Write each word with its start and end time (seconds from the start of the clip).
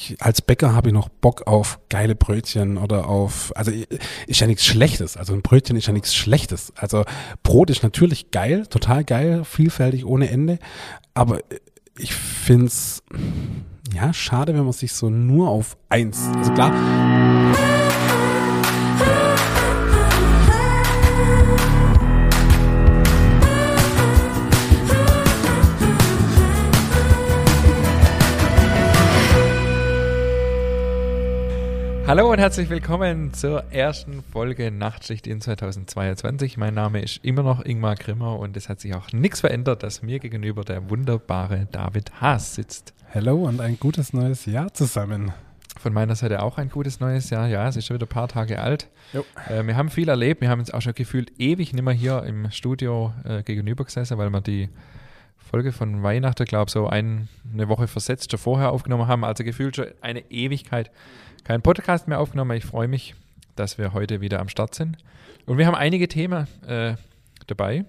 ich, 0.00 0.16
als 0.20 0.42
Bäcker 0.42 0.74
habe 0.74 0.88
ich 0.88 0.94
noch 0.94 1.08
Bock 1.08 1.46
auf 1.46 1.78
geile 1.88 2.14
Brötchen 2.14 2.78
oder 2.78 3.08
auf, 3.08 3.52
also 3.54 3.70
ist 4.26 4.40
ja 4.40 4.46
nichts 4.46 4.64
Schlechtes. 4.64 5.16
Also 5.16 5.34
ein 5.34 5.42
Brötchen 5.42 5.76
ist 5.76 5.86
ja 5.86 5.92
nichts 5.92 6.14
Schlechtes. 6.14 6.72
Also 6.76 7.04
Brot 7.42 7.70
ist 7.70 7.82
natürlich 7.82 8.30
geil, 8.30 8.66
total 8.66 9.04
geil, 9.04 9.44
vielfältig 9.44 10.04
ohne 10.06 10.30
Ende. 10.30 10.58
Aber 11.14 11.40
ich 11.98 12.14
finde 12.14 12.66
es, 12.66 13.02
ja, 13.94 14.12
schade, 14.12 14.54
wenn 14.54 14.64
man 14.64 14.72
sich 14.72 14.92
so 14.92 15.10
nur 15.10 15.48
auf 15.48 15.76
eins, 15.88 16.28
also 16.36 16.52
klar, 16.52 16.72
Hallo 32.10 32.28
und 32.32 32.40
herzlich 32.40 32.68
willkommen 32.70 33.32
zur 33.34 33.72
ersten 33.72 34.24
Folge 34.24 34.72
Nachtschicht 34.72 35.28
in 35.28 35.40
2022. 35.40 36.56
Mein 36.56 36.74
Name 36.74 37.00
ist 37.00 37.24
immer 37.24 37.44
noch 37.44 37.64
Ingmar 37.64 37.94
Grimmer 37.94 38.36
und 38.36 38.56
es 38.56 38.68
hat 38.68 38.80
sich 38.80 38.96
auch 38.96 39.12
nichts 39.12 39.38
verändert, 39.38 39.84
dass 39.84 40.02
mir 40.02 40.18
gegenüber 40.18 40.64
der 40.64 40.90
wunderbare 40.90 41.68
David 41.70 42.20
Haas 42.20 42.56
sitzt. 42.56 42.94
Hallo 43.14 43.36
und 43.44 43.60
ein 43.60 43.78
gutes 43.78 44.12
neues 44.12 44.44
Jahr 44.44 44.74
zusammen. 44.74 45.30
Von 45.78 45.92
meiner 45.92 46.16
Seite 46.16 46.42
auch 46.42 46.58
ein 46.58 46.68
gutes 46.68 46.98
neues 46.98 47.30
Jahr. 47.30 47.46
Ja, 47.46 47.68
es 47.68 47.76
ist 47.76 47.86
schon 47.86 47.94
wieder 47.94 48.06
ein 48.06 48.08
paar 48.08 48.26
Tage 48.26 48.58
alt. 48.58 48.88
Äh, 49.48 49.64
wir 49.64 49.76
haben 49.76 49.88
viel 49.88 50.08
erlebt. 50.08 50.40
Wir 50.40 50.48
haben 50.48 50.58
uns 50.58 50.72
auch 50.72 50.82
schon 50.82 50.94
gefühlt 50.94 51.30
ewig 51.38 51.72
nicht 51.72 51.84
mehr 51.84 51.94
hier 51.94 52.24
im 52.24 52.50
Studio 52.50 53.14
äh, 53.22 53.44
gegenüber 53.44 53.84
gesessen, 53.84 54.18
weil 54.18 54.30
wir 54.30 54.40
die 54.40 54.68
Folge 55.38 55.70
von 55.70 56.02
Weihnachten, 56.02 56.44
glaube 56.44 56.68
ich, 56.68 56.72
so 56.72 56.88
ein, 56.88 57.28
eine 57.52 57.68
Woche 57.68 57.86
versetzt 57.86 58.32
schon 58.32 58.38
vorher 58.38 58.72
aufgenommen 58.72 59.06
haben. 59.06 59.24
Also 59.24 59.44
gefühlt 59.44 59.76
schon 59.76 59.86
eine 60.00 60.28
Ewigkeit 60.30 60.90
keinen 61.44 61.62
Podcast 61.62 62.08
mehr 62.08 62.20
aufgenommen. 62.20 62.56
Ich 62.56 62.64
freue 62.64 62.88
mich, 62.88 63.14
dass 63.56 63.78
wir 63.78 63.92
heute 63.92 64.20
wieder 64.20 64.40
am 64.40 64.48
Start 64.48 64.74
sind. 64.74 64.96
Und 65.46 65.58
wir 65.58 65.66
haben 65.66 65.74
einige 65.74 66.08
Themen 66.08 66.46
äh, 66.66 66.94
dabei. 67.46 67.84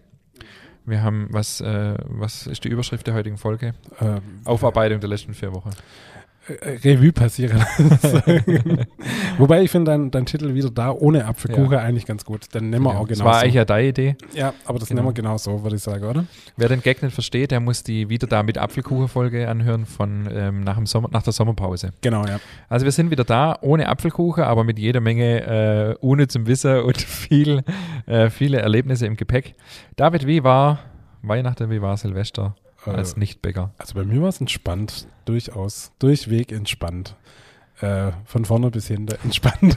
Wir 0.85 1.03
haben, 1.03 1.27
was, 1.29 1.61
äh, 1.61 1.95
was 2.05 2.47
ist 2.47 2.63
die 2.63 2.69
Überschrift 2.69 3.05
der 3.05 3.13
heutigen 3.13 3.37
Folge? 3.37 3.75
Ähm, 3.99 4.21
Aufarbeitung 4.45 4.99
der 4.99 5.09
letzten 5.09 5.33
vier 5.33 5.53
Wochen. 5.53 5.69
Äh, 6.61 6.79
Revue 6.83 7.11
passieren. 7.11 7.57
Wobei 9.37 9.61
ich 9.63 9.71
finde 9.71 9.91
dein, 9.91 10.11
dein 10.11 10.25
Titel 10.25 10.53
wieder 10.53 10.69
da 10.69 10.91
ohne 10.91 11.25
Apfelkuchen 11.25 11.73
ja. 11.73 11.79
eigentlich 11.79 12.05
ganz 12.05 12.25
gut. 12.25 12.47
Dann 12.51 12.69
nehmen 12.69 12.85
wir 12.85 12.93
ja, 12.93 12.99
auch 12.99 13.07
genau 13.07 13.23
Das 13.23 13.33
war 13.33 13.41
eigentlich 13.41 13.55
ja 13.55 13.65
deine 13.65 13.87
Idee. 13.87 14.15
Ja, 14.33 14.53
aber 14.65 14.79
das 14.79 14.89
genau. 14.89 15.01
nehmen 15.01 15.09
wir 15.09 15.13
genau 15.13 15.37
so, 15.37 15.63
würde 15.63 15.75
ich 15.75 15.83
sagen, 15.83 16.03
oder? 16.03 16.25
Wer 16.57 16.69
den 16.69 16.81
Gag 16.81 17.01
nicht 17.01 17.13
versteht, 17.13 17.51
der 17.51 17.59
muss 17.59 17.83
die 17.83 18.09
wieder 18.09 18.27
da 18.27 18.43
mit 18.43 18.57
Apfelkuchen-Folge 18.57 19.47
anhören 19.47 19.85
von 19.85 20.27
ähm, 20.31 20.61
nach, 20.61 20.75
dem 20.75 20.85
Sommer, 20.85 21.09
nach 21.11 21.23
der 21.23 21.33
Sommerpause. 21.33 21.91
Genau, 22.01 22.25
ja. 22.25 22.39
Also 22.69 22.85
wir 22.85 22.91
sind 22.91 23.11
wieder 23.11 23.23
da, 23.23 23.57
ohne 23.61 23.87
Apfelkuchen, 23.87 24.43
aber 24.43 24.63
mit 24.63 24.79
jeder 24.79 25.01
Menge 25.01 25.41
äh, 25.41 25.95
unnützem 26.05 26.47
Wissen 26.47 26.81
und 26.81 26.97
viel, 27.01 27.63
äh, 28.05 28.29
viele 28.29 28.59
Erlebnisse 28.59 29.05
im 29.05 29.15
Gepäck. 29.15 29.55
David, 29.95 30.27
wie 30.27 30.43
war 30.43 30.79
Weihnachten, 31.21 31.69
wie 31.69 31.81
war 31.81 31.97
Silvester? 31.97 32.55
Äh, 32.85 32.91
als 32.91 33.17
Nichtbäcker? 33.17 33.73
Also 33.77 33.95
bei 33.95 34.03
mir 34.03 34.21
war 34.21 34.29
es 34.29 34.39
entspannt, 34.39 35.07
durchaus, 35.25 35.91
durchweg 35.99 36.51
entspannt. 36.51 37.15
Äh, 37.79 38.11
von 38.25 38.45
vorne 38.45 38.69
bis 38.69 38.87
hinten 38.87 39.15
entspannt. 39.23 39.75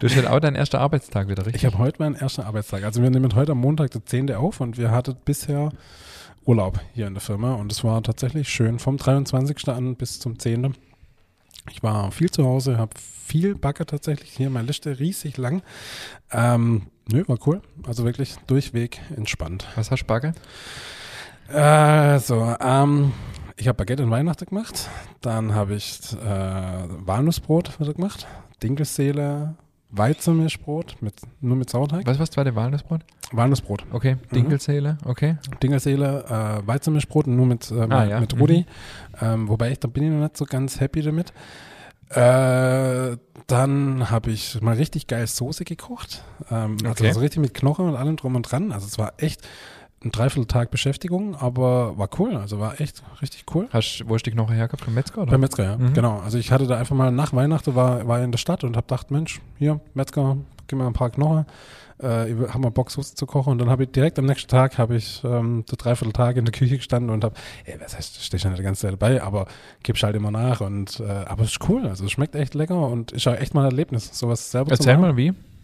du 0.00 0.08
hast 0.08 0.26
auch 0.26 0.40
deinen 0.40 0.56
ersten 0.56 0.78
Arbeitstag 0.78 1.28
wieder, 1.28 1.46
richtig? 1.46 1.62
Ich 1.62 1.66
habe 1.66 1.78
heute 1.78 2.02
meinen 2.02 2.16
ersten 2.16 2.42
Arbeitstag. 2.42 2.82
Also 2.82 3.02
wir 3.02 3.10
nehmen 3.10 3.34
heute 3.36 3.52
am 3.52 3.58
Montag 3.58 3.92
der 3.92 4.04
10. 4.04 4.32
auf 4.34 4.60
und 4.60 4.78
wir 4.78 4.90
hatten 4.90 5.14
bisher 5.24 5.70
Urlaub 6.44 6.80
hier 6.94 7.06
in 7.06 7.14
der 7.14 7.20
Firma 7.20 7.54
und 7.54 7.70
es 7.70 7.84
war 7.84 8.02
tatsächlich 8.02 8.48
schön 8.48 8.80
vom 8.80 8.96
23. 8.96 9.68
an 9.68 9.94
bis 9.94 10.18
zum 10.18 10.38
10. 10.38 10.74
Ich 11.70 11.82
war 11.82 12.10
viel 12.10 12.30
zu 12.30 12.44
Hause, 12.44 12.78
habe 12.78 12.94
viel 12.98 13.54
Backe 13.54 13.86
tatsächlich. 13.86 14.30
Hier 14.30 14.50
meine 14.50 14.66
Liste 14.66 14.98
riesig 14.98 15.36
lang. 15.36 15.62
Ähm, 16.32 16.86
nö, 17.10 17.24
war 17.26 17.38
cool. 17.46 17.62
Also 17.86 18.04
wirklich 18.04 18.36
durchweg 18.46 19.00
entspannt. 19.16 19.66
Was 19.76 19.90
hast 19.90 20.02
du 20.02 20.06
Backe? 20.06 20.34
Äh, 21.48 22.18
so, 22.18 22.54
ähm, 22.60 23.12
ich 23.56 23.68
habe 23.68 23.76
Baguette 23.76 24.02
in 24.02 24.10
Weihnachten 24.10 24.46
gemacht. 24.46 24.88
Dann 25.20 25.54
habe 25.54 25.74
ich 25.74 26.00
äh, 26.12 26.26
Walnussbrot 27.06 27.76
gemacht. 27.78 28.26
Dinkelseele, 28.62 29.54
Weizenmischbrot 29.90 30.96
mit, 31.00 31.14
nur 31.40 31.56
mit 31.56 31.70
Sauerteig. 31.70 32.06
Was, 32.06 32.18
was 32.18 32.36
war 32.36 32.44
der 32.44 32.56
Walnussbrot? 32.56 33.02
Walnussbrot. 33.32 33.84
Okay, 33.92 34.14
mhm. 34.14 34.34
Dinkelseele, 34.34 34.98
okay. 35.04 35.36
Dinkelseele, 35.62 36.24
äh, 36.28 36.66
Weizenmischbrot 36.66 37.26
nur 37.26 37.46
mit, 37.46 37.70
äh, 37.70 37.86
ah, 37.88 38.04
ja. 38.04 38.20
mit 38.20 38.38
Rudi. 38.38 38.60
Mhm. 38.60 38.66
Ähm, 39.20 39.48
wobei 39.48 39.72
ich, 39.72 39.80
da 39.80 39.88
bin 39.88 40.04
ich 40.04 40.10
noch 40.10 40.20
nicht 40.20 40.36
so 40.36 40.44
ganz 40.44 40.80
happy 40.80 41.02
damit. 41.02 41.32
Äh, 42.10 43.16
dann 43.48 44.10
habe 44.10 44.30
ich 44.30 44.60
mal 44.60 44.76
richtig 44.76 45.06
geil 45.06 45.26
Soße 45.26 45.64
gekocht. 45.64 46.22
Ähm, 46.50 46.76
also 46.82 46.90
okay. 46.90 47.06
Also 47.08 47.14
so 47.14 47.20
richtig 47.20 47.40
mit 47.40 47.54
Knochen 47.54 47.88
und 47.88 47.96
allem 47.96 48.16
drum 48.16 48.36
und 48.36 48.42
dran. 48.50 48.72
Also 48.72 48.86
es 48.86 48.98
war 48.98 49.14
echt 49.18 49.46
ein 50.06 50.12
Dreivierteltag 50.12 50.70
Beschäftigung, 50.70 51.34
aber 51.36 51.98
war 51.98 52.08
cool. 52.18 52.36
Also 52.36 52.58
war 52.58 52.80
echt 52.80 53.02
richtig 53.22 53.44
cool. 53.54 53.68
Hast, 53.72 54.04
wo 54.06 54.14
hast 54.14 54.26
du 54.26 54.30
dich 54.30 54.36
noch 54.36 54.50
hergehabt? 54.50 54.84
Beim 54.84 54.94
Metzger? 54.94 55.22
Oder? 55.22 55.32
Beim 55.32 55.40
Metzger, 55.40 55.64
ja. 55.64 55.76
Mhm. 55.76 55.94
Genau. 55.94 56.18
Also 56.20 56.38
ich 56.38 56.50
hatte 56.52 56.66
da 56.66 56.78
einfach 56.78 56.96
mal 56.96 57.10
nach 57.10 57.32
Weihnachten 57.32 57.74
war, 57.74 58.06
war 58.06 58.22
in 58.22 58.30
der 58.30 58.38
Stadt 58.38 58.64
und 58.64 58.76
habe 58.76 58.86
gedacht, 58.86 59.10
Mensch, 59.10 59.40
hier, 59.58 59.80
Metzger, 59.94 60.36
gib 60.66 60.78
mir 60.78 60.86
ein 60.86 60.92
paar 60.92 61.10
Knochen. 61.10 61.46
Äh, 62.02 62.32
ich 62.32 62.48
habe 62.48 62.58
mal 62.58 62.70
Bock, 62.70 62.90
Soße 62.90 63.14
zu 63.14 63.26
kochen. 63.26 63.52
Und 63.52 63.58
dann 63.58 63.70
habe 63.70 63.84
ich 63.84 63.90
direkt 63.90 64.18
am 64.18 64.26
nächsten 64.26 64.48
Tag 64.48 64.78
habe 64.78 64.96
ich 64.96 65.22
ähm, 65.24 65.64
so 65.68 65.76
Dreivierteltag 65.76 66.36
in 66.36 66.44
der 66.44 66.52
Küche 66.52 66.76
gestanden 66.76 67.10
und 67.10 67.24
habe, 67.24 67.34
ey, 67.64 67.76
was 67.80 67.96
heißt, 67.96 68.22
stehe 68.22 68.38
schon 68.40 68.54
die 68.54 68.62
ganze 68.62 68.82
Zeit 68.82 68.92
dabei, 68.92 69.22
aber 69.22 69.46
gibst 69.82 70.02
halt 70.02 70.16
immer 70.16 70.30
nach. 70.30 70.60
Und 70.60 71.00
äh, 71.00 71.04
aber 71.04 71.44
es 71.44 71.52
ist 71.52 71.68
cool. 71.68 71.86
Also 71.86 72.04
es 72.04 72.12
schmeckt 72.12 72.34
echt 72.34 72.54
lecker 72.54 72.88
und 72.88 73.12
ist 73.12 73.24
ja 73.24 73.34
echt 73.34 73.54
mal 73.54 73.62
ein 73.62 73.70
Erlebnis, 73.70 74.10
sowas 74.12 74.50
selber 74.50 74.70
Erzähl 74.70 74.94
zu 74.94 75.00
machen. 75.00 75.16
Erzähl 75.16 75.32
mal, 75.32 75.34
wie? 75.34 75.55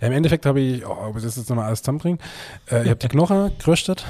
Ja, 0.00 0.08
im 0.08 0.12
Endeffekt 0.12 0.46
habe 0.46 0.60
ich, 0.60 0.86
oh, 0.86 0.96
ob 1.08 1.16
ich 1.16 1.22
das 1.22 1.36
jetzt 1.36 1.48
nochmal 1.48 1.66
alles 1.66 1.82
zusammenbringen, 1.82 2.18
äh, 2.70 2.82
ich 2.82 2.90
habe 2.90 2.96
die 2.98 3.08
Knochen 3.08 3.52
geröstet. 3.58 4.04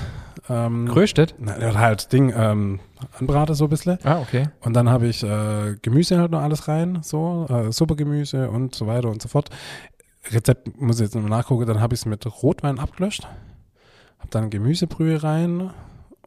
Ähm, 0.49 0.87
geröstet? 0.87 1.35
Na, 1.39 1.57
halt 1.75 2.13
Ding, 2.13 2.33
ähm, 2.37 2.81
anbrate 3.19 3.55
so 3.55 3.65
ein 3.65 3.71
bisschen. 3.71 3.99
Ah, 4.05 4.21
okay. 4.21 4.49
Und 4.61 4.75
dann 4.75 4.91
habe 4.91 5.07
ich 5.07 5.23
äh, 5.23 5.77
Gemüse 5.81 6.19
halt 6.19 6.31
noch 6.31 6.41
alles 6.41 6.69
rein, 6.69 6.99
so, 7.03 7.47
äh, 7.49 7.73
Suppegemüse 7.73 8.51
und 8.51 8.75
so 8.75 8.87
weiter 8.87 9.09
und 9.09 9.23
so 9.23 9.29
fort. 9.29 9.51
Rezept 10.31 10.81
muss 10.81 10.97
ich 10.97 11.03
jetzt 11.05 11.15
nochmal 11.15 11.31
nachgucken, 11.31 11.67
dann 11.67 11.81
habe 11.81 11.95
ich 11.95 12.01
es 12.01 12.07
mit 12.07 12.25
Rotwein 12.43 12.79
abgelöscht, 12.79 13.25
habe 14.19 14.31
dann 14.31 14.51
Gemüsebrühe 14.51 15.23
rein, 15.23 15.71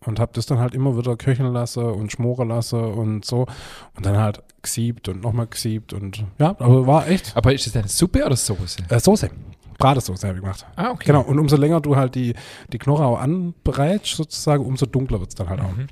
und 0.06 0.20
habe 0.20 0.32
das 0.34 0.46
dann 0.46 0.60
halt 0.60 0.74
immer 0.74 0.98
wieder 0.98 1.16
köcheln 1.16 1.52
lassen 1.54 1.84
und 1.84 2.12
schmoren 2.12 2.50
lassen 2.50 2.80
und 2.80 3.26
so 3.26 3.48
und 3.96 4.06
dann 4.06 4.18
halt 4.18 4.44
gesiebt 4.62 5.08
und 5.10 5.22
nochmal 5.22 5.48
gesiebt 5.48 5.94
und 5.94 6.24
ja, 6.40 6.50
aber 6.50 6.88
war 6.88 7.08
echt. 7.08 7.36
Aber 7.36 7.54
ist 7.54 7.66
das 7.66 7.76
eine 7.76 7.88
Suppe 7.88 8.26
oder 8.26 8.36
Soße? 8.36 8.84
Äh, 8.90 9.00
Soße. 9.00 9.30
Bratesoße 9.78 10.28
habe 10.28 10.38
ich 10.38 10.42
gemacht. 10.42 10.66
Ah, 10.76 10.90
okay. 10.92 11.06
Genau, 11.06 11.22
und 11.22 11.38
umso 11.40 11.56
länger 11.56 11.80
du 11.82 11.96
halt 11.96 12.16
die, 12.16 12.34
die 12.74 12.80
Knochen 12.80 13.06
auch 13.06 13.20
anbereitest, 13.20 14.16
sozusagen, 14.16 14.66
umso 14.66 14.86
dunkler 14.86 15.20
wird 15.20 15.30
es 15.30 15.36
dann 15.36 15.50
halt 15.50 15.62
auch. 15.62 15.72
Mhm. 15.72 15.88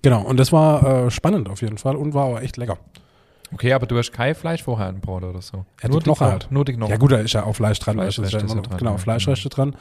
Genau, 0.00 0.22
und 0.22 0.38
das 0.38 0.50
war 0.52 1.06
äh, 1.06 1.10
spannend 1.10 1.50
auf 1.50 1.60
jeden 1.60 1.76
Fall 1.76 1.96
und 1.96 2.14
war 2.14 2.24
auch 2.24 2.40
echt 2.40 2.56
lecker. 2.56 2.78
Okay, 3.52 3.74
aber 3.74 3.86
du 3.86 3.98
hast 3.98 4.12
kein 4.12 4.34
Fleisch 4.34 4.62
vorher 4.62 4.90
Brot 4.94 5.24
oder 5.24 5.42
so? 5.42 5.66
Ja, 5.82 5.90
nur 5.90 6.00
die 6.00 6.04
Knochen 6.04 6.26
halt. 6.26 6.48
Nur 6.50 6.64
die 6.64 6.72
Knochen. 6.72 6.90
Ja 6.90 6.96
gut, 6.96 7.12
da 7.12 7.18
ist 7.18 7.34
ja 7.34 7.44
auch 7.44 7.54
Fleisch 7.54 7.78
dran. 7.78 7.96
Fleisch 7.96 8.18
ist 8.18 8.32
ja 8.32 8.40
dran, 8.40 8.62
genau, 8.78 8.96
Fleischreste 8.96 9.48
mhm. 9.48 9.50
dran 9.50 9.76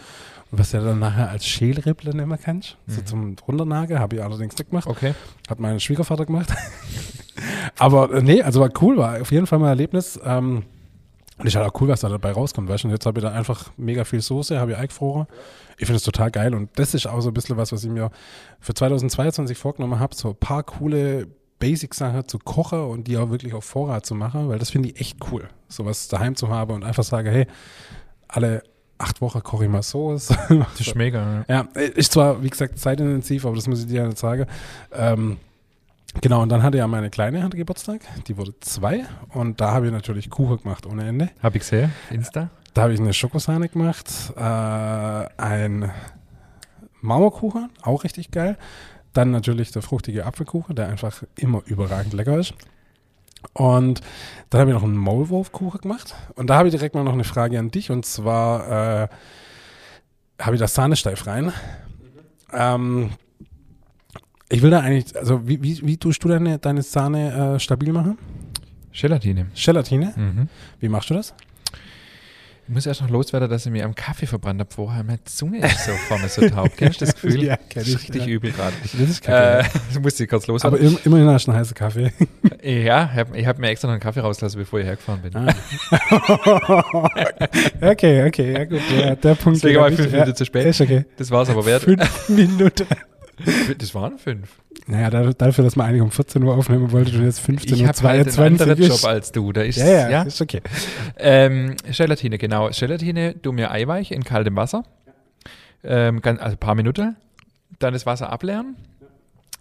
was 0.51 0.71
du 0.71 0.81
dann 0.81 0.99
nachher 0.99 1.29
als 1.29 1.45
Schälrippler 1.45 2.13
nehmen 2.13 2.37
kannst. 2.41 2.77
Mhm. 2.85 2.91
So 2.91 3.01
zum 3.01 3.35
Runternageln, 3.47 3.99
habe 3.99 4.17
ich 4.17 4.23
allerdings 4.23 4.57
nicht 4.57 4.69
gemacht. 4.69 4.87
Okay. 4.87 5.13
Hat 5.49 5.59
mein 5.59 5.79
Schwiegervater 5.79 6.25
gemacht. 6.25 6.53
Aber 7.79 8.11
äh, 8.13 8.21
nee, 8.21 8.41
also 8.41 8.59
war 8.59 8.69
cool, 8.81 8.97
war 8.97 9.21
auf 9.21 9.31
jeden 9.31 9.47
Fall 9.47 9.59
mal 9.59 9.67
ein 9.67 9.71
Erlebnis. 9.71 10.19
Ähm, 10.23 10.63
und 11.37 11.47
ich 11.47 11.55
halt 11.55 11.67
auch 11.67 11.81
cool, 11.81 11.87
was 11.87 12.01
da 12.01 12.09
dabei 12.09 12.33
rauskommt, 12.33 12.69
weißt 12.69 12.83
du. 12.83 12.89
Und 12.89 12.93
jetzt 12.93 13.05
habe 13.05 13.19
ich 13.19 13.25
da 13.25 13.31
einfach 13.31 13.71
mega 13.77 14.03
viel 14.03 14.21
Soße, 14.21 14.59
habe 14.59 14.71
ich 14.71 14.77
eingefroren. 14.77 15.25
Ich 15.77 15.87
finde 15.87 15.97
es 15.97 16.03
total 16.03 16.29
geil 16.29 16.53
und 16.53 16.69
das 16.77 16.93
ist 16.93 17.07
auch 17.07 17.21
so 17.21 17.29
ein 17.29 17.33
bisschen 17.33 17.57
was, 17.57 17.71
was 17.71 17.83
ich 17.83 17.89
mir 17.89 18.11
für 18.59 18.75
2022 18.75 19.57
vorgenommen 19.57 19.99
habe, 19.99 20.13
so 20.13 20.29
ein 20.29 20.35
paar 20.35 20.61
coole 20.61 21.27
Basic-Sachen 21.57 22.27
zu 22.27 22.37
kochen 22.37 22.81
und 22.81 23.07
die 23.07 23.17
auch 23.17 23.31
wirklich 23.31 23.55
auf 23.55 23.63
Vorrat 23.63 24.05
zu 24.05 24.13
machen, 24.13 24.49
weil 24.49 24.59
das 24.59 24.69
finde 24.69 24.89
ich 24.89 24.99
echt 24.99 25.17
cool, 25.31 25.49
sowas 25.67 26.07
daheim 26.07 26.35
zu 26.35 26.49
haben 26.49 26.75
und 26.75 26.83
einfach 26.83 27.03
sage, 27.03 27.31
hey, 27.31 27.47
alle 28.27 28.61
acht 29.01 29.21
Wochen 29.21 29.41
mal 29.71 29.83
so. 29.83 30.13
Das 30.13 30.29
ist 30.79 30.95
mega. 30.95 31.43
Ja. 31.47 31.67
ja, 31.75 31.81
ist 31.81 32.13
zwar, 32.13 32.41
wie 32.43 32.49
gesagt, 32.49 32.79
zeitintensiv, 32.79 33.45
aber 33.45 33.55
das 33.55 33.67
muss 33.67 33.81
ich 33.81 33.87
dir 33.87 34.01
ja 34.01 34.07
nicht 34.07 34.17
sagen. 34.17 34.45
Ähm, 34.93 35.37
genau, 36.21 36.41
und 36.41 36.49
dann 36.49 36.63
hatte 36.63 36.77
ja 36.77 36.87
meine 36.87 37.09
Kleine 37.09 37.43
hatte 37.43 37.57
Geburtstag, 37.57 38.01
die 38.27 38.37
wurde 38.37 38.53
zwei 38.59 39.05
und 39.29 39.61
da 39.61 39.71
habe 39.71 39.87
ich 39.87 39.91
natürlich 39.91 40.29
Kuchen 40.29 40.61
gemacht 40.61 40.85
ohne 40.85 41.07
Ende. 41.07 41.29
Habe 41.41 41.57
ich 41.57 41.63
gesehen, 41.63 41.91
Insta. 42.09 42.49
Da 42.73 42.83
habe 42.83 42.93
ich 42.93 42.99
eine 42.99 43.13
Schokosahne 43.13 43.67
gemacht, 43.67 44.07
äh, 44.37 44.41
ein 44.41 45.91
Marmorkuchen, 47.01 47.69
auch 47.81 48.03
richtig 48.03 48.31
geil. 48.31 48.57
Dann 49.13 49.31
natürlich 49.31 49.71
der 49.71 49.81
fruchtige 49.81 50.25
Apfelkuchen, 50.25 50.75
der 50.75 50.87
einfach 50.87 51.23
immer 51.35 51.61
überragend 51.65 52.13
lecker 52.13 52.37
ist. 52.37 52.53
Und 53.53 54.01
dann 54.49 54.61
habe 54.61 54.71
ich 54.71 54.75
noch 54.75 54.83
einen 54.83 54.97
Maulwurfkuchen 54.97 55.81
gemacht. 55.81 56.15
Und 56.35 56.49
da 56.49 56.55
habe 56.57 56.67
ich 56.67 56.73
direkt 56.73 56.95
mal 56.95 57.03
noch 57.03 57.13
eine 57.13 57.23
Frage 57.23 57.59
an 57.59 57.71
dich. 57.71 57.91
Und 57.91 58.05
zwar 58.05 59.03
äh, 59.03 59.07
habe 60.39 60.55
ich 60.55 60.59
da 60.59 60.67
Sahne 60.67 60.95
steif 60.95 61.27
rein. 61.27 61.45
Mhm. 61.45 61.51
Ähm, 62.53 63.09
ich 64.49 64.61
will 64.61 64.69
da 64.69 64.81
eigentlich, 64.81 65.17
also 65.17 65.47
wie, 65.47 65.61
wie, 65.63 65.79
wie 65.85 65.97
tust 65.97 66.23
du 66.23 66.27
deine, 66.27 66.59
deine 66.59 66.81
Sahne 66.81 67.55
äh, 67.55 67.59
stabil 67.59 67.93
machen? 67.93 68.17
Gelatine. 68.91 69.47
Gelatine? 69.55 70.13
Mhm. 70.15 70.49
Wie 70.79 70.89
machst 70.89 71.09
du 71.09 71.13
das? 71.13 71.33
Ich 72.67 72.73
muss 72.73 72.85
erst 72.85 73.01
noch 73.01 73.09
loswerden, 73.09 73.49
dass 73.49 73.65
ich 73.65 73.71
mir 73.71 73.83
am 73.83 73.95
Kaffee 73.95 74.27
verbrannt 74.27 74.59
habe 74.59 74.71
vorher. 74.71 75.03
Meine 75.03 75.23
Zunge 75.25 75.59
ist 75.65 75.85
so 75.85 75.91
vorne 76.07 76.29
so 76.29 76.47
taub. 76.47 76.69
Kennst 76.77 77.01
du 77.01 77.05
das 77.05 77.15
Gefühl? 77.21 77.43
Ja, 77.43 77.57
das 77.57 77.69
kenn 77.69 77.81
ist 77.81 77.89
ich, 77.89 77.99
richtig 77.99 78.25
ja. 78.25 78.27
übel 78.27 78.51
gerade. 78.51 78.73
Das 78.81 78.93
ist 78.93 79.23
kacke. 79.23 79.59
Äh, 79.59 79.63
das 79.93 80.01
musste 80.01 80.23
ich 80.23 80.29
kurz 80.29 80.43
Aber 80.45 80.53
loswerden. 80.53 80.87
im, 80.87 80.99
immerhin 81.03 81.27
hast 81.27 81.47
du 81.47 81.51
einen 81.51 81.59
heißen 81.59 81.75
Kaffee. 81.75 82.13
ja, 82.63 83.09
ich 83.11 83.19
habe 83.19 83.45
hab 83.45 83.57
mir 83.57 83.69
extra 83.69 83.87
noch 83.87 83.93
einen 83.93 84.01
Kaffee 84.01 84.21
rausgelassen, 84.21 84.59
bevor 84.59 84.79
ich 84.79 84.85
hergefahren 84.85 85.21
bin. 85.21 85.35
Ah. 85.35 85.53
okay, 87.91 88.27
okay, 88.27 88.53
ja 88.53 88.65
gut. 88.65 88.81
Ja, 88.97 89.15
der 89.15 89.35
Punkt. 89.35 89.57
Deswegen 89.57 89.79
war 89.79 89.89
ich 89.89 89.95
fünf. 89.95 90.11
Minuten 90.11 90.29
ja, 90.29 90.35
zu 90.35 90.45
spät. 90.45 90.65
Ist 90.65 90.81
okay. 90.81 91.05
Das 91.17 91.31
war 91.31 91.41
es 91.41 91.49
aber 91.49 91.65
wert. 91.65 91.83
Fünf 91.83 92.29
Minuten. 92.29 92.85
Das 93.77 93.93
waren 93.95 94.17
fünf. 94.17 94.49
Naja, 94.87 95.09
da- 95.09 95.33
dafür, 95.33 95.63
dass 95.63 95.75
wir 95.75 95.83
eigentlich 95.83 96.01
um 96.01 96.11
14 96.11 96.43
Uhr 96.43 96.55
aufnehmen 96.55 96.91
wollten 96.91 97.15
und 97.17 97.23
jetzt 97.25 97.39
15 97.39 97.73
Ich 97.75 97.81
Uhr 97.83 97.87
habe 97.87 98.01
halt 98.07 98.21
einen 98.21 98.29
22 98.29 98.69
anderen. 98.71 98.89
Job 98.91 99.05
als 99.05 99.31
du. 99.31 99.51
Da 99.53 99.61
ist, 99.61 99.77
ja, 99.77 99.85
ja, 99.87 100.09
ja. 100.09 100.21
ist 100.23 100.41
okay. 100.41 100.61
Ähm, 101.17 101.75
Gelatine, 101.95 102.37
genau. 102.37 102.69
Gelatine, 102.69 103.35
du 103.41 103.51
mir 103.51 103.71
Eiweich 103.71 104.11
in 104.11 104.23
kaltem 104.23 104.55
Wasser. 104.55 104.83
Ähm, 105.83 106.21
ganz, 106.21 106.39
also 106.41 106.55
ein 106.55 106.59
paar 106.59 106.75
Minuten. 106.75 107.15
Dann 107.79 107.93
das 107.93 108.05
Wasser 108.05 108.31
ableeren. 108.31 108.75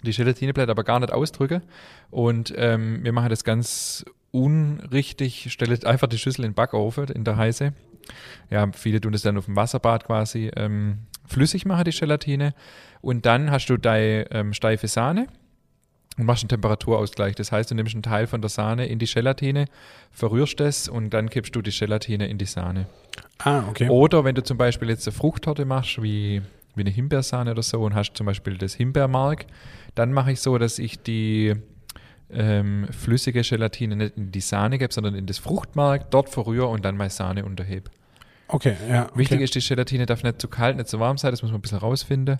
Die 0.03 0.13
Gelatine 0.13 0.53
bleibt 0.53 0.71
aber 0.71 0.85
gar 0.85 1.01
nicht 1.01 1.13
ausdrücken. 1.13 1.63
Und 2.11 2.53
ähm, 2.57 3.01
wir 3.03 3.13
machen 3.13 3.29
das 3.31 3.45
ganz 3.45 4.05
unrichtig. 4.31 5.49
Stelle 5.53 5.79
einfach 5.87 6.09
die 6.09 6.19
Schüssel 6.19 6.45
in 6.45 6.51
den 6.53 6.55
Backofen, 6.55 7.09
in 7.09 7.25
der 7.25 7.37
heiße. 7.37 7.73
Ja, 8.51 8.69
viele 8.73 9.01
tun 9.01 9.13
das 9.13 9.23
dann 9.23 9.37
auf 9.39 9.45
dem 9.45 9.57
Wasserbad 9.57 10.05
quasi 10.07 10.51
ähm, 10.57 10.99
flüssig 11.27 11.65
machen, 11.67 11.85
die 11.85 11.91
Gelatine. 11.97 12.55
Und 13.01 13.27
dann 13.27 13.51
hast 13.51 13.67
du 13.67 13.77
deine 13.77 14.31
ähm, 14.31 14.53
steife 14.53 14.89
Sahne 14.89 15.27
und 16.19 16.27
machst 16.27 16.43
einen 16.43 16.51
Temperaturausgleich. 16.51 17.35
Das 17.35 17.51
heißt, 17.53 17.71
du 17.71 17.75
nimmst 17.75 17.95
einen 17.95 18.03
Teil 18.03 18.27
von 18.27 18.41
der 18.41 18.51
Sahne 18.51 18.87
in 18.87 18.99
die 18.99 19.07
Gelatine, 19.07 19.67
verrührst 20.11 20.61
es 20.61 20.89
und 20.89 21.11
dann 21.11 21.31
kippst 21.31 21.55
du 21.55 21.63
die 21.63 21.71
Gelatine 21.71 22.29
in 22.29 22.39
die 22.39 22.45
Sahne. 22.45 22.87
Ah, 23.39 23.65
okay. 23.69 23.89
Oder 23.89 24.25
wenn 24.25 24.35
du 24.35 24.43
zum 24.43 24.59
Beispiel 24.59 24.89
jetzt 24.91 25.07
eine 25.07 25.17
Fruchttorte 25.17 25.65
machst, 25.65 26.03
wie, 26.03 26.43
wie 26.75 26.81
eine 26.81 26.91
Himbeersahne 26.91 27.53
oder 27.53 27.63
so, 27.63 27.81
und 27.81 27.95
hast 27.95 28.15
zum 28.15 28.27
Beispiel 28.27 28.59
das 28.59 28.75
Himbeermark, 28.75 29.47
dann 29.95 30.13
mache 30.13 30.33
ich 30.33 30.41
so, 30.41 30.59
dass 30.59 30.79
ich 30.79 31.03
die 31.03 31.55
ähm, 32.33 32.87
flüssige 32.91 33.43
Gelatine 33.43 33.97
nicht 33.97 34.17
in 34.17 34.31
die 34.31 34.41
Sahne 34.41 34.79
gebe, 34.79 34.93
sondern 34.93 35.15
in 35.15 35.27
das 35.27 35.39
Fruchtmark, 35.39 36.11
dort 36.11 36.29
verrühre 36.29 36.67
und 36.67 36.85
dann 36.85 36.97
meine 36.97 37.11
Sahne 37.11 37.45
unterhebe. 37.45 37.91
Okay, 38.49 38.77
ja. 38.89 39.05
Okay. 39.05 39.19
Wichtig 39.19 39.41
ist, 39.41 39.55
die 39.55 39.61
Gelatine 39.61 40.07
darf 40.07 40.23
nicht 40.23 40.41
zu 40.41 40.49
kalt, 40.49 40.77
nicht 40.77 40.89
zu 40.89 40.99
warm 41.01 41.19
sein, 41.19 41.31
das 41.31 41.43
muss 41.43 41.51
man 41.51 41.59
ein 41.59 41.63
bisschen 41.63 41.79
rausfinden. 41.79 42.39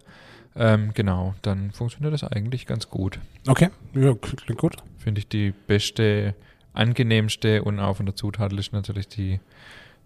Ähm, 0.57 0.91
genau, 0.95 1.35
dann 1.43 1.71
funktioniert 1.71 2.13
das 2.13 2.25
eigentlich 2.25 2.67
ganz 2.67 2.89
gut. 2.89 3.19
Okay, 3.47 3.69
ja, 3.95 4.15
klingt 4.15 4.59
gut. 4.59 4.77
Finde 4.99 5.21
ich 5.21 5.29
die 5.29 5.53
beste, 5.53 6.35
angenehmste 6.73 7.63
und 7.63 7.79
auch 7.81 7.97
von 7.97 8.07
der 8.07 8.17
Zutatliste 8.17 8.75
natürlich 8.75 9.09
die 9.09 9.41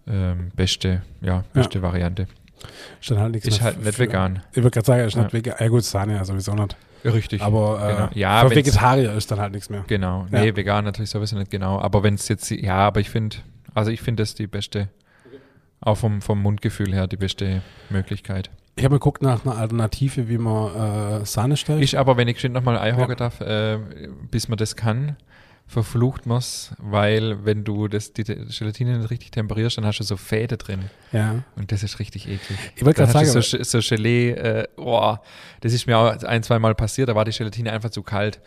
ähm, 0.07 0.51
beste, 0.55 1.01
ja, 1.21 1.43
beste 1.53 1.81
Variante. 1.81 2.27
Ist 3.01 3.11
dann 3.11 3.19
halt 3.19 3.31
nichts 3.33 3.47
Ist 3.47 3.61
halt 3.61 3.83
nicht 3.83 3.95
für- 3.95 4.03
vegan. 4.03 4.41
Ich 4.51 4.57
würde 4.57 4.71
gerade 4.71 4.85
sagen, 4.85 5.03
ist 5.07 5.15
Ja. 5.15 5.23
nicht 5.23 5.33
vegan. 5.33 5.55
Ja 5.59 5.67
gut, 5.67 5.83
Sahne 5.83 6.13
ja 6.15 6.25
sowieso 6.25 6.53
nicht. 6.53 6.75
Richtig. 7.03 7.41
Aber 7.41 7.87
äh, 7.87 7.93
genau. 7.93 8.09
Ja, 8.15 8.47
für 8.47 8.55
Vegetarier 8.55 9.13
ist 9.13 9.29
dann 9.29 9.39
halt 9.39 9.51
nichts 9.51 9.69
mehr. 9.69 9.83
Genau. 9.87 10.25
Ja. 10.31 10.41
Nee, 10.41 10.55
vegan 10.55 10.85
natürlich 10.85 11.09
sowieso 11.11 11.37
nicht 11.37 11.51
genau. 11.51 11.79
Aber 11.79 12.01
wenn 12.03 12.15
es 12.15 12.27
jetzt, 12.27 12.49
ja, 12.49 12.77
aber 12.77 12.99
ich 12.99 13.09
finde, 13.11 13.37
also 13.75 13.91
ich 13.91 14.01
finde 14.01 14.23
das 14.23 14.33
die 14.33 14.47
beste, 14.47 14.89
auch 15.81 15.95
vom, 15.97 16.21
vom 16.21 16.41
Mundgefühl 16.41 16.93
her 16.93 17.05
die 17.07 17.17
beste 17.17 17.61
Möglichkeit. 17.89 18.49
Ich 18.77 18.83
habe 18.83 18.95
geguckt 18.95 19.21
nach 19.21 19.45
einer 19.45 19.57
Alternative, 19.57 20.27
wie 20.27 20.37
man 20.37 21.21
äh, 21.21 21.25
Sahne 21.25 21.55
stellt. 21.55 21.81
Ich 21.81 21.97
aber, 21.97 22.17
wenn 22.17 22.27
ich 22.27 22.41
schon 22.41 22.51
nochmal 22.51 22.77
Ei 22.77 22.89
Ja. 22.89 23.15
darf, 23.15 23.39
äh, 23.39 23.77
bis 24.29 24.49
man 24.49 24.57
das 24.57 24.75
kann, 24.75 25.15
verflucht 25.67 26.25
man 26.25 26.43
weil 26.77 27.43
wenn 27.45 27.63
du 27.63 27.87
das, 27.87 28.13
die 28.13 28.23
Gelatine 28.23 28.97
nicht 28.99 29.09
richtig 29.09 29.31
temperierst, 29.31 29.77
dann 29.77 29.85
hast 29.85 29.99
du 29.99 30.03
so 30.03 30.17
Fäden 30.17 30.57
drin. 30.57 30.89
ja. 31.11 31.43
Und 31.55 31.71
das 31.71 31.83
ist 31.83 31.99
richtig 31.99 32.27
eklig. 32.27 32.59
Ich 32.75 32.85
wollte 32.85 32.99
gerade 33.01 33.11
sagen, 33.25 33.41
so, 33.41 33.63
so 33.63 33.79
Gelee, 33.79 34.31
äh, 34.31 34.67
boah, 34.75 35.21
das 35.61 35.73
ist 35.73 35.87
mir 35.87 35.97
auch 35.97 36.23
ein, 36.23 36.43
zwei 36.43 36.59
Mal 36.59 36.75
passiert, 36.75 37.09
da 37.09 37.15
war 37.15 37.25
die 37.25 37.31
Gelatine 37.31 37.71
einfach 37.71 37.89
zu 37.89 38.03
kalt. 38.03 38.41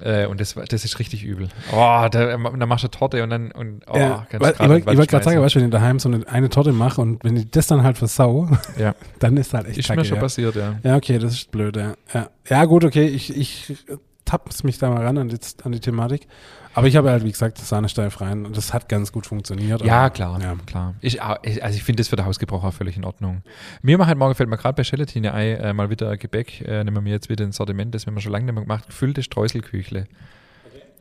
Äh, 0.00 0.26
und 0.26 0.40
das, 0.40 0.54
das 0.54 0.84
ist 0.84 0.98
richtig 0.98 1.22
übel. 1.22 1.48
Oh, 1.72 1.76
da, 1.76 2.08
dann 2.08 2.68
machst 2.68 2.84
du 2.84 2.88
Torte 2.88 3.22
und 3.22 3.30
dann, 3.30 3.52
und, 3.52 3.82
oh, 3.86 3.96
ja, 3.96 4.26
kannst 4.28 4.44
weil, 4.44 4.52
grad 4.52 4.78
ich 4.78 4.86
wollte 4.98 5.06
gerade 5.06 5.24
sagen, 5.24 5.40
weißt 5.40 5.54
du, 5.54 5.60
wenn 5.60 5.66
ich 5.66 5.72
daheim 5.72 5.98
so 6.00 6.08
eine, 6.08 6.26
eine 6.26 6.48
Torte 6.48 6.72
mache 6.72 7.00
und 7.00 7.22
wenn 7.22 7.36
ich 7.36 7.50
das 7.50 7.68
dann 7.68 7.84
halt 7.84 7.96
versau, 7.96 8.48
Ja. 8.78 8.94
dann 9.20 9.36
ist 9.36 9.54
halt 9.54 9.68
echt 9.68 9.78
Ist 9.78 9.86
kacke. 9.86 10.00
mir 10.00 10.04
schon 10.04 10.16
ja. 10.16 10.22
passiert, 10.22 10.56
ja. 10.56 10.74
ja, 10.82 10.96
okay, 10.96 11.18
das 11.18 11.32
ist 11.34 11.50
blöd, 11.52 11.76
ja. 11.76 11.94
Ja, 12.12 12.28
ja 12.48 12.64
gut, 12.64 12.84
okay, 12.84 13.06
ich, 13.06 13.36
ich 13.36 13.76
tapp's 14.24 14.64
mich 14.64 14.78
da 14.78 14.90
mal 14.90 15.04
ran 15.04 15.16
an 15.16 15.28
die, 15.28 15.38
an 15.62 15.72
die 15.72 15.80
Thematik. 15.80 16.26
Aber 16.74 16.86
ich 16.88 16.96
habe 16.96 17.10
halt, 17.10 17.24
wie 17.24 17.30
gesagt, 17.30 17.58
Sahne 17.58 17.88
steif 17.88 18.20
rein 18.20 18.44
und 18.46 18.56
das 18.56 18.74
hat 18.74 18.88
ganz 18.88 19.12
gut 19.12 19.26
funktioniert. 19.26 19.82
Ja, 19.84 20.10
klar, 20.10 20.40
Ja. 20.40 20.56
klar. 20.66 20.94
Ich, 21.00 21.22
ah, 21.22 21.38
ich- 21.42 21.62
also 21.62 21.76
ich 21.76 21.84
finde 21.84 22.00
das 22.00 22.08
für 22.08 22.16
den 22.16 22.26
Hausgebrauch 22.26 22.64
auch 22.64 22.74
völlig 22.74 22.96
in 22.96 23.04
Ordnung. 23.04 23.42
Mir 23.82 23.96
macht 23.96 24.08
halt 24.08 24.18
morgen 24.18 24.34
fällt 24.34 24.48
mir 24.50 24.56
gerade 24.56 24.74
bei 24.74 24.82
Gelatine 24.88 25.32
Ei 25.34 25.52
äh, 25.52 25.72
mal 25.72 25.88
wieder 25.90 26.10
ein 26.10 26.18
Gebäck, 26.18 26.60
äh, 26.62 26.82
nehmen 26.84 27.04
wir 27.04 27.12
jetzt 27.12 27.28
wieder 27.28 27.44
ein 27.44 27.52
Sortiment, 27.52 27.94
das 27.94 28.06
wir 28.06 28.20
schon 28.20 28.32
lange 28.32 28.46
nicht 28.46 28.54
mehr 28.54 28.62
gemacht, 28.64 28.86
gefüllte 28.86 29.22
Streuselküchle. 29.22 30.06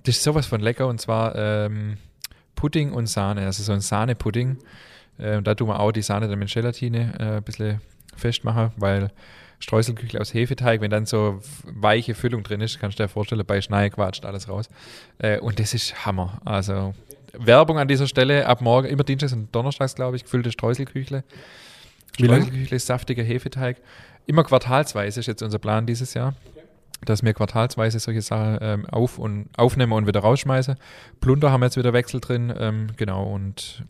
Das 0.04 0.16
ist 0.18 0.24
sowas 0.24 0.46
von 0.46 0.62
lecker 0.62 0.88
und 0.88 1.02
zwar 1.02 1.36
ähm, 1.36 1.98
Pudding 2.56 2.92
und 2.92 3.08
Sahne, 3.08 3.46
also 3.46 3.64
so 3.64 3.74
ein 3.74 3.82
Sahnepudding. 3.82 4.58
Äh, 5.18 5.38
und 5.38 5.48
da 5.48 5.56
tun 5.56 5.70
wir 5.70 5.80
auch 5.80 5.92
die 5.92 6.02
Sahne 6.02 6.28
dann 6.28 6.40
mit 6.40 6.52
Gelatine 6.54 7.14
äh, 7.20 7.24
ein 7.38 7.44
bisschen 7.44 7.82
festmachen, 8.16 8.72
weil 8.78 9.10
Streuselküchle 9.64 10.20
aus 10.20 10.34
Hefeteig, 10.34 10.82
wenn 10.82 10.92
dann 10.92 11.06
so 11.06 11.40
weiche 11.64 12.16
Füllung 12.16 12.44
drin 12.44 12.60
ist, 12.60 12.80
kannst 12.80 13.00
du 13.00 13.04
dir 13.04 13.10
vorstellen, 13.10 13.44
bei 13.46 13.62
Schnee 13.62 13.90
quatscht 13.90 14.26
alles 14.26 14.50
raus. 14.50 14.68
Äh, 15.20 15.40
und 15.40 15.60
das 15.60 15.74
ist 15.74 16.06
Hammer. 16.06 16.42
Also 16.44 16.94
Werbung 17.32 17.80
an 17.80 17.88
dieser 17.88 18.08
Stelle, 18.08 18.46
ab 18.46 18.60
morgen, 18.60 18.88
immer 18.88 19.04
Dienstags 19.04 19.32
und 19.32 19.54
Donnerstags, 19.56 19.96
glaube 19.96 20.18
ich, 20.18 20.24
gefüllte 20.24 20.52
Streuselküchle. 20.52 21.24
Streuselküchle 22.14 22.76
ist 22.76 22.88
saftiger 22.88 23.24
Hefeteig. 23.24 23.78
Immer 24.26 24.44
quartalsweise 24.44 25.22
ist 25.22 25.28
jetzt 25.28 25.42
unser 25.42 25.60
Plan 25.60 25.86
dieses 25.86 26.14
Jahr, 26.14 26.36
dass 27.06 27.24
wir 27.24 27.34
quartalsweise 27.34 28.00
solche 28.00 28.22
Sachen 28.22 28.58
ähm, 28.62 28.86
auf 28.88 29.18
und 29.18 29.48
aufnehmen 29.56 29.94
und 29.94 30.08
wieder 30.08 30.20
rausschmeißen. 30.20 30.76
Plunder 31.22 31.52
haben 31.52 31.62
wir 31.62 31.68
jetzt 31.68 31.78
wieder 31.78 31.94
Wechsel 31.94 32.20
drin, 32.20 32.54
ähm, 32.58 32.88
genau. 32.98 33.24
Und 33.24 33.84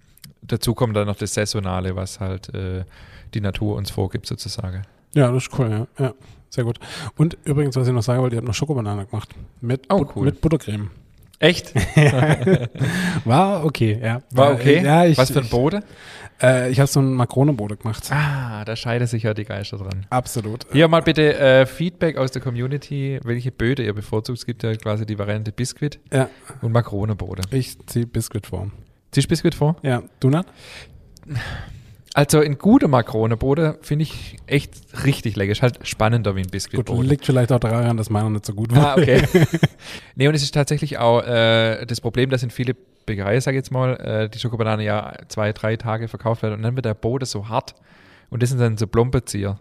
dazu 0.44 0.75
kommt 0.75 0.96
dann 0.96 1.08
noch 1.08 1.18
das 1.18 1.34
Saisonale, 1.34 1.96
was 1.96 2.20
halt 2.20 2.54
äh, 2.54 2.86
die 3.34 3.42
Natur 3.42 3.75
uns 3.75 3.90
vorgibt, 3.90 4.28
sozusagen. 4.28 4.84
Ja, 5.15 5.31
das 5.31 5.44
ist 5.48 5.60
cool, 5.60 5.69
ja. 5.69 5.88
ja. 6.06 6.13
Sehr 6.50 6.63
gut. 6.63 6.80
Und 7.18 7.38
übrigens, 7.45 7.75
was 7.75 7.88
ich 7.88 7.94
noch 7.94 8.04
sagen 8.04 8.21
wollte, 8.21 8.36
ihr 8.36 8.38
habt 8.38 8.48
noch 8.48 8.54
Schokobanane 8.54 9.06
gemacht. 9.06 9.30
Mit, 9.62 9.86
Oh, 9.92 10.06
cool. 10.15 10.25
mit 10.25 10.39
Buttercreme. 10.42 10.89
Echt? 11.39 11.74
War 13.25 13.65
okay, 13.65 14.00
ja. 14.01 14.22
War 14.32 14.53
okay? 14.53 14.82
Ja, 14.84 15.05
ich, 15.05 15.17
was 15.17 15.32
für 15.32 15.39
ein 15.39 15.46
ich, 15.46 15.51
Boden? 15.51 15.84
äh, 16.41 16.70
ich 16.72 16.79
habe 16.79 16.88
so 16.88 17.00
einen 17.01 17.15
Makronenboden 17.15 17.79
gemacht. 17.79 18.10
Ah, 18.12 18.63
da 18.65 18.75
scheiden 18.75 19.08
sich 19.08 19.24
ja 19.24 19.34
die 19.34 19.43
Geister 19.43 19.77
dran. 19.77 20.05
Absolut. 20.10 20.65
Hier 20.72 20.88
mal 20.88 21.01
bitte 21.01 21.38
äh, 21.38 21.65
Feedback 21.65 22.17
aus 22.17 22.32
der 22.32 22.41
Community, 22.41 23.20
welche 23.24 23.51
Böde 23.51 23.84
ihr 23.84 23.93
bevorzugt. 23.93 24.38
Es 24.39 24.46
gibt 24.46 24.63
ja 24.63 24.74
quasi 24.75 25.05
die 25.05 25.17
Variante 25.20 25.51
Biskuit 25.51 26.00
Ja, 26.13 26.29
und 26.62 26.72
Makronenbode. 26.72 27.41
ich 27.51 27.77
ziehe 27.88 28.05
Biskuit 28.08 28.46
vor. 28.48 28.70
Ziehst 29.12 29.25
du 29.25 29.29
Biskuit 29.29 29.55
vor? 29.55 29.75
Ja, 29.82 30.03
du 30.20 30.29
nicht? 30.29 30.46
Also 32.15 32.39
ein 32.39 32.60
guter 32.60 32.88
Makronenbode 32.88 33.79
finde 33.82 34.03
ich 34.03 34.38
echt 34.46 34.75
richtig 35.03 35.36
lecker. 35.36 35.51
Ist 35.51 35.63
halt 35.63 35.88
spannender 35.88 36.36
wie 36.36 36.41
ein 36.41 36.43
Gut, 36.43 36.51
Biskuitboden. 36.51 37.05
liegt 37.08 37.25
vielleicht 37.25 37.51
auch 37.51 37.60
daran, 37.60 37.98
dass 37.98 38.12
meiner 38.12 38.29
nicht 38.29 38.46
so 38.46 38.53
gut 38.53 38.75
war. 38.75 38.98
Ah, 38.98 39.01
okay. 39.01 39.24
nee, 40.15 40.27
und 40.27 40.36
es 40.36 40.43
ist 40.43 40.53
tatsächlich 40.53 41.00
auch 41.00 41.24
äh, 41.24 41.86
das 41.86 42.01
Problem, 42.01 42.29
dass 42.29 42.43
in 42.43 42.51
viele 42.51 42.75
Bäckereien, 43.05 43.41
sag 43.41 43.53
ich 43.53 43.58
jetzt 43.58 43.72
mal, 43.72 43.96
äh, 43.96 44.29
die 44.29 44.38
Schokobanane 44.38 44.84
ja 44.84 45.13
zwei, 45.27 45.53
drei 45.53 45.75
Tage 45.75 46.08
verkauft 46.08 46.43
werden 46.43 46.53
und 46.53 46.62
dann 46.62 46.75
wird 46.75 46.86
der 46.86 46.93
Boden 46.93 47.25
so 47.25 47.50
hart 47.50 47.74
und 48.29 48.43
das 48.43 48.50
sind 48.50 48.60
dann 48.60 48.77
so 48.77 48.86
Plompezieher. 48.88 49.60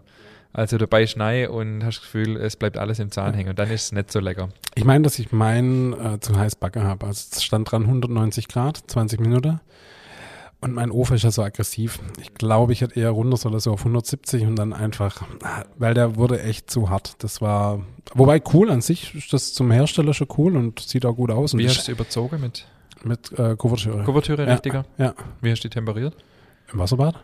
Also 0.55 0.77
dabei 0.77 1.07
Schnei 1.07 1.49
und 1.49 1.83
hast 1.83 1.97
das 1.97 2.03
Gefühl, 2.03 2.37
es 2.37 2.55
bleibt 2.55 2.77
alles 2.77 2.99
im 2.99 3.09
Zahn 3.09 3.33
hängen 3.33 3.49
und 3.49 3.57
dann 3.57 3.71
ist 3.71 3.85
es 3.85 3.91
nicht 3.91 4.11
so 4.11 4.19
lecker. 4.19 4.49
Ich 4.75 4.85
meine, 4.85 5.03
dass 5.03 5.17
ich 5.17 5.31
meinen 5.31 5.93
äh, 5.93 6.19
zu 6.19 6.37
heiß 6.37 6.57
backen 6.57 6.83
habe. 6.83 7.07
Also 7.07 7.29
es 7.31 7.43
stand 7.43 7.71
dran 7.71 7.83
190 7.85 8.47
Grad, 8.47 8.77
20 8.85 9.19
Minuten. 9.19 9.59
Und 10.63 10.73
mein 10.73 10.91
Ofen 10.91 11.15
ist 11.15 11.23
ja 11.23 11.31
so 11.31 11.43
aggressiv. 11.43 11.99
Ich 12.21 12.33
glaube, 12.33 12.71
ich 12.73 12.81
hätte 12.81 12.99
eher 12.99 13.11
runter 13.11 13.37
sollen, 13.37 13.59
so 13.59 13.71
auf 13.73 13.81
170 13.81 14.45
und 14.45 14.55
dann 14.55 14.71
einfach, 14.73 15.23
weil 15.77 15.93
der 15.93 16.15
wurde 16.15 16.41
echt 16.41 16.71
zu 16.71 16.89
hart. 16.89 17.15
Das 17.23 17.41
war, 17.41 17.81
wobei 18.13 18.41
cool 18.53 18.71
an 18.71 18.81
sich 18.81 19.13
ist 19.13 19.33
das 19.33 19.53
zum 19.53 19.71
Hersteller 19.71 20.13
schon 20.13 20.27
cool 20.37 20.55
und 20.55 20.79
sieht 20.79 21.05
auch 21.05 21.15
gut 21.15 21.31
aus. 21.31 21.57
Wie 21.57 21.67
hast 21.67 21.75
du 21.77 21.81
es 21.81 21.87
überzogen 21.89 22.39
mit 22.41 22.65
mit 23.03 23.37
äh, 23.37 23.57
Kuvertüre. 23.57 24.03
Kuvertüre, 24.05 24.45
Ja. 24.45 24.53
richtiger? 24.53 24.85
Ja. 24.97 25.13
Wie 25.41 25.51
hast 25.51 25.61
du 25.63 25.67
die 25.67 25.73
temperiert? 25.73 26.15
Im 26.71 26.79
Wasserbad? 26.79 27.15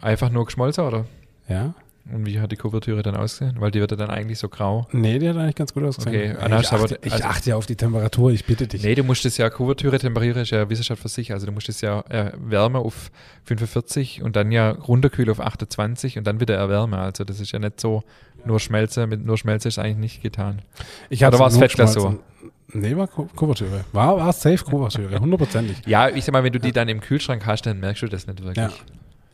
Einfach 0.00 0.30
nur 0.30 0.46
geschmolzen 0.46 0.84
oder? 0.84 1.04
Ja. 1.46 1.74
Und 2.12 2.24
wie 2.26 2.40
hat 2.40 2.50
die 2.52 2.56
Kuvertüre 2.56 3.02
dann 3.02 3.16
ausgesehen? 3.16 3.60
Weil 3.60 3.70
die 3.70 3.80
wird 3.80 3.90
ja 3.90 3.96
dann 3.96 4.08
eigentlich 4.10 4.38
so 4.38 4.48
grau. 4.48 4.86
Nee, 4.92 5.18
die 5.18 5.28
hat 5.28 5.36
eigentlich 5.36 5.54
ganz 5.56 5.74
gut 5.74 5.84
ausgesehen. 5.84 6.36
Okay, 6.36 6.46
ich, 6.46 6.52
hast 6.52 6.72
aber- 6.72 6.84
achte, 6.84 6.98
ich 7.02 7.12
also- 7.12 7.24
achte 7.24 7.50
ja 7.50 7.56
auf 7.56 7.66
die 7.66 7.76
Temperatur, 7.76 8.30
ich 8.30 8.44
bitte 8.46 8.66
dich. 8.66 8.82
Nee, 8.82 8.94
du 8.94 9.02
musst 9.04 9.26
es 9.26 9.36
ja, 9.36 9.50
Kuvertüre 9.50 9.98
temperieren 9.98 10.40
ist 10.40 10.50
ja 10.50 10.68
Wissenschaft 10.70 11.02
für 11.02 11.08
sich. 11.08 11.32
Also 11.32 11.46
du 11.46 11.52
musst 11.52 11.68
es 11.68 11.80
ja 11.82 12.00
erwärmen 12.08 12.76
auf 12.76 13.10
45 13.44 14.22
und 14.22 14.36
dann 14.36 14.52
ja 14.52 14.70
runterkühlen 14.70 15.30
auf 15.30 15.40
28 15.40 16.16
und 16.18 16.26
dann 16.26 16.40
wieder 16.40 16.56
erwärmen. 16.56 16.94
Also 16.94 17.24
das 17.24 17.40
ist 17.40 17.52
ja 17.52 17.58
nicht 17.58 17.80
so, 17.80 18.02
nur 18.44 18.60
Schmelze, 18.60 19.06
mit 19.06 19.24
nur 19.24 19.36
Schmelze 19.36 19.68
ist 19.68 19.78
eigentlich 19.78 19.96
nicht 19.98 20.22
getan. 20.22 20.62
Ich 21.10 21.24
Oder 21.24 21.38
war's 21.38 21.54
nur 21.54 21.62
Fettglasur? 21.62 22.02
geschmolzen. 22.10 22.24
Nee, 22.72 22.96
war 22.96 23.06
Kuvertüre. 23.08 23.84
War, 23.92 24.16
war 24.18 24.32
safe 24.32 24.62
Kuvertüre, 24.64 25.18
hundertprozentig. 25.18 25.78
ja, 25.86 26.08
ich 26.10 26.24
sag 26.24 26.32
mal, 26.32 26.44
wenn 26.44 26.52
du 26.52 26.60
die 26.60 26.72
dann 26.72 26.88
im 26.88 27.00
Kühlschrank 27.00 27.46
hast, 27.46 27.62
dann 27.66 27.80
merkst 27.80 28.02
du 28.02 28.08
das 28.08 28.26
nicht 28.26 28.42
wirklich. 28.42 28.56
Ja. 28.58 28.70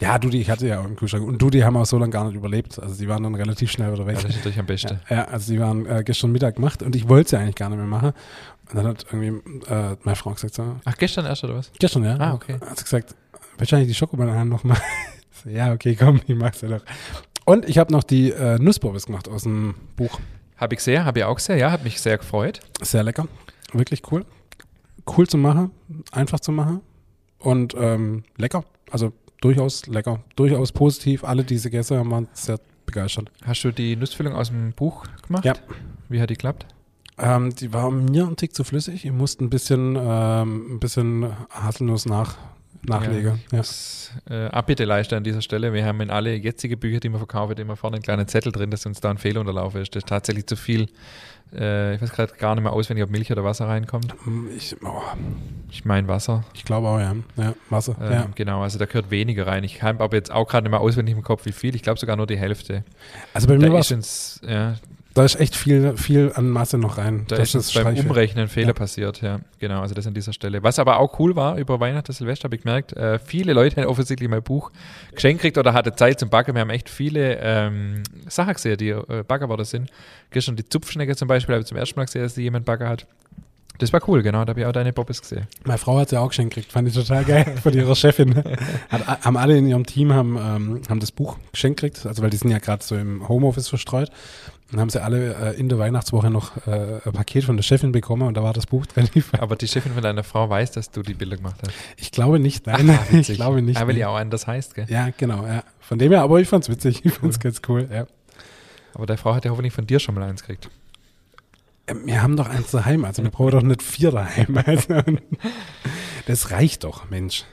Ja, 0.00 0.18
Dudi, 0.18 0.40
ich 0.40 0.50
hatte 0.50 0.66
ja 0.66 0.80
auch 0.80 0.84
im 0.84 0.96
Kühlschrank. 0.96 1.26
Und 1.26 1.40
Dudi 1.40 1.60
haben 1.60 1.76
auch 1.76 1.86
so 1.86 1.98
lange 1.98 2.10
gar 2.10 2.24
nicht 2.24 2.34
überlebt. 2.34 2.78
Also 2.78 2.96
die 2.96 3.08
waren 3.08 3.22
dann 3.22 3.34
relativ 3.34 3.70
schnell 3.70 3.92
wieder 3.92 4.06
weg. 4.06 4.16
Ja, 4.16 4.22
das 4.22 4.30
ist 4.32 4.36
natürlich 4.38 4.58
am 4.58 4.66
besten. 4.66 5.00
Ja, 5.08 5.16
ja 5.16 5.24
also 5.26 5.52
die 5.52 5.60
waren 5.60 5.86
äh, 5.86 6.02
gestern 6.04 6.32
Mittag 6.32 6.56
gemacht 6.56 6.82
und 6.82 6.96
ich 6.96 7.08
wollte 7.08 7.30
sie 7.30 7.38
eigentlich 7.38 7.54
gar 7.54 7.68
nicht 7.68 7.78
mehr 7.78 7.86
machen. 7.86 8.12
Und 8.68 8.76
dann 8.76 8.86
hat 8.86 9.06
irgendwie 9.12 9.68
äh, 9.70 9.96
meine 10.02 10.16
Frau 10.16 10.32
gesagt 10.32 10.54
so. 10.54 10.76
Ach, 10.84 10.96
gestern 10.96 11.26
erst 11.26 11.44
oder 11.44 11.56
was? 11.56 11.70
Gestern, 11.78 12.04
ja. 12.04 12.16
Ah, 12.18 12.34
okay. 12.34 12.54
Hat 12.60 12.78
sie 12.78 12.84
gesagt, 12.84 13.14
wahrscheinlich 13.58 13.88
die 13.88 13.94
Schokobananen 13.94 14.48
nochmal. 14.48 14.78
so, 15.30 15.48
ja, 15.48 15.72
okay, 15.72 15.94
komm, 15.94 16.20
ich 16.26 16.34
mach's 16.34 16.60
ja 16.60 16.68
doch. 16.68 16.82
Und 17.44 17.68
ich 17.68 17.78
habe 17.78 17.92
noch 17.92 18.02
die 18.02 18.30
äh, 18.32 18.58
Nussbobbis 18.58 19.06
gemacht 19.06 19.28
aus 19.28 19.42
dem 19.42 19.74
Buch. 19.96 20.18
Habe 20.56 20.74
ich 20.74 20.80
sehr, 20.80 21.04
habe 21.04 21.20
ich 21.20 21.24
auch 21.24 21.38
sehr, 21.38 21.56
ja, 21.56 21.70
hat 21.70 21.84
mich 21.84 22.00
sehr 22.00 22.18
gefreut. 22.18 22.60
Sehr 22.80 23.02
lecker, 23.02 23.26
wirklich 23.72 24.02
cool. 24.10 24.24
Cool 25.06 25.26
zu 25.26 25.36
machen, 25.36 25.70
einfach 26.10 26.40
zu 26.40 26.52
machen 26.52 26.80
und 27.38 27.74
ähm, 27.76 28.24
lecker. 28.38 28.64
Also 28.90 29.12
durchaus 29.44 29.86
lecker, 29.86 30.20
durchaus 30.36 30.72
positiv. 30.72 31.22
Alle 31.22 31.44
diese 31.44 31.70
Gäste 31.70 31.98
waren 32.10 32.28
sehr 32.32 32.58
begeistert. 32.86 33.30
Hast 33.44 33.62
du 33.64 33.72
die 33.72 33.94
Nussfüllung 33.94 34.34
aus 34.34 34.48
dem 34.48 34.72
Buch 34.72 35.04
gemacht? 35.26 35.44
Ja. 35.44 35.54
Wie 36.08 36.20
hat 36.20 36.30
die 36.30 36.34
geklappt? 36.34 36.66
Ähm, 37.18 37.54
die 37.54 37.72
war 37.72 37.90
mir 37.90 38.26
ein 38.26 38.36
Tick 38.36 38.54
zu 38.54 38.64
flüssig. 38.64 39.04
Ich 39.04 39.12
musste 39.12 39.44
ein 39.44 39.50
bisschen, 39.50 39.96
ähm, 40.00 40.74
ein 40.74 40.80
bisschen 40.80 41.26
Haselnuss 41.50 42.06
nach, 42.06 42.36
nachlegen. 42.86 43.40
Ja, 43.52 43.58
das, 43.58 44.12
äh, 44.28 44.46
Abbitte 44.46 44.84
leisten 44.84 45.14
an 45.14 45.24
dieser 45.24 45.42
Stelle. 45.42 45.72
Wir 45.72 45.84
haben 45.84 46.00
in 46.00 46.10
alle 46.10 46.34
jetzige 46.34 46.76
Bücher, 46.76 47.00
die 47.00 47.08
wir 47.08 47.18
verkaufen, 47.18 47.56
immer 47.56 47.76
vorne 47.76 47.96
einen 47.96 48.02
kleinen 48.02 48.28
Zettel 48.28 48.52
drin, 48.52 48.70
dass 48.70 48.86
uns 48.86 49.00
da 49.00 49.10
ein 49.10 49.18
Fehler 49.18 49.40
unterlaufen 49.40 49.80
ist. 49.80 49.94
Das 49.94 50.02
ist 50.02 50.08
tatsächlich 50.08 50.46
zu 50.46 50.56
viel. 50.56 50.88
Äh, 51.54 51.94
ich 51.94 52.02
weiß 52.02 52.12
gerade 52.12 52.34
gar 52.34 52.54
nicht 52.54 52.64
mehr 52.64 52.72
auswendig, 52.72 53.04
ob 53.04 53.10
Milch 53.10 53.30
oder 53.30 53.44
Wasser 53.44 53.68
reinkommt. 53.68 54.14
Hm, 54.24 54.48
ich, 54.56 54.76
oh. 54.84 55.02
ich 55.70 55.84
meine 55.84 56.08
Wasser. 56.08 56.44
Ich 56.54 56.64
glaube 56.64 56.88
auch, 56.88 56.98
ja. 56.98 57.14
ja 57.36 57.54
Wasser. 57.70 57.96
Ähm, 58.00 58.12
ja. 58.12 58.28
Genau, 58.34 58.62
also 58.62 58.78
da 58.78 58.86
gehört 58.86 59.10
weniger 59.10 59.46
rein. 59.46 59.64
Ich 59.64 59.82
habe 59.82 60.02
aber 60.02 60.16
jetzt 60.16 60.32
auch 60.32 60.48
gerade 60.48 60.64
nicht 60.64 60.72
mehr 60.72 60.80
auswendig 60.80 61.14
im 61.14 61.22
Kopf, 61.22 61.46
wie 61.46 61.52
viel. 61.52 61.74
Ich 61.74 61.82
glaube 61.82 62.00
sogar 62.00 62.16
nur 62.16 62.26
die 62.26 62.38
Hälfte. 62.38 62.84
Also 63.32 63.46
bei 63.46 63.56
mir 63.56 63.72
war 63.72 63.80
es. 63.80 64.40
Ja, 64.46 64.74
da 65.14 65.24
ist 65.24 65.38
echt 65.38 65.54
viel, 65.54 65.96
viel 65.96 66.32
an 66.34 66.48
Masse 66.50 66.76
noch 66.76 66.98
rein. 66.98 67.24
Da 67.28 67.36
das 67.36 67.54
ist, 67.54 67.76
ist 67.76 67.84
beim 67.84 67.96
Umrechnen 67.96 68.48
Fehler 68.48 68.68
ja. 68.68 68.72
passiert, 68.72 69.22
ja. 69.22 69.38
Genau, 69.60 69.80
also 69.80 69.94
das 69.94 70.08
an 70.08 70.14
dieser 70.14 70.32
Stelle. 70.32 70.64
Was 70.64 70.80
aber 70.80 70.98
auch 70.98 71.20
cool 71.20 71.36
war, 71.36 71.56
über 71.56 71.78
Weihnachten, 71.78 72.12
Silvester 72.12 72.44
habe 72.44 72.56
ich 72.56 72.62
gemerkt, 72.62 72.92
äh, 72.94 73.20
viele 73.20 73.52
Leute 73.52 73.80
haben 73.80 73.88
offensichtlich 73.88 74.28
mein 74.28 74.42
Buch 74.42 74.72
geschenkt 75.12 75.42
gekriegt 75.42 75.56
oder 75.56 75.72
hatte 75.72 75.94
Zeit 75.94 76.18
zum 76.18 76.30
Backen. 76.30 76.54
Wir 76.54 76.62
haben 76.62 76.70
echt 76.70 76.90
viele 76.90 77.38
ähm, 77.40 78.02
Sachen 78.26 78.54
gesehen, 78.54 78.76
die 78.76 78.88
äh, 78.88 79.22
Bagger 79.26 79.48
worden 79.48 79.64
sind. 79.64 79.90
Gestern 80.30 80.56
die 80.56 80.68
Zupfschnecke 80.68 81.14
zum 81.14 81.28
Beispiel, 81.28 81.54
habe 81.54 81.62
ich 81.62 81.68
zum 81.68 81.78
ersten 81.78 81.98
Mal 81.98 82.06
gesehen, 82.06 82.22
dass 82.22 82.34
die 82.34 82.42
jemand 82.42 82.64
Bagger 82.64 82.88
hat. 82.88 83.06
Das 83.78 83.92
war 83.92 84.00
cool, 84.08 84.22
genau. 84.22 84.44
Da 84.44 84.50
habe 84.50 84.60
ich 84.60 84.66
auch 84.66 84.72
deine 84.72 84.92
Bobbys 84.92 85.20
gesehen. 85.20 85.48
Meine 85.64 85.78
Frau 85.78 85.98
hat 85.98 86.08
sie 86.08 86.16
auch 86.16 86.28
geschenkt 86.28 86.54
gekriegt, 86.54 86.72
fand 86.72 86.86
ich 86.88 86.94
total 86.94 87.24
geil 87.24 87.56
von 87.62 87.72
ihrer 87.72 87.96
Chefin. 87.96 88.36
Hat, 88.88 89.24
haben 89.24 89.36
alle 89.36 89.56
in 89.58 89.66
ihrem 89.66 89.84
Team 89.84 90.12
haben, 90.12 90.36
ähm, 90.36 90.82
haben 90.88 91.00
das 91.00 91.10
Buch 91.10 91.38
geschenkt 91.50 91.80
gekriegt, 91.80 92.06
also 92.06 92.22
weil 92.22 92.30
die 92.30 92.36
sind 92.36 92.50
ja 92.50 92.58
gerade 92.58 92.84
so 92.84 92.94
im 92.96 93.28
Homeoffice 93.28 93.68
verstreut. 93.68 94.10
Dann 94.70 94.80
haben 94.80 94.90
sie 94.90 95.02
alle 95.02 95.34
äh, 95.34 95.60
in 95.60 95.68
der 95.68 95.78
Weihnachtswoche 95.78 96.30
noch 96.30 96.66
äh, 96.66 97.00
ein 97.04 97.12
Paket 97.12 97.44
von 97.44 97.56
der 97.56 97.62
Chefin 97.62 97.92
bekommen 97.92 98.22
und 98.22 98.34
da 98.34 98.42
war 98.42 98.52
das 98.52 98.66
Buch 98.66 98.86
drin. 98.86 99.08
Aber 99.38 99.56
die 99.56 99.68
Chefin 99.68 99.92
von 99.92 100.02
deiner 100.02 100.24
Frau 100.24 100.48
weiß, 100.48 100.72
dass 100.72 100.90
du 100.90 101.02
die 101.02 101.14
Bilder 101.14 101.36
gemacht 101.36 101.56
hast. 101.62 101.74
Ich 101.96 102.10
glaube 102.10 102.40
nicht, 102.40 102.66
nein. 102.66 102.90
Ach, 102.90 103.12
ich 103.12 103.34
glaube 103.34 103.62
nicht. 103.62 103.78
Aber 103.78 103.92
die 103.92 104.04
auch 104.04 104.16
anders 104.16 104.46
heißt, 104.46 104.74
gell? 104.74 104.86
Ja, 104.88 105.10
genau, 105.16 105.46
ja. 105.46 105.62
Von 105.80 105.98
dem 105.98 106.12
her, 106.12 106.22
aber 106.22 106.40
ich 106.40 106.48
fand's 106.48 106.68
witzig, 106.68 107.00
ich 107.04 107.12
cool. 107.12 107.20
fand's 107.20 107.40
ganz 107.40 107.60
cool, 107.68 107.88
ja. 107.92 108.06
Aber 108.94 109.06
deine 109.06 109.18
Frau 109.18 109.34
hat 109.34 109.44
ja 109.44 109.50
hoffentlich 109.50 109.74
von 109.74 109.86
dir 109.86 109.98
schon 109.98 110.14
mal 110.14 110.24
eins 110.24 110.42
gekriegt. 110.42 110.70
Wir 112.04 112.22
haben 112.22 112.36
doch 112.36 112.48
eins 112.48 112.70
daheim, 112.70 113.04
also 113.04 113.22
wir 113.22 113.30
brauchen 113.30 113.50
doch 113.50 113.62
nicht 113.62 113.82
vier 113.82 114.10
daheim. 114.10 114.58
Also, 114.64 115.02
das 116.26 116.50
reicht 116.50 116.84
doch, 116.84 117.10
Mensch. 117.10 117.44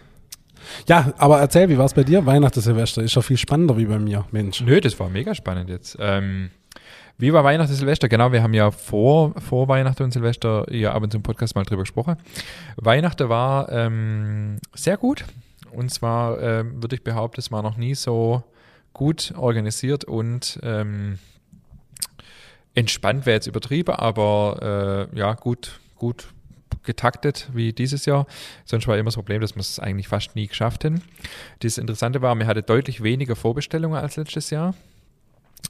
Ja, 0.88 1.13
aber 1.18 1.39
erzähl, 1.39 1.68
wie 1.68 1.77
war 1.77 1.86
es 1.86 1.94
bei 1.94 2.03
dir? 2.03 2.25
Weihnachten, 2.25 2.62
Silvester 2.62 3.01
ist 3.03 3.15
doch 3.18 3.24
viel 3.24 3.38
spannender 3.38 3.77
wie 3.77 3.86
bei 3.86 4.00
mir, 4.00 4.25
Mensch. 4.32 4.62
Nö, 4.62 4.80
das 4.80 4.98
war 5.00 5.10
mega 5.10 5.36
spannend 5.36 5.70
jetzt. 5.70 5.98
Ähm, 6.00 6.51
wie 7.22 7.32
war 7.34 7.44
Weihnachten, 7.44 7.74
Silvester? 7.74 8.10
Genau, 8.10 8.32
wir 8.32 8.42
haben 8.42 8.56
ja 8.56 8.72
vor, 8.72 9.40
vor 9.40 9.68
Weihnachten 9.68 10.04
und 10.04 10.12
Silvester 10.12 10.66
ja 10.74 10.94
ab 10.94 11.04
und 11.04 11.12
zu 11.12 11.18
im 11.18 11.24
Podcast 11.24 11.56
mal 11.56 11.63
drüber 11.63 11.84
gesprochen. 11.84 12.18
Weihnachten 12.78 13.30
war 13.30 13.72
ähm, 13.72 14.58
sehr 14.74 14.98
gut. 14.98 15.25
Und 15.72 15.92
zwar 15.92 16.42
ähm, 16.42 16.82
würde 16.82 16.96
ich 16.96 17.04
behaupten, 17.04 17.40
es 17.40 17.51
war 17.51 17.62
noch 17.62 17.78
nie 17.78 17.96
so 17.96 18.44
gut 18.92 19.34
organisiert 19.38 20.04
und 20.04 20.60
ähm, 20.63 21.20
entspannt 22.74 23.25
wäre 23.25 23.36
jetzt 23.36 23.48
übertrieben, 23.48 23.96
aber 23.96 25.08
äh, 25.13 25.18
ja, 25.18 25.34
gut, 25.34 25.80
gut 25.96 26.28
getaktet 26.84 27.50
wie 27.54 27.72
dieses 27.72 28.06
Jahr. 28.06 28.25
Sonst 28.66 28.88
war 28.88 28.98
immer 28.98 29.10
das 29.10 29.16
Problem, 29.16 29.42
dass 29.42 29.56
wir 29.56 29.62
es 29.62 29.80
eigentlich 29.80 30.08
fast 30.08 30.36
nie 30.36 30.48
geschafft 30.48 30.84
hätten. 30.84 31.01
Das 31.60 31.78
Interessante 31.78 32.22
war, 32.22 32.36
wir 32.36 32.48
hatten 32.48 32.66
deutlich 32.66 33.04
weniger 33.04 33.36
Vorbestellungen 33.36 34.01
als 34.01 34.18
letztes 34.18 34.50
Jahr. 34.50 34.74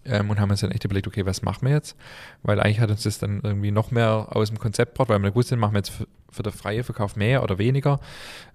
Ähm, 0.04 0.30
und 0.30 0.40
haben 0.40 0.50
uns 0.50 0.62
dann 0.62 0.72
echt 0.72 0.84
überlegt, 0.84 1.08
okay, 1.08 1.26
was 1.26 1.44
machen 1.44 1.68
wir 1.68 1.76
jetzt? 1.76 1.96
Weil 2.42 2.60
eigentlich 2.60 2.80
hat 2.80 2.90
uns 2.90 3.04
das 3.04 3.20
dann 3.20 3.42
irgendwie 3.44 3.72
noch 3.72 3.92
mehr 3.92 4.28
aus 4.32 4.50
dem 4.50 4.58
Konzept 4.58 4.94
gebracht, 4.94 5.10
weil 5.10 5.20
wir 5.20 5.30
gewusst 5.30 5.52
haben, 5.52 5.60
machen 5.60 5.74
wir 5.74 5.80
jetzt 5.80 5.92
für, 5.92 6.08
für 6.32 6.42
den 6.42 6.54
freien 6.54 6.84
Verkauf 6.84 7.16
mehr 7.16 7.44
oder 7.44 7.60
weniger. 7.60 8.00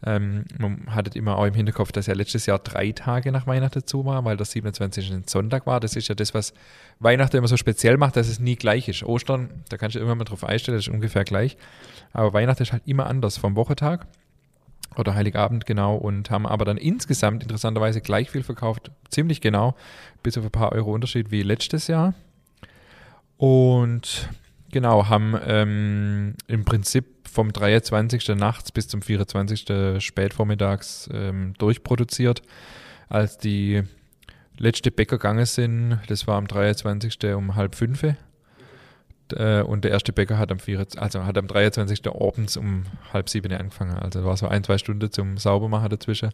Ähm, 0.04 0.44
man 0.58 0.86
hatte 0.88 1.16
immer 1.16 1.38
auch 1.38 1.44
im 1.44 1.54
Hinterkopf, 1.54 1.92
dass 1.92 2.06
ja 2.06 2.14
letztes 2.14 2.46
Jahr 2.46 2.58
drei 2.58 2.90
Tage 2.90 3.30
nach 3.30 3.46
Weihnachten 3.46 3.86
zu 3.86 4.04
war, 4.04 4.24
weil 4.24 4.36
der 4.36 4.46
27. 4.46 5.12
ein 5.12 5.24
Sonntag 5.26 5.66
war. 5.66 5.78
Das 5.78 5.94
ist 5.94 6.08
ja 6.08 6.16
das, 6.16 6.34
was 6.34 6.52
Weihnachten 6.98 7.36
immer 7.36 7.48
so 7.48 7.56
speziell 7.56 7.96
macht, 7.96 8.16
dass 8.16 8.28
es 8.28 8.40
nie 8.40 8.56
gleich 8.56 8.88
ist. 8.88 9.04
Ostern, 9.04 9.62
da 9.68 9.76
kannst 9.76 9.94
du 9.94 10.00
immer 10.00 10.16
mal 10.16 10.24
drauf 10.24 10.42
einstellen, 10.42 10.76
das 10.76 10.88
ist 10.88 10.92
ungefähr 10.92 11.24
gleich. 11.24 11.56
Aber 12.12 12.32
Weihnachten 12.32 12.62
ist 12.62 12.72
halt 12.72 12.82
immer 12.86 13.06
anders 13.06 13.36
vom 13.36 13.54
Wochentag 13.54 14.06
oder 14.98 15.14
Heiligabend 15.14 15.66
genau 15.66 15.96
und 15.96 16.30
haben 16.30 16.46
aber 16.46 16.64
dann 16.64 16.76
insgesamt 16.76 17.42
interessanterweise 17.42 18.00
gleich 18.00 18.30
viel 18.30 18.42
verkauft, 18.42 18.90
ziemlich 19.10 19.40
genau, 19.40 19.74
bis 20.22 20.38
auf 20.38 20.44
ein 20.44 20.50
paar 20.50 20.72
Euro 20.72 20.92
Unterschied 20.92 21.30
wie 21.30 21.42
letztes 21.42 21.86
Jahr. 21.86 22.14
Und 23.36 24.28
genau, 24.70 25.08
haben 25.08 25.38
ähm, 25.46 26.34
im 26.48 26.64
Prinzip 26.64 27.06
vom 27.30 27.52
23. 27.52 28.28
nachts 28.36 28.72
bis 28.72 28.88
zum 28.88 29.02
24. 29.02 30.02
spätvormittags 30.02 31.08
ähm, 31.12 31.52
durchproduziert. 31.58 32.42
Als 33.08 33.38
die 33.38 33.82
letzte 34.58 34.90
Bäcker 34.90 35.18
gegangen 35.18 35.44
sind, 35.44 35.98
das 36.08 36.26
war 36.26 36.36
am 36.36 36.48
23. 36.48 37.18
um 37.34 37.54
halb 37.54 37.74
fünf 37.74 38.02
äh, 39.32 39.62
und 39.62 39.84
der 39.84 39.90
erste 39.90 40.12
Bäcker 40.12 40.38
hat 40.38 40.50
am, 40.52 40.58
24, 40.58 41.00
also 41.00 41.24
hat 41.24 41.38
am 41.38 41.46
23. 41.46 42.06
abends 42.08 42.56
um 42.56 42.84
halb 43.12 43.28
sieben 43.28 43.52
angefangen. 43.52 43.96
Also 43.98 44.24
war 44.24 44.36
so 44.36 44.48
ein, 44.48 44.64
zwei 44.64 44.78
Stunden 44.78 45.10
zum 45.10 45.38
Saubermachen 45.38 45.88
dazwischen. 45.88 46.30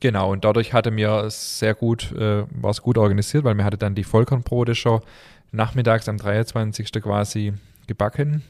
Genau, 0.00 0.32
und 0.32 0.44
dadurch 0.44 0.72
hatte 0.72 0.90
mir 0.90 1.30
sehr 1.30 1.74
gut, 1.74 2.12
äh, 2.12 2.44
war 2.50 2.70
es 2.70 2.82
gut 2.82 2.98
organisiert, 2.98 3.44
weil 3.44 3.54
mir 3.54 3.64
hatte 3.64 3.78
dann 3.78 3.94
die 3.94 4.04
Vollkornbrote 4.04 4.74
schon 4.74 5.00
nachmittags 5.52 6.08
am 6.08 6.18
23. 6.18 6.92
quasi 7.02 7.54
gebacken. 7.86 8.42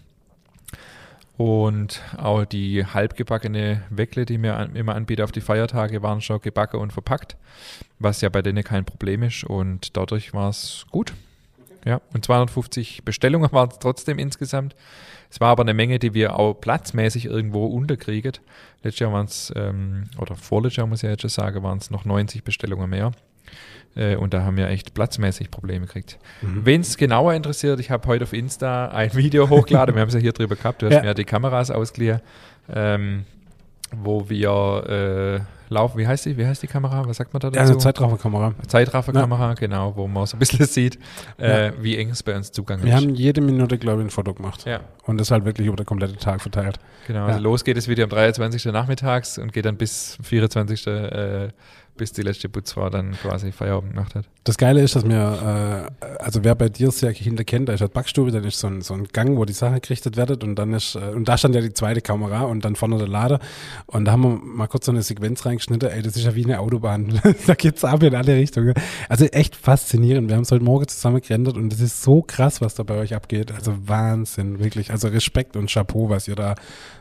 Und 1.36 2.00
auch 2.16 2.44
die 2.44 2.86
halbgebackene 2.86 3.82
Weckle, 3.90 4.24
die 4.24 4.38
mir 4.38 4.56
an, 4.56 4.76
immer 4.76 4.94
anbiete 4.94 5.24
auf 5.24 5.32
die 5.32 5.40
Feiertage, 5.40 6.00
waren 6.02 6.20
schon 6.20 6.40
gebacken 6.40 6.78
und 6.78 6.92
verpackt, 6.92 7.36
was 7.98 8.20
ja 8.20 8.28
bei 8.28 8.40
denen 8.40 8.62
kein 8.62 8.84
Problem 8.84 9.24
ist. 9.24 9.42
Und 9.42 9.96
dadurch 9.96 10.32
war 10.32 10.48
es 10.48 10.86
gut. 10.90 11.12
Ja, 11.84 12.00
und 12.12 12.24
250 12.24 13.04
Bestellungen 13.04 13.52
waren 13.52 13.68
es 13.70 13.78
trotzdem 13.78 14.18
insgesamt. 14.18 14.74
Es 15.30 15.40
war 15.40 15.50
aber 15.50 15.62
eine 15.62 15.74
Menge, 15.74 15.98
die 15.98 16.14
wir 16.14 16.38
auch 16.38 16.54
platzmäßig 16.54 17.26
irgendwo 17.26 17.66
unterkriegen. 17.66 18.32
Letztes 18.82 19.00
Jahr 19.00 19.12
waren 19.12 19.26
es, 19.26 19.52
ähm, 19.56 20.04
oder 20.18 20.36
vorletztes 20.36 20.76
Jahr 20.76 20.86
muss 20.86 21.02
ich 21.02 21.10
jetzt 21.10 21.22
schon 21.22 21.30
sagen, 21.30 21.62
waren 21.62 21.78
es 21.78 21.90
noch 21.90 22.04
90 22.04 22.44
Bestellungen 22.44 22.88
mehr. 22.88 23.12
Äh, 23.96 24.16
und 24.16 24.32
da 24.32 24.42
haben 24.44 24.56
wir 24.56 24.68
echt 24.68 24.94
platzmäßig 24.94 25.50
Probleme 25.50 25.86
gekriegt. 25.86 26.18
Mhm. 26.40 26.64
Wen 26.64 26.80
es 26.80 26.96
genauer 26.96 27.34
interessiert, 27.34 27.80
ich 27.80 27.90
habe 27.90 28.06
heute 28.08 28.24
auf 28.24 28.32
Insta 28.32 28.88
ein 28.88 29.12
Video 29.14 29.50
hochgeladen. 29.50 29.94
wir 29.94 30.02
haben 30.02 30.08
es 30.08 30.14
ja 30.14 30.20
hier 30.20 30.32
drüber 30.32 30.56
gehabt. 30.56 30.82
Du 30.82 30.86
hast 30.86 30.94
ja. 30.94 31.02
mir 31.02 31.14
die 31.14 31.24
Kameras 31.24 31.70
ausgeliehen. 31.70 32.20
Ähm, 32.72 33.24
wo 33.96 34.28
wir 34.28 35.46
laufen. 35.74 35.98
Wie 35.98 36.06
heißt 36.06 36.24
die? 36.26 36.36
Wie 36.36 36.46
heißt 36.46 36.62
die 36.62 36.66
Kamera? 36.66 37.06
Was 37.06 37.18
sagt 37.18 37.32
man 37.32 37.40
da 37.40 37.50
dazu? 37.50 37.58
Ja, 37.58 37.70
eine 37.70 37.78
Zeitrafferkamera. 37.78 38.54
Zeitrafferkamera, 38.66 39.48
ja. 39.48 39.54
genau, 39.54 39.94
wo 39.94 40.06
man 40.06 40.26
so 40.26 40.36
ein 40.36 40.38
bisschen 40.38 40.64
sieht, 40.66 40.98
äh, 41.38 41.66
ja. 41.66 41.72
wie 41.80 41.96
eng 41.96 42.10
es 42.10 42.22
bei 42.22 42.34
uns 42.34 42.50
Zugang 42.50 42.82
wir 42.82 42.94
ist. 42.94 43.00
Wir 43.00 43.08
haben 43.08 43.14
jede 43.14 43.40
Minute, 43.40 43.76
glaube 43.78 44.00
ich, 44.00 44.06
ein 44.06 44.10
Foto 44.10 44.32
gemacht. 44.32 44.64
Ja. 44.64 44.80
Und 45.04 45.18
das 45.18 45.30
halt 45.30 45.44
wirklich 45.44 45.66
über 45.66 45.76
den 45.76 45.86
kompletten 45.86 46.18
Tag 46.18 46.40
verteilt. 46.40 46.78
Genau, 47.06 47.26
also 47.26 47.40
los 47.40 47.64
geht 47.64 47.76
es 47.76 47.88
wieder 47.88 48.04
am 48.04 48.10
23. 48.10 48.64
nachmittags 48.66 49.38
und 49.38 49.52
geht 49.52 49.66
dann 49.66 49.76
bis 49.76 50.18
24. 50.22 50.86
Äh, 50.86 51.48
bis 51.96 52.12
die 52.12 52.22
letzte 52.22 52.48
Putzfrau 52.48 52.90
dann 52.90 53.12
quasi 53.12 53.52
Feierabend 53.52 53.94
gemacht 53.94 54.14
hat. 54.14 54.24
Das 54.42 54.58
Geile 54.58 54.82
ist, 54.82 54.96
dass 54.96 55.04
mir, 55.04 55.88
äh, 56.00 56.04
also 56.22 56.44
wer 56.44 56.54
bei 56.54 56.68
dir 56.68 56.90
sehr 56.90 57.12
hinter 57.12 57.44
kennt, 57.44 57.68
da 57.68 57.72
ist 57.72 57.80
halt 57.80 57.92
Backstube, 57.92 58.30
dann 58.30 58.44
ist 58.44 58.58
so 58.58 58.66
ein, 58.66 58.82
so 58.82 58.94
ein 58.94 59.04
Gang, 59.12 59.36
wo 59.36 59.44
die 59.44 59.52
Sache 59.52 59.80
gerichtet 59.80 60.16
wird 60.16 60.42
und 60.42 60.56
dann 60.56 60.74
ist, 60.74 60.96
äh, 60.96 61.14
und 61.14 61.28
da 61.28 61.38
stand 61.38 61.54
ja 61.54 61.60
die 61.60 61.72
zweite 61.72 62.00
Kamera 62.00 62.42
und 62.42 62.64
dann 62.64 62.76
vorne 62.76 62.98
der 62.98 63.08
Lader 63.08 63.38
und 63.86 64.04
da 64.04 64.12
haben 64.12 64.22
wir 64.22 64.40
mal 64.42 64.66
kurz 64.66 64.86
so 64.86 64.92
eine 64.92 65.02
Sequenz 65.02 65.46
reingeschnitten, 65.46 65.88
ey, 65.88 66.02
das 66.02 66.16
ist 66.16 66.24
ja 66.24 66.34
wie 66.34 66.44
eine 66.44 66.60
Autobahn, 66.60 67.20
da 67.46 67.54
geht's 67.54 67.84
ab 67.84 68.02
in 68.02 68.14
alle 68.14 68.34
Richtungen. 68.34 68.74
Also 69.08 69.26
echt 69.26 69.54
faszinierend, 69.54 70.28
wir 70.28 70.36
haben 70.36 70.42
es 70.42 70.50
heute 70.50 70.64
Morgen 70.64 70.88
zusammen 70.88 71.20
gerendert 71.20 71.56
und 71.56 71.72
es 71.72 71.80
ist 71.80 72.02
so 72.02 72.22
krass, 72.22 72.60
was 72.60 72.74
da 72.74 72.82
bei 72.82 72.96
euch 72.96 73.14
abgeht, 73.14 73.52
also 73.52 73.74
Wahnsinn, 73.86 74.58
wirklich, 74.58 74.90
also 74.90 75.08
Respekt 75.08 75.56
und 75.56 75.70
Chapeau, 75.70 76.10
was 76.10 76.28
ihr 76.28 76.34
da 76.34 76.56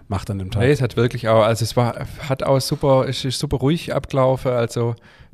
macht 0.08 0.30
an 0.30 0.40
dem 0.40 0.52
Tag. 0.52 0.62
Nee, 0.62 0.72
es 0.72 0.82
hat 0.82 0.96
wirklich 0.96 1.28
auch, 1.28 1.44
also 1.44 1.64
es 1.64 1.76
war, 1.76 2.06
hat 2.28 2.44
auch 2.44 2.60
super, 2.60 3.06
es 3.08 3.26
ist 3.26 3.40
super 3.40 3.58
ruhig 3.58 3.94
abgelaufen, 3.94 4.52
also 4.52 4.83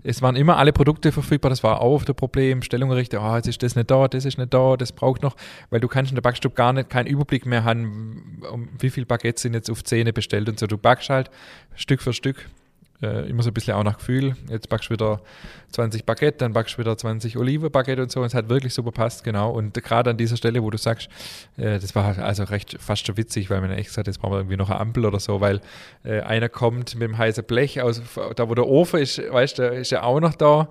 es 0.03 0.22
waren 0.22 0.36
immer 0.36 0.58
alle 0.58 0.72
Produkte 0.72 1.12
verfügbar, 1.12 1.50
das 1.50 1.63
war 1.63 1.82
auch 1.82 2.03
der 2.03 2.13
Problem, 2.13 2.62
Stellung 2.62 2.91
richten, 2.91 3.18
oh, 3.18 3.36
jetzt 3.36 3.48
ist 3.48 3.62
das 3.62 3.75
nicht 3.75 3.91
da, 3.91 4.08
das 4.08 4.25
ist 4.25 4.38
nicht 4.38 4.53
da, 4.53 4.77
das 4.77 4.91
braucht 4.91 5.24
noch, 5.24 5.36
weil 5.70 5.79
du 5.79 5.88
kannst 5.88 6.12
in 6.12 6.15
der 6.15 6.22
Backstube 6.22 6.56
gar 6.56 6.72
nicht 6.74 6.89
keinen 6.89 7.08
Überblick 7.08 7.46
mehr 7.46 7.63
haben, 7.63 8.41
um 8.51 8.70
wie 8.79 8.89
viele 8.89 9.06
Baguettes 9.06 9.41
sind 9.41 9.53
jetzt 9.53 9.70
auf 9.70 9.84
Zähne 9.84 10.13
bestellt 10.13 10.48
und 10.48 10.60
so. 10.60 10.68
Du 10.68 10.77
backst 10.77 11.10
halt 11.10 11.29
Stück 11.75 12.01
für 12.01 12.13
Stück 12.13 12.50
äh, 13.01 13.29
immer 13.29 13.44
so 13.44 13.50
ein 13.50 13.53
bisschen 13.53 13.75
auch 13.75 13.84
nach 13.84 13.98
Gefühl. 13.98 14.36
Jetzt 14.50 14.70
backst 14.70 14.89
du 14.89 14.94
wieder 14.94 15.22
20 15.72 16.06
Baguette, 16.06 16.39
dann 16.39 16.53
backst 16.53 16.75
du 16.75 16.79
wieder 16.79 16.98
20 16.98 17.38
Olive-Baguette 17.38 18.01
und 18.01 18.12
so. 18.12 18.20
Und 18.20 18.27
es 18.27 18.34
hat 18.34 18.50
wirklich 18.50 18.74
super 18.74 18.91
passt, 18.91 19.24
genau. 19.24 19.51
Und 19.51 19.74
gerade 19.84 20.10
an 20.10 20.18
dieser 20.18 20.38
Stelle, 20.38 20.63
wo 20.63 20.70
du 20.70 20.77
sagst, 20.77 21.10
äh, 21.58 21.79
das 21.79 21.96
war 21.96 22.18
also 22.20 22.44
recht 22.44 22.77
fast 22.79 23.08
schon 23.08 23.18
witzig, 23.18 23.50
weil 23.50 23.62
man 23.62 23.72
echt 23.72 23.88
gesagt 23.88 24.08
jetzt 24.08 24.20
brauchen 24.20 24.34
wir 24.34 24.39
irgendwie 24.39 24.58
noch 24.58 24.70
eine 24.70 24.79
Ampel 24.79 25.06
oder 25.06 25.20
so, 25.20 25.41
weil 25.41 25.62
äh, 26.03 26.22
einer 26.22 26.50
kommt 26.50 26.96
mit 26.96 27.03
dem 27.03 27.18
heißen 27.18 27.44
Blech 27.44 27.82
aus, 27.82 28.01
da 28.36 28.50
wo 28.50 28.56
der 28.56 28.68
Ofen 28.68 29.00
ist, 29.00 29.20
weißt 29.20 29.60
du, 29.60 29.63
ist 29.70 29.91
ja 29.91 30.03
auch 30.03 30.20
noch 30.20 30.36
da. 30.36 30.70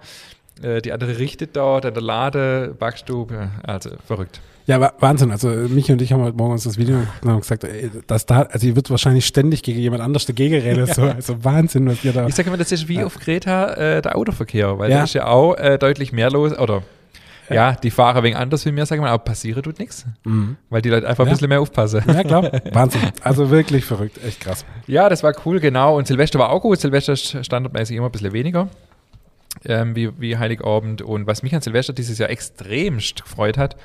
Äh, 0.62 0.82
die 0.82 0.92
andere 0.92 1.18
richtet 1.18 1.56
da, 1.56 1.80
dann 1.80 1.94
der 1.94 2.02
Lade, 2.02 2.74
Backstube, 2.78 3.50
also 3.62 3.90
verrückt. 4.06 4.40
Ja, 4.68 4.92
Wahnsinn. 4.98 5.30
Also 5.30 5.48
Michi 5.48 5.92
und 5.92 6.02
ich 6.02 6.12
haben 6.12 6.22
heute 6.22 6.36
Morgen 6.36 6.52
uns 6.52 6.64
das 6.64 6.76
Video 6.76 6.98
geguckt 6.98 7.24
und 7.24 7.30
haben 7.30 7.40
gesagt, 7.40 7.64
ey, 7.64 7.90
das 8.06 8.26
da, 8.26 8.42
also 8.42 8.66
ihr 8.66 8.76
wird 8.76 8.90
wahrscheinlich 8.90 9.24
ständig 9.24 9.62
gegen 9.62 9.80
jemand 9.80 10.02
anders 10.02 10.26
dagegen 10.26 10.60
rennen. 10.60 10.78
Ja. 10.88 10.94
So. 10.94 11.02
Also 11.02 11.42
Wahnsinn, 11.42 11.88
was 11.88 12.04
ihr 12.04 12.12
da. 12.12 12.26
Ich 12.26 12.34
sage 12.34 12.48
immer, 12.48 12.58
das 12.58 12.70
ist 12.70 12.86
wie 12.86 12.96
ja. 12.96 13.06
auf 13.06 13.18
Kreta 13.18 13.72
äh, 13.74 14.02
der 14.02 14.14
Autoverkehr, 14.14 14.78
weil 14.78 14.90
ja. 14.90 14.98
da 14.98 15.04
ist 15.04 15.14
ja 15.14 15.26
auch 15.26 15.54
äh, 15.54 15.78
deutlich 15.78 16.12
mehr 16.12 16.30
los, 16.30 16.56
oder 16.56 16.82
ja. 17.48 17.54
ja, 17.54 17.72
die 17.72 17.90
fahren 17.90 18.22
wegen 18.22 18.36
anders 18.36 18.66
wie 18.66 18.72
mir, 18.72 18.84
sagen 18.84 19.02
wir, 19.02 19.08
aber 19.08 19.24
passieren 19.24 19.62
tut 19.62 19.78
nichts. 19.78 20.04
Mhm. 20.24 20.56
Weil 20.68 20.82
die 20.82 20.90
Leute 20.90 21.08
einfach 21.08 21.24
ein 21.24 21.30
bisschen 21.30 21.48
mehr 21.48 21.62
aufpassen. 21.62 22.02
Ja, 22.06 22.22
klar. 22.22 22.52
Wahnsinn. 22.72 23.00
Also 23.22 23.48
wirklich 23.48 23.86
verrückt. 23.86 24.20
Echt 24.22 24.40
krass. 24.40 24.66
Ja, 24.86 25.08
das 25.08 25.22
war 25.22 25.32
cool, 25.46 25.60
genau. 25.60 25.96
Und 25.96 26.06
Silvester 26.06 26.38
war 26.38 26.50
auch 26.50 26.60
gut. 26.60 26.78
Silvester 26.78 27.14
ist 27.14 27.44
standardmäßig 27.44 27.96
immer 27.96 28.06
ein 28.06 28.12
bisschen 28.12 28.34
weniger. 28.34 28.68
Ähm, 29.64 29.96
wie, 29.96 30.10
wie 30.20 30.36
Heiligabend. 30.36 31.00
Und 31.00 31.26
was 31.26 31.42
mich 31.42 31.54
an 31.54 31.62
Silvester 31.62 31.94
dieses 31.94 32.18
Jahr 32.18 32.28
extremst 32.28 33.22
gefreut 33.22 33.56
hat, 33.56 33.76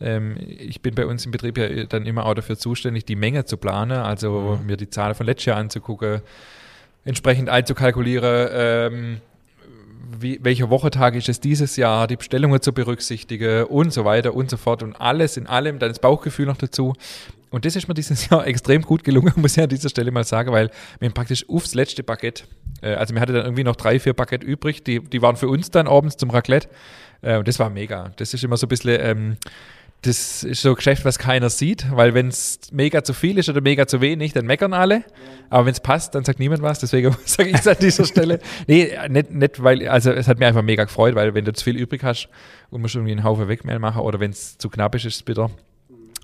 ähm, 0.00 0.36
ich 0.38 0.82
bin 0.82 0.94
bei 0.94 1.06
uns 1.06 1.24
im 1.24 1.32
Betrieb 1.32 1.58
ja 1.58 1.84
dann 1.84 2.06
immer 2.06 2.26
auch 2.26 2.34
dafür 2.34 2.58
zuständig, 2.58 3.04
die 3.04 3.16
Menge 3.16 3.44
zu 3.44 3.56
planen, 3.56 3.98
also 3.98 4.58
mhm. 4.60 4.66
mir 4.66 4.76
die 4.76 4.90
Zahlen 4.90 5.14
von 5.14 5.26
letztes 5.26 5.46
Jahr 5.46 5.56
anzugucken, 5.56 6.20
entsprechend 7.04 7.48
einzukalkulieren, 7.48 8.48
ähm, 8.52 9.20
wie, 10.20 10.38
welcher 10.42 10.70
Wochentag 10.70 11.14
ist 11.14 11.28
es 11.28 11.40
dieses 11.40 11.76
Jahr, 11.76 12.06
die 12.06 12.16
Bestellungen 12.16 12.60
zu 12.60 12.72
berücksichtigen 12.72 13.64
und 13.64 13.92
so 13.92 14.04
weiter 14.04 14.34
und 14.34 14.50
so 14.50 14.56
fort 14.56 14.82
und 14.82 14.94
alles 14.96 15.36
in 15.36 15.46
allem, 15.46 15.78
dann 15.78 15.88
das 15.88 15.98
Bauchgefühl 15.98 16.46
noch 16.46 16.56
dazu. 16.56 16.94
Und 17.50 17.64
das 17.64 17.76
ist 17.76 17.88
mir 17.88 17.94
dieses 17.94 18.28
Jahr 18.28 18.46
extrem 18.46 18.82
gut 18.82 19.02
gelungen, 19.02 19.32
muss 19.36 19.56
ich 19.56 19.62
an 19.62 19.68
dieser 19.68 19.88
Stelle 19.88 20.10
mal 20.10 20.24
sagen, 20.24 20.52
weil 20.52 20.70
wir 21.00 21.10
praktisch 21.10 21.48
aufs 21.48 21.74
letzte 21.74 22.02
Baguette, 22.02 22.44
äh, 22.82 22.94
also 22.94 23.14
wir 23.14 23.20
hatten 23.20 23.34
dann 23.34 23.44
irgendwie 23.44 23.64
noch 23.64 23.76
drei, 23.76 23.98
vier 23.98 24.12
Baguette 24.12 24.46
übrig, 24.46 24.84
die, 24.84 25.00
die 25.00 25.22
waren 25.22 25.36
für 25.36 25.48
uns 25.48 25.70
dann 25.70 25.88
abends 25.88 26.16
zum 26.16 26.30
Raclette. 26.30 26.68
Äh, 27.22 27.38
und 27.38 27.48
das 27.48 27.58
war 27.58 27.70
mega. 27.70 28.12
Das 28.16 28.34
ist 28.34 28.44
immer 28.44 28.56
so 28.56 28.66
ein 28.66 28.68
bisschen, 28.68 28.98
ähm, 29.00 29.36
das 30.06 30.44
ist 30.44 30.62
so 30.62 30.70
ein 30.70 30.74
Geschäft, 30.76 31.04
was 31.04 31.18
keiner 31.18 31.50
sieht, 31.50 31.86
weil 31.90 32.14
wenn 32.14 32.28
es 32.28 32.60
mega 32.72 33.02
zu 33.02 33.12
viel 33.12 33.38
ist 33.38 33.48
oder 33.48 33.60
mega 33.60 33.86
zu 33.86 34.00
wenig, 34.00 34.32
dann 34.32 34.46
meckern 34.46 34.72
alle. 34.72 35.04
Aber 35.50 35.66
wenn 35.66 35.72
es 35.72 35.80
passt, 35.80 36.14
dann 36.14 36.24
sagt 36.24 36.38
niemand 36.38 36.62
was. 36.62 36.78
Deswegen 36.78 37.14
sage 37.24 37.50
ich 37.50 37.56
es 37.56 37.66
an 37.66 37.76
dieser 37.80 38.04
Stelle. 38.04 38.40
Nee, 38.66 38.92
nicht, 39.08 39.30
nicht, 39.30 39.62
weil, 39.62 39.88
also 39.88 40.12
es 40.12 40.28
hat 40.28 40.38
mir 40.38 40.46
einfach 40.46 40.62
mega 40.62 40.84
gefreut, 40.84 41.14
weil 41.14 41.34
wenn 41.34 41.44
du 41.44 41.52
zu 41.52 41.64
viel 41.64 41.76
übrig 41.76 42.04
hast 42.04 42.28
und 42.70 42.82
musst 42.82 42.94
irgendwie 42.94 43.12
einen 43.12 43.24
Haufen 43.24 43.48
Wegmehl 43.48 43.78
machen 43.78 44.02
oder 44.02 44.20
wenn 44.20 44.30
es 44.30 44.58
zu 44.58 44.68
knapp 44.68 44.94
ist, 44.94 45.04
ist 45.04 45.16
es 45.16 45.22
bitter. 45.22 45.50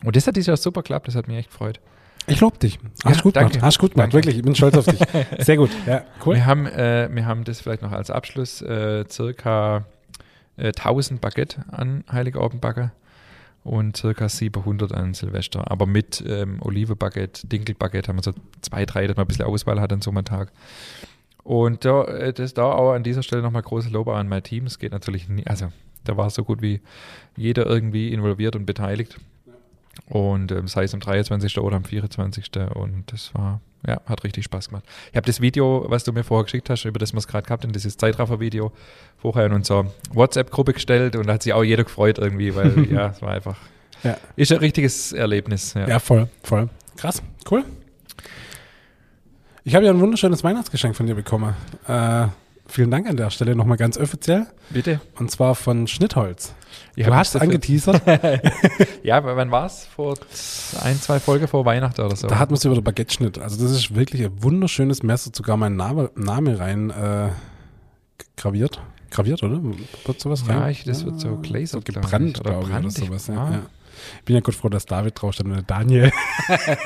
Und 0.05 0.17
das 0.17 0.27
hat 0.27 0.37
dieses 0.37 0.47
Jahr 0.47 0.57
super 0.57 0.83
geklappt, 0.83 1.09
das 1.09 1.15
hat 1.15 1.29
mich 1.29 1.39
echt 1.39 1.51
gefreut. 1.51 1.81
Ich 2.27 2.41
lobe 2.41 2.59
dich. 2.59 2.79
Hast 3.05 3.17
ja, 3.17 3.23
gut 3.23 3.37
danke. 3.37 3.53
gemacht. 3.53 3.67
Hast 3.67 3.79
gut 3.79 3.95
gemacht. 3.95 4.12
Wirklich, 4.12 4.37
ich 4.37 4.43
bin 4.43 4.55
stolz 4.55 4.77
auf 4.77 4.87
dich. 4.87 5.01
Sehr 5.39 5.57
gut. 5.57 5.71
Ja, 5.87 6.05
cool. 6.25 6.37
Wir 6.37 6.47
haben, 6.47 6.67
äh, 6.67 7.09
wir 7.12 7.27
haben 7.27 7.43
das 7.45 7.61
vielleicht 7.61 7.83
noch 7.83 7.91
als 7.91 8.11
Abschluss 8.11 8.63
äh, 8.63 9.04
circa 9.09 9.87
äh, 10.56 10.69
1000 10.69 11.21
Baguette 11.21 11.65
an 11.71 12.04
Heiligabendbacke 12.11 12.93
und 13.65 13.97
circa 13.97 14.29
700 14.29 14.93
an 14.93 15.15
Silvester. 15.15 15.71
Aber 15.71 15.87
mit 15.87 16.23
ähm, 16.27 16.59
Olive-Baguette, 16.61 17.47
Dinkel-Baguette 17.47 18.09
haben 18.09 18.17
wir 18.19 18.23
so 18.23 18.33
zwei, 18.61 18.85
drei, 18.87 19.07
dass 19.07 19.17
man 19.17 19.25
ein 19.25 19.29
bisschen 19.29 19.45
Auswahl 19.45 19.81
hat 19.81 19.93
an 19.93 20.03
so 20.03 20.11
einem 20.11 20.25
Tag. 20.25 20.53
Und 21.45 21.85
da, 21.85 22.05
äh, 22.05 22.33
das 22.33 22.55
da 22.55 22.73
auch 22.73 22.93
an 22.93 23.03
dieser 23.03 23.23
Stelle 23.23 23.43
nochmal 23.43 23.63
große 23.63 23.91
Lob 23.91 24.09
an 24.09 24.29
mein 24.29 24.43
Team. 24.43 24.67
Es 24.67 24.79
geht 24.79 24.93
natürlich 24.93 25.29
nie, 25.29 25.47
also 25.47 25.69
da 26.05 26.17
war 26.17 26.31
so 26.31 26.45
gut 26.45 26.63
wie 26.63 26.81
jeder 27.37 27.67
irgendwie 27.67 28.13
involviert 28.13 28.57
und 28.57 28.67
beteiligt. 28.67 29.19
Und 30.07 30.53
ähm, 30.53 30.69
sei 30.69 30.85
es 30.85 30.95
am 30.95 31.01
23. 31.01 31.59
oder 31.59 31.77
am 31.77 31.85
24. 31.85 32.51
Und 32.75 33.13
das 33.13 33.35
war, 33.35 33.61
ja, 33.86 34.00
hat 34.06 34.25
richtig 34.25 34.45
Spaß 34.45 34.68
gemacht. 34.68 34.84
Ich 35.10 35.16
habe 35.16 35.26
das 35.26 35.40
Video, 35.40 35.84
was 35.88 36.04
du 36.04 36.12
mir 36.12 36.25
vorher 36.25 36.45
geschickt 36.45 36.71
hast, 36.71 36.84
über 36.84 36.99
das 36.99 37.12
wir 37.12 37.18
es 37.18 37.26
gerade 37.26 37.45
gehabt 37.47 37.64
haben, 37.64 37.73
dieses 37.73 37.97
Zeitraffer-Video, 37.97 38.73
vorher 39.18 39.47
in 39.47 39.52
unserer 39.52 39.86
WhatsApp-Gruppe 40.12 40.75
gestellt 40.75 41.16
und 41.16 41.26
da 41.26 41.34
hat 41.34 41.42
sich 41.42 41.52
auch 41.52 41.64
jeder 41.64 41.84
gefreut 41.84 42.18
irgendwie, 42.18 42.54
weil 42.54 42.88
ja, 42.92 43.08
es 43.08 43.23
war 43.23 43.32
einfach, 43.32 43.56
ja. 44.02 44.16
ist 44.36 44.52
ein 44.52 44.58
richtiges 44.58 45.12
Erlebnis. 45.12 45.75
Ja. 45.75 45.88
ja, 45.88 45.99
voll, 45.99 46.28
voll. 46.42 46.68
Krass, 46.97 47.23
cool. 47.50 47.64
Ich 49.64 49.75
habe 49.75 49.84
ja 49.84 49.92
ein 49.92 50.00
wunderschönes 50.00 50.42
Weihnachtsgeschenk 50.42 50.97
von 50.97 51.06
dir 51.06 51.14
bekommen. 51.14 51.54
Äh, 51.86 52.26
vielen 52.73 52.91
Dank 52.91 53.08
an 53.08 53.17
der 53.17 53.30
Stelle 53.30 53.54
nochmal 53.54 53.76
ganz 53.76 53.97
offiziell. 53.99 54.47
Bitte. 54.71 55.00
Und 55.19 55.30
zwar 55.30 55.54
von 55.54 55.87
Schnittholz. 55.87 56.54
Ich 56.97 57.06
du 57.06 57.15
hast 57.15 57.37
angeteasert. 57.37 58.02
ja, 59.02 59.23
wann 59.25 59.50
war 59.50 59.67
es? 59.67 59.85
Vor 59.85 60.17
ein, 60.82 61.00
zwei 61.00 61.21
Folgen 61.21 61.47
vor 61.49 61.65
Weihnachten 61.65 62.00
oder 62.00 62.17
so. 62.17 62.26
Da 62.26 62.39
hat 62.39 62.50
man 62.50 62.56
es 62.56 62.65
über 62.65 62.75
den 62.75 62.85
Baguette-Schnitt. 62.85 63.39
Also 63.39 63.63
das 63.63 63.73
ist 63.73 63.95
wirklich 63.95 64.25
ein 64.25 64.43
wunderschönes 64.43 65.02
Messer, 65.02 65.30
sogar 65.35 65.56
mein 65.56 65.76
Name, 65.76 66.11
Name 66.15 66.58
rein 66.58 66.91
äh, 66.91 67.28
graviert. 68.37 68.80
Graviert, 69.11 69.43
oder? 69.43 69.61
Wird 70.04 70.21
sowas 70.21 70.49
rein? 70.49 70.58
Ja, 70.58 70.69
ich, 70.69 70.85
das 70.85 71.04
wird 71.04 71.21
so 71.21 71.37
glasert, 71.37 71.87
so 71.87 71.93
gebrannt, 71.93 72.43
glaube 72.43 72.69
ich, 72.71 72.76
oder 72.76 72.91
sowas. 72.91 73.26
Ja, 73.26 73.35
ja. 73.35 73.63
Ich 74.19 74.25
bin 74.25 74.34
ja 74.34 74.41
gut 74.41 74.54
froh, 74.54 74.69
dass 74.69 74.86
David 74.86 75.21
draufsteht 75.21 75.47
und 75.47 75.71
Daniel. 75.71 76.12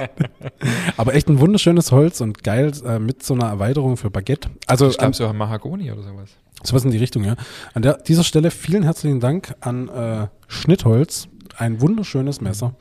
Aber 0.96 1.14
echt 1.14 1.28
ein 1.28 1.40
wunderschönes 1.40 1.92
Holz 1.92 2.20
und 2.20 2.42
geil 2.42 2.72
äh, 2.84 2.98
mit 2.98 3.22
so 3.22 3.34
einer 3.34 3.46
Erweiterung 3.46 3.96
für 3.96 4.10
Baguette. 4.10 4.50
Also, 4.66 4.88
ich 4.88 4.98
glaube, 4.98 5.14
so 5.14 5.32
Mahagoni 5.32 5.90
oder 5.92 6.02
sowas. 6.02 6.30
Sowas 6.62 6.84
in 6.84 6.90
die 6.90 6.98
Richtung, 6.98 7.24
ja. 7.24 7.36
An 7.74 7.82
der, 7.82 7.98
dieser 7.98 8.24
Stelle 8.24 8.50
vielen 8.50 8.82
herzlichen 8.82 9.20
Dank 9.20 9.54
an 9.60 9.88
äh, 9.88 10.28
Schnittholz. 10.48 11.28
Ein 11.56 11.80
wunderschönes 11.80 12.40
Messer. 12.40 12.74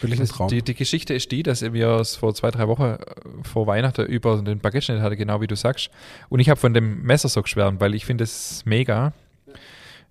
Wirklich 0.00 0.20
ein 0.20 0.26
Traum. 0.26 0.48
Die, 0.48 0.62
die 0.62 0.74
Geschichte 0.74 1.14
ist 1.14 1.30
die, 1.32 1.42
dass 1.42 1.62
wir 1.62 1.88
es 1.96 2.16
vor 2.16 2.34
zwei, 2.34 2.50
drei 2.50 2.68
Wochen 2.68 2.82
äh, 2.82 2.98
vor 3.42 3.66
Weihnachten 3.66 4.06
über 4.06 4.40
den 4.42 4.58
Baguette-Schnitt 4.58 5.00
hatten, 5.00 5.16
genau 5.16 5.40
wie 5.40 5.46
du 5.46 5.56
sagst. 5.56 5.90
Und 6.28 6.40
ich 6.40 6.48
habe 6.48 6.60
von 6.60 6.74
dem 6.74 7.02
Messer 7.02 7.28
so 7.28 7.42
geschwärmt, 7.42 7.80
weil 7.80 7.94
ich 7.94 8.04
finde 8.04 8.24
es 8.24 8.64
mega. 8.64 9.12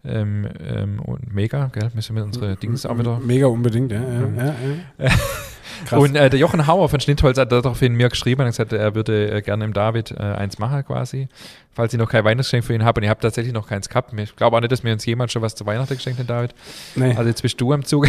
Ähm, 0.07 0.47
ähm, 0.59 0.99
und 0.99 1.33
mega, 1.33 1.67
gell? 1.67 1.91
Müssen 1.93 2.15
wir 2.15 2.23
unsere 2.23 2.55
Dings 2.55 2.85
auch 2.85 2.97
wieder. 2.97 3.19
Mega 3.19 3.47
unbedingt, 3.47 3.91
ja. 3.91 4.01
ja, 4.01 4.45
ja, 4.45 4.55
ja. 4.99 5.09
Krass. 5.85 5.99
Und 5.99 6.15
äh, 6.15 6.29
der 6.29 6.39
Jochen 6.39 6.65
Hauer 6.65 6.89
von 6.89 6.99
Schnittholz 6.99 7.37
hat 7.37 7.51
daraufhin 7.51 7.93
mir 7.93 8.09
geschrieben 8.09 8.41
und 8.41 8.47
gesagt, 8.47 8.73
er 8.73 8.95
würde 8.95 9.29
äh, 9.29 9.41
gerne 9.41 9.65
im 9.65 9.73
David 9.73 10.11
äh, 10.11 10.15
eins 10.15 10.59
machen 10.59 10.83
quasi, 10.85 11.27
falls 11.71 11.93
ich 11.93 11.99
noch 11.99 12.09
kein 12.09 12.23
Weihnachtsgeschenk 12.23 12.65
für 12.65 12.73
ihn 12.73 12.83
habe. 12.83 12.99
Und 12.99 13.03
ich 13.03 13.09
habe 13.09 13.19
tatsächlich 13.19 13.53
noch 13.53 13.67
keins 13.67 13.89
gehabt. 13.89 14.11
Ich 14.17 14.35
glaube 14.35 14.57
auch 14.57 14.61
nicht, 14.61 14.71
dass 14.71 14.83
mir 14.83 14.93
uns 14.93 15.05
jemand 15.05 15.31
schon 15.31 15.41
was 15.41 15.55
zu 15.55 15.65
Weihnachten 15.65 15.95
geschenkt 15.95 16.19
hat, 16.19 16.29
David. 16.29 16.55
Nee. 16.95 17.15
Also 17.15 17.29
jetzt 17.29 17.41
bist 17.41 17.59
du 17.61 17.73
am 17.73 17.83
Zug. 17.83 18.07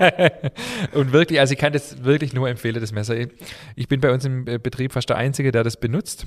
und 0.92 1.12
wirklich, 1.12 1.40
also 1.40 1.52
ich 1.52 1.58
kann 1.58 1.72
das 1.72 2.04
wirklich 2.04 2.32
nur 2.32 2.48
empfehlen, 2.48 2.80
das 2.80 2.92
Messer. 2.92 3.16
Ich 3.76 3.88
bin 3.88 4.00
bei 4.00 4.12
uns 4.12 4.24
im 4.24 4.46
äh, 4.46 4.58
Betrieb 4.58 4.92
fast 4.92 5.08
der 5.10 5.16
Einzige, 5.16 5.52
der 5.52 5.64
das 5.64 5.76
benutzt. 5.76 6.26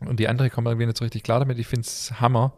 Und 0.00 0.20
die 0.20 0.28
andere 0.28 0.50
kommen 0.50 0.66
irgendwie 0.66 0.86
nicht 0.86 0.98
so 0.98 1.04
richtig 1.04 1.22
klar 1.22 1.38
damit. 1.38 1.58
Ich 1.58 1.66
finde 1.66 1.86
es 1.86 2.20
Hammer. 2.20 2.52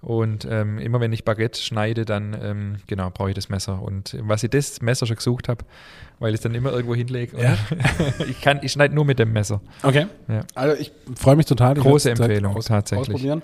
Und 0.00 0.46
ähm, 0.48 0.78
immer 0.78 1.00
wenn 1.00 1.12
ich 1.12 1.24
Baguette 1.24 1.60
schneide, 1.60 2.04
dann 2.04 2.36
ähm, 2.40 2.76
genau 2.86 3.10
brauche 3.10 3.30
ich 3.30 3.34
das 3.34 3.48
Messer. 3.48 3.82
Und 3.82 4.16
was 4.20 4.44
ich 4.44 4.50
das 4.50 4.80
Messer 4.80 5.06
schon 5.06 5.16
gesucht 5.16 5.48
habe, 5.48 5.64
weil 6.20 6.30
ich 6.30 6.36
es 6.36 6.40
dann 6.40 6.54
immer 6.54 6.72
irgendwo 6.72 6.94
hinlege. 6.94 7.40
Ja? 7.40 7.58
ich 8.28 8.40
kann, 8.40 8.60
ich 8.62 8.72
schneide 8.72 8.94
nur 8.94 9.04
mit 9.04 9.18
dem 9.18 9.32
Messer. 9.32 9.60
Okay. 9.82 10.06
Ja. 10.28 10.40
Also 10.54 10.80
ich 10.80 10.92
freue 11.16 11.36
mich 11.36 11.46
total. 11.46 11.74
Große 11.74 12.10
Empfehlung, 12.10 12.56
aus, 12.56 12.66
tatsächlich. 12.66 13.08
Ausprobieren. 13.08 13.42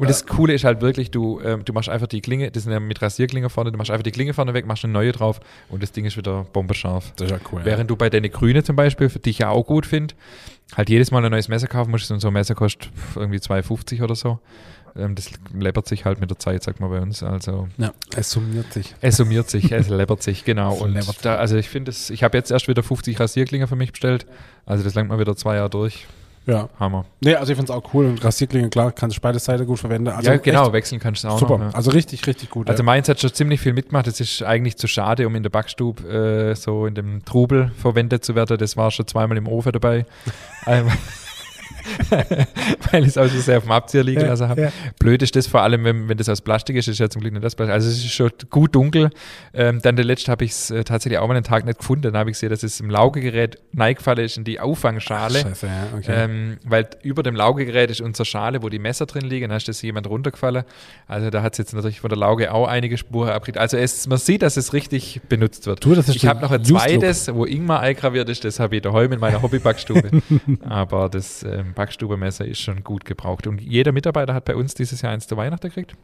Und 0.00 0.08
das 0.08 0.24
Coole 0.24 0.54
ist 0.54 0.64
halt 0.64 0.80
wirklich, 0.80 1.10
du, 1.10 1.40
ähm, 1.44 1.62
du 1.62 1.74
machst 1.74 1.90
einfach 1.90 2.06
die 2.06 2.22
Klinge, 2.22 2.50
das 2.50 2.62
sind 2.62 2.72
ja 2.72 2.80
mit 2.80 3.02
Rasierklinge 3.02 3.50
vorne, 3.50 3.70
du 3.70 3.76
machst 3.76 3.90
einfach 3.90 4.02
die 4.02 4.12
Klinge 4.12 4.32
vorne 4.32 4.54
weg, 4.54 4.64
machst 4.64 4.82
eine 4.82 4.94
neue 4.94 5.12
drauf 5.12 5.40
und 5.68 5.82
das 5.82 5.92
Ding 5.92 6.06
ist 6.06 6.16
wieder 6.16 6.46
bombenscharf. 6.54 7.12
Das 7.16 7.26
ist 7.26 7.32
ja 7.32 7.38
cool. 7.52 7.60
Während 7.64 7.90
du 7.90 7.96
bei 7.96 8.08
deine 8.08 8.30
Grüne 8.30 8.64
zum 8.64 8.76
Beispiel, 8.76 9.10
für 9.10 9.18
dich 9.18 9.40
ja 9.40 9.50
auch 9.50 9.66
gut 9.66 9.84
finde, 9.84 10.14
halt 10.74 10.88
jedes 10.88 11.10
Mal 11.10 11.22
ein 11.22 11.30
neues 11.30 11.48
Messer 11.48 11.66
kaufen 11.66 11.90
musst 11.90 12.10
und 12.10 12.20
so 12.20 12.28
ein 12.28 12.32
Messer 12.32 12.54
kostet 12.54 12.90
irgendwie 13.14 13.40
2,50 13.40 14.02
oder 14.02 14.14
so. 14.14 14.38
Ähm, 14.96 15.14
das 15.14 15.30
läppert 15.52 15.86
sich 15.88 16.04
halt 16.04 16.20
mit 16.20 16.30
der 16.30 16.38
Zeit, 16.38 16.62
sagt 16.62 16.80
man 16.80 16.90
bei 16.90 17.00
uns. 17.00 17.22
Also 17.22 17.68
Ja, 17.78 17.92
es 18.16 18.30
summiert 18.30 18.72
sich. 18.72 18.94
es 19.00 19.16
summiert 19.16 19.48
sich, 19.50 19.72
es 19.72 19.88
läppert 19.88 20.22
sich, 20.22 20.44
genau. 20.44 20.74
Und 20.80 20.98
da, 21.24 21.36
also 21.36 21.56
ich 21.56 21.68
finde 21.68 21.90
es, 21.90 22.10
ich 22.10 22.22
habe 22.24 22.36
jetzt 22.36 22.50
erst 22.50 22.68
wieder 22.68 22.82
50 22.82 23.18
Rasierklinge 23.18 23.66
für 23.66 23.76
mich 23.76 23.92
bestellt. 23.92 24.26
Also 24.66 24.84
das 24.84 24.94
langt 24.94 25.08
mal 25.08 25.18
wieder 25.18 25.36
zwei 25.36 25.56
Jahre 25.56 25.70
durch. 25.70 26.06
Ja. 26.46 26.68
Hammer. 26.80 27.04
Nee, 27.20 27.34
also 27.34 27.52
ich 27.52 27.56
finde 27.58 27.70
es 27.70 27.78
auch 27.78 27.92
cool 27.94 28.06
und 28.06 28.24
Rasierklinge, 28.24 28.70
klar, 28.70 28.92
kannst 28.92 29.16
du 29.16 29.20
beide 29.20 29.38
Seiten 29.38 29.66
gut 29.66 29.78
verwenden. 29.78 30.08
Also 30.08 30.30
ja, 30.30 30.36
genau, 30.38 30.72
wechseln 30.72 30.98
kannst 30.98 31.22
du 31.22 31.28
auch 31.28 31.38
Super, 31.38 31.58
noch. 31.58 31.70
Ja. 31.70 31.74
also 31.76 31.90
richtig, 31.90 32.26
richtig 32.26 32.50
gut. 32.50 32.68
Also 32.68 32.82
ja. 32.82 32.86
meins 32.86 33.08
hat 33.08 33.20
schon 33.20 33.32
ziemlich 33.32 33.60
viel 33.60 33.74
mitgemacht. 33.74 34.06
Es 34.06 34.20
ist 34.20 34.42
eigentlich 34.42 34.76
zu 34.76 34.88
schade, 34.88 35.26
um 35.26 35.34
in 35.36 35.42
der 35.42 35.50
Backstube 35.50 36.02
äh, 36.08 36.54
so 36.56 36.86
in 36.86 36.94
dem 36.94 37.24
Trubel 37.24 37.70
verwendet 37.76 38.24
zu 38.24 38.34
werden. 38.34 38.56
Das 38.58 38.76
war 38.76 38.90
schon 38.90 39.06
zweimal 39.06 39.36
im 39.36 39.46
Ofen 39.46 39.72
dabei. 39.72 40.06
Einmal- 40.64 40.96
Weil 42.90 43.02
ich 43.02 43.08
es 43.08 43.18
auch 43.18 43.28
so 43.28 43.38
sehr 43.40 43.58
auf 43.58 43.64
dem 43.64 43.72
Abzieher 43.72 44.04
liegen 44.04 44.20
lassen 44.20 44.48
habe. 44.48 44.62
ja. 44.62 44.72
Blöd 44.98 45.22
ist 45.22 45.36
das 45.36 45.46
vor 45.46 45.62
allem, 45.62 45.84
wenn, 45.84 46.08
wenn 46.08 46.16
das 46.16 46.28
aus 46.28 46.40
Plastik 46.40 46.76
ist, 46.76 46.88
ist 46.88 46.98
ja 46.98 47.08
zum 47.08 47.20
Glück 47.20 47.32
nicht 47.32 47.44
das 47.44 47.54
Plastik. 47.54 47.74
Also 47.74 47.88
es 47.88 47.98
ist 47.98 48.12
schon 48.12 48.30
gut 48.50 48.74
dunkel. 48.74 49.10
Ähm, 49.54 49.80
dann 49.82 49.96
der 49.96 50.04
letzte 50.04 50.30
habe 50.30 50.44
ich 50.44 50.52
es 50.52 50.70
äh, 50.70 50.84
tatsächlich 50.84 51.18
auch 51.18 51.28
mal 51.28 51.34
einen 51.34 51.44
Tag 51.44 51.64
nicht 51.64 51.78
gefunden. 51.78 52.02
Dann 52.02 52.16
habe 52.16 52.30
ich 52.30 52.34
gesehen, 52.34 52.50
dass 52.50 52.62
es 52.62 52.80
im 52.80 52.90
Laugegerät 52.90 53.58
neigefallen 53.72 54.24
ist 54.24 54.36
in 54.36 54.44
die 54.44 54.60
Auffangschale. 54.60 55.40
Scheiße, 55.40 55.66
ja, 55.66 55.86
okay. 55.96 56.12
Ähm, 56.14 56.58
weil 56.64 56.88
über 57.02 57.22
dem 57.22 57.34
Laugegerät 57.34 57.90
ist 57.90 58.00
unsere 58.00 58.24
Schale, 58.24 58.62
wo 58.62 58.68
die 58.68 58.78
Messer 58.78 59.06
drin 59.06 59.24
liegen, 59.24 59.50
da 59.50 59.56
ist 59.56 59.68
das 59.68 59.82
jemand 59.82 60.08
runtergefallen. 60.08 60.64
Also 61.06 61.30
da 61.30 61.42
hat 61.42 61.52
es 61.54 61.58
jetzt 61.58 61.74
natürlich 61.74 62.00
von 62.00 62.10
der 62.10 62.18
Lauge 62.18 62.52
auch 62.52 62.68
einige 62.68 62.96
Spuren 62.98 63.30
abgekriegt. 63.30 63.58
Also 63.58 63.76
es, 63.76 64.06
man 64.06 64.18
sieht, 64.18 64.42
dass 64.42 64.56
es 64.56 64.72
richtig 64.72 65.20
benutzt 65.28 65.66
wird. 65.66 65.84
Du, 65.84 65.92
ich 65.92 66.26
habe 66.26 66.40
noch 66.40 66.50
ein 66.50 66.64
zweites, 66.64 67.32
wo 67.34 67.44
Ingmar 67.44 67.80
eingraviert 67.80 68.28
ist, 68.28 68.44
das 68.44 68.60
habe 68.60 68.76
ich 68.76 68.82
daheim 68.82 69.12
in 69.12 69.20
meiner 69.20 69.42
Hobbybackstube. 69.42 70.10
Aber 70.68 71.08
das 71.08 71.42
ähm, 71.42 71.72
Backstubemesser 71.80 72.44
ist 72.44 72.60
schon 72.60 72.84
gut 72.84 73.06
gebraucht. 73.06 73.46
Und 73.46 73.58
jeder 73.58 73.92
Mitarbeiter 73.92 74.34
hat 74.34 74.44
bei 74.44 74.54
uns 74.54 74.74
dieses 74.74 75.00
Jahr 75.00 75.14
eins 75.14 75.26
zu 75.26 75.38
Weihnachten 75.38 75.68
gekriegt. 75.68 75.96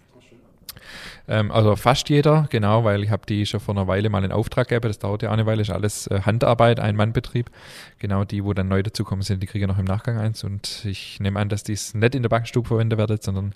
Ähm, 1.28 1.50
also 1.50 1.76
fast 1.76 2.08
jeder, 2.08 2.46
genau, 2.48 2.84
weil 2.84 3.04
ich 3.04 3.10
habe 3.10 3.26
die 3.26 3.44
schon 3.44 3.60
vor 3.60 3.76
einer 3.76 3.86
Weile 3.86 4.08
mal 4.08 4.24
in 4.24 4.32
Auftrag 4.32 4.68
gegeben. 4.68 4.88
Das 4.88 4.98
dauert 4.98 5.22
ja 5.22 5.28
auch 5.28 5.34
eine 5.34 5.44
Weile, 5.44 5.60
ist 5.60 5.68
alles 5.68 6.06
äh, 6.06 6.22
Handarbeit, 6.22 6.80
Ein-Mann-Betrieb. 6.80 7.50
Genau, 7.98 8.24
die, 8.24 8.42
wo 8.42 8.54
dann 8.54 8.68
neu 8.68 8.82
dazukommen 8.82 9.20
sind, 9.20 9.42
die 9.42 9.46
kriegen 9.46 9.68
noch 9.68 9.78
im 9.78 9.84
Nachgang 9.84 10.16
eins. 10.16 10.44
Und 10.44 10.86
ich 10.86 11.20
nehme 11.20 11.38
an, 11.38 11.50
dass 11.50 11.62
die 11.62 11.74
es 11.74 11.92
nicht 11.92 12.14
in 12.14 12.22
der 12.22 12.30
Backstube 12.30 12.68
verwendet 12.68 12.98
werden, 12.98 13.18
sondern 13.20 13.54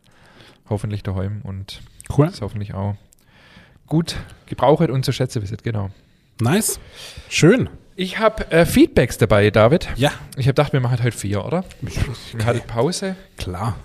hoffentlich 0.68 1.02
daheim 1.02 1.40
und 1.42 1.80
cool. 2.18 2.26
das 2.26 2.42
hoffentlich 2.42 2.74
auch 2.74 2.96
gut 3.87 4.16
gebraucht 4.44 4.90
und 4.90 5.06
zu 5.06 5.12
schätzen 5.12 5.40
wisst, 5.40 5.64
genau. 5.64 5.88
Nice. 6.38 6.78
Schön. 7.30 7.70
Ich 8.01 8.19
habe 8.19 8.51
äh, 8.51 8.65
Feedbacks 8.65 9.19
dabei, 9.19 9.51
David. 9.51 9.87
Ja. 9.97 10.11
Ich 10.39 10.47
habe 10.47 10.55
gedacht, 10.55 10.73
wir 10.73 10.81
machen 10.81 11.03
heute 11.03 11.15
vier, 11.15 11.45
oder? 11.45 11.67
Wir 11.83 12.47
hatten 12.47 12.67
Pause. 12.67 13.15
Klar. 13.37 13.77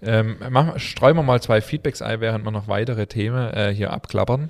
Ähm, 0.00 0.38
machen, 0.48 0.80
streuen 0.80 1.14
wir 1.14 1.22
mal 1.22 1.42
zwei 1.42 1.60
Feedbacks 1.60 2.00
ein, 2.00 2.22
während 2.22 2.46
wir 2.46 2.50
noch 2.50 2.66
weitere 2.66 3.06
Themen 3.06 3.52
äh, 3.52 3.74
hier 3.74 3.92
abklappern. 3.92 4.48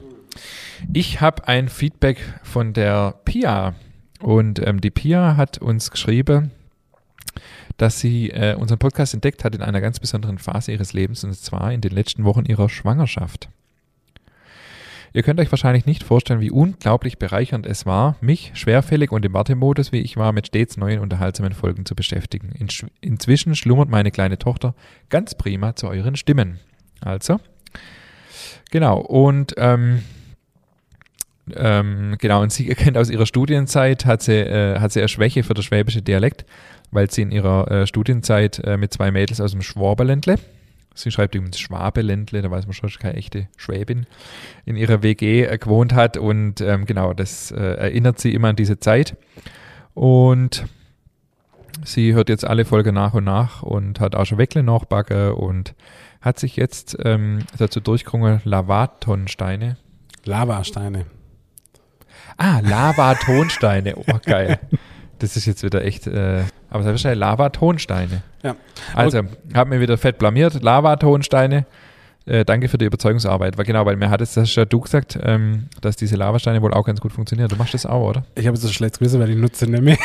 Ich 0.93 1.21
habe 1.21 1.49
ein 1.49 1.69
Feedback 1.69 2.19
von 2.45 2.75
der 2.75 3.17
Pia 3.25 3.75
und 4.21 4.65
ähm, 4.65 4.81
die 4.81 4.93
Pia 4.93 5.37
hat 5.37 5.59
uns 5.59 5.91
geschrieben, 5.91 6.53
dass 7.77 7.99
sie 7.99 8.31
äh, 8.31 8.55
unseren 8.55 8.79
Podcast 8.79 9.15
entdeckt 9.15 9.43
hat 9.43 9.57
in 9.57 9.63
einer 9.63 9.81
ganz 9.81 9.99
besonderen 9.99 10.39
Phase 10.39 10.71
ihres 10.71 10.93
Lebens 10.93 11.25
und 11.25 11.35
zwar 11.35 11.73
in 11.73 11.81
den 11.81 11.91
letzten 11.91 12.23
Wochen 12.23 12.45
ihrer 12.45 12.69
Schwangerschaft. 12.69 13.49
Ihr 15.19 15.25
könnt 15.25 15.41
euch 15.41 15.51
wahrscheinlich 15.51 15.85
nicht 15.85 16.05
vorstellen, 16.05 16.39
wie 16.39 16.53
unglaublich 16.53 17.19
bereichernd 17.19 17.67
es 17.67 17.87
war, 17.87 18.15
mich, 18.21 18.53
schwerfällig 18.55 19.11
und 19.11 19.25
im 19.25 19.33
Wartemodus, 19.33 19.91
wie 19.91 19.99
ich 19.99 20.17
war, 20.17 20.31
mit 20.31 20.47
stets 20.47 20.77
neuen 20.77 21.01
unterhaltsamen 21.01 21.55
Folgen 21.55 21.85
zu 21.85 21.97
beschäftigen. 21.97 22.53
In, 22.57 22.69
inzwischen 23.01 23.57
schlummert 23.57 23.89
meine 23.89 24.13
kleine 24.13 24.39
Tochter 24.39 24.77
ganz 25.09 25.35
prima 25.35 25.75
zu 25.75 25.89
euren 25.89 26.15
Stimmen. 26.15 26.61
Also, 27.01 27.41
genau, 28.71 29.01
und 29.01 29.55
ähm, 29.57 30.05
ähm, 31.57 32.15
genau, 32.21 32.41
und 32.41 32.53
sie 32.53 32.69
erkennt 32.69 32.97
aus 32.97 33.11
ihrer 33.11 33.27
Studienzeit, 33.27 34.07
hat 34.07 34.23
sie, 34.23 34.37
äh, 34.37 34.79
hat 34.79 34.93
sie 34.93 35.01
eine 35.01 35.09
Schwäche 35.09 35.43
für 35.43 35.55
den 35.55 35.65
schwäbische 35.65 36.01
Dialekt, 36.01 36.45
weil 36.93 37.11
sie 37.11 37.23
in 37.23 37.33
ihrer 37.33 37.69
äh, 37.69 37.87
Studienzeit 37.89 38.61
äh, 38.61 38.77
mit 38.77 38.93
zwei 38.93 39.11
Mädels 39.11 39.41
aus 39.41 39.51
dem 39.51 39.63
Schwaberländle, 39.63 40.37
sie 40.99 41.11
schreibt 41.11 41.35
übrigens 41.35 41.59
Schwabeländle, 41.59 42.43
da 42.43 42.51
weiß 42.51 42.67
man 42.67 42.75
schon, 42.75 42.91
keine 42.99 43.15
echte 43.15 43.49
Schwäbin, 43.57 44.07
in 44.65 44.77
ihrer 44.77 45.03
WG 45.03 45.45
äh, 45.45 45.59
gewohnt 45.59 45.95
hat 45.95 46.17
und 46.17 46.61
ähm, 46.61 46.85
genau, 46.85 47.13
das 47.15 47.51
äh, 47.51 47.57
erinnert 47.57 48.19
sie 48.19 48.35
immer 48.35 48.49
an 48.49 48.57
diese 48.57 48.79
Zeit. 48.81 49.17
Und 49.95 50.67
sie 51.85 52.15
hört 52.15 52.29
jetzt 52.29 52.45
alle 52.45 52.65
Folgen 52.65 52.95
nach 52.95 53.15
und 53.15 53.25
nach 53.25 53.63
und 53.63 54.01
hat 54.01 54.15
auch 54.15 54.25
schon 54.25 54.39
Weckle 54.39 54.63
nachbacken 54.63 55.33
und 55.33 55.75
hat 56.21 56.39
sich 56.39 56.57
jetzt 56.57 56.97
ähm, 57.05 57.41
dazu 57.59 57.81
durchgerungen, 57.81 58.41
Lavatonsteine. 58.45 59.77
Lavasteine. 60.25 61.07
Ah, 62.37 62.61
Lavatonsteine. 62.61 63.97
Oh, 63.97 64.19
geil. 64.25 64.59
Das 65.19 65.37
ist 65.37 65.47
jetzt 65.47 65.63
wieder 65.63 65.85
echt, 65.85 66.07
äh, 66.07 66.45
aber 66.71 66.81
es 66.81 66.87
ist 66.87 66.93
wahrscheinlich 66.93 67.19
Lavatonsteine. 67.19 68.23
Ja. 68.43 68.57
Also, 68.95 69.23
hab 69.55 69.69
mir 69.69 69.81
wieder 69.81 69.99
fett 69.99 70.19
blamiert. 70.19 70.63
Lavatonsteine. 70.63 71.67
Äh, 72.27 72.45
danke 72.45 72.69
für 72.69 72.77
die 72.79 72.85
Überzeugungsarbeit. 72.85 73.57
Weil 73.57 73.65
genau, 73.65 73.87
weil 73.87 73.97
mir 73.97 74.11
hat 74.11 74.21
es 74.21 74.35
das 74.35 74.55
ja 74.55 74.65
du 74.65 74.81
gesagt, 74.81 75.19
ähm, 75.23 75.69
dass 75.81 75.97
diese 75.97 76.17
Lavasteine 76.17 76.61
wohl 76.61 76.75
auch 76.75 76.85
ganz 76.85 77.01
gut 77.01 77.13
funktionieren. 77.13 77.49
Du 77.49 77.57
machst 77.57 77.75
das 77.75 77.87
auch, 77.87 78.11
oder? 78.11 78.25
Ich 78.35 78.47
habe 78.47 78.57
jetzt 78.57 78.67
ein 78.67 78.73
schlechtes 78.73 78.99
Gewissen, 78.99 79.21
weil 79.21 79.31
ich 79.31 79.37
nutze 79.37 79.67
nicht 79.67 79.83
mehr. 79.83 79.97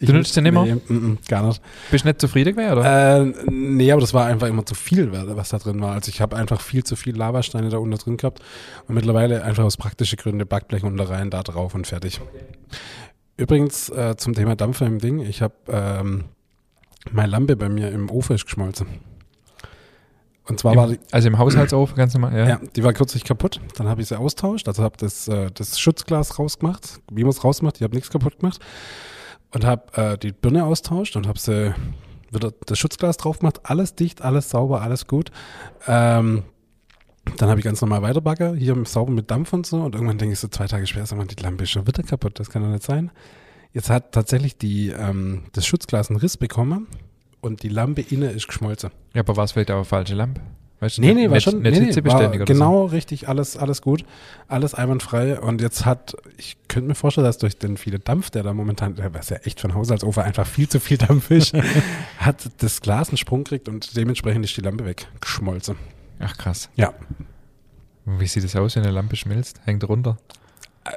Du 0.00 0.12
nutzt 0.12 0.32
sie 0.32 0.42
nicht 0.42 0.52
mehr? 0.52 0.62
Nee, 0.62 0.80
mm, 0.88 0.94
mm, 0.94 1.18
gar 1.26 1.44
nicht. 1.44 1.60
Bist 1.90 2.04
du 2.04 2.08
nicht 2.08 2.20
zufrieden 2.20 2.54
gewesen, 2.54 2.72
oder? 2.72 3.20
Äh, 3.20 3.32
nee, 3.50 3.90
aber 3.90 4.00
das 4.00 4.14
war 4.14 4.26
einfach 4.26 4.46
immer 4.46 4.64
zu 4.64 4.74
viel, 4.74 5.10
was 5.12 5.48
da 5.48 5.58
drin 5.58 5.80
war. 5.80 5.92
Also 5.92 6.10
ich 6.10 6.20
habe 6.20 6.36
einfach 6.36 6.60
viel 6.60 6.84
zu 6.84 6.94
viel 6.94 7.16
Lavasteine 7.16 7.68
da 7.68 7.78
unten 7.78 7.98
drin 7.98 8.16
gehabt 8.16 8.40
und 8.86 8.94
mittlerweile 8.94 9.42
einfach 9.42 9.64
aus 9.64 9.76
praktischen 9.76 10.16
Gründen 10.16 10.46
Backblech 10.46 10.84
unter 10.84 11.10
rein, 11.10 11.30
da 11.30 11.42
drauf 11.42 11.74
und 11.74 11.88
fertig. 11.88 12.20
Übrigens 13.38 13.88
äh, 13.88 14.16
zum 14.16 14.34
Thema 14.34 14.56
Dampfer 14.56 14.84
im 14.84 14.98
Ding, 14.98 15.20
ich 15.20 15.42
habe 15.42 15.54
ähm, 15.68 16.24
meine 17.12 17.30
Lampe 17.30 17.56
bei 17.56 17.68
mir 17.68 17.90
im 17.90 18.10
Ofen 18.10 18.34
ist 18.34 18.44
geschmolzen. 18.44 18.88
Und 20.48 20.58
zwar 20.58 20.72
Im, 20.72 20.78
war 20.78 20.88
die, 20.88 20.98
also 21.12 21.28
im 21.28 21.38
Haushaltsofen, 21.38 21.94
ganz 21.96 22.14
normal, 22.14 22.36
ja. 22.36 22.48
ja, 22.48 22.60
die 22.74 22.82
war 22.82 22.92
kürzlich 22.92 23.22
kaputt. 23.22 23.60
Dann 23.76 23.86
habe 23.86 24.02
ich 24.02 24.08
sie 24.08 24.18
austauscht, 24.18 24.66
also 24.66 24.82
habe 24.82 24.96
das, 24.98 25.28
äh, 25.28 25.52
das 25.54 25.78
Schutzglas 25.78 26.38
rausgemacht, 26.38 27.00
wie 27.12 27.22
man 27.22 27.30
es 27.30 27.44
rausmacht. 27.44 27.76
Ich 27.76 27.82
habe 27.82 27.94
nichts 27.94 28.10
kaputt 28.10 28.40
gemacht 28.40 28.58
und 29.52 29.64
habe 29.64 29.92
äh, 29.94 30.18
die 30.18 30.32
Birne 30.32 30.64
austauscht 30.64 31.14
und 31.14 31.28
habe 31.28 31.38
sie 31.38 31.72
wieder 32.32 32.52
das 32.66 32.76
Schutzglas 32.76 33.18
drauf 33.18 33.38
gemacht. 33.38 33.60
Alles 33.62 33.94
dicht, 33.94 34.22
alles 34.22 34.50
sauber, 34.50 34.82
alles 34.82 35.06
gut. 35.06 35.30
Ähm, 35.86 36.42
dann 37.36 37.48
habe 37.48 37.60
ich 37.60 37.64
ganz 37.64 37.80
normal 37.80 38.02
weiterbacke, 38.02 38.54
hier 38.56 38.76
sauber 38.84 39.12
mit 39.12 39.30
Dampf 39.30 39.52
und 39.52 39.66
so. 39.66 39.80
Und 39.80 39.94
irgendwann 39.94 40.18
denke 40.18 40.32
ich 40.32 40.38
so 40.38 40.48
zwei 40.48 40.66
Tage 40.66 40.86
später, 40.86 41.06
sag 41.06 41.18
mal, 41.18 41.26
die 41.26 41.40
Lampe 41.42 41.64
ist 41.64 41.70
schon 41.70 41.86
wieder 41.86 42.02
kaputt. 42.02 42.38
Das 42.38 42.50
kann 42.50 42.62
doch 42.62 42.70
nicht 42.70 42.82
sein. 42.82 43.10
Jetzt 43.72 43.90
hat 43.90 44.12
tatsächlich 44.12 44.56
die, 44.56 44.88
ähm, 44.88 45.42
das 45.52 45.66
Schutzglas 45.66 46.10
einen 46.10 46.18
Riss 46.18 46.36
bekommen 46.36 46.86
und 47.40 47.62
die 47.62 47.68
Lampe 47.68 48.02
innen 48.02 48.30
ist 48.34 48.48
geschmolzen. 48.48 48.90
Ja, 49.14 49.20
aber 49.20 49.36
war 49.36 49.44
es 49.44 49.52
vielleicht 49.52 49.70
eine 49.70 49.84
falsche 49.84 50.14
Lampe? 50.14 50.40
Weißt 50.80 50.98
du, 50.98 51.02
Nee, 51.02 51.12
nee, 51.12 51.28
war 51.28 51.40
schon 51.40 51.60
nicht 51.60 51.80
nee, 51.80 51.90
nee, 51.90 52.04
war 52.04 52.30
genau 52.30 52.84
richtig, 52.86 53.28
alles, 53.28 53.56
alles 53.56 53.82
gut, 53.82 54.04
alles 54.46 54.74
einwandfrei. 54.74 55.40
Und 55.40 55.60
jetzt 55.60 55.84
hat, 55.84 56.16
ich 56.36 56.56
könnte 56.68 56.88
mir 56.88 56.94
vorstellen, 56.94 57.24
dass 57.24 57.38
durch 57.38 57.58
den 57.58 57.76
viele 57.76 57.98
Dampf, 57.98 58.30
der 58.30 58.44
da 58.44 58.54
momentan, 58.54 58.94
der 58.94 59.12
was 59.12 59.28
ja 59.30 59.38
echt 59.38 59.60
von 59.60 59.74
Haushaltsofen 59.74 60.22
einfach 60.22 60.46
viel 60.46 60.68
zu 60.68 60.78
viel 60.78 60.96
Dampf 60.96 61.32
ist, 61.32 61.52
hat 62.18 62.48
das 62.58 62.80
Glas 62.80 63.08
einen 63.08 63.16
Sprung 63.16 63.42
gekriegt 63.42 63.68
und 63.68 63.96
dementsprechend 63.96 64.44
ist 64.44 64.56
die 64.56 64.60
Lampe 64.60 64.84
weggeschmolzen. 64.84 65.76
Ach 66.20 66.36
krass. 66.36 66.68
Ja. 66.76 66.92
Und 68.06 68.20
Wie 68.20 68.26
sieht 68.26 68.44
es 68.44 68.56
aus, 68.56 68.76
wenn 68.76 68.82
eine 68.84 68.92
Lampe 68.92 69.16
schmilzt? 69.16 69.60
Hängt 69.64 69.86
runter? 69.88 70.16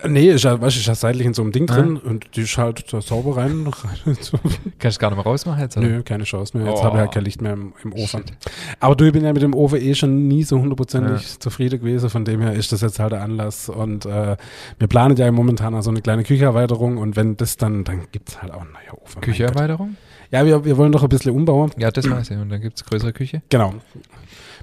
Äh, 0.03 0.07
Nee, 0.07 0.29
ist 0.29 0.43
ja, 0.43 0.53
weißt 0.61 0.77
du, 0.77 0.79
ist 0.79 0.85
ja 0.87 0.95
seitlich 0.95 1.27
in 1.27 1.33
so 1.33 1.41
einem 1.41 1.51
Ding 1.51 1.69
Ah. 1.69 1.73
drin 1.75 1.97
und 1.97 2.35
die 2.37 2.41
ist 2.41 2.57
halt 2.57 2.91
da 2.93 3.01
sauber 3.01 3.35
rein. 3.37 3.67
rein 3.67 4.15
so. 4.21 4.39
Kannst 4.79 4.97
du 4.97 5.01
gar 5.01 5.09
nicht 5.09 5.17
mehr 5.17 5.25
rausmachen 5.25 5.59
jetzt? 5.61 5.75
Oder? 5.77 5.87
Nö, 5.87 6.03
keine 6.03 6.23
Chance 6.23 6.57
mehr. 6.57 6.67
Jetzt 6.67 6.79
Oh. 6.79 6.83
habe 6.85 6.95
ich 6.97 7.01
halt 7.01 7.11
kein 7.11 7.25
Licht 7.25 7.41
mehr 7.41 7.53
im, 7.53 7.73
im 7.83 7.91
Ofen. 7.93 8.21
Shit. 8.25 8.33
Aber 8.79 8.95
du, 8.95 9.03
ich 9.05 9.11
bin 9.11 9.25
ja 9.25 9.33
mit 9.33 9.41
dem 9.41 9.53
Ofen 9.53 9.81
eh 9.81 9.93
schon 9.93 10.27
nie 10.29 10.43
so 10.43 10.57
hundertprozentig 10.59 11.21
Ja. 11.33 11.39
zufrieden 11.39 11.79
gewesen. 11.81 12.09
Von 12.09 12.23
dem 12.23 12.39
her 12.41 12.53
ist 12.53 12.71
das 12.71 12.79
jetzt 12.81 12.99
halt 12.99 13.11
der 13.11 13.21
Anlass. 13.21 13.67
Und 13.67 14.05
äh, 14.05 14.37
wir 14.79 14.87
planen 14.87 15.17
ja 15.17 15.29
momentan 15.31 15.75
auch 15.75 15.81
so 15.81 15.89
eine 15.91 16.01
kleine 16.01 16.23
Kücheerweiterung. 16.23 16.97
Und 16.97 17.17
wenn 17.17 17.35
das 17.35 17.57
dann, 17.57 17.83
dann 17.83 18.07
gibt 18.13 18.29
es 18.29 18.41
halt 18.41 18.53
auch 18.53 18.61
einen 18.61 18.71
neuen 18.71 18.91
Ofen. 19.03 19.21
Kücheerweiterung? 19.21 19.97
Ja, 20.31 20.45
wir, 20.45 20.63
wir 20.63 20.77
wollen 20.77 20.93
doch 20.93 21.03
ein 21.03 21.09
bisschen 21.09 21.35
umbauen. 21.35 21.71
Ja, 21.77 21.91
das 21.91 22.09
weiß 22.09 22.31
ich. 22.31 22.37
Und 22.37 22.47
dann 22.49 22.61
gibt 22.61 22.77
es 22.77 22.85
größere 22.85 23.11
Küche? 23.11 23.41
Genau. 23.49 23.73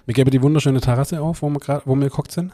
Wir 0.09 0.15
geben 0.15 0.31
die 0.31 0.41
wunderschöne 0.41 0.81
Terrasse 0.81 1.21
auf, 1.21 1.43
wo 1.43 1.51
wir 1.51 1.61
gerade, 1.61 1.83
wo 1.85 1.95
wir 1.95 2.05
gekocht 2.09 2.33
sind. 2.33 2.51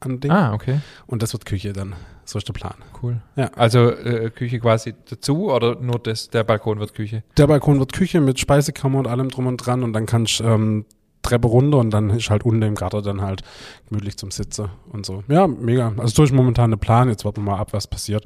An 0.00 0.20
Ding. 0.20 0.30
Ah, 0.30 0.54
okay. 0.54 0.80
Und 1.06 1.22
das 1.22 1.34
wird 1.34 1.44
Küche 1.44 1.74
dann. 1.74 1.92
So 2.24 2.38
ist 2.38 2.48
der 2.48 2.54
Plan. 2.54 2.76
Cool. 3.02 3.20
Ja. 3.36 3.50
Also 3.56 3.90
äh, 3.90 4.30
Küche 4.30 4.58
quasi 4.58 4.94
dazu 5.10 5.52
oder 5.52 5.78
nur 5.78 5.98
das, 5.98 6.30
der 6.30 6.44
Balkon 6.44 6.80
wird 6.80 6.94
Küche? 6.94 7.22
Der 7.36 7.46
Balkon 7.46 7.78
wird 7.78 7.92
Küche 7.92 8.22
mit 8.22 8.40
Speisekammer 8.40 9.00
und 9.00 9.06
allem 9.06 9.28
drum 9.28 9.46
und 9.46 9.58
dran. 9.58 9.82
Und 9.82 9.92
dann 9.92 10.06
kannst 10.06 10.40
du 10.40 10.44
ähm, 10.44 10.86
Treppe 11.20 11.46
runter 11.46 11.76
und 11.76 11.90
dann 11.90 12.08
ist 12.08 12.30
halt 12.30 12.42
unten 12.42 12.62
im 12.62 12.74
Garten 12.74 13.02
dann 13.02 13.20
halt 13.20 13.42
gemütlich 13.90 14.16
zum 14.16 14.30
Sitzen 14.30 14.70
und 14.90 15.04
so. 15.04 15.24
Ja, 15.28 15.46
mega. 15.46 15.92
Also 15.98 16.14
durch 16.14 16.32
momentan 16.32 16.72
einen 16.72 16.80
Plan, 16.80 17.10
jetzt 17.10 17.26
warten 17.26 17.44
wir 17.44 17.50
mal 17.50 17.58
ab, 17.58 17.74
was 17.74 17.86
passiert. 17.86 18.24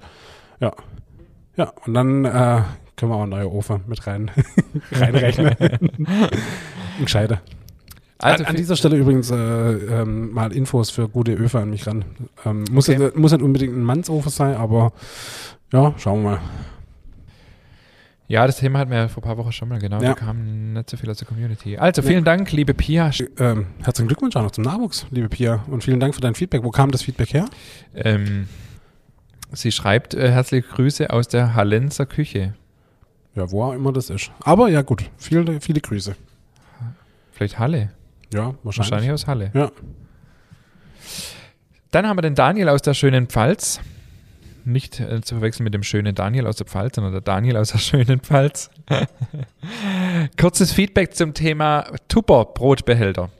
Ja. 0.60 0.72
Ja, 1.56 1.72
und 1.84 1.94
dann 1.94 2.24
äh, 2.24 2.62
können 2.94 3.10
wir 3.10 3.16
auch 3.16 3.22
einen 3.22 3.30
neuen 3.30 3.48
Ofen 3.48 3.80
mit 3.88 4.06
rein 4.06 4.30
reinrechnen. 4.92 5.56
Gescheiter. 7.00 7.40
Also 8.18 8.44
an, 8.44 8.50
an, 8.50 8.56
dieser 8.56 8.74
Stelle 8.74 8.96
übrigens 8.96 9.30
äh, 9.30 9.36
ähm, 9.36 10.32
mal 10.32 10.52
Infos 10.52 10.90
für 10.90 11.08
gute 11.08 11.32
Öfe 11.32 11.60
an 11.60 11.70
mich 11.70 11.86
ran. 11.86 12.04
Ähm, 12.44 12.64
muss, 12.70 12.88
okay. 12.88 12.98
nicht, 12.98 13.16
muss 13.16 13.30
nicht 13.30 13.42
unbedingt 13.42 13.76
ein 13.76 13.84
Mannsofen 13.84 14.30
sein, 14.30 14.56
aber 14.56 14.92
ja, 15.72 15.94
schauen 15.98 16.24
wir 16.24 16.30
mal. 16.30 16.40
Ja, 18.26 18.46
das 18.46 18.58
Thema 18.58 18.80
hatten 18.80 18.90
wir 18.90 18.98
ja 18.98 19.08
vor 19.08 19.22
ein 19.22 19.26
paar 19.26 19.38
Wochen 19.38 19.52
schon 19.52 19.68
mal, 19.68 19.78
genau. 19.78 20.02
Ja. 20.02 20.08
Da 20.10 20.14
kam 20.14 20.74
nicht 20.74 20.90
so 20.90 20.96
viel 20.96 21.08
aus 21.08 21.16
der 21.16 21.26
Community. 21.26 21.78
Also, 21.78 22.02
vielen 22.02 22.18
ja. 22.18 22.36
Dank, 22.36 22.52
liebe 22.52 22.74
Pia. 22.74 23.10
Ähm, 23.38 23.68
herzlichen 23.82 24.08
Glückwunsch 24.08 24.36
auch 24.36 24.42
noch 24.42 24.50
zum 24.50 24.64
Nachwuchs, 24.64 25.06
liebe 25.10 25.30
Pia. 25.30 25.64
Und 25.68 25.82
vielen 25.82 25.98
Dank 25.98 26.14
für 26.14 26.20
dein 26.20 26.34
Feedback. 26.34 26.62
Wo 26.62 26.70
kam 26.70 26.90
das 26.90 27.02
Feedback 27.02 27.32
her? 27.32 27.46
Ähm, 27.94 28.48
sie 29.52 29.72
schreibt 29.72 30.12
äh, 30.12 30.30
herzliche 30.30 30.68
Grüße 30.68 31.08
aus 31.08 31.28
der 31.28 31.54
Hallenser 31.54 32.04
Küche. 32.04 32.54
Ja, 33.34 33.50
wo 33.50 33.62
auch 33.62 33.72
immer 33.72 33.92
das 33.92 34.10
ist. 34.10 34.30
Aber 34.40 34.68
ja, 34.68 34.82
gut. 34.82 35.08
Viele, 35.16 35.60
viele 35.62 35.80
Grüße. 35.80 36.14
Vielleicht 37.32 37.58
Halle. 37.58 37.92
Ja, 38.32 38.54
wahrscheinlich. 38.62 38.90
Wahrscheinlich 38.90 39.12
aus 39.12 39.26
Halle. 39.26 39.50
Ja. 39.54 39.70
Dann 41.90 42.06
haben 42.06 42.18
wir 42.18 42.22
den 42.22 42.34
Daniel 42.34 42.68
aus 42.68 42.82
der 42.82 42.94
schönen 42.94 43.26
Pfalz. 43.26 43.80
Nicht 44.64 45.00
äh, 45.00 45.22
zu 45.22 45.36
verwechseln 45.36 45.64
mit 45.64 45.72
dem 45.72 45.82
schönen 45.82 46.14
Daniel 46.14 46.46
aus 46.46 46.56
der 46.56 46.66
Pfalz, 46.66 46.96
sondern 46.96 47.12
der 47.12 47.22
Daniel 47.22 47.56
aus 47.56 47.70
der 47.72 47.78
schönen 47.78 48.20
Pfalz. 48.20 48.70
Kurzes 50.38 50.72
Feedback 50.72 51.14
zum 51.14 51.32
Thema 51.32 51.86
Tupper-Brotbehälter. 52.08 53.30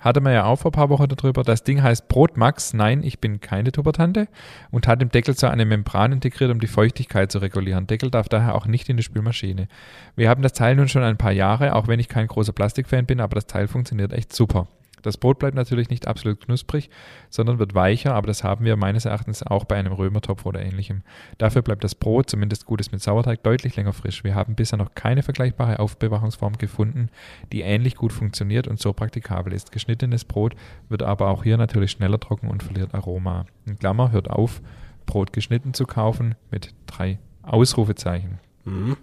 Hatte 0.00 0.20
man 0.20 0.32
ja 0.32 0.44
auch 0.44 0.56
vor 0.56 0.70
ein 0.70 0.72
paar 0.72 0.88
Wochen 0.88 1.08
darüber. 1.08 1.42
Das 1.42 1.62
Ding 1.62 1.82
heißt 1.82 2.08
Brotmax. 2.08 2.72
Nein, 2.72 3.02
ich 3.02 3.20
bin 3.20 3.40
keine 3.40 3.70
Tuppertante. 3.70 4.28
Und 4.70 4.88
hat 4.88 5.02
im 5.02 5.10
Deckel 5.10 5.36
so 5.36 5.46
eine 5.46 5.66
Membran 5.66 6.12
integriert, 6.12 6.50
um 6.50 6.58
die 6.58 6.66
Feuchtigkeit 6.66 7.30
zu 7.30 7.38
regulieren. 7.38 7.86
Deckel 7.86 8.10
darf 8.10 8.28
daher 8.28 8.54
auch 8.54 8.66
nicht 8.66 8.88
in 8.88 8.96
die 8.96 9.02
Spülmaschine. 9.02 9.68
Wir 10.16 10.30
haben 10.30 10.42
das 10.42 10.54
Teil 10.54 10.74
nun 10.74 10.88
schon 10.88 11.02
ein 11.02 11.18
paar 11.18 11.32
Jahre, 11.32 11.74
auch 11.74 11.86
wenn 11.86 12.00
ich 12.00 12.08
kein 12.08 12.26
großer 12.26 12.52
Plastikfan 12.52 13.06
bin, 13.06 13.20
aber 13.20 13.34
das 13.34 13.46
Teil 13.46 13.68
funktioniert 13.68 14.12
echt 14.12 14.32
super. 14.32 14.66
Das 15.02 15.16
Brot 15.16 15.38
bleibt 15.38 15.54
natürlich 15.54 15.90
nicht 15.90 16.06
absolut 16.06 16.40
knusprig, 16.40 16.90
sondern 17.28 17.58
wird 17.58 17.74
weicher, 17.74 18.14
aber 18.14 18.26
das 18.26 18.44
haben 18.44 18.64
wir 18.64 18.76
meines 18.76 19.04
Erachtens 19.04 19.42
auch 19.42 19.64
bei 19.64 19.76
einem 19.76 19.92
Römertopf 19.92 20.46
oder 20.46 20.60
ähnlichem. 20.60 21.02
Dafür 21.38 21.62
bleibt 21.62 21.84
das 21.84 21.94
Brot, 21.94 22.30
zumindest 22.30 22.66
gutes 22.66 22.92
mit 22.92 23.02
Sauerteig, 23.02 23.42
deutlich 23.42 23.76
länger 23.76 23.92
frisch. 23.92 24.24
Wir 24.24 24.34
haben 24.34 24.54
bisher 24.54 24.78
noch 24.78 24.94
keine 24.94 25.22
vergleichbare 25.22 25.78
Aufbewahrungsform 25.78 26.58
gefunden, 26.58 27.08
die 27.52 27.62
ähnlich 27.62 27.96
gut 27.96 28.12
funktioniert 28.12 28.68
und 28.68 28.80
so 28.80 28.92
praktikabel 28.92 29.52
ist. 29.52 29.72
Geschnittenes 29.72 30.24
Brot 30.24 30.54
wird 30.88 31.02
aber 31.02 31.28
auch 31.28 31.44
hier 31.44 31.56
natürlich 31.56 31.92
schneller 31.92 32.20
trocken 32.20 32.48
und 32.48 32.62
verliert 32.62 32.94
Aroma. 32.94 33.46
In 33.66 33.78
Klammer 33.78 34.12
hört 34.12 34.30
auf, 34.30 34.60
Brot 35.06 35.32
geschnitten 35.32 35.74
zu 35.74 35.86
kaufen 35.86 36.34
mit 36.50 36.74
drei 36.86 37.18
Ausrufezeichen. 37.42 38.38
Mhm. 38.64 38.96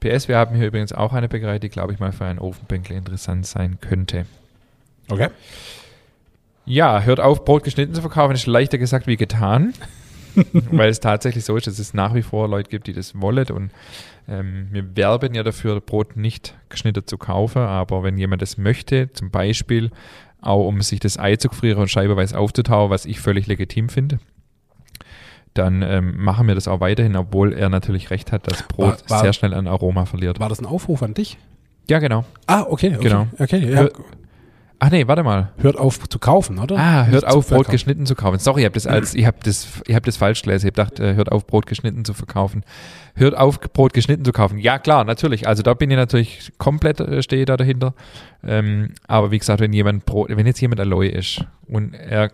PS, 0.00 0.28
wir 0.28 0.36
haben 0.36 0.54
hier 0.54 0.68
übrigens 0.68 0.92
auch 0.92 1.12
eine 1.12 1.28
Bäckerei, 1.28 1.58
die, 1.58 1.70
glaube 1.70 1.92
ich, 1.92 1.98
mal 1.98 2.12
für 2.12 2.24
einen 2.24 2.38
Ofenbänkle 2.38 2.96
interessant 2.96 3.46
sein 3.46 3.80
könnte. 3.80 4.26
Okay. 5.08 5.28
Ja, 6.64 7.02
hört 7.02 7.20
auf, 7.20 7.44
Brot 7.44 7.64
geschnitten 7.64 7.94
zu 7.94 8.00
verkaufen, 8.00 8.34
ist 8.34 8.46
leichter 8.46 8.78
gesagt 8.78 9.06
wie 9.06 9.16
getan. 9.16 9.72
weil 10.70 10.88
es 10.88 11.00
tatsächlich 11.00 11.44
so 11.44 11.56
ist, 11.56 11.66
dass 11.66 11.78
es 11.78 11.94
nach 11.94 12.14
wie 12.14 12.22
vor 12.22 12.48
Leute 12.48 12.70
gibt, 12.70 12.86
die 12.86 12.92
das 12.92 13.20
wollen. 13.20 13.48
Und 13.50 13.70
ähm, 14.28 14.68
wir 14.70 14.96
werben 14.96 15.34
ja 15.34 15.42
dafür, 15.42 15.80
Brot 15.80 16.16
nicht 16.16 16.54
geschnitten 16.68 17.06
zu 17.06 17.18
kaufen. 17.18 17.62
Aber 17.62 18.02
wenn 18.02 18.18
jemand 18.18 18.42
das 18.42 18.58
möchte, 18.58 19.12
zum 19.12 19.30
Beispiel 19.30 19.90
auch 20.40 20.66
um 20.66 20.82
sich 20.82 21.00
das 21.00 21.18
Ei 21.18 21.36
zu 21.36 21.48
gefrieren 21.48 21.80
und 21.80 21.88
scheibeweise 21.88 22.38
aufzutauen, 22.38 22.90
was 22.90 23.06
ich 23.06 23.20
völlig 23.20 23.46
legitim 23.46 23.88
finde, 23.88 24.20
dann 25.54 25.82
ähm, 25.82 26.22
machen 26.22 26.46
wir 26.46 26.54
das 26.54 26.68
auch 26.68 26.80
weiterhin, 26.80 27.16
obwohl 27.16 27.52
er 27.52 27.68
natürlich 27.68 28.10
recht 28.10 28.30
hat, 28.30 28.46
dass 28.46 28.62
Brot 28.62 29.02
war, 29.08 29.10
war, 29.10 29.20
sehr 29.22 29.32
schnell 29.32 29.54
an 29.54 29.66
Aroma 29.66 30.04
verliert. 30.04 30.38
War 30.38 30.48
das 30.48 30.60
ein 30.60 30.66
Aufruf 30.66 31.02
an 31.02 31.14
dich? 31.14 31.38
Ja, 31.90 31.98
genau. 31.98 32.24
Ah, 32.46 32.66
okay. 32.68 32.94
okay. 32.94 33.02
Genau. 33.08 33.26
Okay, 33.38 33.72
ja. 33.72 33.88
Ach 34.80 34.90
nee, 34.90 35.08
warte 35.08 35.24
mal. 35.24 35.50
Hört 35.56 35.76
auf 35.76 36.08
zu 36.08 36.20
kaufen, 36.20 36.58
oder? 36.58 36.76
Ah, 36.76 37.06
hört 37.06 37.24
Nicht 37.24 37.34
auf, 37.34 37.48
Brot 37.48 37.68
geschnitten 37.68 38.06
zu 38.06 38.14
kaufen. 38.14 38.38
Sorry, 38.38 38.60
ich 38.60 38.64
habe 38.64 38.74
das 38.74 38.86
als, 38.86 39.14
ich 39.14 39.26
habe 39.26 39.38
das, 39.42 39.66
ich 39.86 39.94
habe 39.94 40.06
das 40.06 40.16
falsch 40.16 40.42
gelesen. 40.42 40.68
Ich 40.68 40.72
habe 40.72 40.88
gedacht, 40.90 41.00
äh, 41.00 41.14
hört 41.16 41.32
auf, 41.32 41.48
Brot 41.48 41.66
geschnitten 41.66 42.04
zu 42.04 42.14
verkaufen. 42.14 42.62
Hört 43.16 43.36
auf, 43.36 43.60
Brot 43.60 43.92
geschnitten 43.92 44.24
zu 44.24 44.30
kaufen. 44.30 44.58
Ja, 44.58 44.78
klar, 44.78 45.02
natürlich. 45.02 45.48
Also 45.48 45.64
da 45.64 45.74
bin 45.74 45.90
ich 45.90 45.96
natürlich 45.96 46.52
komplett, 46.58 47.00
äh, 47.00 47.22
stehe 47.24 47.44
da 47.44 47.56
dahinter. 47.56 47.94
Ähm, 48.44 48.94
aber 49.08 49.32
wie 49.32 49.38
gesagt, 49.38 49.60
wenn 49.60 49.72
jemand 49.72 50.06
Brot, 50.06 50.28
wenn 50.28 50.46
jetzt 50.46 50.60
jemand 50.60 50.80
Aloy 50.80 51.08
ist 51.08 51.44
und 51.66 51.94
er, 51.94 52.30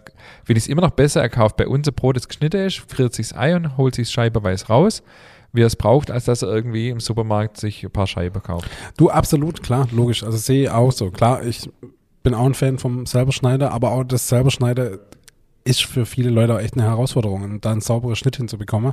ich 0.47 0.57
es 0.57 0.69
immer 0.69 0.83
noch 0.83 0.91
besser, 0.91 1.23
er 1.23 1.31
kauft 1.31 1.57
bei 1.57 1.67
uns 1.67 1.89
ein 1.89 1.95
Brot, 1.95 2.17
das 2.17 2.29
geschnitten 2.29 2.67
ist, 2.67 2.85
friert 2.89 3.15
sich 3.15 3.31
das 3.31 3.39
Ei 3.39 3.57
und 3.57 3.79
holt 3.79 3.95
sich 3.95 4.11
scheibeweise 4.11 4.67
raus 4.67 5.03
wie 5.55 5.63
er 5.63 5.69
es 5.69 5.77
braucht, 5.77 6.11
als 6.11 6.25
dass 6.25 6.43
er 6.43 6.49
irgendwie 6.49 6.89
im 6.89 6.99
Supermarkt 6.99 7.59
sich 7.59 7.85
ein 7.85 7.91
paar 7.93 8.09
Scheiben 8.09 8.43
kauft. 8.43 8.69
Du, 8.97 9.09
absolut, 9.09 9.63
klar, 9.63 9.87
logisch. 9.93 10.25
Also 10.25 10.37
sehe 10.37 10.65
ich 10.65 10.71
auch 10.71 10.91
so. 10.91 11.13
Klar, 11.13 11.45
ich 11.45 11.71
bin 12.25 12.35
auch 12.35 12.47
ein 12.47 12.55
Fan 12.55 12.79
vom 12.79 13.07
Selberschneider, 13.07 13.71
aber 13.71 13.93
auch 13.93 14.03
das 14.03 14.29
Selberschneider 14.29 14.99
ist 15.63 15.85
für 15.85 16.05
viele 16.05 16.31
Leute 16.31 16.55
auch 16.55 16.59
echt 16.59 16.75
eine 16.75 16.83
Herausforderung, 16.83 17.61
da 17.61 17.71
einen 17.71 17.81
sauberen 17.81 18.17
Schnitt 18.17 18.37
hinzubekommen. 18.37 18.93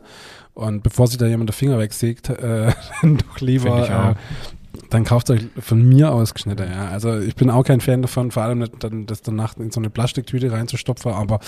Und 0.53 0.83
bevor 0.83 1.07
sich 1.07 1.17
da 1.17 1.25
jemand 1.25 1.49
den 1.49 1.53
Finger 1.53 1.79
wegsägt, 1.79 2.29
äh, 2.29 2.71
doch 3.01 3.39
lieber, 3.39 4.15
äh, 4.15 4.79
dann 4.89 5.03
kauft 5.05 5.29
euch 5.31 5.47
von 5.59 5.87
mir 5.87 6.11
aus 6.11 6.33
geschnitten. 6.33 6.69
Ja. 6.69 6.89
Also 6.89 7.19
ich 7.19 7.35
bin 7.35 7.49
auch 7.49 7.63
kein 7.63 7.81
Fan 7.81 8.01
davon, 8.01 8.31
vor 8.31 8.43
allem 8.43 8.59
nicht 8.59 8.83
dann, 8.83 9.05
das 9.05 9.21
danach 9.21 9.57
in 9.57 9.71
so 9.71 9.79
eine 9.79 9.89
Plastiktüte 9.89 10.51
reinzustopfen, 10.51 11.11
aber 11.11 11.39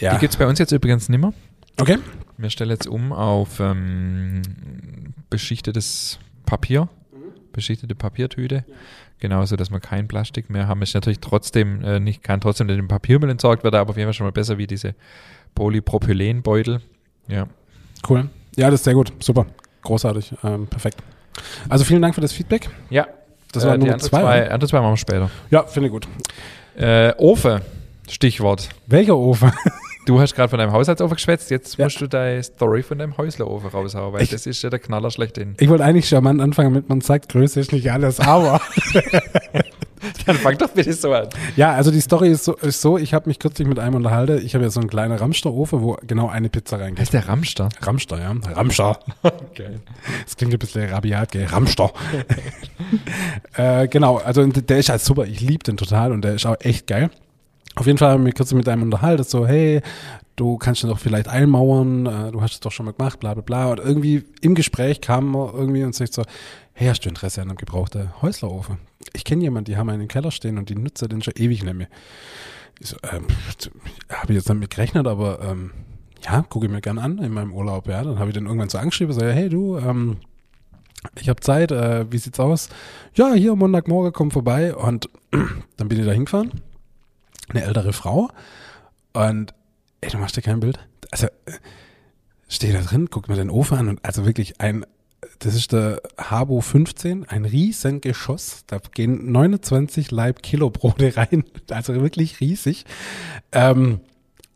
ja. 0.00 0.14
Die 0.14 0.18
gibt 0.18 0.34
es 0.34 0.38
bei 0.38 0.46
uns 0.46 0.58
jetzt 0.58 0.72
übrigens 0.72 1.08
nimmer. 1.08 1.32
Okay. 1.80 1.98
Wir 2.36 2.50
stellen 2.50 2.70
jetzt 2.70 2.88
um 2.88 3.12
auf 3.12 3.60
ähm, 3.60 4.42
beschichtetes 5.30 6.18
Papier, 6.46 6.88
beschichtete 7.52 7.94
Papiertüte. 7.94 8.64
Ja 8.66 8.74
Genauso, 9.20 9.56
dass 9.56 9.70
wir 9.70 9.80
kein 9.80 10.08
Plastik 10.08 10.50
mehr 10.50 10.68
haben. 10.68 10.82
Ist 10.82 10.94
natürlich 10.94 11.20
trotzdem 11.20 11.82
äh, 11.82 12.00
nicht, 12.00 12.22
kann 12.22 12.40
trotzdem 12.40 12.66
nicht 12.66 12.78
im 12.78 12.88
Papiermüll 12.88 13.30
entsorgt 13.30 13.64
werden, 13.64 13.76
aber 13.76 13.90
auf 13.90 13.96
jeden 13.96 14.06
Fall 14.08 14.14
schon 14.14 14.26
mal 14.26 14.32
besser 14.32 14.58
wie 14.58 14.66
diese 14.66 14.94
Polypropylenbeutel. 15.54 16.80
Ja. 17.28 17.46
Cool. 18.08 18.28
Ja, 18.56 18.70
das 18.70 18.80
ist 18.80 18.84
sehr 18.84 18.94
gut. 18.94 19.12
Super. 19.20 19.46
Großartig. 19.82 20.34
Ähm, 20.44 20.66
perfekt. 20.66 20.98
Also 21.68 21.84
vielen 21.84 22.02
Dank 22.02 22.14
für 22.14 22.20
das 22.20 22.32
Feedback. 22.32 22.68
Ja. 22.90 23.06
Das 23.52 23.64
war 23.64 23.74
äh, 23.74 23.78
Nummer 23.78 23.98
zwei. 23.98 24.20
zwei 24.20 24.50
andere 24.50 24.68
zwei 24.68 24.80
machen 24.80 24.92
wir 24.92 24.96
später. 24.96 25.30
Ja, 25.50 25.62
finde 25.64 25.86
ich 25.88 25.92
gut. 25.92 26.08
Äh, 26.76 27.12
Ofen. 27.18 27.60
Stichwort. 28.08 28.68
Welcher 28.86 29.16
Ofen? 29.16 29.52
Du 30.06 30.20
hast 30.20 30.34
gerade 30.34 30.50
von 30.50 30.58
deinem 30.58 30.72
Haushaltsofen 30.72 31.16
geschwätzt, 31.16 31.50
jetzt 31.50 31.78
ja. 31.78 31.86
musst 31.86 32.00
du 32.00 32.06
deine 32.06 32.42
Story 32.42 32.82
von 32.82 32.98
deinem 32.98 33.16
Häuslerofen 33.16 33.70
raushauen, 33.70 34.12
weil 34.12 34.22
ich, 34.22 34.30
das 34.30 34.46
ist 34.46 34.62
ja 34.62 34.68
der 34.68 34.78
Knaller 34.78 35.10
schlechthin. 35.10 35.54
Ich 35.58 35.68
wollte 35.68 35.84
eigentlich 35.84 36.08
charmant 36.08 36.40
anfangen 36.40 36.72
mit, 36.72 36.88
man 36.88 37.00
sagt, 37.00 37.30
Größe 37.30 37.60
ist 37.60 37.72
nicht 37.72 37.90
alles, 37.90 38.20
aber. 38.20 38.60
Dann 40.26 40.36
fang 40.36 40.58
doch 40.58 40.68
bitte 40.68 40.92
so 40.92 41.12
an. 41.12 41.28
Ja, 41.56 41.72
also 41.72 41.90
die 41.90 42.00
Story 42.00 42.30
ist 42.30 42.44
so, 42.44 42.54
ist 42.56 42.82
so 42.82 42.98
ich 42.98 43.14
habe 43.14 43.28
mich 43.28 43.38
kürzlich 43.38 43.66
mit 43.66 43.78
einem 43.78 43.94
unterhalten. 43.94 44.44
Ich 44.44 44.54
habe 44.54 44.64
ja 44.64 44.70
so 44.70 44.80
einen 44.80 44.90
kleinen 44.90 45.16
Ramster-Ofen, 45.16 45.80
wo 45.80 45.96
genau 46.06 46.28
eine 46.28 46.50
Pizza 46.50 46.78
reingeht. 46.78 47.00
Heißt 47.00 47.14
der 47.14 47.26
Ramster? 47.26 47.70
Ramster, 47.80 48.18
ja. 48.18 48.34
Ramster. 48.52 48.98
Okay. 49.22 49.78
Das 50.24 50.36
klingt 50.36 50.52
ein 50.52 50.58
bisschen 50.58 50.90
rabiat, 50.90 51.32
gell? 51.32 51.46
Ramster. 51.46 51.90
äh, 53.56 53.88
genau, 53.88 54.18
also 54.18 54.44
der 54.46 54.78
ist 54.78 54.90
halt 54.90 55.00
super. 55.00 55.24
Ich 55.24 55.40
liebe 55.40 55.64
den 55.64 55.78
total 55.78 56.12
und 56.12 56.22
der 56.22 56.34
ist 56.34 56.44
auch 56.44 56.56
echt 56.60 56.86
geil. 56.86 57.10
Auf 57.76 57.86
jeden 57.86 57.98
Fall 57.98 58.10
haben 58.10 58.24
wir 58.24 58.32
kürzlich 58.32 58.56
mit 58.56 58.68
einem 58.68 58.82
unterhalten, 58.82 59.24
so, 59.24 59.46
hey, 59.46 59.80
du 60.36 60.58
kannst 60.58 60.82
ja 60.82 60.88
doch 60.88 60.98
vielleicht 60.98 61.28
einmauern, 61.28 62.06
äh, 62.06 62.32
du 62.32 62.40
hast 62.40 62.52
es 62.52 62.60
doch 62.60 62.70
schon 62.70 62.86
mal 62.86 62.92
gemacht, 62.92 63.18
bla 63.18 63.34
bla 63.34 63.42
bla. 63.42 63.72
Und 63.72 63.80
irgendwie 63.80 64.24
im 64.40 64.54
Gespräch 64.54 65.00
kam 65.00 65.34
irgendwie 65.34 65.82
und 65.82 65.94
sagt 65.94 66.14
so, 66.14 66.22
hey, 66.72 66.88
hast 66.88 67.04
du 67.04 67.08
Interesse 67.08 67.42
an 67.42 67.48
einem 67.48 67.56
gebrauchten 67.56 68.10
Häuslerofen? 68.22 68.78
Ich 69.12 69.24
kenne 69.24 69.42
jemanden, 69.42 69.66
die 69.66 69.76
haben 69.76 69.88
einen 69.88 70.02
im 70.02 70.08
Keller 70.08 70.30
stehen 70.30 70.58
und 70.58 70.68
die 70.68 70.76
nutzt 70.76 71.02
den 71.10 71.22
schon 71.22 71.34
ewig 71.36 71.64
nicht. 71.64 71.88
Ich 72.80 72.88
so, 72.88 72.96
ähm, 73.12 73.26
habe 74.08 74.32
ich 74.32 74.36
jetzt 74.36 74.48
damit 74.48 74.70
gerechnet, 74.70 75.06
aber 75.06 75.40
ähm, 75.42 75.72
ja, 76.24 76.42
gucke 76.42 76.66
ich 76.66 76.72
mir 76.72 76.80
gern 76.80 76.98
an 76.98 77.18
in 77.18 77.32
meinem 77.32 77.52
Urlaub. 77.52 77.88
Ja, 77.88 78.02
dann 78.02 78.18
habe 78.18 78.30
ich 78.30 78.34
den 78.34 78.46
irgendwann 78.46 78.68
so 78.68 78.78
angeschrieben, 78.78 79.12
so, 79.12 79.24
hey 79.24 79.48
du, 79.48 79.78
ähm, 79.78 80.18
ich 81.20 81.28
habe 81.28 81.40
Zeit, 81.40 81.70
äh, 81.70 82.10
wie 82.10 82.18
sieht's 82.18 82.40
aus? 82.40 82.68
Ja, 83.14 83.34
hier 83.34 83.54
Montagmorgen, 83.56 84.12
komm 84.12 84.30
vorbei 84.30 84.74
und 84.74 85.08
dann 85.76 85.88
bin 85.88 85.98
ich 85.98 86.06
da 86.06 86.12
hingefahren 86.12 86.52
eine 87.48 87.62
ältere 87.62 87.92
Frau. 87.92 88.30
Und 89.12 89.54
ey, 90.00 90.10
du 90.10 90.18
machst 90.18 90.36
dir 90.36 90.42
kein 90.42 90.60
Bild. 90.60 90.78
Also, 91.10 91.28
stehe 92.48 92.72
da 92.72 92.80
drin, 92.80 93.08
guck 93.10 93.28
mir 93.28 93.36
den 93.36 93.50
Ofen 93.50 93.78
an 93.78 93.88
und 93.88 94.04
also 94.04 94.26
wirklich 94.26 94.60
ein, 94.60 94.84
das 95.38 95.54
ist 95.54 95.72
der 95.72 96.00
Habo 96.18 96.60
15, 96.60 97.28
ein 97.28 97.44
riesen 97.44 98.00
Geschoss. 98.00 98.64
Da 98.66 98.78
gehen 98.78 99.32
29 99.32 100.10
Leib 100.10 100.42
Kilo 100.42 100.70
Brote 100.70 101.16
rein. 101.16 101.44
Also 101.70 101.94
wirklich 101.94 102.40
riesig. 102.40 102.84
Ähm, 103.52 104.00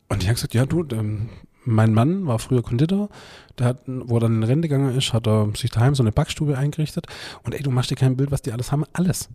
und 0.09 0.22
ich 0.22 0.29
habe 0.29 0.35
gesagt, 0.35 0.55
ja 0.55 0.66
du, 0.66 0.85
ähm, 0.92 1.31
mein 1.64 1.92
Mann 1.92 2.27
war 2.27 2.38
früher 2.38 2.62
Konditor, 2.62 3.11
der 3.59 3.66
hat, 3.66 3.83
wo 3.87 4.16
er 4.16 4.20
dann 4.20 4.37
in 4.37 4.42
Rente 4.42 4.68
gegangen 4.68 4.96
ist, 4.96 5.12
hat 5.12 5.27
er 5.27 5.51
sich 5.55 5.70
daheim 5.70 5.94
so 5.94 6.03
eine 6.03 6.12
Backstube 6.12 6.57
eingerichtet. 6.57 7.07
Und 7.42 7.55
ey, 7.55 7.62
du 7.62 7.70
machst 7.70 7.90
dir 7.90 7.96
kein 7.96 8.16
Bild, 8.16 8.31
was 8.31 8.42
die 8.42 8.53
alles 8.53 8.72
haben. 8.72 8.85
Alles. 8.92 9.29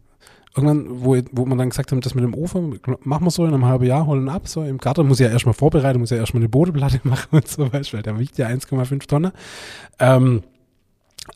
Irgendwann, 0.55 0.85
wo, 1.03 1.17
wo 1.31 1.45
man 1.45 1.57
dann 1.57 1.69
gesagt 1.69 1.91
haben, 1.91 2.01
das 2.01 2.13
mit 2.13 2.23
dem 2.23 2.35
Ofen, 2.35 2.79
machen 3.03 3.25
wir 3.25 3.31
so 3.31 3.43
in 3.43 3.53
einem 3.53 3.65
halben 3.65 3.85
Jahr, 3.85 4.05
holen 4.05 4.29
ab. 4.29 4.47
So 4.47 4.63
im 4.63 4.77
Garten 4.77 5.07
muss 5.07 5.19
ich 5.19 5.25
ja 5.25 5.31
erstmal 5.31 5.55
vorbereiten, 5.55 5.99
muss 5.99 6.11
ja 6.11 6.17
erstmal 6.17 6.41
eine 6.41 6.49
Bodenplatte 6.49 6.99
machen 7.07 7.29
und 7.31 7.47
so, 7.47 7.71
weißt 7.73 7.91
du, 7.91 7.97
weil 7.97 8.03
der 8.03 8.19
wiegt 8.19 8.37
ja 8.37 8.47
1,5 8.47 9.07
Tonnen. 9.07 9.31
Ähm, 9.99 10.43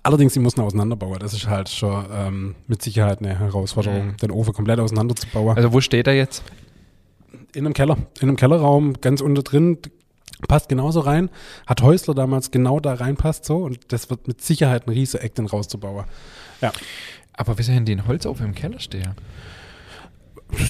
Allerdings, 0.03 0.33
sie 0.33 0.39
mussten 0.39 0.61
auseinanderbauen. 0.61 1.19
Das 1.19 1.33
ist 1.33 1.47
halt 1.47 1.69
schon 1.69 2.05
ähm, 2.11 2.55
mit 2.67 2.81
Sicherheit 2.81 3.19
eine 3.19 3.39
Herausforderung, 3.39 4.07
mhm. 4.07 4.17
den 4.17 4.31
Ofen 4.31 4.53
komplett 4.53 4.79
auseinanderzubauen. 4.79 5.55
Also 5.55 5.71
wo 5.71 5.81
steht 5.81 6.07
er 6.07 6.13
jetzt? 6.13 6.43
In 7.53 7.65
einem 7.65 7.73
Keller, 7.73 7.97
in 8.19 8.27
einem 8.27 8.35
Kellerraum, 8.35 8.95
ganz 8.99 9.21
unter 9.21 9.43
drin, 9.43 9.77
passt 10.47 10.67
genauso 10.67 10.99
rein. 10.99 11.29
Hat 11.65 11.81
Häusler 11.81 12.13
damals 12.13 12.51
genau 12.51 12.79
da 12.79 12.95
reinpasst 12.95 13.45
so 13.45 13.57
und 13.57 13.79
das 13.87 14.09
wird 14.09 14.27
mit 14.27 14.41
Sicherheit 14.41 14.87
ein 14.87 14.91
riese 14.91 15.21
Eck, 15.21 15.35
den 15.35 15.45
rauszubauen. 15.45 16.05
Ja. 16.61 16.73
Aber 17.37 17.57
wieso 17.57 17.71
haben 17.71 17.85
die 17.85 17.93
einen 17.93 18.07
Holzofen 18.07 18.47
im 18.47 18.55
Keller 18.55 18.79
stehen? 18.79 19.13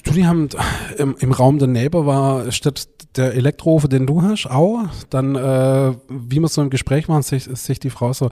Du, 0.04 0.12
die 0.12 0.26
haben 0.26 0.48
im, 0.96 1.16
im 1.18 1.32
Raum 1.32 1.58
daneben 1.58 2.04
war 2.04 2.50
statt 2.52 2.88
der 3.16 3.34
Elektroofen, 3.34 3.90
den 3.90 4.06
du 4.06 4.22
hast, 4.22 4.46
auch. 4.46 4.84
Dann, 5.10 5.34
äh, 5.34 5.94
wie 6.08 6.40
wir 6.40 6.48
so 6.48 6.62
im 6.62 6.70
Gespräch 6.70 7.08
waren, 7.08 7.22
sich, 7.22 7.44
sich 7.44 7.78
die 7.78 7.90
Frau 7.90 8.12
so, 8.12 8.30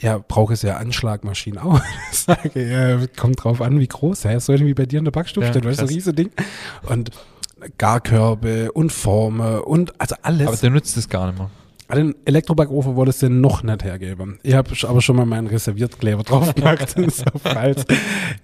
ja, 0.00 0.18
brauche 0.18 0.52
es 0.52 0.62
ja 0.62 0.76
Anschlagmaschinen 0.76 1.58
auch. 1.58 1.80
Ich 2.12 2.18
sage, 2.18 2.70
ja, 2.70 3.06
kommt 3.18 3.42
drauf 3.42 3.60
an, 3.60 3.80
wie 3.80 3.86
groß. 3.86 4.24
Ja, 4.24 4.38
soll 4.40 4.60
wie 4.60 4.74
bei 4.74 4.86
dir 4.86 4.98
in 4.98 5.04
der 5.04 5.12
Backstube 5.12 5.46
ja, 5.46 5.52
stehen, 5.52 5.64
weißt 5.64 5.82
du, 5.82 6.00
so 6.00 6.10
ein 6.10 6.16
Ding. 6.16 6.30
Und 6.88 7.10
Garkörbe 7.78 8.72
und 8.72 8.92
Formen 8.92 9.60
und 9.60 9.98
also 10.00 10.16
alles. 10.22 10.48
Aber 10.48 10.56
der 10.56 10.70
nutzt 10.70 10.96
es 10.96 11.08
gar 11.08 11.26
nicht 11.26 11.38
mehr. 11.38 11.50
Den 11.92 12.14
Elektrobackofen 12.24 12.96
wollte 12.96 13.10
es 13.10 13.18
denn 13.18 13.40
noch 13.40 13.62
nicht 13.62 13.84
hergeben. 13.84 14.38
Ich 14.42 14.54
habe 14.54 14.70
aber 14.88 15.02
schon 15.02 15.16
mal 15.16 15.26
meinen 15.26 15.46
Reserviertkleber 15.46 16.22
drauf 16.24 16.54
gemacht. 16.54 16.88
so 16.90 17.24
falls. 17.42 17.84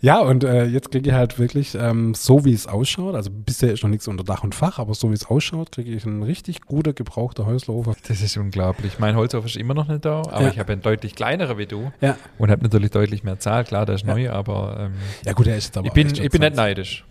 Ja, 0.00 0.20
und 0.20 0.44
äh, 0.44 0.64
jetzt 0.66 0.90
kriege 0.90 1.10
ich 1.10 1.14
halt 1.14 1.38
wirklich, 1.38 1.74
ähm, 1.74 2.14
so 2.14 2.44
wie 2.44 2.52
es 2.52 2.66
ausschaut, 2.66 3.14
also 3.14 3.30
bisher 3.30 3.72
ist 3.72 3.82
noch 3.82 3.90
nichts 3.90 4.08
unter 4.08 4.24
Dach 4.24 4.44
und 4.44 4.54
Fach, 4.54 4.78
aber 4.78 4.94
so 4.94 5.10
wie 5.10 5.14
es 5.14 5.26
ausschaut, 5.26 5.72
kriege 5.72 5.90
ich 5.90 6.04
einen 6.04 6.22
richtig 6.22 6.62
guter 6.62 6.92
gebrauchter 6.92 7.46
Häuslerofen. 7.46 7.94
Das 8.06 8.20
ist 8.20 8.36
unglaublich. 8.36 8.98
Mein 8.98 9.16
Holzofen 9.16 9.48
ist 9.48 9.56
immer 9.56 9.74
noch 9.74 9.88
nicht 9.88 10.04
da, 10.04 10.20
aber 10.20 10.42
ja. 10.42 10.48
ich 10.48 10.58
habe 10.58 10.72
einen 10.72 10.82
deutlich 10.82 11.14
kleineren 11.14 11.56
wie 11.58 11.66
du 11.66 11.92
ja. 12.00 12.16
und 12.38 12.50
habe 12.50 12.62
natürlich 12.62 12.90
deutlich 12.90 13.24
mehr 13.24 13.38
Zahl. 13.38 13.64
Klar, 13.64 13.86
der 13.86 13.94
ist 13.96 14.06
ja. 14.06 14.14
neu, 14.14 14.30
aber 14.30 14.76
ähm, 14.78 14.92
ja 15.24 15.32
gut, 15.32 15.46
der 15.46 15.56
ist 15.56 15.76
aber 15.76 15.86
ich 15.86 15.92
bin, 15.92 16.08
ich 16.08 16.30
bin 16.30 16.40
nicht 16.40 16.56
neidisch. 16.56 17.04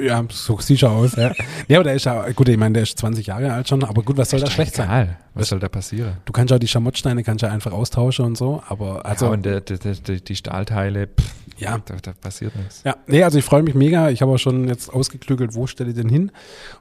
Ja, 0.00 0.24
so 0.30 0.58
sieht 0.58 0.80
schon 0.80 0.90
aus. 0.90 1.16
Ja. 1.16 1.32
ja, 1.68 1.78
aber 1.78 1.84
der 1.84 1.94
ist 1.94 2.04
ja, 2.04 2.30
gut, 2.32 2.48
ich 2.48 2.56
meine, 2.56 2.74
der 2.74 2.82
ist 2.84 2.98
20 2.98 3.26
Jahre 3.26 3.52
alt 3.52 3.68
schon, 3.68 3.82
aber 3.84 4.02
gut, 4.02 4.16
was 4.16 4.30
soll 4.30 4.40
da 4.40 4.50
schlecht 4.50 4.74
egal. 4.74 4.86
sein? 4.86 5.16
Was 5.34 5.48
soll 5.48 5.58
da 5.58 5.68
passieren? 5.68 6.16
Du 6.24 6.32
kannst 6.32 6.50
ja 6.50 6.58
die 6.58 6.68
Schamottsteine 6.68 7.22
kannst 7.22 7.42
ja 7.42 7.50
einfach 7.50 7.72
austauschen 7.72 8.24
und 8.24 8.36
so, 8.36 8.62
aber 8.68 9.04
also. 9.04 9.26
Ja, 9.26 9.32
und 9.32 9.44
der, 9.44 9.60
der, 9.60 9.76
der, 9.78 9.94
die 10.20 10.36
Stahlteile, 10.36 11.08
pff, 11.08 11.34
ja. 11.58 11.78
Da, 11.84 11.96
da, 12.02 12.12
passiert 12.12 12.54
nichts. 12.56 12.82
Ja, 12.84 12.96
nee, 13.06 13.22
also 13.22 13.38
ich 13.38 13.44
freue 13.44 13.62
mich 13.62 13.74
mega. 13.74 14.10
Ich 14.10 14.22
habe 14.22 14.32
auch 14.32 14.38
schon 14.38 14.68
jetzt 14.68 14.92
ausgeklügelt, 14.92 15.54
wo 15.54 15.66
stelle 15.66 15.90
ich 15.90 15.96
den 15.96 16.08
hin. 16.08 16.30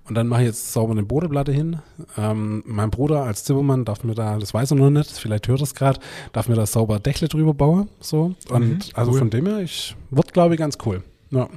Und 0.08 0.16
dann 0.16 0.28
mache 0.28 0.42
ich 0.42 0.48
jetzt 0.48 0.74
sauber 0.74 0.92
eine 0.92 1.04
Bodenplatte 1.04 1.52
hin. 1.52 1.80
Ähm, 2.18 2.64
mein 2.66 2.90
Bruder 2.90 3.24
als 3.24 3.44
Zimmermann 3.46 3.86
darf 3.86 4.04
mir 4.04 4.16
da, 4.16 4.38
das 4.38 4.54
weiß 4.54 4.72
er 4.72 4.78
noch 4.78 4.90
nicht, 4.90 5.12
vielleicht 5.12 5.48
hört 5.48 5.62
er 5.62 5.64
es 5.64 5.76
gerade, 5.76 6.00
darf 6.34 6.50
mir 6.50 6.56
da 6.56 6.66
sauber 6.66 7.00
Dächle 7.00 7.28
drüber 7.28 7.54
bauen. 7.54 7.90
So. 8.00 8.36
Und 8.50 8.68
mhm, 8.68 8.80
also 8.94 9.14
von 9.14 9.30
dem 9.30 9.46
her, 9.46 9.60
ich 9.60 9.96
wird, 10.12 10.34
glaube 10.34 10.56
ich, 10.56 10.60
ganz 10.60 10.78
cool. 10.86 11.04
Ja. 11.32 11.50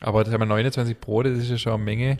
Aber 0.00 0.24
das 0.24 0.32
haben 0.32 0.40
wir 0.40 0.46
29 0.46 0.98
Brote, 0.98 1.32
das 1.32 1.44
ist 1.44 1.50
ja 1.50 1.58
schon 1.58 1.72
eine 1.72 1.82
Menge. 1.82 2.18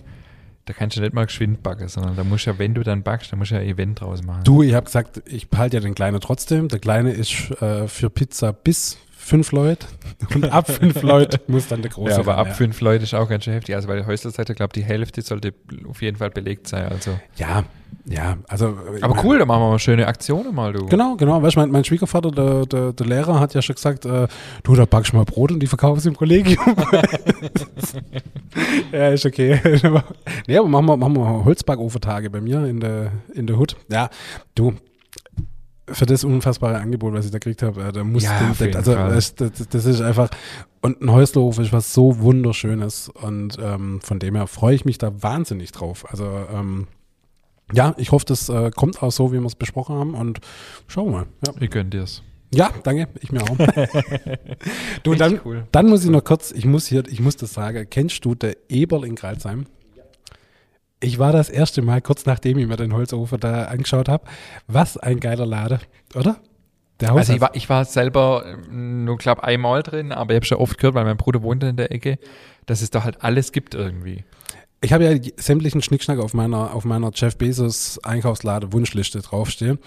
Da 0.65 0.73
kannst 0.73 0.97
du 0.97 1.01
nicht 1.01 1.15
mal 1.15 1.27
geschwind 1.27 1.63
backen, 1.63 1.87
sondern 1.87 2.17
da 2.17 2.25
musst 2.25 2.47
du 2.47 2.51
ja, 2.51 2.59
wenn 2.59 2.75
du 2.75 2.83
dann 2.83 3.05
backst, 3.05 3.33
da 3.33 3.37
musst 3.37 3.53
du 3.53 3.55
ja 3.55 3.61
ein 3.61 3.69
Event 3.69 4.01
draus 4.01 4.25
machen. 4.25 4.43
Du, 4.43 4.63
ich 4.63 4.75
habe 4.75 4.87
gesagt, 4.87 5.23
ich 5.27 5.49
behalte 5.49 5.77
ja 5.77 5.81
den 5.81 5.95
Kleinen 5.95 6.21
trotzdem. 6.21 6.67
Der 6.67 6.81
Kleine 6.81 7.13
ist 7.13 7.51
äh, 7.63 7.87
für 7.87 8.11
Pizza 8.11 8.53
bis 8.53 8.99
fünf 9.27 9.51
Leute 9.51 9.87
und 10.35 10.45
ab 10.53 10.71
fünf 10.71 11.03
Leute 11.03 11.41
muss 11.49 11.67
dann 11.67 11.83
der 11.83 11.91
große. 11.91 12.13
Ja, 12.13 12.19
aber 12.19 12.33
ran, 12.33 12.41
ab 12.41 12.47
ja. 12.49 12.55
fünf 12.55 12.81
Leute 12.81 13.05
ist 13.05 13.15
auch 13.15 13.29
ganz 13.29 13.45
schön 13.45 13.55
heftig. 13.55 13.75
Also, 13.75 13.89
weil 13.89 14.01
die 14.01 14.07
Häuslerseite, 14.07 14.55
glaube 14.55 14.73
die 14.73 14.85
Hälfte 14.85 15.21
sollte 15.23 15.53
auf 15.89 16.01
jeden 16.01 16.17
Fall 16.17 16.31
belegt 16.31 16.69
sein. 16.69 16.89
Also. 16.91 17.19
Ja, 17.37 17.65
ja, 18.09 18.37
also. 18.47 18.77
Aber 19.01 19.25
cool, 19.25 19.39
da 19.41 19.47
machen 19.47 19.63
wir 19.63 19.71
mal 19.71 19.79
schöne 19.81 20.07
Aktionen 20.07 20.55
mal, 20.55 20.73
du. 20.73 20.87
Genau, 20.87 21.17
genau. 21.17 21.43
Weißt 21.43 21.57
du, 21.57 21.61
mein, 21.61 21.71
mein 21.71 21.85
Schwiegervater, 21.85 22.31
der, 22.31 22.67
der, 22.67 22.93
der, 22.93 23.07
Lehrer, 23.07 23.41
hat 23.41 23.53
ja 23.55 23.63
schon 23.63 23.75
gesagt, 23.75 24.07
äh, 24.07 24.29
du, 24.63 24.75
da 24.77 24.85
backst 24.85 25.13
du 25.13 25.17
mal 25.17 25.25
Brot 25.25 25.51
und 25.51 25.59
die 25.59 25.67
verkaufen 25.67 25.99
sie 25.99 26.09
im 26.11 26.17
Kollegium. 26.17 26.77
ja, 28.93 29.09
ist 29.09 29.27
okay. 29.27 29.61
nee, 30.47 30.57
aber 30.57 30.69
machen 30.69 30.87
wir, 30.87 30.97
machen 30.97 31.17
wir 31.17 31.45
Holzbackofentage 31.45 32.31
bei 32.31 32.41
mir 32.41 32.65
in 32.65 32.79
der, 32.79 33.11
in 33.35 33.49
der 33.49 33.59
Hut. 33.59 33.77
Ja, 33.91 34.09
du, 34.55 34.75
für 35.89 36.07
das 36.07 36.25
unfassbare 36.25 36.79
Angebot, 36.79 37.15
was 37.15 37.27
ich 37.27 37.31
da 37.31 37.39
gekriegt 37.39 37.63
habe, 37.63 37.85
äh, 37.85 37.93
da 37.93 38.05
muss 38.05 38.25
ja, 38.25 38.53
den, 38.59 38.75
also 38.75 38.95
das, 38.95 39.35
das, 39.35 39.53
das, 39.69 39.85
ist 39.85 40.01
einfach 40.01 40.31
und 40.83 41.01
ein 41.01 41.13
Häuslerhof 41.13 41.59
ist 41.59 41.73
was 41.73 41.93
so 41.93 42.21
wunderschönes 42.21 43.09
und 43.09 43.57
ähm, 43.61 44.01
von 44.01 44.19
dem 44.19 44.35
her 44.35 44.47
freue 44.47 44.75
ich 44.75 44.85
mich 44.85 44.99
da 44.99 45.23
wahnsinnig 45.23 45.73
drauf. 45.73 46.05
Also 46.11 46.25
ähm, 46.53 46.89
ja, 47.73 47.95
ich 47.99 48.13
hoffe, 48.13 48.25
das 48.27 48.49
äh, 48.49 48.71
kommt 48.71 49.03
auch 49.03 49.13
so, 49.13 49.33
wie 49.33 49.39
wir 49.39 49.47
es 49.47 49.55
besprochen 49.55 49.97
haben 49.97 50.15
und 50.15 50.41
schauen 50.87 51.07
wir 51.07 51.13
mal. 51.13 51.27
Ja. 51.47 51.55
Ich 51.61 51.71
dir 51.71 52.03
es. 52.03 52.23
Ja, 52.55 52.71
danke, 52.85 53.09
ich 53.21 53.33
mir 53.33 53.43
auch. 53.43 53.57
du, 55.03 55.15
dann, 55.15 55.41
cool. 55.45 55.67
dann 55.73 55.89
muss 55.89 56.05
ich 56.05 56.11
noch 56.11 56.23
kurz, 56.23 56.53
ich 56.53 56.65
muss 56.65 56.87
hier, 56.87 57.05
ich 57.09 57.21
muss 57.21 57.37
das 57.37 57.53
sagen, 57.53 57.87
kennst 57.91 58.25
du 58.25 58.35
der 58.35 58.57
Eberl 58.69 59.05
in 59.05 59.17
Kreilsheim? 59.17 59.67
Ich 61.01 61.19
war 61.19 61.33
das 61.33 61.51
erste 61.51 61.83
Mal, 61.83 62.01
kurz 62.01 62.25
nachdem 62.27 62.59
ich 62.59 62.67
mir 62.67 62.77
den 62.77 62.95
Holzofen 62.95 63.39
da 63.39 63.65
angeschaut 63.65 64.09
habe. 64.09 64.25
Was 64.67 64.97
ein 64.97 65.21
geiler 65.21 65.47
Lade, 65.47 65.81
oder? 66.15 66.37
Der 67.01 67.13
also 67.13 67.35
ich 67.35 67.41
war, 67.41 67.55
ich 67.55 67.69
war 67.69 67.85
selber 67.85 68.45
ähm, 68.47 69.05
nur, 69.05 69.19
glaube 69.19 69.45
einmal 69.45 69.83
drin, 69.83 70.13
aber 70.13 70.33
ich 70.33 70.37
habe 70.37 70.47
schon 70.47 70.59
oft 70.59 70.79
gehört, 70.79 70.95
weil 70.95 71.05
mein 71.05 71.19
Bruder 71.19 71.43
wohnt 71.43 71.63
in 71.63 71.77
der 71.77 71.93
Ecke, 71.93 72.19
dass 72.65 72.81
es 72.81 72.91
da 72.91 73.05
halt 73.05 73.23
alles 73.23 73.53
gibt 73.53 73.75
irgendwie. 73.75 74.25
Ich 74.83 74.93
habe 74.93 75.05
ja 75.05 75.19
sämtlichen 75.39 75.81
Schnickschnack 75.81 76.19
auf 76.19 76.35
meiner, 76.35 76.75
auf 76.75 76.85
meiner 76.85 77.11
Jeff 77.15 77.37
Bezos 77.39 77.99
Einkaufslade 78.05 78.75
Wunschliste 78.75 79.21
draufstehen. 79.23 79.79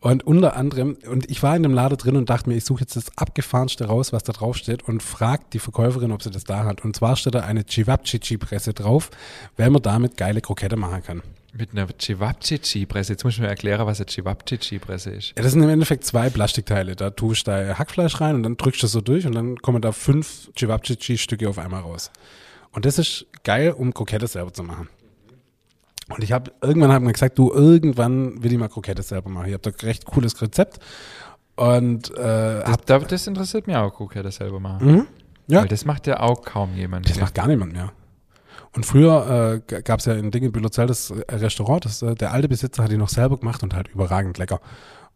Und 0.00 0.26
unter 0.26 0.56
anderem, 0.56 0.96
und 1.08 1.30
ich 1.30 1.42
war 1.44 1.54
in 1.54 1.62
dem 1.62 1.72
Lade 1.72 1.96
drin 1.96 2.16
und 2.16 2.28
dachte 2.28 2.48
mir, 2.48 2.56
ich 2.56 2.64
suche 2.64 2.80
jetzt 2.80 2.96
das 2.96 3.16
abgefahrenste 3.16 3.86
raus, 3.86 4.12
was 4.12 4.24
da 4.24 4.32
draufsteht 4.32 4.82
und 4.82 5.04
frage 5.04 5.44
die 5.52 5.60
Verkäuferin, 5.60 6.10
ob 6.10 6.22
sie 6.22 6.32
das 6.32 6.42
da 6.42 6.64
hat. 6.64 6.84
Und 6.84 6.96
zwar 6.96 7.14
steht 7.14 7.36
da 7.36 7.40
eine 7.40 7.64
Cevapcici-Presse 7.64 8.74
drauf, 8.74 9.10
weil 9.56 9.70
man 9.70 9.82
damit 9.82 10.16
geile 10.16 10.40
Krokette 10.40 10.76
machen 10.76 11.02
kann. 11.04 11.22
Mit 11.56 11.70
einer 11.70 11.86
Cevapcici-Presse. 11.96 13.12
Jetzt 13.12 13.22
muss 13.22 13.34
ich 13.34 13.40
mir 13.40 13.46
erklären, 13.46 13.86
was 13.86 14.00
eine 14.00 14.10
Cevapcici-Presse 14.10 15.10
ist. 15.10 15.32
Ja, 15.36 15.44
das 15.44 15.52
sind 15.52 15.62
im 15.62 15.68
Endeffekt 15.68 16.04
zwei 16.04 16.28
Plastikteile. 16.28 16.96
Da 16.96 17.10
tust 17.10 17.46
du 17.46 17.52
da 17.52 17.78
Hackfleisch 17.78 18.20
rein 18.20 18.34
und 18.34 18.42
dann 18.42 18.56
drückst 18.56 18.82
du 18.82 18.86
das 18.86 18.92
so 18.92 19.00
durch 19.00 19.26
und 19.26 19.36
dann 19.36 19.58
kommen 19.58 19.80
da 19.80 19.92
fünf 19.92 20.50
Cevapcici-Stücke 20.58 21.48
auf 21.48 21.58
einmal 21.58 21.82
raus. 21.82 22.10
Und 22.72 22.84
das 22.84 22.98
ist 22.98 23.26
geil, 23.44 23.72
um 23.72 23.94
Krokette 23.94 24.26
selber 24.26 24.52
zu 24.52 24.62
machen. 24.62 24.88
Und 26.08 26.22
ich 26.22 26.32
habe 26.32 26.52
irgendwann 26.60 26.92
hab 26.92 27.02
mir 27.02 27.12
gesagt, 27.12 27.38
du, 27.38 27.50
irgendwann 27.52 28.42
will 28.42 28.52
ich 28.52 28.58
mal 28.58 28.68
Krokette 28.68 29.02
selber 29.02 29.30
machen. 29.30 29.46
Ich 29.46 29.54
habe 29.54 29.62
da 29.62 29.70
ein 29.70 29.86
recht 29.86 30.04
cooles 30.04 30.40
Rezept. 30.42 30.78
Und 31.56 32.10
äh, 32.10 32.14
das, 32.14 32.70
hab, 32.88 33.08
das 33.08 33.26
interessiert 33.26 33.66
mich 33.66 33.76
auch, 33.76 33.90
Krokette 33.94 34.30
selber 34.30 34.60
machen. 34.60 34.86
Mhm. 34.86 35.06
Ja. 35.46 35.60
Weil 35.60 35.68
das 35.68 35.84
macht 35.84 36.06
ja 36.06 36.20
auch 36.20 36.42
kaum 36.42 36.74
jemand. 36.74 37.08
Das 37.08 37.20
macht 37.20 37.34
gar 37.34 37.46
niemand 37.46 37.72
mehr. 37.72 37.92
Und 38.74 38.84
früher 38.84 39.62
äh, 39.68 39.82
gab 39.82 40.00
es 40.00 40.06
ja 40.06 40.14
in 40.14 40.30
Dingenbühler 40.30 40.68
das 40.68 41.12
Restaurant, 41.30 41.84
das, 41.84 42.02
äh, 42.02 42.14
der 42.14 42.32
alte 42.32 42.48
Besitzer 42.48 42.82
hat 42.82 42.90
die 42.90 42.96
noch 42.96 43.08
selber 43.08 43.38
gemacht 43.38 43.62
und 43.62 43.74
halt 43.74 43.88
überragend 43.88 44.36
lecker. 44.38 44.60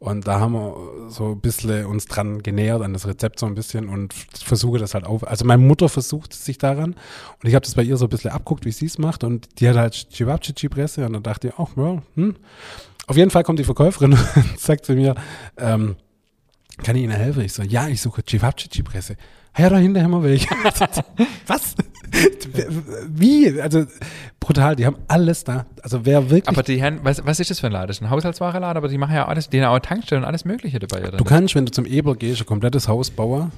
Und 0.00 0.28
da 0.28 0.38
haben 0.38 0.52
wir 0.52 1.11
so 1.11 1.32
ein 1.32 1.40
bisschen 1.40 1.87
uns 1.87 2.06
dran 2.06 2.42
genähert 2.42 2.82
an 2.82 2.92
das 2.92 3.06
Rezept 3.06 3.40
so 3.40 3.46
ein 3.46 3.56
bisschen 3.56 3.88
und 3.88 4.14
versuche 4.14 4.78
das 4.78 4.94
halt 4.94 5.04
auf. 5.04 5.26
Also 5.26 5.44
meine 5.44 5.62
Mutter 5.62 5.88
versucht 5.88 6.32
sich 6.32 6.56
daran 6.56 6.94
und 7.42 7.48
ich 7.48 7.54
habe 7.54 7.64
das 7.64 7.74
bei 7.74 7.82
ihr 7.82 7.96
so 7.96 8.06
ein 8.06 8.08
bisschen 8.08 8.30
abguckt, 8.30 8.64
wie 8.64 8.70
sie 8.70 8.87
es 8.87 8.98
macht 8.98 9.24
und 9.24 9.48
die 9.58 9.68
hat 9.68 9.76
halt 9.76 9.94
Chivapchichi-Presse 10.11 11.04
und 11.04 11.14
dann 11.14 11.22
dachte 11.24 11.48
ich, 11.48 11.54
ach, 11.58 11.76
ja, 11.76 12.00
hm. 12.14 12.37
Auf 13.08 13.16
jeden 13.16 13.30
Fall 13.30 13.42
kommt 13.42 13.58
die 13.58 13.64
Verkäuferin 13.64 14.12
und 14.37 14.61
sagt 14.61 14.84
zu 14.84 14.92
mir, 14.94 15.16
ähm, 15.56 15.96
kann 16.84 16.94
ich 16.94 17.02
Ihnen 17.02 17.16
helfen? 17.16 17.42
Ich 17.42 17.52
so, 17.52 17.62
ja, 17.62 17.88
ich 17.88 18.00
suche 18.00 18.22
Chivapchichi-Presse. 18.22 19.16
Ja, 19.56 19.68
da 19.68 19.78
hinten 19.78 20.00
haben 20.00 20.12
wir 20.12 20.22
welche. 20.22 20.48
Was? 21.46 21.74
Wie? 23.09 23.61
Also 23.61 23.87
brutal, 24.40 24.77
die 24.77 24.87
haben 24.87 24.97
alles 25.09 25.44
da. 25.44 25.66
Also 25.83 26.05
wer 26.05 26.31
wirklich. 26.31 26.49
Aber 26.49 26.62
die 26.62 26.81
Herren, 26.81 27.01
was, 27.03 27.25
was 27.25 27.40
ist 27.40 27.51
das 27.51 27.61
für 27.61 27.66
ein 27.66 27.73
Laden? 27.73 27.88
Das 27.88 27.99
ist 27.99 28.03
ein 28.03 28.11
Haushaltswarenladen, 28.11 28.77
aber 28.77 28.88
die 28.88 28.99
machen 28.99 29.14
ja 29.14 29.27
alles, 29.27 29.49
die 29.49 29.62
haben 29.62 29.75
auch 29.75 29.79
Tankstellen 29.81 30.23
und 30.25 30.29
alles 30.29 30.44
Mögliche 30.44 30.79
dabei. 30.79 31.07
Oder? 31.09 31.16
Du 31.16 31.25
kannst, 31.25 31.55
wenn 31.55 31.66
du 31.66 31.73
zum 31.73 31.87
Eber 31.87 32.16
gehst, 32.16 32.40
ein 32.40 32.47
komplettes 32.47 32.88
Haus 32.88 33.11
bauen, 33.11 33.53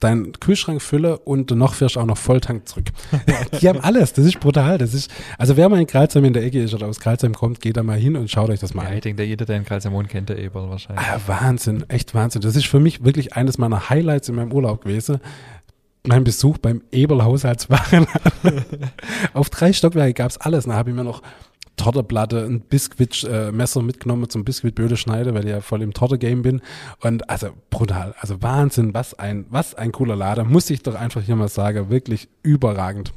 deinen 0.00 0.32
Kühlschrank 0.32 0.82
fülle 0.82 1.18
und 1.18 1.50
noch 1.52 1.74
fährst 1.74 1.96
auch 1.96 2.04
noch 2.04 2.18
Volltank 2.18 2.68
zurück. 2.68 2.86
die 3.60 3.68
haben 3.68 3.80
alles, 3.80 4.12
das 4.12 4.26
ist 4.26 4.40
brutal. 4.40 4.78
Das 4.78 4.92
ist, 4.92 5.10
also 5.38 5.56
wer 5.56 5.68
mal 5.68 5.80
in 5.80 5.86
Kreuzheim 5.86 6.24
in 6.24 6.32
der 6.32 6.44
Ecke 6.44 6.62
ist 6.62 6.74
oder 6.74 6.86
aus 6.86 7.00
Kreuzheim 7.00 7.34
kommt, 7.34 7.60
geht 7.60 7.76
da 7.76 7.82
mal 7.82 7.98
hin 7.98 8.16
und 8.16 8.30
schaut 8.30 8.50
euch 8.50 8.60
das 8.60 8.74
mal 8.74 8.82
ja, 8.82 8.88
an. 8.90 8.94
Ich 8.96 9.02
denke, 9.02 9.22
jeder, 9.22 9.46
der 9.46 9.56
in 9.56 9.64
Kreuzheim 9.64 9.92
wohnt, 9.92 10.08
kennt 10.08 10.28
der 10.28 10.38
Eberl 10.38 10.68
wahrscheinlich. 10.68 11.04
Ah, 11.04 11.20
Wahnsinn, 11.26 11.84
echt 11.88 12.14
Wahnsinn. 12.14 12.42
Das 12.42 12.56
ist 12.56 12.66
für 12.66 12.80
mich 12.80 13.04
wirklich 13.04 13.34
eines 13.34 13.58
meiner 13.58 13.88
Highlights 13.88 14.28
in 14.28 14.34
meinem 14.34 14.52
Urlaub 14.52 14.82
gewesen 14.82 15.20
mein 16.06 16.24
Besuch 16.24 16.58
beim 16.58 16.82
Eberl 16.92 17.24
Haushaltswarenladen. 17.24 18.64
Auf 19.34 19.50
drei 19.50 19.72
Stockwerke 19.72 20.14
gab 20.14 20.30
es 20.30 20.38
alles. 20.38 20.64
Da 20.64 20.74
habe 20.74 20.90
ich 20.90 20.96
mir 20.96 21.04
noch 21.04 21.22
Torteplatte, 21.76 22.44
ein 22.44 22.60
Biskuit-Messer 22.60 23.80
äh, 23.80 23.82
mitgenommen 23.82 24.28
zum 24.30 24.44
Biskuitböde 24.44 24.96
schneide, 24.96 25.34
weil 25.34 25.44
ich 25.44 25.50
ja 25.50 25.60
voll 25.60 25.82
im 25.82 25.92
Torte-Game 25.92 26.42
bin. 26.42 26.62
Und 27.00 27.28
also 27.28 27.50
brutal, 27.70 28.14
also 28.18 28.42
Wahnsinn, 28.42 28.94
was 28.94 29.14
ein, 29.18 29.46
was 29.50 29.74
ein 29.74 29.92
cooler 29.92 30.16
Lader, 30.16 30.44
muss 30.44 30.70
ich 30.70 30.82
doch 30.82 30.94
einfach 30.94 31.22
hier 31.22 31.36
mal 31.36 31.48
sagen, 31.48 31.90
wirklich 31.90 32.28
überragend. 32.42 33.12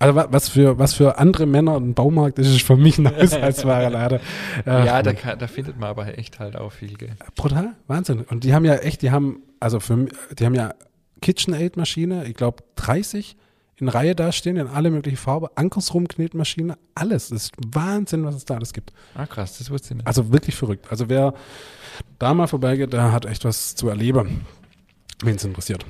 Also 0.00 0.14
was 0.14 0.48
für, 0.48 0.78
was 0.78 0.94
für 0.94 1.18
andere 1.18 1.44
Männer 1.44 1.76
ein 1.76 1.92
Baumarkt 1.92 2.38
ist, 2.38 2.48
ist 2.48 2.62
für 2.62 2.76
mich 2.76 2.98
ein 2.98 3.14
Haushaltswarenlader. 3.16 4.20
Äh, 4.64 4.86
ja, 4.86 5.02
da, 5.02 5.12
kann, 5.12 5.38
da, 5.38 5.48
findet 5.48 5.78
man 5.78 5.90
aber 5.90 6.16
echt 6.16 6.38
halt 6.38 6.56
auch 6.56 6.70
viel. 6.70 6.96
Gell? 6.96 7.10
Brutal, 7.34 7.74
Wahnsinn. 7.88 8.20
Und 8.20 8.44
die 8.44 8.54
haben 8.54 8.64
ja 8.64 8.76
echt, 8.76 9.02
die 9.02 9.10
haben, 9.10 9.42
also 9.58 9.80
für 9.80 10.06
die 10.38 10.46
haben 10.46 10.54
ja 10.54 10.72
KitchenAid-Maschine, 11.20 12.26
ich 12.26 12.34
glaube 12.34 12.62
30 12.76 13.36
in 13.80 13.88
Reihe 13.88 14.14
dastehen, 14.14 14.56
in 14.56 14.66
alle 14.66 14.90
möglichen 14.90 15.16
Farben, 15.16 15.46
Ankersrum-Knetmaschine, 15.54 16.76
alles. 16.94 17.28
Das 17.28 17.44
ist 17.44 17.52
Wahnsinn, 17.72 18.24
was 18.24 18.34
es 18.34 18.44
da 18.44 18.56
alles 18.56 18.72
gibt. 18.72 18.92
Ah, 19.14 19.26
krass, 19.26 19.58
das 19.58 19.70
wusste 19.70 19.90
ich 19.90 19.96
nicht. 19.98 20.06
Also 20.06 20.32
wirklich 20.32 20.56
verrückt. 20.56 20.86
Also 20.90 21.08
wer 21.08 21.32
da 22.18 22.34
mal 22.34 22.48
vorbeigeht, 22.48 22.92
der 22.92 23.12
hat 23.12 23.24
echt 23.24 23.44
was 23.44 23.76
zu 23.76 23.88
erleben, 23.88 24.46
wen 25.22 25.36
es 25.36 25.44
interessiert. 25.44 25.84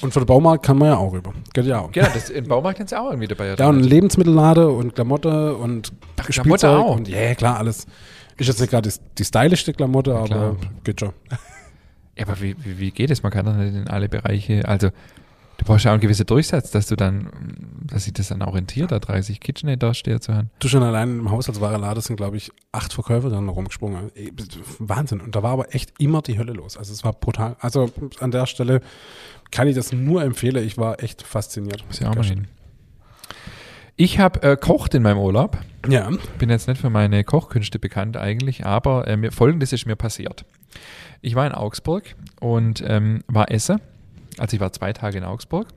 Und 0.00 0.12
für 0.12 0.20
den 0.20 0.26
Baumarkt 0.26 0.64
kann 0.64 0.78
man 0.78 0.88
ja 0.88 0.96
auch 0.96 1.12
rüber. 1.12 1.32
Geht 1.52 1.66
ja 1.66 1.80
auch. 1.80 1.92
Genau, 1.92 2.08
das, 2.12 2.30
im 2.30 2.46
Baumarkt 2.46 2.80
ist 2.80 2.92
ja 2.92 3.00
auch 3.00 3.10
irgendwie 3.10 3.26
dabei. 3.28 3.54
Ja, 3.54 3.68
und 3.68 3.80
Lebensmittellade 3.80 4.68
und 4.68 4.94
Klamotte 4.94 5.56
und 5.56 5.92
Ach, 6.16 6.26
Klamotte 6.26 6.70
auch. 6.70 6.96
Und 6.96 7.08
ja, 7.08 7.34
klar, 7.34 7.58
alles. 7.58 7.86
Ist 8.36 8.46
jetzt 8.46 8.60
nicht 8.60 8.70
gerade 8.70 8.88
die, 8.88 8.96
die 9.18 9.24
stylischste 9.24 9.72
Klamotte, 9.72 10.14
aber 10.14 10.56
geht 10.84 11.00
schon. 11.00 11.12
Ja, 12.18 12.26
aber 12.26 12.40
wie, 12.40 12.56
wie, 12.64 12.78
wie 12.78 12.90
geht 12.90 13.10
es? 13.10 13.22
Man 13.22 13.32
kann 13.32 13.46
doch 13.46 13.54
nicht 13.54 13.74
in 13.74 13.88
alle 13.88 14.08
Bereiche, 14.08 14.66
also 14.66 14.90
Du 15.58 15.64
brauchst 15.64 15.84
ja 15.84 15.90
auch 15.90 15.94
einen 15.94 16.00
gewissen 16.00 16.24
Durchsatz, 16.24 16.70
dass 16.70 16.86
du 16.86 16.94
dann, 16.94 17.30
dass 17.82 18.04
sich 18.04 18.12
das 18.12 18.28
dann 18.28 18.42
auch 18.42 18.54
rentiert, 18.54 18.92
da 18.92 19.00
30 19.00 19.40
KitchenAid 19.40 19.82
da 19.82 19.92
stehen 19.92 20.20
zu 20.20 20.32
haben. 20.32 20.50
Du 20.60 20.68
schon 20.68 20.84
allein 20.84 21.18
im 21.18 21.30
Haushaltswarenladen 21.32 22.00
sind, 22.00 22.16
glaube 22.16 22.36
ich, 22.36 22.52
acht 22.70 22.92
Verkäufer 22.92 23.28
dann 23.28 23.48
rumgesprungen. 23.48 24.12
Wahnsinn. 24.78 25.20
Und 25.20 25.34
da 25.34 25.42
war 25.42 25.50
aber 25.50 25.74
echt 25.74 25.92
immer 25.98 26.22
die 26.22 26.38
Hölle 26.38 26.52
los. 26.52 26.76
Also 26.76 26.92
es 26.92 27.02
war 27.02 27.12
brutal. 27.12 27.56
Also 27.58 27.90
an 28.20 28.30
der 28.30 28.46
Stelle 28.46 28.80
kann 29.50 29.66
ich 29.66 29.74
das 29.74 29.92
nur 29.92 30.22
empfehlen. 30.22 30.64
Ich 30.64 30.78
war 30.78 31.02
echt 31.02 31.22
fasziniert. 31.22 31.84
Muss 31.88 31.98
ja 31.98 32.10
auch 32.10 32.14
mal 32.14 32.24
hin. 32.24 32.46
Ich 33.96 34.20
habe 34.20 34.40
äh, 34.44 34.56
kocht 34.56 34.94
in 34.94 35.02
meinem 35.02 35.18
Urlaub. 35.18 35.58
Ja. 35.88 36.08
Bin 36.38 36.50
jetzt 36.50 36.68
nicht 36.68 36.80
für 36.80 36.90
meine 36.90 37.24
Kochkünste 37.24 37.80
bekannt 37.80 38.16
eigentlich, 38.16 38.64
aber 38.64 39.08
äh, 39.08 39.16
mir, 39.16 39.32
folgendes 39.32 39.72
ist 39.72 39.86
mir 39.86 39.96
passiert. 39.96 40.44
Ich 41.20 41.34
war 41.34 41.46
in 41.46 41.52
Augsburg 41.52 42.14
und 42.40 42.82
ähm, 42.86 43.24
war 43.26 43.50
essen 43.50 43.80
also 44.38 44.54
ich 44.54 44.60
war 44.60 44.72
zwei 44.72 44.92
Tage 44.92 45.18
in 45.18 45.24
Augsburg 45.24 45.68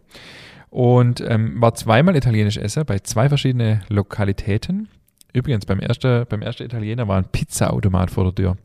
und 0.69 1.21
ähm, 1.21 1.61
war 1.61 1.73
zweimal 1.75 2.15
italienisch 2.15 2.57
essen 2.57 2.85
bei 2.85 2.99
zwei 2.99 3.27
verschiedenen 3.29 3.83
Lokalitäten. 3.89 4.87
Übrigens, 5.33 5.65
beim 5.65 5.79
ersten, 5.79 6.25
beim 6.27 6.41
ersten 6.41 6.63
Italiener 6.63 7.07
war 7.07 7.17
ein 7.17 7.25
Pizzaautomat 7.25 8.11
vor 8.11 8.25
der 8.25 8.35
Tür. 8.35 8.57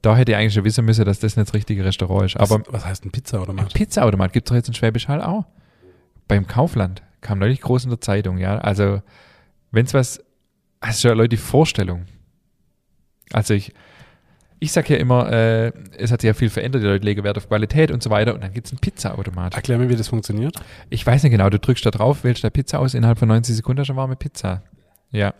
Da 0.00 0.16
hätte 0.16 0.32
ich 0.32 0.38
eigentlich 0.38 0.54
schon 0.54 0.64
wissen 0.64 0.84
müssen, 0.84 1.04
dass 1.04 1.20
das 1.20 1.36
nicht 1.36 1.48
das 1.48 1.54
richtige 1.54 1.84
Restaurant 1.84 2.26
ist. 2.26 2.36
Aber 2.36 2.60
was, 2.60 2.72
was 2.72 2.86
heißt 2.86 3.04
ein 3.04 3.12
Pizzaautomat? 3.12 3.66
Ein 3.66 3.72
Pizzaautomat 3.72 4.32
gibt 4.32 4.48
es 4.48 4.50
doch 4.50 4.56
jetzt 4.56 4.68
in 4.68 4.74
Schwäbisch 4.74 5.08
Hall 5.08 5.22
auch. 5.22 5.44
Beim 6.28 6.46
Kaufland 6.46 7.02
kam 7.20 7.38
neulich 7.38 7.60
groß 7.60 7.84
in 7.84 7.90
der 7.90 8.00
Zeitung, 8.00 8.38
ja. 8.38 8.58
Also, 8.58 9.02
wenn 9.70 9.86
es 9.86 9.94
was, 9.94 10.24
also 10.80 11.12
Leute, 11.12 11.30
die 11.30 11.36
Vorstellung. 11.36 12.06
Also 13.32 13.54
ich, 13.54 13.72
ich 14.62 14.70
sage 14.70 14.94
ja 14.94 15.00
immer, 15.00 15.30
äh, 15.32 15.72
es 15.98 16.12
hat 16.12 16.20
sich 16.20 16.28
ja 16.28 16.34
viel 16.34 16.48
verändert, 16.48 16.82
die 16.82 16.86
Leute 16.86 17.04
legen 17.04 17.24
Wert 17.24 17.36
auf 17.36 17.48
Qualität 17.48 17.90
und 17.90 18.00
so 18.00 18.10
weiter 18.10 18.32
und 18.32 18.44
dann 18.44 18.52
gibt 18.52 18.68
es 18.68 18.72
einen 18.72 18.78
Pizza-Automat. 18.78 19.56
Erklär 19.56 19.76
mir, 19.76 19.88
wie 19.88 19.96
das 19.96 20.06
funktioniert. 20.06 20.54
Ich 20.88 21.04
weiß 21.04 21.24
nicht 21.24 21.32
genau, 21.32 21.50
du 21.50 21.58
drückst 21.58 21.84
da 21.84 21.90
drauf, 21.90 22.22
wählst 22.22 22.44
da 22.44 22.50
Pizza 22.50 22.78
aus, 22.78 22.94
innerhalb 22.94 23.18
von 23.18 23.26
90 23.26 23.56
Sekunden 23.56 23.84
schon 23.84 23.96
warme 23.96 24.14
Pizza. 24.14 24.62
Ja. 25.10 25.34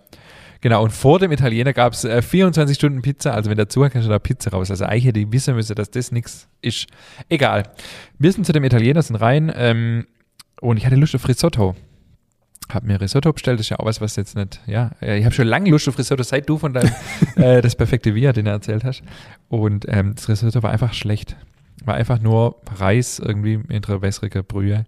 Genau, 0.61 0.83
und 0.83 0.91
vor 0.91 1.21
dem 1.21 1.31
Italiener 1.31 1.73
gab 1.73 1.93
es 1.93 2.03
äh, 2.03 2.21
24 2.21 2.77
Stunden 2.77 3.01
Pizza, 3.01 3.33
also 3.33 3.49
wenn 3.49 3.57
dazu 3.57 3.81
kannst 3.83 4.07
du 4.07 4.11
da 4.11 4.19
Pizza 4.19 4.51
raus. 4.51 4.73
Also 4.73 4.87
eigentlich 4.87 5.05
hätte 5.05 5.21
ich 5.21 5.31
wissen 5.31 5.55
müssen, 5.55 5.77
dass 5.77 5.93
das 5.93 6.11
nichts 6.11 6.49
ist. 6.61 6.89
Egal. 7.29 7.63
Wir 8.19 8.33
sind 8.33 8.45
zu 8.45 8.53
dem 8.53 8.65
Italiener, 8.65 9.03
sind 9.03 9.17
rein 9.17 9.53
ähm, 9.55 10.07
und 10.61 10.79
ich 10.79 10.87
hatte 10.87 10.97
Lust 10.97 11.15
auf 11.15 11.29
Risotto 11.29 11.77
habe 12.71 12.87
mir 12.87 13.01
Risotto 13.01 13.33
bestellt, 13.33 13.59
das 13.59 13.67
ist 13.67 13.71
ja 13.71 13.79
auch 13.79 13.85
was, 13.85 14.01
was 14.01 14.17
jetzt 14.17 14.37
nicht, 14.37 14.61
ja, 14.67 14.91
äh, 15.01 15.19
ich 15.19 15.25
habe 15.25 15.35
schon 15.35 15.47
lange 15.47 15.71
Lust 15.71 15.89
auf 15.89 15.99
Risotto, 15.99 16.23
seit 16.23 16.49
du 16.49 16.59
von 16.59 16.73
deinem 16.73 16.93
äh, 17.37 17.61
das 17.61 17.77
perfekte 17.77 18.15
Via, 18.15 18.33
den 18.33 18.47
du 18.47 18.51
erzählt 18.51 18.85
hast. 18.85 19.03
Und 19.49 19.87
ähm, 19.89 20.15
das 20.15 20.29
Risotto 20.29 20.63
war 20.63 20.71
einfach 20.71 20.95
schlecht. 20.95 21.37
War 21.85 21.95
einfach 21.95 22.21
nur 22.21 22.61
Reis 22.77 23.19
irgendwie 23.19 23.55
in 23.69 23.85
einer 23.85 24.03
wässrigen 24.03 24.45
Brühe. 24.45 24.85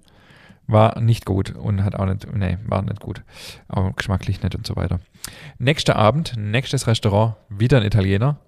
War 0.67 1.01
nicht 1.01 1.27
gut 1.27 1.51
und 1.55 1.85
hat 1.85 1.95
auch 1.97 2.07
nicht, 2.07 2.33
nee, 2.35 2.57
war 2.67 2.83
nicht 2.83 3.01
gut. 3.01 3.23
Aber 3.69 3.93
geschmacklich 3.93 4.43
nicht 4.43 4.55
und 4.55 4.67
so 4.67 4.77
weiter. 4.77 5.01
Nächster 5.59 5.97
Abend, 5.97 6.35
nächstes 6.37 6.87
Restaurant, 6.87 7.35
wieder 7.49 7.79
ein 7.79 7.87
Italiener. 7.87 8.39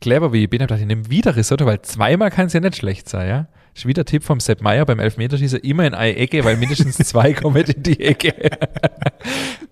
Clever 0.00 0.32
wie 0.32 0.44
ich 0.44 0.50
bin, 0.50 0.60
habe 0.60 0.74
ich 0.74 0.84
nehme 0.84 1.08
wieder 1.08 1.36
Risotto, 1.36 1.64
weil 1.64 1.80
zweimal 1.82 2.30
kann 2.30 2.46
es 2.46 2.52
ja 2.52 2.60
nicht 2.60 2.76
schlecht 2.76 3.08
sein, 3.08 3.28
ja. 3.28 3.46
Ist 3.74 3.86
wieder 3.86 4.04
Tipp 4.04 4.22
vom 4.22 4.38
Sepp 4.38 4.60
Meier 4.60 4.84
beim 4.84 4.98
Elfmeterschießen, 4.98 5.60
immer 5.60 5.86
in 5.86 5.94
eine 5.94 6.16
Ecke, 6.16 6.44
weil 6.44 6.58
mindestens 6.58 6.98
zwei 7.08 7.32
kommen 7.32 7.64
in 7.64 7.82
die 7.82 8.00
Ecke. 8.00 8.34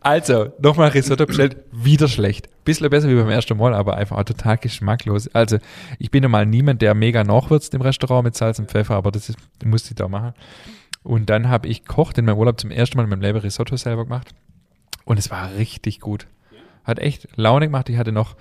also, 0.00 0.52
nochmal 0.58 0.88
Risotto 0.88 1.26
bestellt, 1.26 1.58
wieder 1.70 2.08
schlecht. 2.08 2.48
Bisschen 2.64 2.88
besser 2.88 3.08
wie 3.10 3.14
beim 3.14 3.28
ersten 3.28 3.58
Mal, 3.58 3.74
aber 3.74 3.96
einfach 3.96 4.16
auch 4.16 4.24
total 4.24 4.56
geschmacklos. 4.56 5.28
Also, 5.34 5.58
ich 5.98 6.10
bin 6.10 6.22
normal 6.22 6.46
niemand, 6.46 6.80
der 6.80 6.94
mega 6.94 7.24
nachwürzt 7.24 7.74
im 7.74 7.82
Restaurant 7.82 8.24
mit 8.24 8.36
Salz 8.36 8.58
und 8.58 8.70
Pfeffer, 8.70 8.94
aber 8.94 9.10
das 9.10 9.28
ist, 9.28 9.38
musste 9.64 9.90
ich 9.90 9.96
da 9.96 10.08
machen. 10.08 10.32
Und 11.02 11.28
dann 11.28 11.48
habe 11.48 11.68
ich 11.68 11.84
kocht 11.84 12.16
in 12.16 12.24
meinem 12.24 12.38
Urlaub 12.38 12.58
zum 12.58 12.70
ersten 12.70 12.96
Mal 12.96 13.04
in 13.04 13.10
meinem 13.10 13.22
Leben 13.22 13.38
Risotto 13.38 13.76
selber 13.76 14.04
gemacht. 14.04 14.34
Und 15.04 15.18
es 15.18 15.30
war 15.30 15.54
richtig 15.56 16.00
gut. 16.00 16.26
Hat 16.84 16.98
echt 16.98 17.28
Laune 17.36 17.66
gemacht. 17.66 17.88
Ich 17.88 17.98
hatte 17.98 18.12
noch 18.12 18.36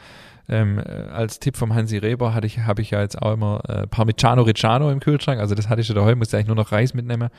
ähm, 0.50 0.80
äh, 0.80 0.82
als 1.12 1.40
Tipp 1.40 1.58
vom 1.58 1.74
Hansi 1.74 1.98
Reber 1.98 2.34
hatte 2.34 2.48
ich, 2.48 2.60
habe 2.60 2.82
ich 2.82 2.92
ja 2.92 3.02
jetzt 3.02 3.22
auch 3.22 3.34
immer 3.34 3.62
äh, 3.68 3.88
Parmigiano 3.88 4.42
Reggiano 4.42 4.92
im 4.92 5.00
Kühlschrank. 5.00 5.40
Also 5.40 5.56
das 5.56 5.70
hatte 5.70 5.82
ich 5.82 5.88
schon 5.88 5.96
daheim, 5.96 6.18
musste 6.18 6.38
eigentlich 6.38 6.48
nur 6.48 6.56
noch 6.56 6.72
Reis 6.72 6.94
mitnehmen. 6.94 7.30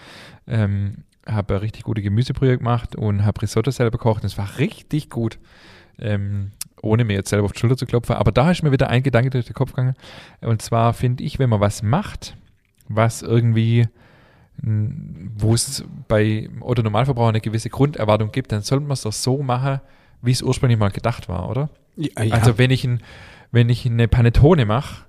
Ähm, 0.46 1.04
habe 1.26 1.60
richtig 1.60 1.82
gute 1.82 2.02
Gemüsebrühe 2.02 2.56
gemacht 2.56 2.96
und 2.96 3.24
habe 3.24 3.42
Risotto 3.42 3.70
selber 3.70 3.98
gekocht. 3.98 4.24
Das 4.24 4.38
war 4.38 4.58
richtig 4.58 5.10
gut. 5.10 5.38
Ähm, 5.98 6.52
ohne 6.82 7.04
mir 7.04 7.12
jetzt 7.12 7.28
selber 7.28 7.44
auf 7.44 7.52
die 7.52 7.58
Schulter 7.58 7.76
zu 7.76 7.84
klopfen. 7.84 8.16
Aber 8.16 8.32
da 8.32 8.50
ist 8.50 8.62
mir 8.62 8.72
wieder 8.72 8.88
ein 8.88 9.02
Gedanke 9.02 9.30
durch 9.30 9.44
den 9.44 9.54
Kopf 9.54 9.72
gegangen. 9.72 9.94
Und 10.40 10.62
zwar 10.62 10.94
finde 10.94 11.24
ich, 11.24 11.38
wenn 11.38 11.50
man 11.50 11.60
was 11.60 11.82
macht, 11.82 12.36
was 12.88 13.20
irgendwie 13.22 13.86
wo 14.62 15.54
es 15.54 15.84
bei 16.08 16.50
Otto 16.60 16.82
Normalverbraucher 16.82 17.30
eine 17.30 17.40
gewisse 17.40 17.70
Grunderwartung 17.70 18.30
gibt, 18.30 18.52
dann 18.52 18.62
sollte 18.62 18.84
man 18.84 18.92
es 18.92 19.02
doch 19.02 19.12
so 19.12 19.42
machen, 19.42 19.80
wie 20.22 20.32
es 20.32 20.42
ursprünglich 20.42 20.78
mal 20.78 20.90
gedacht 20.90 21.28
war, 21.28 21.48
oder? 21.48 21.70
Ja, 22.00 22.22
ja. 22.22 22.34
Also 22.34 22.58
wenn 22.58 22.70
ich, 22.70 22.84
ein, 22.84 23.00
wenn 23.52 23.68
ich 23.68 23.86
eine 23.86 24.08
Panettone 24.08 24.64
mache, 24.64 25.04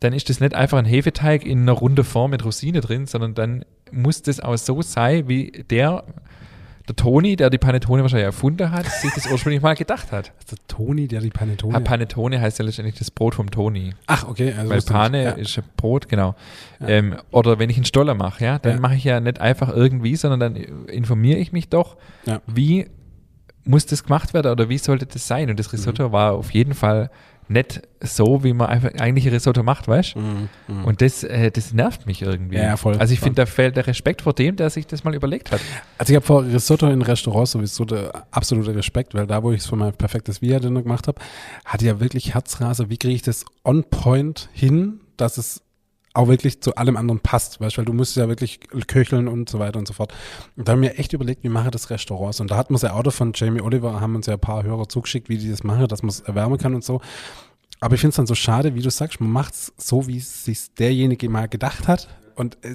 dann 0.00 0.12
ist 0.12 0.28
das 0.28 0.40
nicht 0.40 0.54
einfach 0.54 0.78
ein 0.78 0.84
Hefeteig 0.84 1.46
in 1.46 1.62
einer 1.62 1.72
runde 1.72 2.04
Form 2.04 2.32
mit 2.32 2.44
Rosine 2.44 2.80
drin, 2.80 3.06
sondern 3.06 3.34
dann 3.34 3.64
muss 3.90 4.22
das 4.22 4.40
auch 4.40 4.56
so 4.56 4.82
sein, 4.82 5.28
wie 5.28 5.64
der, 5.70 6.04
der 6.88 6.96
Toni, 6.96 7.36
der 7.36 7.48
die 7.48 7.58
Panettone 7.58 8.02
wahrscheinlich 8.02 8.26
erfunden 8.26 8.70
hat, 8.70 8.86
sich 8.86 9.12
das 9.14 9.30
ursprünglich 9.30 9.62
mal 9.62 9.74
gedacht 9.74 10.12
hat. 10.12 10.32
Also 10.36 10.56
der 10.56 10.76
Toni, 10.76 11.08
der 11.08 11.20
die 11.20 11.30
Panettone. 11.30 11.74
Ja, 11.74 11.80
Panettone 11.80 12.40
heißt 12.40 12.58
ja 12.58 12.64
letztendlich 12.64 12.96
das 12.96 13.10
Brot 13.10 13.36
vom 13.36 13.50
Toni. 13.50 13.94
Ach, 14.06 14.28
okay. 14.28 14.52
Also 14.52 14.70
Weil 14.70 14.82
Pane 14.82 15.24
ja. 15.24 15.30
ist 15.30 15.56
ein 15.56 15.64
Brot, 15.76 16.08
genau. 16.08 16.34
Ja. 16.80 16.88
Ähm, 16.88 17.16
oder 17.30 17.58
wenn 17.58 17.70
ich 17.70 17.76
einen 17.76 17.86
Stoller 17.86 18.14
mache, 18.14 18.44
ja, 18.44 18.58
dann 18.58 18.80
mache 18.80 18.96
ich 18.96 19.04
ja 19.04 19.20
nicht 19.20 19.40
einfach 19.40 19.68
irgendwie, 19.70 20.16
sondern 20.16 20.40
dann 20.40 20.56
informiere 20.56 21.38
ich 21.38 21.52
mich 21.52 21.68
doch, 21.68 21.96
wie 22.46 22.88
muss 23.64 23.86
das 23.86 24.04
gemacht 24.04 24.34
werden 24.34 24.52
oder 24.52 24.68
wie 24.68 24.78
sollte 24.78 25.06
das 25.06 25.26
sein? 25.26 25.50
Und 25.50 25.58
das 25.58 25.72
Risotto 25.72 26.08
mhm. 26.08 26.12
war 26.12 26.32
auf 26.32 26.52
jeden 26.52 26.74
Fall 26.74 27.10
nicht 27.48 27.82
so, 28.00 28.42
wie 28.42 28.52
man 28.52 28.68
einfach 28.68 28.90
eigentlich 28.98 29.26
ein 29.26 29.32
Risotto 29.32 29.62
macht, 29.62 29.86
weißt 29.86 30.14
du? 30.14 30.20
Mhm, 30.20 30.48
mhm. 30.68 30.84
Und 30.84 31.02
das, 31.02 31.24
äh, 31.24 31.50
das 31.50 31.72
nervt 31.72 32.06
mich 32.06 32.22
irgendwie. 32.22 32.56
Ja, 32.56 32.76
voll. 32.76 32.96
Also 32.96 33.12
ich 33.12 33.20
finde, 33.20 33.36
da 33.36 33.46
fällt 33.46 33.76
der 33.76 33.86
Respekt 33.86 34.22
vor 34.22 34.32
dem, 34.32 34.56
der 34.56 34.70
sich 34.70 34.86
das 34.86 35.04
mal 35.04 35.14
überlegt 35.14 35.52
hat. 35.52 35.60
Also 35.98 36.12
ich 36.12 36.16
habe 36.16 36.24
vor 36.24 36.44
Risotto 36.44 36.88
in 36.88 37.02
Restaurants 37.02 37.52
sowieso 37.52 37.84
der 37.84 38.26
absolute 38.30 38.74
Respekt, 38.74 39.14
weil 39.14 39.26
da, 39.26 39.42
wo 39.42 39.52
ich 39.52 39.60
es 39.60 39.66
für 39.66 39.76
mein 39.76 39.92
perfektes 39.92 40.40
Via-Dinner 40.40 40.82
gemacht 40.82 41.06
habe, 41.06 41.20
hatte 41.64 41.84
ja 41.84 42.00
wirklich 42.00 42.34
Herzrase. 42.34 42.88
Wie 42.88 42.96
kriege 42.96 43.14
ich 43.14 43.22
das 43.22 43.44
on 43.64 43.84
point 43.84 44.48
hin, 44.52 45.00
dass 45.16 45.36
es 45.36 45.62
auch 46.14 46.28
wirklich 46.28 46.60
zu 46.60 46.76
allem 46.76 46.96
anderen 46.96 47.20
passt, 47.20 47.60
weißt, 47.60 47.76
weil 47.76 47.84
du 47.84 47.92
musst 47.92 48.16
ja 48.16 48.28
wirklich 48.28 48.60
köcheln 48.86 49.26
und 49.26 49.48
so 49.48 49.58
weiter 49.58 49.78
und 49.80 49.88
so 49.88 49.94
fort. 49.94 50.14
Und 50.56 50.68
da 50.68 50.72
haben 50.72 50.82
wir 50.82 50.98
echt 50.98 51.12
überlegt, 51.12 51.42
wie 51.42 51.48
mache 51.48 51.72
das 51.72 51.90
Restaurants. 51.90 52.40
Und 52.40 52.52
da 52.52 52.56
hat 52.56 52.70
man 52.70 52.80
ja 52.80 52.92
Auto 52.92 53.10
von 53.10 53.32
Jamie 53.34 53.60
Oliver, 53.60 54.00
haben 54.00 54.14
uns 54.14 54.26
ja 54.26 54.34
ein 54.34 54.40
paar 54.40 54.62
Hörer 54.62 54.88
zugeschickt, 54.88 55.28
wie 55.28 55.38
die 55.38 55.50
das 55.50 55.64
machen, 55.64 55.88
dass 55.88 56.02
man 56.02 56.10
es 56.10 56.20
erwärmen 56.20 56.56
kann 56.56 56.74
und 56.74 56.84
so. 56.84 57.00
Aber 57.80 57.96
ich 57.96 58.00
finde 58.00 58.10
es 58.10 58.16
dann 58.16 58.26
so 58.26 58.36
schade, 58.36 58.76
wie 58.76 58.80
du 58.80 58.90
sagst, 58.90 59.20
man 59.20 59.30
macht 59.30 59.54
es 59.54 59.72
so, 59.76 60.06
wie 60.06 60.18
es 60.18 60.44
sich 60.44 60.72
derjenige 60.74 61.28
mal 61.28 61.48
gedacht 61.48 61.88
hat. 61.88 62.08
Und 62.36 62.58
äh, 62.64 62.74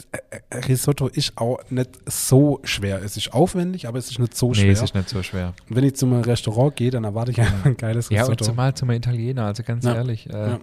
äh, 0.49 0.57
Risotto 0.57 1.07
ist 1.07 1.37
auch 1.37 1.59
nicht 1.69 1.91
so 2.05 2.59
schwer. 2.63 3.01
Es 3.03 3.17
ist 3.17 3.33
aufwendig, 3.33 3.87
aber 3.87 3.97
es 3.97 4.09
ist 4.11 4.19
nicht 4.19 4.35
so 4.35 4.53
schwer. 4.53 4.65
Nee, 4.65 4.71
es 4.71 4.81
ist 4.81 4.95
nicht 4.95 5.09
so 5.09 5.23
schwer. 5.23 5.53
Und 5.69 5.75
wenn 5.75 5.83
ich 5.83 5.95
zum 5.95 6.13
Restaurant 6.13 6.75
gehe, 6.75 6.91
dann 6.91 7.05
erwarte 7.05 7.31
ich 7.31 7.39
einfach 7.39 7.65
ein 7.65 7.77
geiles 7.77 8.09
Risotto. 8.09 8.25
Ja, 8.25 8.31
und 8.31 8.43
zumal 8.43 8.73
zum 8.73 8.91
Italiener, 8.91 9.45
also 9.45 9.63
ganz 9.63 9.85
ja. 9.85 9.95
ehrlich. 9.95 10.29
Äh, 10.29 10.33
ja. 10.33 10.59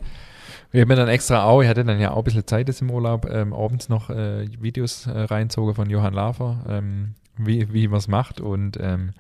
Ich 0.72 0.80
habe 0.80 0.88
mir 0.88 0.96
dann 0.96 1.08
extra 1.08 1.44
auch, 1.44 1.62
ich 1.62 1.68
hatte 1.68 1.84
dann 1.84 2.00
ja 2.00 2.10
auch 2.10 2.18
ein 2.18 2.24
bisschen 2.24 2.46
Zeit 2.46 2.68
jetzt 2.68 2.82
im 2.82 2.90
Urlaub, 2.90 3.30
ähm, 3.30 3.52
abends 3.52 3.88
noch 3.88 4.10
äh, 4.10 4.46
Videos 4.60 5.06
äh, 5.06 5.18
reinzogen 5.18 5.74
von 5.74 5.88
Johann 5.88 6.14
Lafer, 6.14 6.58
ähm, 6.68 7.14
wie, 7.38 7.72
wie 7.72 7.88
man 7.88 7.98
es 7.98 8.08
macht 8.08 8.40
und 8.40 8.78
ähm, 8.80 9.12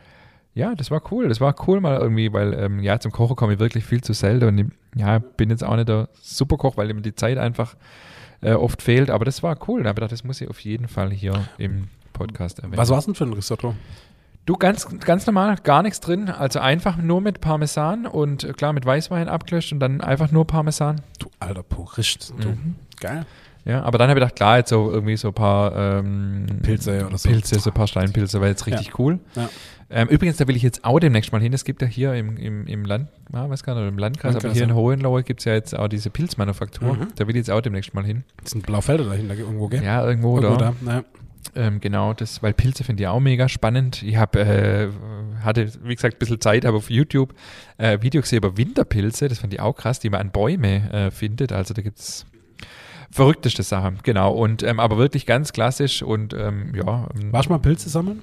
ja, 0.56 0.74
das 0.74 0.90
war 0.90 1.02
cool. 1.12 1.28
Das 1.28 1.38
war 1.42 1.54
cool 1.68 1.82
mal 1.82 1.98
irgendwie, 1.98 2.32
weil 2.32 2.54
ähm, 2.54 2.82
ja, 2.82 2.98
zum 2.98 3.12
Kochen 3.12 3.36
komme 3.36 3.52
ich 3.52 3.58
wirklich 3.58 3.84
viel 3.84 4.00
zu 4.00 4.14
selten 4.14 4.46
und 4.46 4.72
ja, 4.96 5.18
bin 5.18 5.50
jetzt 5.50 5.62
auch 5.62 5.76
nicht 5.76 5.88
der 5.88 6.08
Superkoch, 6.22 6.78
weil 6.78 6.88
ihm 6.88 7.02
die 7.02 7.14
Zeit 7.14 7.36
einfach 7.36 7.76
äh, 8.40 8.54
oft 8.54 8.80
fehlt. 8.80 9.10
Aber 9.10 9.26
das 9.26 9.42
war 9.42 9.58
cool. 9.68 9.82
Da 9.82 9.90
habe 9.90 9.90
ich 9.90 9.94
gedacht, 9.96 10.12
das 10.12 10.24
muss 10.24 10.40
ich 10.40 10.48
auf 10.48 10.58
jeden 10.60 10.88
Fall 10.88 11.10
hier 11.12 11.46
im 11.58 11.88
Podcast 12.14 12.60
erwähnen. 12.60 12.78
Was 12.78 12.88
war 12.88 12.98
es 12.98 13.04
denn 13.04 13.14
für 13.14 13.24
ein 13.24 13.34
Risotto? 13.34 13.74
Du, 14.46 14.54
ganz, 14.54 14.86
ganz 15.00 15.26
normal, 15.26 15.56
gar 15.64 15.82
nichts 15.82 15.98
drin. 15.98 16.30
Also 16.30 16.60
einfach 16.60 16.96
nur 16.96 17.20
mit 17.20 17.40
Parmesan 17.40 18.06
und 18.06 18.44
äh, 18.44 18.52
klar 18.52 18.72
mit 18.72 18.86
Weißwein 18.86 19.28
abgelöscht 19.28 19.72
und 19.72 19.80
dann 19.80 20.00
einfach 20.00 20.30
nur 20.30 20.46
Parmesan. 20.46 21.00
Du 21.18 21.28
alter 21.40 21.64
Purist. 21.64 22.32
Du. 22.38 22.50
Mhm. 22.50 22.76
Geil. 23.00 23.26
Ja, 23.64 23.82
aber 23.82 23.98
dann 23.98 24.08
habe 24.08 24.20
ich 24.20 24.22
gedacht, 24.22 24.36
klar, 24.36 24.58
jetzt 24.58 24.70
so 24.70 24.88
irgendwie 24.92 25.16
so 25.16 25.28
ein 25.28 25.34
paar 25.34 25.74
ähm, 25.74 26.46
Pilze 26.62 27.04
oder 27.04 27.18
so. 27.18 27.28
Pilze, 27.28 27.58
so 27.58 27.70
ein 27.70 27.74
paar 27.74 27.88
Steinpilze, 27.88 28.40
war 28.40 28.46
jetzt 28.46 28.64
richtig 28.66 28.86
ja. 28.86 28.92
cool. 28.98 29.18
Ja. 29.34 29.48
Ähm, 29.90 30.06
übrigens, 30.08 30.36
da 30.36 30.46
will 30.46 30.54
ich 30.54 30.62
jetzt 30.62 30.84
auch 30.84 31.00
demnächst 31.00 31.32
mal 31.32 31.40
hin. 31.40 31.52
Es 31.52 31.64
gibt 31.64 31.82
ja 31.82 31.88
hier 31.88 32.14
im, 32.14 32.36
im, 32.36 32.68
im 32.68 32.84
Land, 32.84 33.08
ah, 33.32 33.48
weiß 33.48 33.64
gar 33.64 33.74
nicht, 33.74 33.88
im 33.88 33.98
Landkreis, 33.98 34.34
Landkreis 34.34 34.44
aber 34.44 34.52
hier 34.52 34.62
ja. 34.62 34.68
in 34.68 34.74
Hohenlohe 34.76 35.24
gibt 35.24 35.40
es 35.40 35.44
ja 35.44 35.54
jetzt 35.54 35.76
auch 35.76 35.88
diese 35.88 36.10
Pilzmanufaktur. 36.10 36.94
Mhm. 36.94 37.08
Da 37.16 37.26
will 37.26 37.34
ich 37.34 37.40
jetzt 37.40 37.50
auch 37.50 37.60
demnächst 37.60 37.94
mal 37.94 38.04
hin. 38.04 38.22
Das 38.40 38.52
sind 38.52 38.64
Blaufelder 38.64 39.04
dahinter 39.06 39.34
irgendwo, 39.34 39.66
gell? 39.66 39.82
Ja, 39.82 40.06
irgendwo, 40.06 40.38
irgendwo 40.38 40.56
da. 40.56 40.72
da. 40.80 40.92
Ja. 40.92 41.04
Ähm, 41.54 41.80
genau, 41.80 42.12
das, 42.12 42.42
weil 42.42 42.52
Pilze 42.54 42.84
finde 42.84 43.02
ich 43.02 43.08
auch 43.08 43.20
mega 43.20 43.48
spannend. 43.48 44.02
Ich 44.02 44.16
habe, 44.16 44.40
äh, 44.40 44.88
hatte, 45.42 45.70
wie 45.84 45.94
gesagt, 45.94 46.16
ein 46.16 46.18
bisschen 46.18 46.40
Zeit, 46.40 46.64
habe 46.64 46.76
auf 46.76 46.90
YouTube 46.90 47.34
äh, 47.78 48.00
Video 48.00 48.20
gesehen 48.20 48.38
über 48.38 48.56
Winterpilze, 48.56 49.28
das 49.28 49.38
fand 49.38 49.52
ich 49.54 49.60
auch 49.60 49.74
krass, 49.74 49.98
die 50.00 50.10
man 50.10 50.20
an 50.20 50.30
Bäume 50.30 50.90
äh, 50.92 51.10
findet. 51.10 51.52
Also 51.52 51.74
da 51.74 51.82
gibt 51.82 51.98
es 51.98 52.26
verrückteste 53.10 53.62
Sachen, 53.62 53.98
genau. 54.02 54.32
Und 54.32 54.62
ähm, 54.62 54.80
aber 54.80 54.98
wirklich 54.98 55.26
ganz 55.26 55.52
klassisch 55.52 56.02
und 56.02 56.34
ähm, 56.34 56.72
ja. 56.74 57.08
Ähm, 57.14 57.32
Warst 57.32 57.48
du 57.48 57.52
mal 57.52 57.58
Pilze 57.58 57.88
sammeln? 57.88 58.20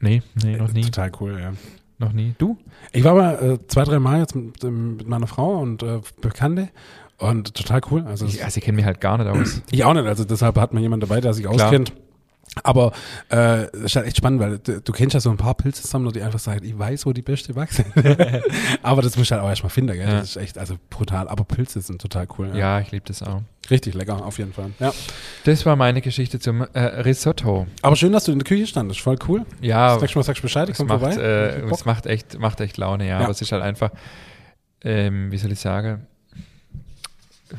Nee, 0.00 0.22
nee, 0.42 0.56
noch 0.56 0.72
nie. 0.72 0.82
Total 0.82 1.12
cool, 1.20 1.38
ja. 1.40 1.52
Noch 1.98 2.12
nie. 2.12 2.34
Du? 2.38 2.58
Ich 2.92 3.04
war 3.04 3.14
mal 3.14 3.34
äh, 3.34 3.66
zwei, 3.68 3.84
drei 3.84 4.00
Mal 4.00 4.18
jetzt 4.18 4.34
mit, 4.34 4.62
mit 4.64 5.06
meiner 5.06 5.28
Frau 5.28 5.60
und 5.60 5.84
äh, 5.84 6.00
Bekannte 6.20 6.68
und 7.18 7.54
total 7.54 7.80
cool. 7.90 8.02
Also, 8.06 8.26
ich, 8.26 8.44
also 8.44 8.58
ich 8.58 8.64
kenne 8.64 8.76
mich 8.76 8.84
halt 8.84 9.00
gar 9.00 9.18
nicht 9.18 9.28
aus. 9.28 9.62
Ich 9.70 9.84
auch 9.84 9.94
nicht, 9.94 10.06
also 10.06 10.24
deshalb 10.24 10.58
hat 10.58 10.72
man 10.72 10.82
jemand 10.82 11.04
dabei, 11.04 11.20
der 11.20 11.32
sich 11.32 11.44
Klar. 11.44 11.66
auskennt. 11.66 11.92
Aber 12.64 12.92
äh, 13.30 13.66
das 13.72 13.82
ist 13.84 13.96
halt 13.96 14.06
echt 14.06 14.18
spannend, 14.18 14.40
weil 14.40 14.58
du, 14.58 14.80
du 14.82 14.92
kennst 14.92 15.14
ja 15.14 15.20
so 15.20 15.30
ein 15.30 15.38
paar 15.38 15.54
Pilzesammler, 15.54 16.12
die 16.12 16.20
einfach 16.20 16.38
sagen, 16.38 16.64
ich 16.64 16.78
weiß, 16.78 17.06
wo 17.06 17.12
die 17.12 17.22
beste 17.22 17.56
wachsen. 17.56 17.86
aber 18.82 19.00
das 19.00 19.16
musst 19.16 19.30
du 19.30 19.34
halt 19.34 19.44
auch 19.44 19.48
erstmal 19.48 19.70
finden, 19.70 19.94
gell? 19.94 20.06
Ja. 20.06 20.20
Das 20.20 20.30
ist 20.30 20.36
echt, 20.36 20.58
also 20.58 20.76
brutal. 20.90 21.28
Aber 21.28 21.44
Pilze 21.44 21.80
sind 21.80 22.00
total 22.00 22.28
cool. 22.38 22.48
Ja, 22.48 22.56
ja 22.56 22.80
ich 22.80 22.90
liebe 22.90 23.06
das 23.06 23.22
auch. 23.22 23.40
Richtig 23.70 23.94
lecker, 23.94 24.22
auf 24.22 24.38
jeden 24.38 24.52
Fall. 24.52 24.70
Ja. 24.80 24.92
Das 25.44 25.64
war 25.64 25.76
meine 25.76 26.02
Geschichte 26.02 26.40
zum 26.40 26.66
äh, 26.74 26.80
Risotto. 26.80 27.66
Aber 27.80 27.96
schön, 27.96 28.12
dass 28.12 28.24
du 28.24 28.32
in 28.32 28.38
der 28.38 28.46
Küche 28.46 28.66
standest, 28.66 29.00
voll 29.00 29.16
cool. 29.28 29.46
Ja. 29.62 29.94
Das 29.94 30.02
nächste 30.02 30.18
Mal 30.18 30.24
sagst 30.24 30.40
du 30.40 30.42
Bescheid, 30.42 30.68
ich 30.68 30.76
komm 30.76 30.88
macht, 30.88 31.00
vorbei. 31.00 31.16
Äh, 31.16 31.70
es 31.70 31.84
macht 31.86 32.06
echt, 32.06 32.38
macht 32.38 32.60
echt 32.60 32.76
Laune, 32.76 33.04
ja. 33.04 33.18
ja. 33.18 33.20
Aber 33.20 33.30
es 33.30 33.40
ist 33.40 33.52
halt 33.52 33.62
einfach, 33.62 33.92
ähm, 34.82 35.32
wie 35.32 35.38
soll 35.38 35.52
ich 35.52 35.60
sagen, 35.60 36.06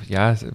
ja, 0.08 0.34
es, 0.34 0.46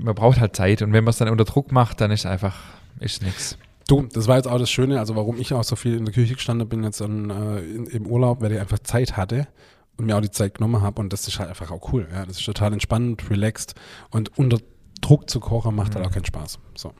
man 0.00 0.14
braucht 0.16 0.40
halt 0.40 0.56
Zeit 0.56 0.82
und 0.82 0.92
wenn 0.92 1.04
man 1.04 1.10
es 1.10 1.18
dann 1.18 1.28
unter 1.28 1.44
Druck 1.44 1.70
macht, 1.70 2.00
dann 2.00 2.10
ist 2.10 2.20
es 2.20 2.26
einfach 2.26 2.56
ist 3.00 3.22
nichts. 3.22 3.58
Du, 3.86 4.02
das 4.02 4.28
war 4.28 4.36
jetzt 4.36 4.46
auch 4.46 4.58
das 4.58 4.70
Schöne, 4.70 4.98
also 4.98 5.16
warum 5.16 5.40
ich 5.40 5.54
auch 5.54 5.64
so 5.64 5.74
viel 5.74 5.96
in 5.96 6.04
der 6.04 6.12
Küche 6.12 6.34
gestanden 6.34 6.68
bin 6.68 6.84
jetzt 6.84 7.00
an, 7.00 7.30
äh, 7.30 7.60
in, 7.60 7.86
im 7.86 8.06
Urlaub, 8.06 8.42
weil 8.42 8.52
ich 8.52 8.60
einfach 8.60 8.78
Zeit 8.80 9.16
hatte 9.16 9.48
und 9.96 10.06
mir 10.06 10.16
auch 10.16 10.20
die 10.20 10.30
Zeit 10.30 10.54
genommen 10.54 10.82
habe 10.82 11.00
und 11.00 11.12
das 11.12 11.26
ist 11.26 11.38
halt 11.38 11.48
einfach 11.48 11.70
auch 11.70 11.92
cool. 11.92 12.06
Ja, 12.12 12.26
das 12.26 12.38
ist 12.38 12.44
total 12.44 12.72
entspannend, 12.74 13.30
relaxed 13.30 13.74
und 14.10 14.36
unter 14.36 14.58
Druck 15.00 15.30
zu 15.30 15.40
kochen 15.40 15.74
macht 15.74 15.94
halt 15.94 15.96
mhm. 15.96 15.98
halt 16.00 16.08
auch 16.08 16.14
keinen 16.14 16.26
Spaß. 16.26 16.58
So. 16.74 16.92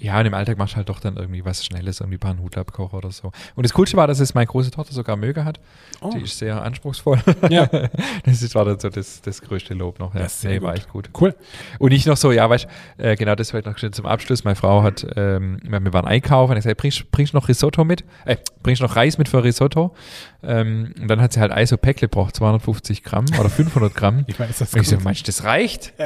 Ja, 0.00 0.18
und 0.20 0.26
im 0.26 0.34
Alltag 0.34 0.58
machst 0.58 0.74
du 0.74 0.76
halt 0.76 0.88
doch 0.88 1.00
dann 1.00 1.16
irgendwie 1.16 1.44
was 1.44 1.64
Schnelles, 1.64 2.00
irgendwie 2.00 2.16
ein 2.16 2.20
paar 2.20 2.34
Nudelabkocher 2.34 2.96
oder 2.96 3.10
so. 3.10 3.32
Und 3.54 3.64
das 3.64 3.72
Coolste 3.72 3.96
war, 3.96 4.06
dass 4.06 4.20
es 4.20 4.34
meine 4.34 4.46
große 4.46 4.70
Tochter 4.70 4.92
sogar 4.92 5.16
möge 5.16 5.44
hat. 5.44 5.60
Oh. 6.00 6.10
Die 6.14 6.22
ist 6.22 6.38
sehr 6.38 6.62
anspruchsvoll. 6.62 7.18
Ja. 7.50 7.66
das 8.24 8.54
war 8.54 8.64
dann 8.64 8.78
so 8.78 8.88
das, 8.88 9.20
das 9.22 9.40
größte 9.42 9.74
Lob 9.74 9.98
noch. 9.98 10.14
Ja, 10.14 10.20
das 10.20 10.42
nee, 10.44 10.60
war 10.60 10.74
echt 10.74 10.88
gut. 10.88 11.10
Cool. 11.18 11.34
Und 11.78 11.92
ich 11.92 12.06
noch 12.06 12.16
so, 12.16 12.32
ja, 12.32 12.48
weißt 12.48 12.66
äh, 12.98 13.16
genau 13.16 13.34
das 13.34 13.50
vielleicht 13.50 13.66
noch 13.66 13.78
schön 13.78 13.92
zum 13.92 14.06
Abschluss. 14.06 14.44
Meine 14.44 14.56
Frau 14.56 14.82
hat, 14.82 15.06
ähm, 15.16 15.58
wir 15.62 15.92
waren 15.92 16.06
einkaufen 16.06 16.52
und 16.52 16.58
ich 16.58 16.64
gesagt, 16.64 16.80
bringst, 16.80 17.10
bringst 17.10 17.34
noch 17.34 17.48
Risotto 17.48 17.84
mit? 17.84 18.04
Äh, 18.24 18.36
bringst 18.62 18.82
noch 18.82 18.96
Reis 18.96 19.18
mit 19.18 19.28
für 19.28 19.42
Risotto? 19.42 19.94
Ähm, 20.42 20.94
und 21.00 21.08
dann 21.08 21.20
hat 21.20 21.32
sie 21.32 21.40
halt 21.40 21.52
Eis 21.52 21.70
so 21.70 21.76
Päckle 21.76 22.08
gebraucht, 22.08 22.36
250 22.36 23.02
Gramm 23.02 23.24
oder 23.38 23.48
500 23.48 23.94
Gramm. 23.94 24.24
ich 24.26 24.38
weiß, 24.38 24.58
das 24.58 24.74
Und 24.74 24.82
ich 24.82 24.88
so, 24.88 24.98
meinst 25.00 25.22
du, 25.22 25.26
das 25.26 25.44
reicht? 25.44 25.92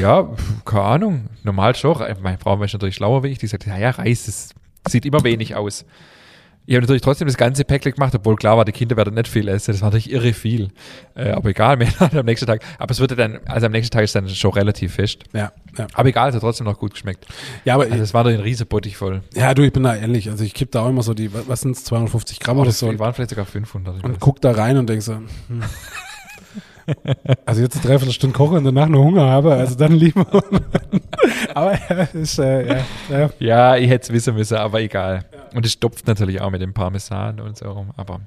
Ja, 0.00 0.28
keine 0.64 0.82
Ahnung. 0.82 1.28
Normal 1.42 1.74
schon. 1.74 1.98
Meine 2.22 2.38
Frau 2.38 2.58
war 2.58 2.66
natürlich 2.66 2.96
schlauer 2.96 3.22
wie 3.22 3.28
ich. 3.28 3.38
Die 3.38 3.46
sagt, 3.46 3.66
ja, 3.66 3.78
ja, 3.78 3.90
Reis, 3.90 4.26
das 4.26 4.54
sieht 4.88 5.06
immer 5.06 5.24
wenig 5.24 5.54
aus. 5.54 5.84
Ich 6.64 6.76
habe 6.76 6.82
natürlich 6.82 7.02
trotzdem 7.02 7.26
das 7.26 7.36
ganze 7.36 7.64
Päckle 7.64 7.90
gemacht, 7.90 8.14
obwohl 8.14 8.36
klar 8.36 8.56
war, 8.56 8.64
die 8.64 8.70
Kinder 8.70 8.96
werden 8.96 9.14
nicht 9.14 9.26
viel 9.26 9.48
essen. 9.48 9.72
Das 9.72 9.80
war 9.80 9.88
natürlich 9.88 10.12
irre 10.12 10.32
viel. 10.32 10.68
Äh, 11.16 11.30
aber 11.30 11.50
egal, 11.50 11.76
mehr 11.78 11.88
am 12.00 12.24
nächsten 12.24 12.46
Tag. 12.46 12.62
Aber 12.78 12.92
es 12.92 13.00
wurde 13.00 13.16
dann, 13.16 13.40
also 13.46 13.66
am 13.66 13.72
nächsten 13.72 13.92
Tag 13.92 14.04
ist 14.04 14.14
dann 14.14 14.28
schon 14.28 14.52
relativ 14.52 14.94
fest. 14.94 15.24
Ja, 15.32 15.50
ja. 15.76 15.88
Aber 15.94 16.08
egal, 16.08 16.28
es 16.28 16.36
hat 16.36 16.42
trotzdem 16.42 16.66
noch 16.66 16.78
gut 16.78 16.92
geschmeckt. 16.92 17.26
Ja, 17.64 17.74
aber. 17.74 17.84
Also 17.84 17.96
es 17.96 18.14
war 18.14 18.22
doch 18.22 18.30
ein 18.30 18.40
riesen 18.40 18.68
Bottich 18.68 18.96
voll. 18.96 19.22
Ja, 19.34 19.54
du, 19.54 19.62
ich 19.62 19.72
bin 19.72 19.82
da 19.82 19.96
ähnlich. 19.96 20.30
Also 20.30 20.44
ich 20.44 20.54
kipp 20.54 20.70
da 20.70 20.82
auch 20.82 20.88
immer 20.88 21.02
so 21.02 21.14
die, 21.14 21.30
was 21.32 21.62
sind 21.62 21.72
es, 21.72 21.84
250 21.84 22.38
Gramm 22.38 22.58
oh, 22.58 22.62
oder 22.62 22.70
so. 22.70 22.90
Die 22.92 22.98
waren 22.98 23.12
vielleicht 23.12 23.30
sogar 23.30 23.44
500. 23.46 24.04
Und 24.04 24.20
guck 24.20 24.40
da 24.40 24.52
rein 24.52 24.76
und 24.76 24.88
denk 24.88 25.02
so, 25.02 25.14
hm. 25.14 25.28
Also 27.44 27.62
jetzt 27.62 27.76
eine 27.76 27.84
Dreiviertelstunde 27.84 28.36
kochen 28.36 28.58
und 28.58 28.64
danach 28.64 28.88
nur 28.88 29.04
Hunger 29.04 29.22
habe, 29.22 29.54
also 29.54 29.74
dann 29.76 29.92
lieber. 29.92 30.26
aber 31.54 31.72
ja, 31.74 32.02
ist, 32.12 32.38
äh, 32.38 32.66
ja, 32.66 32.84
ja. 33.10 33.30
ja, 33.38 33.76
ich 33.76 33.88
hätte 33.88 34.04
es 34.04 34.12
wissen 34.12 34.34
müssen, 34.34 34.56
aber 34.56 34.80
egal. 34.80 35.24
Und 35.54 35.66
es 35.66 35.72
stopft 35.72 36.06
natürlich 36.06 36.40
auch 36.40 36.50
mit 36.50 36.62
dem 36.62 36.74
Parmesan 36.74 37.40
und 37.40 37.56
so. 37.56 37.86
Aber 37.96 38.20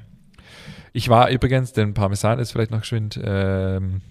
ich 0.94 1.10
war 1.10 1.30
übrigens, 1.30 1.74
den 1.74 1.94
Parmesan 1.94 2.40
ist 2.40 2.52
vielleicht 2.52 2.72
noch 2.72 2.82
geschwind, 2.82 3.20
ähm, 3.24 4.02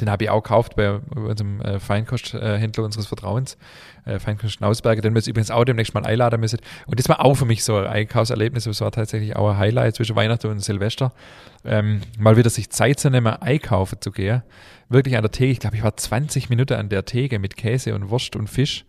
den 0.00 0.10
habe 0.10 0.24
ich 0.24 0.30
auch 0.30 0.42
gekauft 0.42 0.76
bei 0.76 0.98
unserem 1.14 1.60
äh, 1.60 1.78
Feinkosthändler 1.78 2.84
unseres 2.84 3.06
Vertrauens, 3.06 3.56
äh, 4.04 4.18
Feinkost 4.18 4.54
Schnausberger, 4.54 5.02
den 5.02 5.14
wir 5.14 5.18
jetzt 5.18 5.28
übrigens 5.28 5.50
auch 5.50 5.64
demnächst 5.64 5.94
mal 5.94 6.04
einladen 6.04 6.40
müssen. 6.40 6.58
Und 6.86 6.98
das 6.98 7.08
war 7.08 7.24
auch 7.24 7.34
für 7.34 7.44
mich 7.44 7.64
so 7.64 7.76
ein 7.76 7.86
Einkaufserlebnis. 7.86 8.64
Das 8.64 8.80
war 8.80 8.90
tatsächlich 8.90 9.36
auch 9.36 9.50
ein 9.50 9.58
Highlight 9.58 9.96
zwischen 9.96 10.16
Weihnachten 10.16 10.48
und 10.48 10.60
Silvester. 10.60 11.12
Ähm, 11.64 12.00
mal 12.18 12.36
wieder 12.36 12.50
sich 12.50 12.70
Zeit 12.70 12.98
zu 13.00 13.10
nehmen, 13.10 13.26
einkaufen 13.26 14.00
zu 14.00 14.10
gehen. 14.10 14.42
Wirklich 14.88 15.16
an 15.16 15.22
der 15.22 15.32
Theke. 15.32 15.52
Ich 15.52 15.60
glaube, 15.60 15.76
ich 15.76 15.82
war 15.82 15.96
20 15.96 16.48
Minuten 16.48 16.74
an 16.74 16.88
der 16.88 17.04
Theke 17.04 17.38
mit 17.38 17.56
Käse 17.56 17.94
und 17.94 18.10
Wurst 18.10 18.36
und 18.36 18.48
Fisch. 18.48 18.84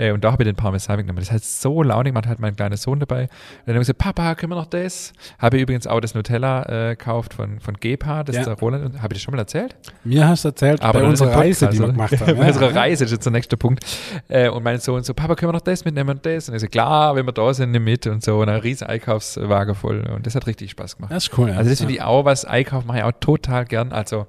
Äh, 0.00 0.12
und 0.12 0.24
da 0.24 0.32
habe 0.32 0.42
ich 0.42 0.48
den 0.48 0.56
Parmesan 0.56 0.98
genommen. 0.98 1.18
Das 1.18 1.30
hat 1.30 1.44
so 1.44 1.82
launig 1.82 2.12
gemacht, 2.12 2.26
hat 2.26 2.40
mein 2.40 2.56
kleiner 2.56 2.78
Sohn 2.78 3.00
dabei. 3.00 3.24
Und 3.24 3.30
dann 3.66 3.74
habe 3.74 3.82
ich 3.82 3.88
gesagt, 3.88 3.98
Papa, 3.98 4.34
können 4.34 4.52
wir 4.52 4.56
noch 4.56 4.66
das? 4.66 5.12
Habe 5.38 5.58
ich 5.58 5.62
übrigens 5.62 5.86
auch 5.86 6.00
das 6.00 6.14
Nutella 6.14 6.90
äh, 6.90 6.96
gekauft 6.96 7.34
von, 7.34 7.60
von 7.60 7.74
Gepa, 7.74 8.24
das 8.24 8.36
ja. 8.36 8.44
der 8.44 8.54
Roland. 8.54 9.02
Habe 9.02 9.12
ich 9.12 9.18
das 9.18 9.22
schon 9.22 9.32
mal 9.32 9.40
erzählt? 9.40 9.76
Mir 10.02 10.26
hast 10.26 10.44
du 10.44 10.48
erzählt, 10.48 10.80
aber 10.80 11.00
bei 11.00 11.06
unserer 11.06 11.36
Reise, 11.36 11.68
die 11.68 11.78
wir 11.78 11.88
gemacht 11.88 12.18
haben. 12.18 12.36
bei 12.38 12.48
unserer 12.48 12.74
Reise, 12.74 13.04
das 13.04 13.12
ist 13.12 13.16
jetzt 13.16 13.26
der 13.26 13.32
nächste 13.32 13.58
Punkt. 13.58 13.84
Äh, 14.28 14.48
und 14.48 14.62
mein 14.62 14.80
Sohn 14.80 15.02
so, 15.02 15.12
Papa, 15.12 15.34
können 15.34 15.50
wir 15.50 15.56
noch 15.56 15.60
das 15.60 15.84
mitnehmen 15.84 16.10
und 16.10 16.24
das? 16.24 16.48
Und 16.48 16.54
ich 16.54 16.62
so, 16.62 16.68
klar, 16.68 17.14
wenn 17.14 17.26
wir 17.26 17.32
da 17.32 17.52
sind, 17.52 17.72
nimm 17.72 17.84
mit 17.84 18.06
und 18.06 18.24
so. 18.24 18.40
Und 18.40 18.48
ein 18.48 18.60
riesen 18.60 18.86
Einkaufswagen 18.86 19.74
voll. 19.74 20.00
Und 20.14 20.26
das 20.26 20.34
hat 20.34 20.46
richtig 20.46 20.70
Spaß 20.70 20.96
gemacht. 20.96 21.12
Das 21.12 21.24
ist 21.24 21.38
cool. 21.38 21.50
Ja. 21.50 21.56
Also 21.56 21.68
das 21.68 21.78
finde 21.78 21.94
ich 21.94 22.02
auch 22.02 22.24
was, 22.24 22.46
Einkauf 22.46 22.86
mache 22.86 22.98
ich 22.98 23.04
auch 23.04 23.12
total 23.20 23.66
gern. 23.66 23.92
Also 23.92 24.26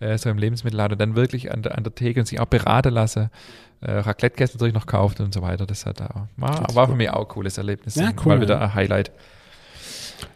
äh, 0.00 0.18
so 0.18 0.28
im 0.28 0.38
Lebensmittelladen, 0.38 0.98
dann 0.98 1.16
wirklich 1.16 1.52
an 1.52 1.62
der, 1.62 1.76
an 1.76 1.84
der 1.84 1.94
Theke 1.94 2.20
und 2.20 2.26
sich 2.26 2.40
auch 2.40 2.46
beraten 2.46 2.92
lassen. 2.92 3.30
Äh, 3.80 3.92
Raclette 3.92 4.42
natürlich 4.42 4.74
noch 4.74 4.86
kauft 4.86 5.20
und 5.20 5.34
so 5.34 5.42
weiter. 5.42 5.66
Das 5.66 5.86
hat 5.86 6.00
auch, 6.00 6.26
war, 6.36 6.66
war 6.74 6.88
für 6.88 6.94
mich 6.94 7.10
auch 7.10 7.22
ein 7.22 7.28
cooles 7.28 7.58
Erlebnis. 7.58 7.94
Ja, 7.94 8.10
cool. 8.24 8.36
Mal 8.36 8.40
wieder 8.40 8.60
ein 8.60 8.74
Highlight. 8.74 9.12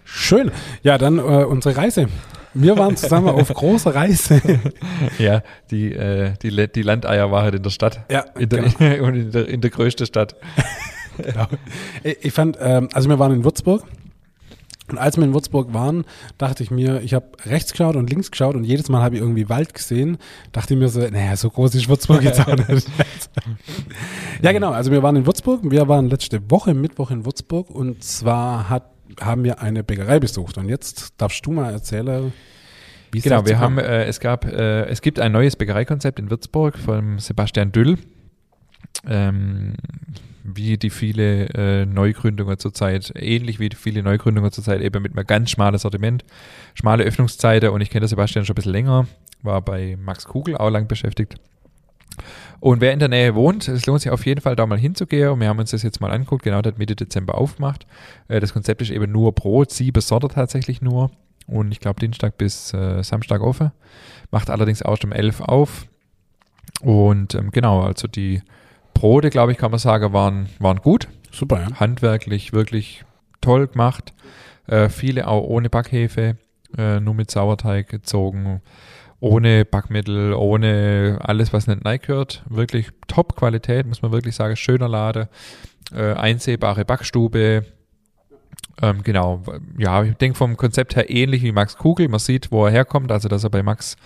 Schön. 0.04 0.50
Ja, 0.82 0.98
dann 0.98 1.18
äh, 1.18 1.22
unsere 1.44 1.76
Reise. 1.76 2.08
Wir 2.52 2.76
waren 2.76 2.96
zusammen 2.96 3.28
auf 3.28 3.48
großer 3.48 3.94
Reise. 3.94 4.42
ja, 5.18 5.42
die, 5.70 5.92
äh, 5.92 6.32
die, 6.42 6.68
die 6.68 6.82
Landeier 6.82 7.30
war 7.30 7.42
halt 7.42 7.54
in 7.54 7.62
der 7.62 7.70
Stadt. 7.70 8.00
Ja, 8.10 8.24
in 8.36 8.48
der, 8.48 8.62
genau. 8.62 9.04
und 9.06 9.14
in 9.14 9.30
der, 9.30 9.48
in 9.48 9.60
der 9.60 9.70
größten 9.70 10.06
Stadt. 10.06 10.34
genau. 11.16 11.46
Ich 12.02 12.32
fand, 12.32 12.58
ähm, 12.60 12.88
also 12.92 13.08
wir 13.08 13.18
waren 13.18 13.32
in 13.32 13.44
Würzburg 13.44 13.84
und 14.92 14.98
als 14.98 15.16
wir 15.16 15.24
in 15.24 15.34
Würzburg 15.34 15.72
waren, 15.72 16.04
dachte 16.38 16.62
ich 16.62 16.70
mir, 16.70 17.00
ich 17.02 17.14
habe 17.14 17.26
rechts 17.44 17.72
geschaut 17.72 17.96
und 17.96 18.10
links 18.10 18.30
geschaut 18.30 18.54
und 18.54 18.64
jedes 18.64 18.88
Mal 18.88 19.02
habe 19.02 19.16
ich 19.16 19.20
irgendwie 19.20 19.48
Wald 19.48 19.74
gesehen. 19.74 20.18
Dachte 20.52 20.74
ich 20.74 20.80
mir 20.80 20.88
so, 20.88 21.00
naja, 21.00 21.36
so 21.36 21.50
groß 21.50 21.74
ist 21.74 21.88
Würzburg 21.88 22.22
jetzt 22.22 22.40
auch 22.40 22.56
nicht. 22.56 22.88
ja, 24.42 24.52
genau. 24.52 24.70
Also 24.70 24.90
wir 24.90 25.02
waren 25.02 25.16
in 25.16 25.26
Würzburg. 25.26 25.60
Wir 25.64 25.88
waren 25.88 26.08
letzte 26.08 26.50
Woche 26.50 26.74
Mittwoch 26.74 27.10
in 27.10 27.24
Würzburg 27.24 27.70
und 27.70 28.02
zwar 28.02 28.68
hat, 28.68 28.90
haben 29.20 29.44
wir 29.44 29.60
eine 29.60 29.84
Bäckerei 29.84 30.20
besucht. 30.20 30.58
Und 30.58 30.68
jetzt 30.68 31.14
darfst 31.18 31.44
du 31.44 31.52
mal 31.52 31.72
erzählen, 31.72 32.32
wie 33.12 33.18
es 33.18 33.24
Genau, 33.24 33.46
wir 33.46 33.58
haben, 33.58 33.78
äh, 33.78 34.04
es 34.04 34.20
gab, 34.20 34.44
äh, 34.44 34.84
es 34.86 35.02
gibt 35.02 35.18
ein 35.20 35.32
neues 35.32 35.56
Bäckereikonzept 35.56 36.18
in 36.18 36.30
Würzburg 36.30 36.78
von 36.78 37.18
Sebastian 37.18 37.72
Düll. 37.72 37.98
Ähm, 39.06 39.74
wie 40.56 40.78
die 40.78 40.90
viele 40.90 41.48
äh, 41.50 41.86
Neugründungen 41.86 42.58
zurzeit, 42.58 43.12
ähnlich 43.16 43.60
wie 43.60 43.70
viele 43.74 44.02
Neugründungen 44.02 44.52
zurzeit, 44.52 44.80
eben 44.80 45.02
mit 45.02 45.16
einem 45.16 45.26
ganz 45.26 45.50
schmalen 45.50 45.78
Sortiment, 45.78 46.24
schmale 46.74 47.04
Öffnungszeiten 47.04 47.70
und 47.70 47.80
ich 47.80 47.90
kenne 47.90 48.08
Sebastian 48.08 48.44
schon 48.44 48.54
ein 48.54 48.56
bisschen 48.56 48.72
länger, 48.72 49.06
war 49.42 49.62
bei 49.62 49.96
Max 50.00 50.26
Kugel 50.26 50.56
auch 50.56 50.70
lang 50.70 50.86
beschäftigt 50.86 51.36
Und 52.60 52.80
wer 52.80 52.92
in 52.92 52.98
der 52.98 53.08
Nähe 53.08 53.34
wohnt, 53.34 53.68
es 53.68 53.86
lohnt 53.86 54.02
sich 54.02 54.10
auf 54.10 54.26
jeden 54.26 54.40
Fall 54.40 54.56
da 54.56 54.66
mal 54.66 54.78
hinzugehen. 54.78 55.30
Und 55.30 55.40
wir 55.40 55.48
haben 55.48 55.58
uns 55.58 55.70
das 55.70 55.82
jetzt 55.82 56.00
mal 56.00 56.10
angeguckt, 56.10 56.42
genau, 56.42 56.62
das 56.62 56.76
Mitte 56.76 56.96
Dezember 56.96 57.36
aufgemacht. 57.36 57.86
Äh, 58.28 58.40
das 58.40 58.52
Konzept 58.52 58.82
ist 58.82 58.90
eben 58.90 59.10
nur 59.10 59.32
Brot, 59.32 59.70
sieben 59.70 60.00
Sorte 60.00 60.28
tatsächlich 60.28 60.82
nur. 60.82 61.10
Und 61.46 61.72
ich 61.72 61.80
glaube 61.80 62.00
Dienstag 62.00 62.38
bis 62.38 62.72
äh, 62.74 63.02
Samstag 63.02 63.40
offen. 63.40 63.72
Macht 64.30 64.50
allerdings 64.50 64.82
auch 64.82 64.98
um 65.02 65.12
11 65.12 65.40
auf. 65.40 65.86
Und 66.80 67.34
ähm, 67.34 67.50
genau, 67.50 67.82
also 67.82 68.06
die 68.06 68.42
Brote, 68.94 69.30
glaube 69.30 69.52
ich, 69.52 69.58
kann 69.58 69.70
man 69.70 69.80
sagen, 69.80 70.12
waren, 70.12 70.48
waren 70.58 70.78
gut. 70.78 71.08
Super, 71.30 71.60
ja. 71.60 71.80
Handwerklich 71.80 72.52
wirklich 72.52 73.04
toll 73.40 73.68
gemacht. 73.68 74.12
Äh, 74.66 74.88
viele 74.88 75.28
auch 75.28 75.44
ohne 75.44 75.70
Backhefe, 75.70 76.36
äh, 76.76 77.00
nur 77.00 77.14
mit 77.14 77.30
Sauerteig 77.30 77.88
gezogen 77.88 78.60
ohne 79.20 79.66
Backmittel, 79.66 80.32
ohne 80.32 81.18
alles, 81.20 81.52
was 81.52 81.66
nicht 81.66 82.02
gehört. 82.06 82.42
Wirklich 82.48 82.88
Top-Qualität, 83.06 83.86
muss 83.86 84.02
man 84.02 84.12
wirklich 84.12 84.34
sagen. 84.34 84.56
Schöner 84.56 84.88
Laden, 84.88 85.28
äh, 85.94 86.14
einsehbare 86.14 86.84
Backstube. 86.84 87.64
Ähm, 88.82 89.02
genau, 89.02 89.42
ja, 89.78 90.02
ich 90.02 90.14
denke 90.14 90.38
vom 90.38 90.56
Konzept 90.56 90.96
her 90.96 91.10
ähnlich 91.10 91.42
wie 91.42 91.52
Max 91.52 91.76
Kugel. 91.76 92.08
Man 92.08 92.18
sieht, 92.18 92.50
wo 92.50 92.64
er 92.64 92.72
herkommt, 92.72 93.12
also 93.12 93.28
dass 93.28 93.44
er 93.44 93.50
bei 93.50 93.62
Max 93.62 93.96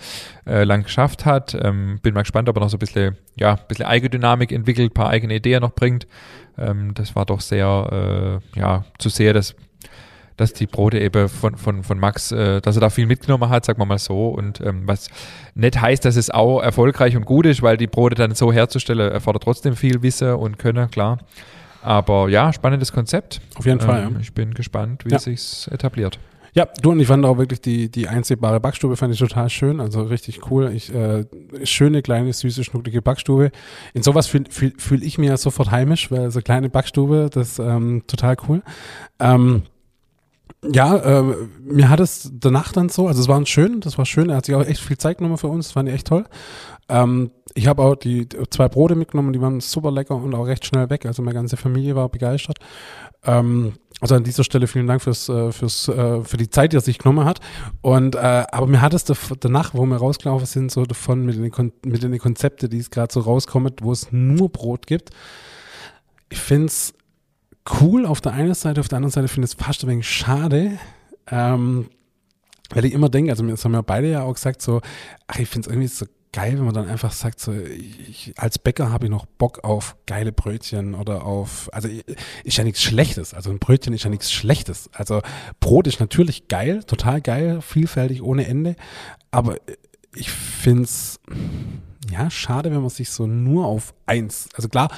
äh, 0.45 0.63
lang 0.63 0.83
geschafft 0.83 1.25
hat. 1.25 1.57
Ähm, 1.61 1.99
bin 2.01 2.13
mal 2.13 2.21
gespannt, 2.21 2.49
ob 2.49 2.57
er 2.57 2.61
noch 2.61 2.69
so 2.69 2.77
ein 2.77 2.79
bisschen, 2.79 3.17
ja, 3.35 3.53
ein 3.53 3.67
bisschen 3.67 3.85
Eigendynamik 3.85 4.51
entwickelt, 4.51 4.91
ein 4.91 4.93
paar 4.93 5.09
eigene 5.09 5.35
Ideen 5.35 5.61
noch 5.61 5.73
bringt. 5.73 6.07
Ähm, 6.57 6.93
das 6.93 7.15
war 7.15 7.25
doch 7.25 7.41
sehr, 7.41 8.41
äh, 8.55 8.59
ja, 8.59 8.85
zu 8.97 9.09
sehr, 9.09 9.33
dass 9.33 9.55
dass 10.37 10.53
die 10.53 10.67
Brote 10.67 10.99
eben 10.99 11.29
von, 11.29 11.55
von, 11.55 11.83
von 11.83 11.97
Max, 11.97 12.31
äh, 12.31 12.59
dass 12.61 12.75
er 12.75 12.81
da 12.81 12.89
viel 12.89 13.05
mitgenommen 13.05 13.49
hat, 13.49 13.65
sagen 13.65 13.79
wir 13.79 13.85
mal 13.85 13.97
so. 13.97 14.27
Und 14.27 14.59
ähm, 14.61 14.83
was 14.85 15.09
nicht 15.53 15.79
heißt, 15.79 16.03
dass 16.03 16.15
es 16.15 16.29
auch 16.29 16.61
erfolgreich 16.61 17.15
und 17.15 17.25
gut 17.25 17.45
ist, 17.45 17.61
weil 17.61 17.77
die 17.77 17.87
Brote 17.87 18.15
dann 18.15 18.35
so 18.35 18.51
herzustellen, 18.51 19.11
erfordert 19.11 19.43
trotzdem 19.43 19.75
viel 19.75 20.01
Wissen 20.01 20.33
und 20.33 20.59
Können, 20.59 20.89
klar. 20.91 21.19
Aber 21.85 22.29
ja, 22.29 22.51
spannendes 22.51 22.91
Konzept. 22.91 23.41
Auf 23.55 23.65
jeden 23.65 23.79
ähm, 23.79 23.85
Fall. 23.85 24.09
Ja. 24.11 24.19
Ich 24.19 24.33
bin 24.33 24.55
gespannt, 24.55 25.05
wie 25.05 25.11
ja. 25.11 25.17
es 25.17 25.23
sich 25.23 25.71
etabliert. 25.71 26.19
Ja, 26.55 26.67
du 26.81 26.91
und 26.91 26.99
ich 27.01 27.07
fand 27.07 27.25
auch 27.25 27.37
wirklich 27.37 27.59
die, 27.59 27.91
die 27.91 28.07
einsehbare 28.07 28.61
Backstube 28.61 28.95
fand 28.95 29.13
ich 29.13 29.19
total 29.19 29.49
schön, 29.49 29.81
also 29.81 30.03
richtig 30.03 30.49
cool. 30.49 30.71
Ich, 30.73 30.91
äh, 30.93 31.25
schöne, 31.63 32.01
kleine, 32.01 32.31
süße, 32.31 32.63
schnucklige 32.63 33.01
Backstube. 33.01 33.51
In 33.93 34.03
sowas 34.03 34.27
fühle 34.27 34.45
fühl, 34.49 34.73
fühl 34.77 35.03
ich 35.03 35.17
mir 35.17 35.31
ja 35.31 35.37
sofort 35.37 35.69
heimisch, 35.69 36.09
weil 36.11 36.31
so 36.31 36.39
kleine 36.39 36.69
Backstube, 36.69 37.29
das 37.29 37.59
ähm, 37.59 38.03
total 38.07 38.37
cool. 38.47 38.63
Ähm, 39.19 39.63
ja, 40.63 40.95
äh, 40.95 41.23
mir 41.61 41.89
hat 41.89 41.99
es 41.99 42.31
danach 42.33 42.71
dann 42.71 42.89
so, 42.89 43.07
also 43.07 43.21
es 43.21 43.27
war 43.27 43.45
schön, 43.45 43.81
das 43.81 43.97
war 43.97 44.05
schön, 44.05 44.29
er 44.29 44.37
hat 44.37 44.45
sich 44.45 44.55
auch 44.55 44.65
echt 44.65 44.79
viel 44.79 44.97
Zeit 44.97 45.17
genommen 45.17 45.37
für 45.37 45.47
uns, 45.47 45.67
das 45.67 45.73
fand 45.73 45.89
ich 45.89 45.95
echt 45.95 46.07
toll. 46.07 46.23
Ähm, 46.87 47.31
ich 47.53 47.67
habe 47.67 47.81
auch 47.81 47.95
die 47.95 48.27
zwei 48.49 48.67
Brote 48.67 48.95
mitgenommen, 48.95 49.33
die 49.33 49.41
waren 49.41 49.59
super 49.59 49.91
lecker 49.91 50.15
und 50.15 50.35
auch 50.35 50.45
recht 50.45 50.65
schnell 50.65 50.89
weg, 50.89 51.05
also 51.05 51.21
meine 51.23 51.35
ganze 51.35 51.57
Familie 51.57 51.95
war 51.95 52.09
begeistert. 52.09 52.59
Ähm, 53.23 53.73
also 54.01 54.15
an 54.15 54.23
dieser 54.23 54.43
Stelle 54.43 54.67
vielen 54.67 54.87
Dank 54.87 55.01
fürs, 55.01 55.29
äh, 55.29 55.51
fürs, 55.51 55.87
äh, 55.87 56.21
für 56.23 56.37
die 56.37 56.49
Zeit, 56.49 56.73
die 56.73 56.77
er 56.77 56.81
sich 56.81 56.97
genommen 56.97 57.25
hat. 57.25 57.39
Und 57.81 58.15
äh, 58.15 58.19
aber 58.51 58.67
mir 58.67 58.81
hat 58.81 58.93
es 58.93 59.05
danach, 59.39 59.73
wo 59.73 59.85
wir 59.85 59.95
rausgelaufen 59.95 60.45
sind, 60.45 60.71
so 60.71 60.85
davon 60.85 61.25
mit 61.25 61.37
den, 61.37 61.49
Kon 61.49 61.71
mit 61.85 62.03
den 62.03 62.17
Konzepten, 62.19 62.69
die 62.69 62.79
es 62.79 62.91
gerade 62.91 63.13
so 63.13 63.21
rauskommen, 63.21 63.73
wo 63.81 63.91
es 63.93 64.11
nur 64.11 64.49
Brot 64.49 64.85
gibt. 64.85 65.11
Ich 66.29 66.39
finde 66.39 66.67
es 66.67 66.93
cool 67.81 68.05
auf 68.05 68.21
der 68.21 68.33
einen 68.33 68.53
Seite, 68.53 68.81
auf 68.81 68.89
der 68.89 68.97
anderen 68.97 69.11
Seite 69.11 69.27
finde 69.27 69.45
ich 69.45 69.53
es 69.53 69.65
fast 69.65 69.83
ein 69.83 69.89
wenig 69.89 70.07
schade, 70.07 70.77
ähm, 71.31 71.87
weil 72.71 72.85
ich 72.85 72.93
immer 72.93 73.09
denke, 73.09 73.31
also 73.31 73.45
das 73.47 73.63
haben 73.63 73.71
wir 73.71 73.83
beide 73.83 74.11
ja 74.11 74.23
auch 74.23 74.33
gesagt, 74.33 74.61
so, 74.61 74.81
ach, 75.27 75.39
ich 75.39 75.47
finde 75.47 75.67
es 75.67 75.73
irgendwie 75.73 75.87
so 75.87 76.05
geil, 76.35 76.57
wenn 76.57 76.65
man 76.65 76.73
dann 76.73 76.89
einfach 76.89 77.13
sagt, 77.13 77.39
so, 77.39 77.53
ich, 77.53 78.33
als 78.35 78.59
Bäcker 78.59 78.91
habe 78.91 79.05
ich 79.05 79.09
noch 79.09 79.25
Bock 79.25 79.63
auf 79.63 79.95
geile 80.05 80.33
Brötchen 80.33 80.93
oder 80.93 81.25
auf, 81.25 81.69
also 81.71 81.87
ist 82.43 82.57
ja 82.57 82.65
nichts 82.65 82.81
Schlechtes, 82.81 83.33
also 83.33 83.51
ein 83.51 83.59
Brötchen 83.59 83.93
ist 83.93 84.03
ja 84.03 84.09
nichts 84.09 84.33
Schlechtes. 84.33 84.89
Also 84.91 85.21
Brot 85.61 85.87
ist 85.87 86.01
natürlich 86.01 86.49
geil, 86.49 86.83
total 86.83 87.21
geil, 87.21 87.61
vielfältig 87.61 88.21
ohne 88.21 88.47
Ende, 88.47 88.75
aber 89.31 89.55
ich 90.13 90.29
finde 90.29 90.83
es, 90.83 91.21
ja, 92.11 92.29
schade, 92.29 92.69
wenn 92.69 92.81
man 92.81 92.89
sich 92.89 93.11
so 93.11 93.27
nur 93.27 93.65
auf 93.65 93.93
eins, 94.05 94.49
also 94.55 94.67
klar, 94.67 94.89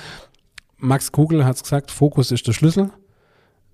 Max 0.77 1.11
Kugel 1.11 1.45
hat 1.45 1.57
es 1.57 1.61
gesagt, 1.61 1.91
Fokus 1.91 2.31
ist 2.31 2.47
der 2.47 2.53
Schlüssel, 2.53 2.89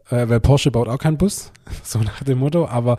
äh, 0.10 0.28
weil 0.28 0.42
Porsche 0.42 0.70
baut 0.70 0.90
auch 0.90 1.00
keinen 1.00 1.18
Bus, 1.18 1.54
so 1.84 2.00
nach 2.00 2.24
dem 2.24 2.40
Motto, 2.40 2.68
aber 2.68 2.98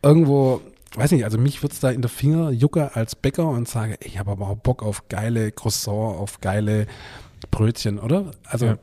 irgendwo, 0.00 0.60
weiß 0.96 1.12
nicht, 1.12 1.24
also 1.24 1.38
mich 1.38 1.62
wird 1.62 1.72
es 1.72 1.80
da 1.80 1.90
in 1.90 2.02
der 2.02 2.08
Finger 2.08 2.50
jucke 2.50 2.94
als 2.94 3.14
Bäcker 3.16 3.48
und 3.48 3.68
sage, 3.68 3.96
ich 4.02 4.18
habe 4.18 4.30
aber 4.30 4.48
auch 4.48 4.56
Bock 4.56 4.82
auf 4.82 5.08
geile 5.08 5.52
Croissant, 5.52 6.18
auf 6.18 6.40
geile 6.40 6.86
Brötchen, 7.50 7.98
oder? 7.98 8.30
Also, 8.44 8.66
ja. 8.66 8.78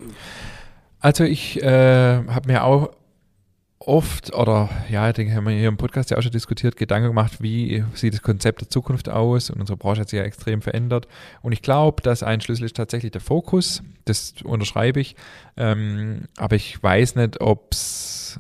also 1.00 1.24
ich 1.24 1.62
äh, 1.62 2.26
habe 2.28 2.48
mir 2.48 2.64
auch 2.64 2.90
oft, 3.80 4.34
oder 4.34 4.70
ja, 4.90 5.10
ich 5.10 5.16
denke, 5.16 5.36
haben 5.36 5.46
wir 5.46 5.54
hier 5.54 5.68
im 5.68 5.78
Podcast 5.78 6.12
ja 6.12 6.18
auch 6.18 6.22
schon 6.22 6.32
diskutiert, 6.32 6.76
Gedanken 6.76 7.10
gemacht, 7.10 7.42
wie 7.42 7.84
sieht 7.94 8.14
das 8.14 8.22
Konzept 8.22 8.62
der 8.62 8.70
Zukunft 8.70 9.10
aus 9.10 9.50
und 9.50 9.60
unsere 9.60 9.78
Branche 9.78 10.02
hat 10.02 10.10
sich 10.10 10.18
ja 10.18 10.24
extrem 10.24 10.62
verändert. 10.62 11.08
Und 11.42 11.52
ich 11.52 11.62
glaube, 11.62 12.02
dass 12.02 12.24
ein 12.24 12.42
Schlüssel 12.42 12.66
ist 12.66 12.78
tatsächlich 12.78 13.12
der 13.12 13.22
Fokus, 13.22 13.84
das 14.06 14.36
unterschreibe 14.44 15.00
ich, 15.00 15.16
ähm, 15.58 16.28
aber 16.38 16.56
ich 16.56 16.82
weiß 16.82 17.16
nicht, 17.16 17.42
ob 17.42 17.74
es 17.74 18.40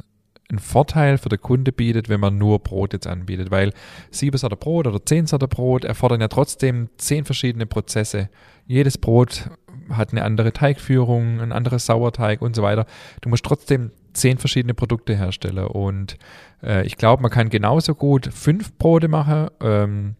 einen 0.49 0.59
Vorteil 0.59 1.17
für 1.17 1.29
den 1.29 1.41
Kunde 1.41 1.71
bietet, 1.71 2.09
wenn 2.09 2.19
man 2.19 2.37
nur 2.37 2.59
Brot 2.59 2.93
jetzt 2.93 3.07
anbietet, 3.07 3.49
weil 3.49 3.71
sieben 4.11 4.37
Sorte 4.37 4.55
Brot 4.55 4.87
oder 4.87 5.03
zehn 5.05 5.25
Sorte 5.25 5.47
Brot 5.47 5.85
erfordern 5.85 6.21
ja 6.21 6.27
trotzdem 6.27 6.89
zehn 6.97 7.25
verschiedene 7.25 7.65
Prozesse. 7.65 8.29
Jedes 8.65 8.97
Brot 8.97 9.49
hat 9.89 10.11
eine 10.11 10.23
andere 10.23 10.53
Teigführung, 10.53 11.39
ein 11.41 11.51
anderes 11.51 11.85
Sauerteig 11.85 12.41
und 12.41 12.55
so 12.55 12.61
weiter. 12.61 12.85
Du 13.21 13.29
musst 13.29 13.45
trotzdem 13.45 13.91
zehn 14.13 14.37
verschiedene 14.37 14.73
Produkte 14.73 15.15
herstelle. 15.15 15.69
Und 15.69 16.17
äh, 16.61 16.85
ich 16.85 16.97
glaube, 16.97 17.21
man 17.21 17.31
kann 17.31 17.49
genauso 17.49 17.95
gut 17.95 18.29
fünf 18.31 18.77
Brote 18.77 19.07
machen 19.07 19.49
ähm, 19.61 20.15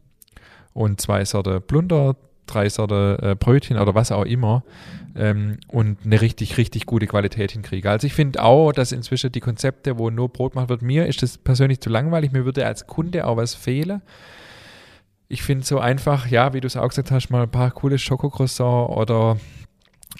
und 0.74 1.00
zwei 1.00 1.24
Sorte 1.26 1.62
Plunder, 1.62 2.16
drei 2.46 2.70
Sorte 2.70 3.18
äh, 3.22 3.36
Brötchen 3.36 3.78
oder 3.78 3.96
was 3.96 4.12
auch 4.12 4.26
immer 4.26 4.64
ähm, 5.16 5.58
und 5.68 6.00
eine 6.06 6.22
richtig, 6.22 6.58
richtig 6.58 6.86
gute 6.86 7.08
Qualität 7.08 7.52
hinkriege. 7.52 7.90
Also 7.90 8.08
ich 8.08 8.14
finde 8.14 8.44
auch, 8.44 8.72
dass 8.72 8.92
inzwischen 8.92 9.32
die 9.32 9.40
Konzepte, 9.40 9.98
wo 9.98 10.10
nur 10.10 10.30
Brot 10.30 10.54
gemacht 10.54 10.70
wird, 10.70 10.82
mir 10.82 11.08
ist 11.08 11.22
das 11.22 11.38
persönlich 11.38 11.80
zu 11.80 11.90
langweilig. 11.90 12.32
Mir 12.32 12.46
würde 12.46 12.66
als 12.66 12.88
Kunde 12.88 13.28
auch 13.28 13.38
was 13.38 13.56
fehlen. 13.56 14.02
Ich 15.28 15.42
finde 15.44 15.66
so 15.66 15.80
einfach, 15.80 16.28
ja, 16.28 16.54
wie 16.54 16.62
du 16.62 16.68
es 16.68 16.78
auch 16.78 16.90
gesagt 16.90 17.12
hast, 17.12 17.30
mal 17.30 17.44
ein 17.44 17.52
paar 17.52 17.72
coole 17.72 17.98
Schokocroissant 17.98 18.90
oder 18.90 19.38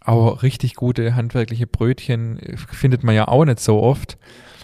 auch 0.06 0.42
richtig 0.44 0.76
gute 0.76 1.16
handwerkliche 1.16 1.68
Brötchen 1.68 2.40
findet 2.72 3.04
man 3.04 3.16
ja 3.16 3.28
auch 3.28 3.46
nicht 3.46 3.60
so 3.60 3.82
oft. 3.82 4.18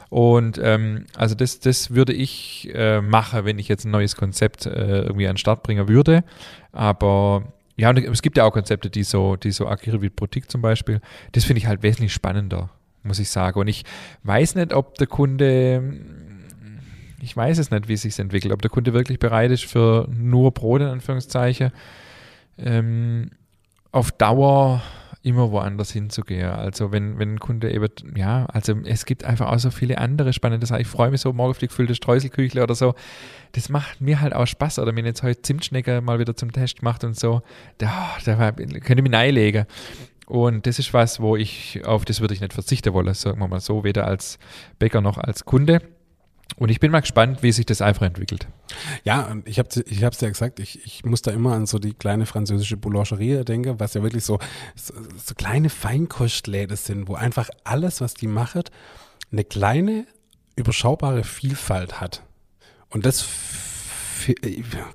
Und 0.09 0.59
ähm, 0.61 1.05
also 1.15 1.35
das, 1.35 1.59
das 1.59 1.91
würde 1.91 2.13
ich 2.13 2.69
äh, 2.73 2.99
machen, 2.99 3.45
wenn 3.45 3.59
ich 3.59 3.67
jetzt 3.67 3.85
ein 3.85 3.91
neues 3.91 4.15
Konzept 4.15 4.65
äh, 4.65 5.01
irgendwie 5.03 5.27
an 5.27 5.33
den 5.33 5.37
Start 5.37 5.61
bringen 5.61 5.87
würde. 5.87 6.23
Aber 6.71 7.43
ja, 7.77 7.89
und 7.89 7.97
es 7.97 8.21
gibt 8.21 8.37
ja 8.37 8.43
auch 8.43 8.51
Konzepte, 8.51 8.89
die 8.89 9.03
so, 9.03 9.35
die 9.35 9.51
so 9.51 9.67
agieren 9.67 10.01
wie 10.01 10.09
Boutique 10.09 10.49
zum 10.49 10.61
Beispiel. 10.61 10.99
Das 11.31 11.45
finde 11.45 11.59
ich 11.59 11.67
halt 11.67 11.81
wesentlich 11.81 12.13
spannender, 12.13 12.69
muss 13.03 13.19
ich 13.19 13.29
sagen. 13.29 13.59
Und 13.59 13.67
ich 13.67 13.85
weiß 14.23 14.55
nicht, 14.55 14.73
ob 14.73 14.95
der 14.95 15.07
Kunde, 15.07 16.01
ich 17.21 17.35
weiß 17.35 17.57
es 17.57 17.71
nicht, 17.71 17.87
wie 17.87 17.93
es 17.93 18.01
sich 18.01 18.19
entwickelt, 18.19 18.53
ob 18.53 18.61
der 18.61 18.69
Kunde 18.69 18.93
wirklich 18.93 19.19
bereit 19.19 19.51
ist 19.51 19.65
für 19.65 20.07
nur 20.11 20.51
Brot 20.51 20.81
in 20.81 20.87
Anführungszeichen. 20.87 21.71
Ähm, 22.57 23.31
auf 23.91 24.11
Dauer 24.11 24.81
immer 25.21 25.51
woanders 25.51 25.91
hinzugehen. 25.91 26.49
Also 26.49 26.91
wenn, 26.91 27.19
wenn 27.19 27.35
ein 27.35 27.39
Kunde 27.39 27.71
eben, 27.71 27.89
ja, 28.15 28.45
also 28.45 28.73
es 28.85 29.05
gibt 29.05 29.25
einfach 29.25 29.47
auch 29.47 29.59
so 29.59 29.69
viele 29.69 29.97
andere 29.97 30.31
spannende 30.31 30.65
Sachen. 30.65 30.81
Ich 30.81 30.87
freue 30.87 31.11
mich 31.11 31.21
so 31.21 31.33
morgen 31.33 31.51
auf 31.51 31.57
die 31.57 31.67
gefüllte 31.67 31.95
Streuselküchle 31.95 32.63
oder 32.63 32.75
so. 32.75 32.95
Das 33.51 33.69
macht 33.69 33.99
mir 33.99 34.21
halt 34.21 34.33
auch 34.33 34.47
Spaß. 34.47 34.79
Oder 34.79 34.95
wenn 34.95 35.05
jetzt 35.05 35.23
heute 35.23 35.41
Zimtschnecker 35.41 36.01
mal 36.01 36.19
wieder 36.19 36.35
zum 36.35 36.51
Test 36.51 36.83
macht 36.83 37.03
und 37.03 37.19
so, 37.19 37.41
da, 37.79 38.17
da 38.23 38.51
könnte 38.51 38.79
ich 38.79 39.01
mich 39.01 39.13
einlegen. 39.13 39.65
Und 40.25 40.67
das 40.67 40.79
ist 40.79 40.93
was, 40.93 41.19
wo 41.19 41.35
ich, 41.35 41.83
auf 41.85 42.05
das 42.05 42.21
würde 42.21 42.33
ich 42.33 42.41
nicht 42.41 42.53
verzichten 42.53 42.93
wollen, 42.93 43.13
sagen 43.13 43.39
wir 43.39 43.47
mal 43.47 43.59
so, 43.59 43.83
weder 43.83 44.07
als 44.07 44.37
Bäcker 44.77 45.01
noch 45.01 45.17
als 45.17 45.43
Kunde. 45.43 45.81
Und 46.57 46.69
ich 46.69 46.79
bin 46.79 46.91
mal 46.91 46.99
gespannt, 46.99 47.41
wie 47.43 47.51
sich 47.51 47.65
das 47.65 47.81
einfach 47.81 48.05
entwickelt. 48.05 48.47
Ja, 49.03 49.35
ich 49.45 49.59
habe 49.59 49.69
ich 49.85 50.03
hab's 50.03 50.21
ja 50.21 50.29
gesagt, 50.29 50.59
ich, 50.59 50.83
ich 50.85 51.05
muss 51.05 51.21
da 51.21 51.31
immer 51.31 51.53
an 51.53 51.65
so 51.65 51.79
die 51.79 51.93
kleine 51.93 52.25
französische 52.25 52.75
Boulangerie 52.75 53.43
denken, 53.45 53.79
was 53.79 53.93
ja 53.93 54.03
wirklich 54.03 54.25
so, 54.25 54.39
so, 54.75 54.93
so 55.23 55.35
kleine 55.35 55.69
Feinkostläden 55.69 56.75
sind, 56.75 57.07
wo 57.07 57.15
einfach 57.15 57.49
alles, 57.63 58.01
was 58.01 58.13
die 58.13 58.27
machen, 58.27 58.63
eine 59.31 59.43
kleine, 59.43 60.05
überschaubare 60.55 61.23
Vielfalt 61.23 62.01
hat. 62.01 62.23
Und 62.89 63.05
das 63.05 63.21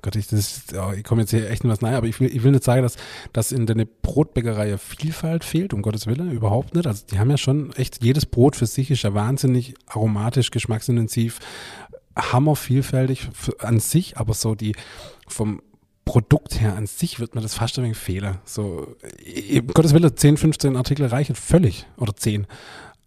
Gott, 0.01 0.15
ich, 0.15 0.27
oh, 0.75 0.91
ich 0.95 1.03
komme 1.03 1.21
jetzt 1.21 1.31
hier 1.31 1.49
echt 1.49 1.63
in 1.63 1.69
was 1.69 1.81
nahe, 1.81 1.95
aber 1.95 2.07
ich 2.07 2.19
will, 2.19 2.33
ich 2.33 2.43
will 2.43 2.51
nicht 2.51 2.63
sagen, 2.63 2.81
dass, 2.81 2.95
dass 3.33 3.51
in 3.51 3.65
der 3.65 3.85
Brotbäckerei 4.01 4.77
Vielfalt 4.77 5.43
fehlt, 5.43 5.73
um 5.73 5.81
Gottes 5.81 6.07
Willen, 6.07 6.31
überhaupt 6.31 6.75
nicht. 6.75 6.87
Also 6.87 7.03
die 7.11 7.19
haben 7.19 7.29
ja 7.29 7.37
schon 7.37 7.73
echt, 7.73 8.03
jedes 8.03 8.25
Brot 8.25 8.55
für 8.55 8.65
sich 8.65 8.91
ist 8.91 9.03
ja 9.03 9.13
wahnsinnig 9.13 9.75
aromatisch, 9.87 10.51
geschmacksintensiv, 10.51 11.39
hammervielfältig 12.17 13.29
an 13.59 13.79
sich, 13.79 14.17
aber 14.17 14.33
so 14.33 14.55
die 14.55 14.75
vom 15.27 15.61
Produkt 16.05 16.61
her 16.61 16.75
an 16.75 16.85
sich 16.85 17.19
wird 17.19 17.33
mir 17.33 17.41
das 17.41 17.55
fast 17.55 17.77
ein 17.77 17.83
wenig 17.83 17.97
fehlen. 17.97 18.37
So, 18.45 18.95
um 19.51 19.67
Gottes 19.67 19.93
Willen, 19.93 20.15
10, 20.15 20.37
15 20.37 20.77
Artikel 20.77 21.07
reichen 21.07 21.35
völlig. 21.35 21.87
Oder 21.97 22.15
10. 22.15 22.45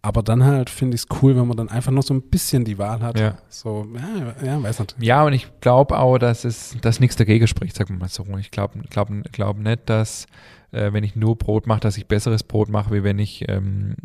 Aber 0.08 0.22
dann 0.22 0.42
halt 0.42 0.70
finde 0.70 0.94
ich 0.94 1.02
es 1.02 1.20
cool, 1.20 1.36
wenn 1.36 1.46
man 1.46 1.58
dann 1.58 1.68
einfach 1.68 1.92
noch 1.92 2.02
so 2.02 2.14
ein 2.14 2.22
bisschen 2.22 2.64
die 2.64 2.78
Wahl 2.78 3.02
hat. 3.02 3.20
Ja. 3.20 3.36
So, 3.50 3.86
ja, 3.94 4.46
ja 4.46 4.62
weiß 4.62 4.78
nicht. 4.78 4.96
Ja, 5.00 5.22
und 5.26 5.34
ich 5.34 5.46
glaube 5.60 5.98
auch, 5.98 6.16
dass 6.16 6.46
es 6.46 6.78
dass 6.80 6.98
nichts 6.98 7.16
dagegen 7.16 7.46
spricht, 7.46 7.76
sagen 7.76 7.90
wir 7.90 7.98
mal 7.98 8.08
so. 8.08 8.24
Ich 8.38 8.50
glaube 8.50 8.78
glaub, 8.88 9.10
glaub 9.32 9.58
nicht, 9.58 9.80
dass 9.84 10.24
äh, 10.72 10.94
wenn 10.94 11.04
ich 11.04 11.14
nur 11.14 11.36
Brot 11.36 11.66
mache, 11.66 11.80
dass 11.80 11.98
ich 11.98 12.06
besseres 12.06 12.42
Brot 12.42 12.70
mache, 12.70 12.90
wie 12.90 13.04
wenn 13.04 13.18
ich 13.18 13.46
ähm, 13.50 13.96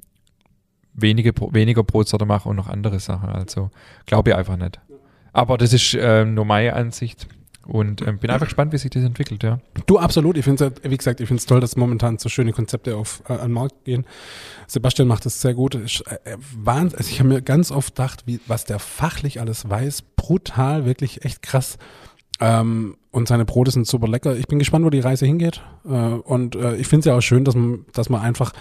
wenige, 0.94 1.32
weniger 1.54 1.84
Brotsorte 1.84 2.26
mache 2.26 2.50
und 2.50 2.58
noch 2.58 2.68
andere 2.68 3.00
Sachen. 3.00 3.30
Also 3.30 3.72
glaube 4.06 4.32
ich 4.32 4.36
einfach 4.36 4.58
nicht. 4.58 4.82
Aber 5.32 5.58
das 5.58 5.72
ist 5.72 5.94
äh, 5.94 6.26
nur 6.26 6.44
meine 6.44 6.74
Ansicht. 6.74 7.30
Und 7.66 8.02
ähm, 8.02 8.18
bin 8.18 8.30
einfach 8.30 8.48
gespannt, 8.48 8.74
wie 8.74 8.78
sich 8.78 8.90
das 8.90 9.04
entwickelt, 9.04 9.42
ja. 9.42 9.60
Du, 9.86 9.98
absolut. 9.98 10.38
Ich 10.38 10.44
finde 10.44 10.74
es, 10.84 10.92
wie 10.92 10.98
gesagt, 10.98 11.22
ich 11.22 11.28
finde 11.28 11.40
es 11.40 11.46
toll, 11.46 11.62
dass 11.62 11.78
momentan 11.78 12.18
so 12.18 12.28
schöne 12.28 12.52
Konzepte 12.52 12.98
auf 12.98 13.24
äh, 13.30 13.34
an 13.34 13.40
den 13.40 13.52
Markt 13.52 13.86
gehen. 13.86 14.06
Sebastian 14.68 15.08
macht 15.08 15.26
das 15.26 15.40
sehr 15.40 15.54
gut. 15.54 15.76
Ich, 15.76 16.06
äh, 16.08 16.32
äh 16.32 16.38
Wahnsinn. 16.56 16.98
Also 16.98 17.10
ich 17.10 17.20
habe 17.20 17.30
mir 17.30 17.42
ganz 17.42 17.72
oft 17.72 17.96
gedacht, 17.96 18.24
wie, 18.26 18.42
was 18.48 18.66
der 18.66 18.80
fachlich 18.80 19.40
alles 19.40 19.70
weiß. 19.70 20.02
Brutal, 20.18 20.86
wirklich 20.86 21.24
echt 21.24 21.42
krass. 21.42 21.78
Ähm, 22.42 22.98
und 23.12 23.28
seine 23.30 23.46
Brote 23.46 23.72
sind 23.72 23.88
super 23.88 24.08
lecker. 24.10 24.36
Ich 24.36 24.48
bin 24.48 24.60
gespannt, 24.60 24.84
wo 24.84 24.90
die 24.90 25.00
Reise 25.00 25.26
hingeht. 25.26 25.62
Äh, 25.86 25.90
und 25.90 26.56
äh, 26.56 26.76
ich 26.76 26.88
finde 26.88 27.00
es 27.00 27.06
ja 27.06 27.16
auch 27.16 27.22
schön, 27.22 27.46
dass 27.46 27.56
man, 27.56 27.86
dass 27.94 28.10
man 28.10 28.22
einfach 28.22 28.52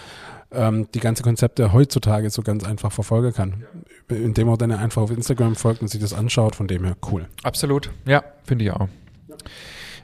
ähm, 0.53 0.87
die 0.93 0.99
ganzen 0.99 1.23
Konzepte 1.23 1.73
heutzutage 1.73 2.29
so 2.29 2.41
ganz 2.41 2.63
einfach 2.63 2.91
verfolgen 2.91 3.33
kann. 3.33 3.65
Indem 4.09 4.47
man 4.47 4.57
dann 4.57 4.71
einfach 4.71 5.01
auf 5.01 5.11
Instagram 5.11 5.55
folgt 5.55 5.81
und 5.81 5.87
sich 5.87 6.01
das 6.01 6.13
anschaut, 6.13 6.55
von 6.55 6.67
dem 6.67 6.83
her 6.83 6.95
cool. 7.11 7.27
Absolut, 7.43 7.91
ja, 8.05 8.23
finde 8.43 8.65
ich 8.65 8.71
auch. 8.71 8.87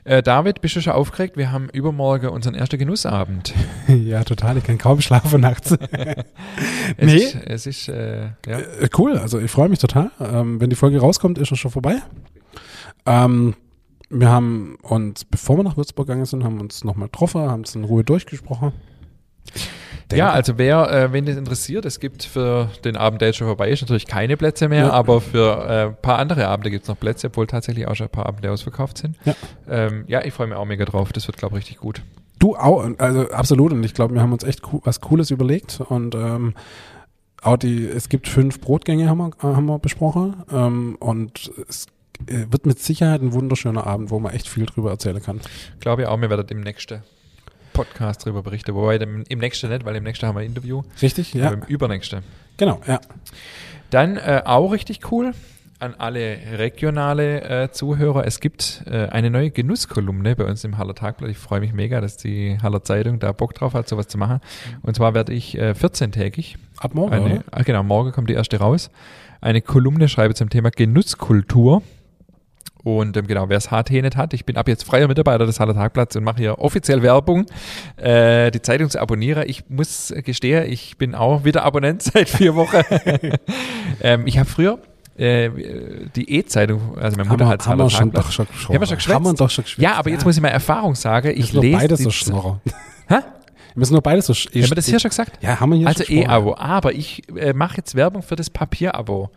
Äh, 0.04 0.22
David, 0.22 0.62
bist 0.62 0.76
du 0.76 0.80
schon 0.80 0.94
aufgeregt? 0.94 1.36
Wir 1.36 1.52
haben 1.52 1.68
übermorgen 1.68 2.28
unseren 2.28 2.54
ersten 2.54 2.78
Genussabend. 2.78 3.52
ja, 3.88 4.24
total. 4.24 4.56
Ich 4.56 4.64
kann 4.64 4.78
kaum 4.78 5.00
schlafen 5.00 5.42
nachts. 5.42 5.72
es 6.96 7.06
nee. 7.06 7.16
Ist, 7.16 7.34
es 7.34 7.66
ist, 7.66 7.88
äh, 7.88 8.30
ja. 8.46 8.58
Äh, 8.58 8.88
cool. 8.96 9.18
Also 9.18 9.38
ich 9.38 9.50
freue 9.50 9.68
mich 9.68 9.78
total. 9.78 10.10
Ähm, 10.18 10.60
wenn 10.60 10.70
die 10.70 10.76
Folge 10.76 11.00
rauskommt, 11.00 11.38
ist 11.38 11.52
es 11.52 11.58
schon 11.58 11.70
vorbei. 11.70 12.02
Ähm, 13.04 13.54
wir 14.08 14.30
haben 14.30 14.76
uns, 14.82 15.24
bevor 15.24 15.58
wir 15.58 15.64
nach 15.64 15.76
Würzburg 15.76 16.06
gegangen 16.06 16.24
sind, 16.24 16.44
haben 16.44 16.60
uns 16.60 16.82
nochmal 16.82 17.08
getroffen, 17.08 17.42
haben 17.42 17.62
es 17.62 17.74
in 17.74 17.84
Ruhe 17.84 18.02
durchgesprochen 18.02 18.72
denke. 20.10 20.18
Ja, 20.18 20.30
also 20.30 20.58
wer, 20.58 20.90
äh, 20.90 21.12
wenn 21.12 21.26
das 21.26 21.36
interessiert, 21.36 21.84
es 21.84 22.00
gibt 22.00 22.24
für 22.24 22.70
den 22.84 22.96
Abend, 22.96 23.20
der 23.20 23.28
jetzt 23.28 23.36
schon 23.36 23.46
vorbei 23.46 23.70
ist, 23.70 23.80
natürlich 23.80 24.06
keine 24.06 24.36
Plätze 24.36 24.68
mehr, 24.68 24.86
ja. 24.86 24.90
aber 24.90 25.20
für 25.20 25.62
ein 25.68 25.88
äh, 25.88 25.92
paar 25.92 26.18
andere 26.18 26.48
Abende 26.48 26.70
gibt 26.70 26.82
es 26.82 26.88
noch 26.88 26.98
Plätze, 26.98 27.28
obwohl 27.28 27.46
tatsächlich 27.46 27.88
auch 27.88 27.94
schon 27.94 28.06
ein 28.06 28.12
paar 28.12 28.26
Abende 28.26 28.50
ausverkauft 28.50 28.98
sind. 28.98 29.16
Ja, 29.24 29.34
ähm, 29.68 30.04
ja 30.06 30.24
ich 30.24 30.34
freue 30.34 30.48
mich 30.48 30.56
auch 30.56 30.66
mega 30.66 30.84
drauf. 30.84 31.12
Das 31.12 31.26
wird, 31.26 31.36
glaube 31.36 31.56
ich, 31.56 31.64
richtig 31.64 31.78
gut. 31.78 32.02
Du 32.38 32.56
auch, 32.56 32.88
also 32.98 33.30
absolut. 33.30 33.72
Und 33.72 33.84
ich 33.84 33.94
glaube, 33.94 34.14
wir 34.14 34.22
haben 34.22 34.32
uns 34.32 34.44
echt 34.44 34.62
was 34.84 35.00
Cooles 35.00 35.30
überlegt 35.30 35.80
und 35.88 36.14
ähm, 36.14 36.54
auch 37.42 37.56
die, 37.56 37.86
es 37.86 38.08
gibt 38.08 38.28
fünf 38.28 38.60
Brotgänge, 38.60 39.08
haben 39.08 39.18
wir, 39.18 39.28
äh, 39.28 39.54
haben 39.54 39.66
wir 39.66 39.78
besprochen. 39.78 40.42
Ähm, 40.50 40.96
und 41.00 41.52
es 41.68 41.86
äh, 42.26 42.46
wird 42.50 42.66
mit 42.66 42.78
Sicherheit 42.78 43.22
ein 43.22 43.32
wunderschöner 43.32 43.86
Abend, 43.86 44.10
wo 44.10 44.18
man 44.18 44.32
echt 44.32 44.48
viel 44.48 44.66
drüber 44.66 44.90
erzählen 44.90 45.22
kann. 45.22 45.40
Glaube 45.80 46.02
ich 46.02 46.08
auch, 46.08 46.20
wir 46.20 46.30
werden 46.30 46.46
demnächst 46.46 46.94
Podcast 47.72 48.24
darüber 48.24 48.42
berichten. 48.42 48.74
Wobei 48.74 48.98
dem, 48.98 49.24
im 49.28 49.38
nächsten 49.38 49.70
nicht, 49.70 49.84
weil 49.84 49.96
im 49.96 50.04
nächsten 50.04 50.26
haben 50.26 50.36
wir 50.36 50.40
ein 50.40 50.46
Interview. 50.46 50.82
Richtig, 51.00 51.34
ja. 51.34 51.50
Im 51.50 51.62
übernächsten. 51.62 52.22
Genau, 52.56 52.80
ja. 52.86 53.00
Dann 53.90 54.16
äh, 54.16 54.42
auch 54.44 54.72
richtig 54.72 55.10
cool 55.10 55.32
an 55.80 55.94
alle 55.96 56.36
regionale 56.58 57.40
äh, 57.42 57.72
Zuhörer. 57.72 58.26
Es 58.26 58.40
gibt 58.40 58.84
äh, 58.86 59.06
eine 59.06 59.30
neue 59.30 59.50
Genusskolumne 59.50 60.36
bei 60.36 60.44
uns 60.44 60.62
im 60.62 60.78
Haller 60.78 60.94
Tagblatt. 60.94 61.30
Ich 61.30 61.38
freue 61.38 61.60
mich 61.60 61.72
mega, 61.72 62.00
dass 62.00 62.16
die 62.18 62.58
Haller 62.62 62.84
Zeitung 62.84 63.18
da 63.18 63.32
Bock 63.32 63.54
drauf 63.54 63.72
hat, 63.72 63.88
sowas 63.88 64.06
zu 64.06 64.18
machen. 64.18 64.40
Und 64.82 64.94
zwar 64.94 65.14
werde 65.14 65.32
ich 65.32 65.56
äh, 65.56 65.70
14-tägig. 65.70 66.56
Ab 66.78 66.94
morgen, 66.94 67.14
eine? 67.14 67.44
Ah, 67.50 67.62
genau, 67.62 67.82
morgen 67.82 68.12
kommt 68.12 68.28
die 68.28 68.34
erste 68.34 68.58
raus. 68.58 68.90
Eine 69.40 69.62
Kolumne 69.62 70.08
schreibe 70.08 70.34
zum 70.34 70.50
Thema 70.50 70.70
Genusskultur. 70.70 71.82
Und 72.82 73.16
ähm, 73.16 73.26
genau, 73.26 73.48
wer 73.48 73.58
es 73.58 73.70
HT 73.70 73.90
nicht 73.90 74.16
hat, 74.16 74.32
ich 74.32 74.44
bin 74.44 74.56
ab 74.56 74.68
jetzt 74.68 74.84
freier 74.84 75.08
Mitarbeiter 75.08 75.46
des 75.46 75.60
Haller 75.60 75.74
Tagblatts 75.74 76.16
und 76.16 76.24
mache 76.24 76.38
hier 76.38 76.58
offiziell 76.58 77.02
Werbung, 77.02 77.46
äh, 77.96 78.50
die 78.50 78.62
Zeitung 78.62 78.88
zu 78.88 79.00
abonnieren. 79.00 79.44
Ich 79.46 79.68
muss 79.68 80.14
gestehen, 80.24 80.70
ich 80.70 80.96
bin 80.96 81.14
auch 81.14 81.44
wieder 81.44 81.64
Abonnent 81.64 82.02
seit 82.02 82.28
vier 82.28 82.54
Wochen. 82.54 82.76
ähm, 84.00 84.26
ich 84.26 84.38
habe 84.38 84.48
früher 84.48 84.78
äh, 85.16 85.50
die 86.16 86.30
E-Zeitung, 86.38 86.96
also 86.98 87.16
meine 87.16 87.28
Mutter 87.28 87.46
hat 87.46 87.60
es 87.60 87.68
Haller 87.68 87.90
schon 87.90 88.10
doch 88.12 88.30
schon, 88.30 88.46
haben 88.46 88.80
wir 88.80 88.86
schon 88.86 88.96
geschwätzt? 88.96 89.14
Haben 89.14 89.24
wir 89.26 89.34
doch 89.34 89.50
schon 89.50 89.64
geschwätzt. 89.64 89.82
Ja, 89.82 89.94
aber 89.94 90.10
jetzt 90.10 90.24
muss 90.24 90.36
ich 90.36 90.42
mal 90.42 90.48
Erfahrung 90.48 90.94
sagen. 90.94 91.32
Ich 91.36 91.52
lese 91.52 91.76
beides 91.76 92.00
so 92.00 92.10
Schnorrer. 92.10 92.60
Hä? 93.08 93.16
Wir 93.74 93.78
müssen 93.78 93.92
nur 93.92 94.02
beides 94.02 94.26
so. 94.26 94.34
Haben 94.34 94.54
wir 94.54 94.68
das 94.68 94.86
hier 94.86 94.98
schon 94.98 95.10
gesagt? 95.10 95.42
Ja, 95.42 95.60
haben 95.60 95.70
wir 95.70 95.78
hier 95.78 95.88
also 95.88 96.04
schon 96.04 96.16
Also 96.16 96.28
E-Abo. 96.28 96.56
Aber 96.56 96.92
ich 96.92 97.22
äh, 97.36 97.52
mache 97.52 97.76
jetzt 97.76 97.94
Werbung 97.94 98.22
für 98.22 98.36
das 98.36 98.50
Papier-Abo. 98.50 99.30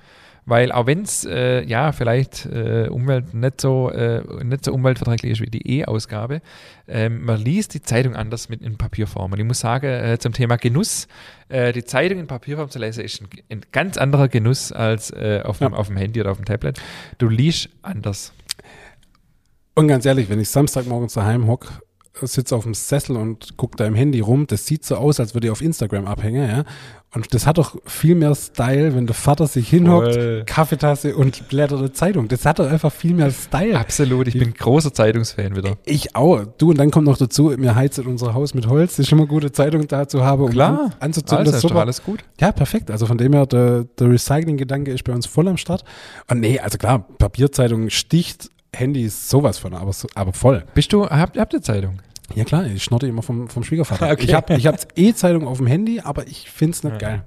Weil 0.46 0.72
auch 0.72 0.88
wenn 0.88 1.04
es 1.04 1.24
äh, 1.26 1.64
ja 1.64 1.92
vielleicht 1.94 2.46
äh, 2.46 2.88
Umwelt 2.90 3.34
nicht 3.34 3.62
so, 3.62 3.90
äh, 3.90 4.22
nicht 4.44 4.66
so 4.66 4.74
umweltverträglich 4.74 5.32
ist 5.34 5.42
wie 5.42 5.50
die 5.50 5.80
E-Ausgabe, 5.80 6.42
ähm, 6.88 7.24
man 7.24 7.40
liest 7.40 7.74
die 7.74 7.82
Zeitung 7.82 8.16
anders 8.16 8.50
mit 8.50 8.62
in 8.62 8.78
Papierform. 8.78 9.32
Und 9.32 9.40
ich 9.40 9.46
muss 9.46 9.60
sagen, 9.60 9.86
äh, 9.86 10.18
zum 10.20 10.34
Thema 10.34 10.58
Genuss, 10.58 11.08
äh, 11.48 11.72
die 11.72 11.86
Zeitung 11.86 12.20
in 12.20 12.28
Papierform 12.28 12.70
zu 12.70 12.80
lesen, 12.80 13.06
ist 13.06 13.22
ein, 13.22 13.28
ein 13.50 13.62
ganz 13.72 13.98
anderer 13.98 14.28
Genuss 14.28 14.72
als 14.74 15.12
äh, 15.12 15.42
auf, 15.46 15.60
dem, 15.60 15.72
ja. 15.72 15.78
auf 15.78 15.88
dem 15.88 15.98
Handy 15.98 16.20
oder 16.20 16.32
auf 16.32 16.38
dem 16.38 16.46
Tablet. 16.46 16.82
Du 17.20 17.30
liest 17.30 17.70
anders. 17.82 18.34
Und 19.76 19.88
ganz 19.88 20.06
ehrlich, 20.06 20.30
wenn 20.30 20.40
ich 20.40 20.50
Samstagmorgens 20.50 21.14
daheim 21.14 21.48
hocke, 21.48 21.70
sitze 22.22 22.56
auf 22.56 22.64
dem 22.64 22.74
Sessel 22.74 23.16
und 23.18 23.58
gucke 23.58 23.78
da 23.78 23.86
im 23.86 23.96
Handy 23.96 24.20
rum, 24.20 24.46
das 24.46 24.66
sieht 24.66 24.86
so 24.86 24.96
aus, 24.98 25.20
als 25.20 25.34
würde 25.34 25.48
ich 25.48 25.52
auf 25.52 25.62
Instagram 25.62 26.06
abhängen, 26.06 26.48
ja. 26.48 26.64
Und 27.16 27.32
das 27.34 27.46
hat 27.46 27.60
doch 27.60 27.76
viel 27.86 28.16
mehr 28.16 28.34
Style, 28.34 28.96
wenn 28.96 29.06
der 29.06 29.14
Vater 29.14 29.46
sich 29.46 29.70
hinhockt, 29.70 30.16
Voll. 30.16 30.44
Kaffeetasse 30.46 31.16
und 31.16 31.48
blättert 31.48 31.78
eine 31.80 31.92
Zeitung. 31.92 32.28
Das 32.28 32.44
hat 32.44 32.58
doch 32.58 32.70
einfach 32.70 32.92
viel 32.92 33.14
mehr 33.14 33.30
Style. 33.30 33.78
Absolut, 33.78 34.28
ich, 34.28 34.36
ich 34.36 34.42
bin 34.42 34.54
großer 34.54 34.94
Zeitungsfan 34.94 35.56
wieder. 35.56 35.78
Ich 35.86 36.16
auch. 36.16 36.44
Du, 36.58 36.72
und 36.72 36.80
dann 36.80 36.90
kommt 36.90 37.06
noch 37.06 37.18
dazu, 37.18 37.54
mir 37.56 37.76
heizt 37.76 38.00
unser 38.00 38.34
Haus 38.34 38.56
mit 38.56 38.68
Holz. 38.68 38.96
Das 38.96 39.06
ist 39.06 39.12
immer 39.12 39.28
gute 39.28 39.52
Zeitung 39.52 39.88
da 39.88 40.08
zu 40.08 40.24
haben, 40.24 40.42
um 40.42 40.50
Klar. 40.50 40.90
anzuzünden. 41.00 41.38
Alles, 41.38 41.52
das 41.52 41.62
super. 41.62 41.82
alles 41.82 42.04
gut. 42.04 42.24
Ja, 42.40 42.52
perfekt. 42.52 42.90
Also 42.90 43.06
von 43.06 43.20
dem 43.20 43.34
her, 43.34 43.46
der, 43.46 43.84
der 43.84 44.10
Recycling-Gedanke 44.10 44.92
ist 44.92 45.04
bei 45.04 45.14
uns 45.14 45.28
voll 45.28 45.48
am 45.48 45.58
Start. 45.58 45.84
Und 46.30 46.40
nee, 46.40 46.60
also 46.60 46.80
klar, 46.80 47.06
Papierzeitung 47.20 47.92
sticht, 47.92 48.50
Handy 48.76 49.04
ist 49.04 49.30
sowas 49.30 49.60
von, 49.60 49.76
aber, 49.76 49.92
aber 50.16 50.34
voll. 50.34 50.64
Bist 50.74 50.92
du, 50.94 51.08
habt, 51.08 51.38
habt 51.38 51.54
ihr 51.54 51.62
Zeitung? 51.62 52.00
Ja 52.36 52.44
klar, 52.46 52.66
ich 52.66 52.84
schnotte 52.84 53.08
immer 53.08 53.22
vom, 53.22 53.50
vom 53.50 53.64
Schwiegervater. 53.64 54.12
Okay. 54.12 54.26
Ich 54.26 54.34
habe 54.34 54.56
ich 54.56 54.68
hab 54.68 54.80
E-Zeitung 54.96 55.48
auf 55.48 55.58
dem 55.58 55.68
Handy, 55.68 56.00
aber 56.00 56.28
ich 56.28 56.50
finde 56.50 56.74
es 56.74 56.84
nicht 56.84 57.02
ja. 57.02 57.10
geil. 57.10 57.24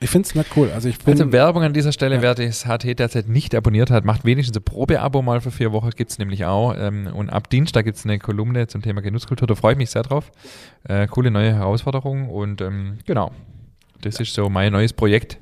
Ich 0.00 0.10
finde 0.10 0.28
es 0.28 0.34
nicht 0.34 0.56
cool. 0.56 0.70
Also, 0.72 0.88
ich 0.88 0.98
bin, 0.98 1.14
also 1.14 1.32
Werbung 1.32 1.64
an 1.64 1.72
dieser 1.72 1.90
Stelle, 1.90 2.16
ja. 2.16 2.22
wer 2.22 2.34
das 2.36 2.66
HT 2.66 2.98
derzeit 2.98 3.28
nicht 3.28 3.54
abonniert 3.54 3.90
hat, 3.90 4.04
macht 4.04 4.24
wenigstens 4.24 4.56
ein 4.56 4.62
Probeabo 4.62 5.22
mal 5.22 5.40
für 5.40 5.50
vier 5.50 5.72
Wochen, 5.72 5.90
gibt 5.90 6.12
es 6.12 6.18
nämlich 6.18 6.44
auch. 6.44 6.74
Ähm, 6.78 7.08
und 7.12 7.30
ab 7.30 7.50
Dienstag 7.50 7.84
gibt 7.84 7.98
es 7.98 8.04
eine 8.04 8.18
Kolumne 8.20 8.68
zum 8.68 8.80
Thema 8.80 9.00
Genusskultur, 9.00 9.48
da 9.48 9.56
freue 9.56 9.72
ich 9.72 9.78
mich 9.78 9.90
sehr 9.90 10.02
drauf. 10.02 10.30
Äh, 10.84 11.08
coole 11.08 11.32
neue 11.32 11.52
Herausforderung 11.52 12.30
und 12.30 12.60
ähm, 12.60 12.98
genau, 13.06 13.32
das 14.00 14.20
ist 14.20 14.34
so 14.34 14.48
mein 14.48 14.72
neues 14.72 14.92
Projekt. 14.92 15.38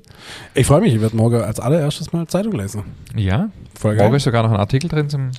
Ich 0.55 0.67
freue 0.67 0.81
mich, 0.81 0.95
ich 0.95 1.01
werde 1.01 1.17
morgen 1.17 1.43
als 1.43 1.61
allererstes 1.61 2.13
mal 2.13 2.27
Zeitung 2.27 2.53
lesen. 2.53 2.85
Ja, 3.15 3.51
Voll 3.79 3.97
morgen 3.97 4.15
ist 4.15 4.25
sogar 4.25 4.43
noch 4.43 4.51
ein 4.51 4.57
Artikel 4.57 4.89
drin 4.89 5.09
zum, 5.11 5.31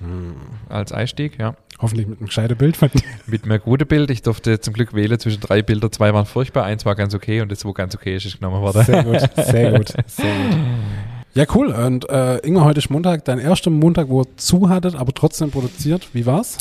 als 0.69 0.91
Einstieg, 0.91 1.39
ja. 1.39 1.55
Hoffentlich 1.79 2.07
mit 2.07 2.19
einem 2.19 2.27
gescheiten 2.27 2.57
Bild 2.57 2.77
von 2.77 2.89
dir. 2.89 3.01
Mit 3.27 3.43
einem 3.43 3.59
guten 3.59 3.87
Bild. 3.87 4.09
Ich 4.09 4.21
durfte 4.23 4.59
zum 4.59 4.73
Glück 4.73 4.93
wählen 4.93 5.19
zwischen 5.19 5.41
drei 5.41 5.61
Bildern. 5.61 5.91
Zwei 5.91 6.13
waren 6.13 6.25
furchtbar, 6.25 6.63
eins 6.63 6.85
war 6.85 6.95
ganz 6.95 7.13
okay 7.13 7.41
und 7.41 7.51
das, 7.51 7.65
wo 7.65 7.73
ganz 7.73 7.95
okay 7.95 8.15
ist, 8.15 8.25
ist 8.25 8.39
genommen 8.39 8.61
worden. 8.61 8.83
Sehr 8.83 9.03
gut, 9.03 9.19
sehr 9.35 9.71
gut, 9.77 9.93
sehr 10.07 10.33
gut. 10.33 10.57
Ja, 11.33 11.45
cool. 11.53 11.67
Und 11.67 12.09
äh, 12.09 12.37
Inge, 12.39 12.63
heute 12.63 12.79
ist 12.79 12.89
Montag, 12.89 13.25
dein 13.25 13.37
erster 13.37 13.69
Montag, 13.69 14.09
wo 14.09 14.21
ihr 14.21 14.37
zu 14.37 14.69
hattet, 14.69 14.95
aber 14.95 15.13
trotzdem 15.13 15.51
produziert. 15.51 16.07
Wie 16.13 16.25
war's? 16.25 16.57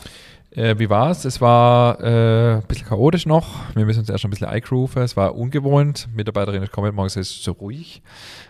Äh, 0.56 0.78
wie 0.78 0.90
war 0.90 1.10
es? 1.10 1.40
War 1.40 2.00
äh, 2.00 2.54
ein 2.56 2.66
bisschen 2.66 2.88
chaotisch 2.88 3.26
noch. 3.26 3.46
Wir 3.74 3.84
müssen 3.84 4.00
uns 4.00 4.08
erst 4.08 4.24
ein 4.24 4.30
bisschen 4.30 4.48
eingrooven. 4.48 5.02
Es 5.02 5.16
war 5.16 5.36
ungewohnt. 5.36 6.08
Mitarbeiterinnen 6.14 6.70
kommen 6.70 6.94
morgens 6.94 7.14
ist 7.16 7.44
so 7.44 7.52
ruhig 7.52 8.02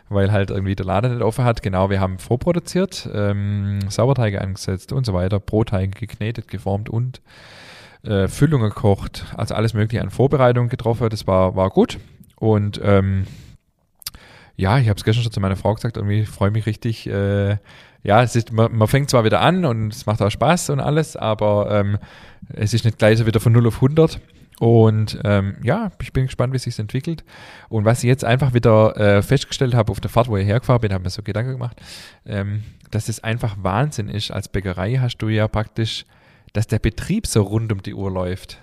weil 0.09 0.31
halt 0.33 0.51
irgendwie 0.51 0.77
der 0.77 0.87
Laden 0.87 1.13
nicht 1.15 1.23
offen 1.23 1.45
hat. 1.45 1.63
Genau, 1.63 1.91
wir 1.91 2.01
haben 2.01 2.19
vorproduziert, 2.19 3.09
ähm, 3.13 3.81
Sauerteige 3.89 4.41
angesetzt 4.41 4.93
und 4.93 5.05
so 5.05 5.13
weiter, 5.13 5.41
Brotteige 5.41 5.99
geknetet, 5.99 6.49
geformt 6.49 6.89
und 6.89 7.21
äh, 8.03 8.29
Füllungen 8.29 8.69
gekocht, 8.69 9.27
also 9.37 9.55
alles 9.55 9.75
mögliche 9.75 10.03
an 10.03 10.11
Vorbereitung 10.11 10.69
getroffen. 10.69 11.09
Das 11.09 11.27
war, 11.27 11.57
war 11.57 11.71
gut. 11.71 11.99
Und 12.37 12.81
ähm, 12.83 13.27
ja, 14.57 14.79
ich 14.79 14.89
habe 14.89 14.97
es 14.97 15.05
gestern 15.05 15.25
schon 15.25 15.33
zu 15.33 15.41
meiner 15.41 15.57
Frau 15.57 15.75
gesagt, 15.75 15.97
irgendwie 15.97 16.25
freue 16.25 16.51
mich 16.51 16.67
richtig. 16.67 17.07
Äh, 17.07 17.59
ja, 18.07 18.23
es 18.23 18.37
ist, 18.37 18.53
man, 18.53 18.75
man, 18.77 18.89
fängt 18.89 19.11
zwar 19.11 19.25
wieder 19.25 19.41
an 19.41 19.65
und 19.65 19.93
es 19.93 20.07
macht 20.07 20.23
auch 20.23 20.31
Spaß 20.31 20.71
und 20.71 20.81
alles, 20.81 21.17
aber 21.17 21.71
ähm, 21.71 21.99
es 22.55 22.73
ist 22.73 22.85
nicht 22.85 22.99
gleich 22.99 23.19
so 23.19 23.27
wieder 23.27 23.41
von 23.41 23.53
0 23.53 23.67
auf 23.67 23.77
100. 23.77 24.21
Und 24.59 25.19
ähm, 25.25 25.57
ja, 25.63 25.91
ich 26.01 26.15
bin 26.15 26.27
gespannt, 26.27 26.53
wie 26.55 26.57
es 26.57 26.63
sich 26.63 26.79
entwickelt. 26.79 27.25
Und 27.69 27.85
was 27.85 28.03
ich 28.03 28.09
jetzt 28.09 28.25
einfach 28.25 28.55
wieder 28.55 28.97
äh, 28.97 29.23
festgestellt 29.23 29.75
habe 29.75 29.93
auf 29.93 30.01
der 30.01 30.09
Fahrt, 30.09 30.29
wo 30.29 30.37
ich 30.39 30.47
hergefahren 30.47 30.81
bin, 30.81 30.93
habe 30.95 31.05
mir 31.05 31.11
so 31.11 31.23
Gedanken 31.23 31.53
gemacht, 31.53 31.79
ähm, 32.25 32.63
dass 32.91 33.11
es 33.11 33.23
einfach 33.23 33.57
Wahnsinn 33.61 34.09
ist. 34.09 34.31
Als 34.31 34.49
Bäckerei 34.49 34.95
hast 34.95 35.19
du 35.19 35.29
ja 35.29 35.47
praktisch 35.47 36.07
dass 36.57 36.67
der 36.67 36.79
Betrieb 36.79 37.27
so 37.27 37.43
rund 37.43 37.71
um 37.71 37.83
die 37.83 37.93
Uhr 37.93 38.11
läuft. 38.11 38.59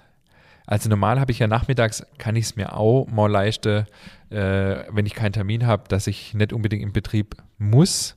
Also 0.65 0.89
normal 0.89 1.19
habe 1.19 1.31
ich 1.31 1.37
ja 1.37 1.47
nachmittags, 1.47 2.03
kann 2.17 2.35
ich 2.35 2.45
es 2.45 2.55
mir 2.55 2.75
auch 2.75 3.05
mal 3.05 3.29
leisten, 3.29 3.85
äh, 4.31 4.85
wenn 4.89 5.05
ich 5.05 5.13
keinen 5.13 5.33
Termin 5.33 5.67
habe, 5.67 5.83
dass 5.89 6.07
ich 6.07 6.33
nicht 6.33 6.53
unbedingt 6.53 6.81
im 6.81 6.91
Betrieb 6.91 7.35
muss. 7.59 8.15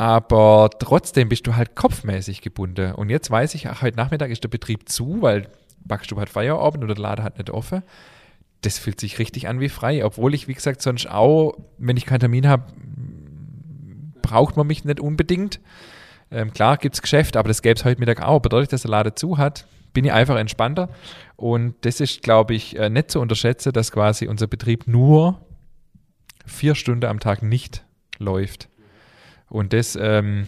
Aber 0.00 0.70
trotzdem 0.78 1.28
bist 1.28 1.46
du 1.46 1.56
halt 1.56 1.76
kopfmäßig 1.76 2.40
gebunden. 2.40 2.94
Und 2.94 3.10
jetzt 3.10 3.30
weiß 3.30 3.54
ich, 3.54 3.68
ach, 3.68 3.82
heute 3.82 3.98
Nachmittag 3.98 4.30
ist 4.30 4.42
der 4.42 4.48
Betrieb 4.48 4.88
zu, 4.88 5.20
weil 5.20 5.50
Backstube 5.84 6.22
hat 6.22 6.30
Feierabend 6.30 6.82
oder 6.82 6.94
der 6.94 7.02
Laden 7.02 7.22
hat 7.22 7.36
nicht 7.36 7.50
offen. 7.50 7.82
Das 8.62 8.78
fühlt 8.78 8.98
sich 8.98 9.18
richtig 9.18 9.46
an 9.46 9.60
wie 9.60 9.68
frei, 9.68 10.02
obwohl 10.02 10.32
ich, 10.32 10.48
wie 10.48 10.54
gesagt, 10.54 10.80
sonst 10.80 11.06
auch, 11.06 11.52
wenn 11.76 11.98
ich 11.98 12.06
keinen 12.06 12.20
Termin 12.20 12.48
habe, 12.48 12.62
braucht 14.22 14.56
man 14.56 14.66
mich 14.66 14.86
nicht 14.86 15.00
unbedingt. 15.00 15.60
Ähm, 16.30 16.54
klar 16.54 16.78
gibt 16.78 16.94
es 16.94 17.02
Geschäft, 17.02 17.36
aber 17.36 17.48
das 17.48 17.60
gäbe 17.60 17.74
es 17.78 17.84
heute 17.84 18.00
Mittag 18.00 18.22
auch. 18.22 18.40
Bedeutet, 18.40 18.72
dass 18.72 18.80
der 18.80 18.92
Laden 18.92 19.16
zu 19.16 19.36
hat, 19.36 19.66
bin 19.92 20.06
ich 20.06 20.12
einfach 20.14 20.38
entspannter. 20.38 20.88
Und 21.36 21.74
das 21.82 22.00
ist, 22.00 22.22
glaube 22.22 22.54
ich, 22.54 22.74
äh, 22.78 22.88
nicht 22.88 23.10
zu 23.10 23.20
unterschätzen, 23.20 23.74
dass 23.74 23.92
quasi 23.92 24.28
unser 24.28 24.46
Betrieb 24.46 24.86
nur 24.88 25.44
vier 26.46 26.74
Stunden 26.74 27.04
am 27.04 27.20
Tag 27.20 27.42
nicht 27.42 27.84
läuft. 28.18 28.69
Und 29.50 29.72
das, 29.74 29.98
ähm, 30.00 30.46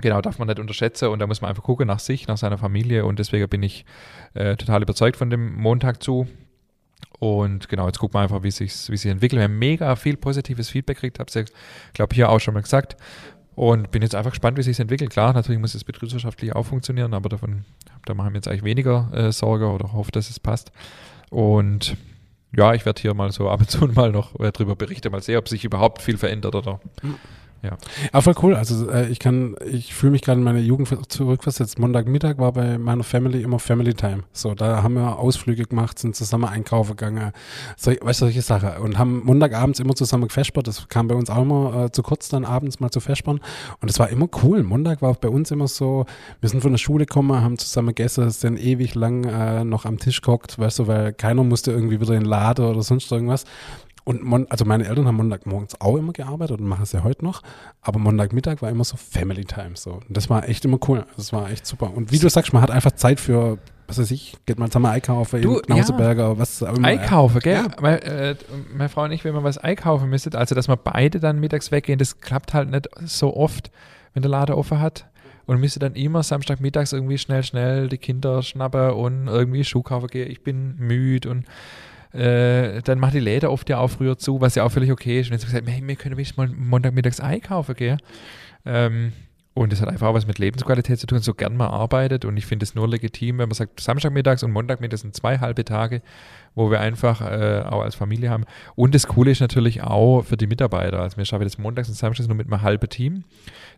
genau, 0.00 0.20
darf 0.20 0.38
man 0.38 0.48
nicht 0.48 0.58
unterschätzen 0.58 1.08
und 1.08 1.20
da 1.20 1.26
muss 1.26 1.40
man 1.40 1.48
einfach 1.48 1.62
gucken 1.62 1.86
nach 1.86 2.00
sich, 2.00 2.26
nach 2.26 2.36
seiner 2.36 2.58
Familie 2.58 3.06
und 3.06 3.18
deswegen 3.18 3.48
bin 3.48 3.62
ich 3.62 3.86
äh, 4.34 4.56
total 4.56 4.82
überzeugt 4.82 5.16
von 5.16 5.30
dem 5.30 5.54
Montag 5.54 6.02
zu. 6.02 6.28
Und 7.20 7.68
genau, 7.68 7.86
jetzt 7.86 7.98
gucken 7.98 8.14
wir 8.14 8.22
einfach, 8.22 8.42
wie 8.42 8.50
sich 8.50 8.72
wie 8.90 8.96
sich 8.96 9.10
entwickelt. 9.10 9.38
Wir 9.38 9.44
haben 9.44 9.58
mega 9.58 9.96
viel 9.96 10.16
positives 10.16 10.68
Feedback 10.68 10.96
gekriegt, 10.96 11.18
habe 11.20 11.28
es 11.28 11.34
ja, 11.34 11.44
glaube 11.92 12.14
hier 12.14 12.28
auch 12.28 12.40
schon 12.40 12.54
mal 12.54 12.62
gesagt. 12.62 12.96
Und 13.54 13.92
bin 13.92 14.02
jetzt 14.02 14.16
einfach 14.16 14.32
gespannt, 14.32 14.58
wie 14.58 14.62
sich 14.62 14.80
entwickelt. 14.80 15.10
Klar, 15.10 15.32
natürlich 15.32 15.60
muss 15.60 15.76
es 15.76 15.84
betriebswirtschaftlich 15.84 16.56
auch 16.56 16.64
funktionieren, 16.64 17.14
aber 17.14 17.28
davon, 17.28 17.64
da 18.04 18.12
machen 18.12 18.32
wir 18.32 18.38
jetzt 18.38 18.48
eigentlich 18.48 18.64
weniger 18.64 19.10
äh, 19.14 19.30
Sorge 19.30 19.68
oder 19.68 19.92
hoffe, 19.92 20.10
dass 20.10 20.28
es 20.28 20.40
passt. 20.40 20.72
Und 21.30 21.96
ja, 22.56 22.74
ich 22.74 22.84
werde 22.84 23.00
hier 23.00 23.14
mal 23.14 23.30
so 23.30 23.48
ab 23.48 23.60
und 23.60 23.70
zu 23.70 23.86
mal 23.94 24.10
noch 24.10 24.38
äh, 24.40 24.50
darüber 24.50 24.74
berichten, 24.74 25.12
mal 25.12 25.22
sehen, 25.22 25.38
ob 25.38 25.48
sich 25.48 25.64
überhaupt 25.64 26.02
viel 26.02 26.18
verändert 26.18 26.54
oder. 26.56 26.80
Mhm. 27.02 27.14
Ja. 27.64 27.78
Aber 28.12 28.20
voll 28.20 28.34
cool. 28.42 28.54
Also 28.54 28.90
äh, 28.90 29.08
ich 29.08 29.18
kann, 29.18 29.56
ich 29.64 29.94
fühle 29.94 30.12
mich 30.12 30.20
gerade 30.20 30.38
in 30.38 30.44
meine 30.44 30.60
Jugend 30.60 30.88
zurückversetzt. 31.10 31.78
Montagmittag 31.78 32.36
war 32.36 32.52
bei 32.52 32.76
meiner 32.76 33.04
Family 33.04 33.40
immer 33.40 33.58
Family 33.58 33.94
Time. 33.94 34.24
So, 34.34 34.54
da 34.54 34.82
haben 34.82 34.94
wir 34.94 35.18
Ausflüge 35.18 35.64
gemacht, 35.64 35.98
sind 35.98 36.14
zusammen 36.14 36.44
einkaufen 36.44 36.94
gegangen, 36.94 37.32
so, 37.78 37.90
weißt 37.90 38.20
du, 38.20 38.26
solche 38.26 38.42
Sachen. 38.42 38.76
Und 38.82 38.98
haben 38.98 39.22
Montagabends 39.24 39.80
immer 39.80 39.94
zusammen 39.94 40.28
gefespert. 40.28 40.66
Das 40.66 40.88
kam 40.90 41.08
bei 41.08 41.14
uns 41.14 41.30
auch 41.30 41.40
immer 41.40 41.84
äh, 41.84 41.90
zu 41.90 42.02
kurz, 42.02 42.28
dann 42.28 42.44
abends 42.44 42.80
mal 42.80 42.90
zu 42.90 43.00
vespern. 43.00 43.40
Und 43.80 43.90
es 43.90 43.98
war 43.98 44.10
immer 44.10 44.28
cool. 44.42 44.62
Montag 44.62 45.00
war 45.00 45.14
bei 45.14 45.28
uns 45.28 45.50
immer 45.50 45.66
so, 45.66 46.04
wir 46.40 46.50
sind 46.50 46.60
von 46.60 46.72
der 46.72 46.78
Schule 46.78 47.06
gekommen, 47.06 47.40
haben 47.40 47.56
zusammen 47.56 47.88
gegessen, 47.88 48.28
sind 48.28 48.58
ewig 48.58 48.94
lang 48.94 49.24
äh, 49.24 49.64
noch 49.64 49.86
am 49.86 49.98
Tisch 49.98 50.20
gehockt, 50.20 50.58
weißt 50.58 50.80
du, 50.80 50.86
weil 50.86 51.14
keiner 51.14 51.42
musste 51.44 51.72
irgendwie 51.72 51.98
wieder 51.98 52.12
in 52.12 52.24
den 52.24 52.28
Laden 52.28 52.66
oder 52.66 52.82
sonst 52.82 53.10
irgendwas. 53.10 53.46
Und 54.04 54.22
Mon 54.22 54.46
also 54.50 54.66
meine 54.66 54.86
Eltern 54.86 55.06
haben 55.06 55.16
Montagmorgens 55.16 55.80
auch 55.80 55.96
immer 55.96 56.12
gearbeitet 56.12 56.60
und 56.60 56.66
machen 56.66 56.82
es 56.82 56.92
ja 56.92 57.02
heute 57.02 57.24
noch. 57.24 57.42
Aber 57.80 57.98
Montagmittag 57.98 58.60
war 58.60 58.68
immer 58.68 58.84
so 58.84 58.96
Family 58.96 59.44
Time. 59.44 59.72
So. 59.74 59.92
Und 59.92 60.04
das 60.10 60.28
war 60.28 60.46
echt 60.48 60.64
immer 60.66 60.78
cool. 60.88 61.06
Das 61.16 61.32
war 61.32 61.50
echt 61.50 61.66
super. 61.66 61.90
Und 61.94 62.12
wie 62.12 62.18
du 62.18 62.28
sagst, 62.28 62.52
man 62.52 62.62
hat 62.62 62.70
einfach 62.70 62.92
Zeit 62.92 63.18
für, 63.18 63.58
was 63.88 63.98
weiß 63.98 64.10
ich, 64.10 64.36
geht 64.44 64.58
mal 64.58 64.68
zusammen 64.68 64.86
einkaufen, 64.86 65.40
du, 65.40 65.56
Knauseberger, 65.56 66.28
ja. 66.28 66.38
was 66.38 66.62
auch 66.62 66.76
immer. 66.76 66.86
Einkaufen, 66.86 67.40
gell? 67.40 67.54
Ja. 67.54 67.66
Weil, 67.80 67.98
äh, 68.00 68.36
meine 68.74 68.90
Frau 68.90 69.04
und 69.04 69.12
ich, 69.12 69.24
wenn 69.24 69.32
wir 69.32 69.42
was 69.42 69.56
einkaufen 69.56 70.10
müssen, 70.10 70.34
also 70.34 70.54
dass 70.54 70.68
wir 70.68 70.76
beide 70.76 71.18
dann 71.18 71.40
mittags 71.40 71.72
weggehen, 71.72 71.98
das 71.98 72.20
klappt 72.20 72.52
halt 72.52 72.70
nicht 72.70 72.88
so 73.06 73.34
oft, 73.34 73.70
wenn 74.12 74.22
der 74.22 74.30
Laden 74.30 74.54
offen 74.54 74.80
hat 74.80 75.06
und 75.46 75.60
müsste 75.60 75.78
dann 75.78 75.94
immer 75.94 76.22
Samstagmittags 76.22 76.92
irgendwie 76.92 77.16
schnell, 77.16 77.42
schnell 77.42 77.88
die 77.88 77.98
Kinder 77.98 78.42
schnappen 78.42 78.90
und 78.90 79.28
irgendwie 79.28 79.64
Schuh 79.64 79.82
kaufen 79.82 80.08
gehen. 80.08 80.30
Ich 80.30 80.42
bin 80.42 80.76
müde 80.76 81.30
und 81.30 81.46
äh, 82.14 82.80
dann 82.82 83.00
macht 83.00 83.14
die 83.14 83.20
Läden 83.20 83.48
oft 83.48 83.68
ja 83.68 83.78
auch 83.78 83.88
früher 83.88 84.16
zu, 84.16 84.40
was 84.40 84.54
ja 84.54 84.62
auch 84.64 84.70
völlig 84.70 84.92
okay 84.92 85.20
ist. 85.20 85.26
Und 85.26 85.32
jetzt 85.32 85.46
gesagt, 85.46 85.66
wir 85.66 85.96
können 85.96 86.16
wenigstens 86.16 86.36
mal 86.36 86.48
Montagmittags 86.48 87.20
einkaufen 87.20 87.74
gehen. 87.74 88.00
Ähm, 88.64 89.12
und 89.54 89.72
das 89.72 89.80
hat 89.80 89.88
einfach 89.88 90.08
auch 90.08 90.14
was 90.14 90.26
mit 90.26 90.40
Lebensqualität 90.40 90.98
zu 90.98 91.06
tun, 91.06 91.20
so 91.20 91.32
gern 91.32 91.56
man 91.56 91.68
arbeitet. 91.68 92.24
Und 92.24 92.36
ich 92.36 92.44
finde 92.44 92.64
es 92.64 92.74
nur 92.74 92.88
legitim, 92.88 93.38
wenn 93.38 93.48
man 93.48 93.54
sagt, 93.54 93.78
Samstagmittags 93.78 94.42
und 94.42 94.50
Montagmittags 94.50 95.02
sind 95.02 95.14
zwei 95.14 95.38
halbe 95.38 95.64
Tage, 95.64 96.02
wo 96.56 96.72
wir 96.72 96.80
einfach 96.80 97.20
äh, 97.20 97.62
auch 97.64 97.82
als 97.82 97.94
Familie 97.94 98.30
haben. 98.30 98.46
Und 98.74 98.96
das 98.96 99.06
Coole 99.06 99.30
ist 99.30 99.40
natürlich 99.40 99.82
auch 99.82 100.22
für 100.22 100.36
die 100.36 100.48
Mitarbeiter. 100.48 101.00
Also 101.00 101.16
wir 101.16 101.24
schaffen 101.24 101.44
das 101.44 101.56
montags 101.56 101.88
und 101.88 101.94
samstags 101.94 102.26
nur 102.26 102.36
mit 102.36 102.52
einem 102.52 102.62
halben 102.62 102.88
Team. 102.88 103.22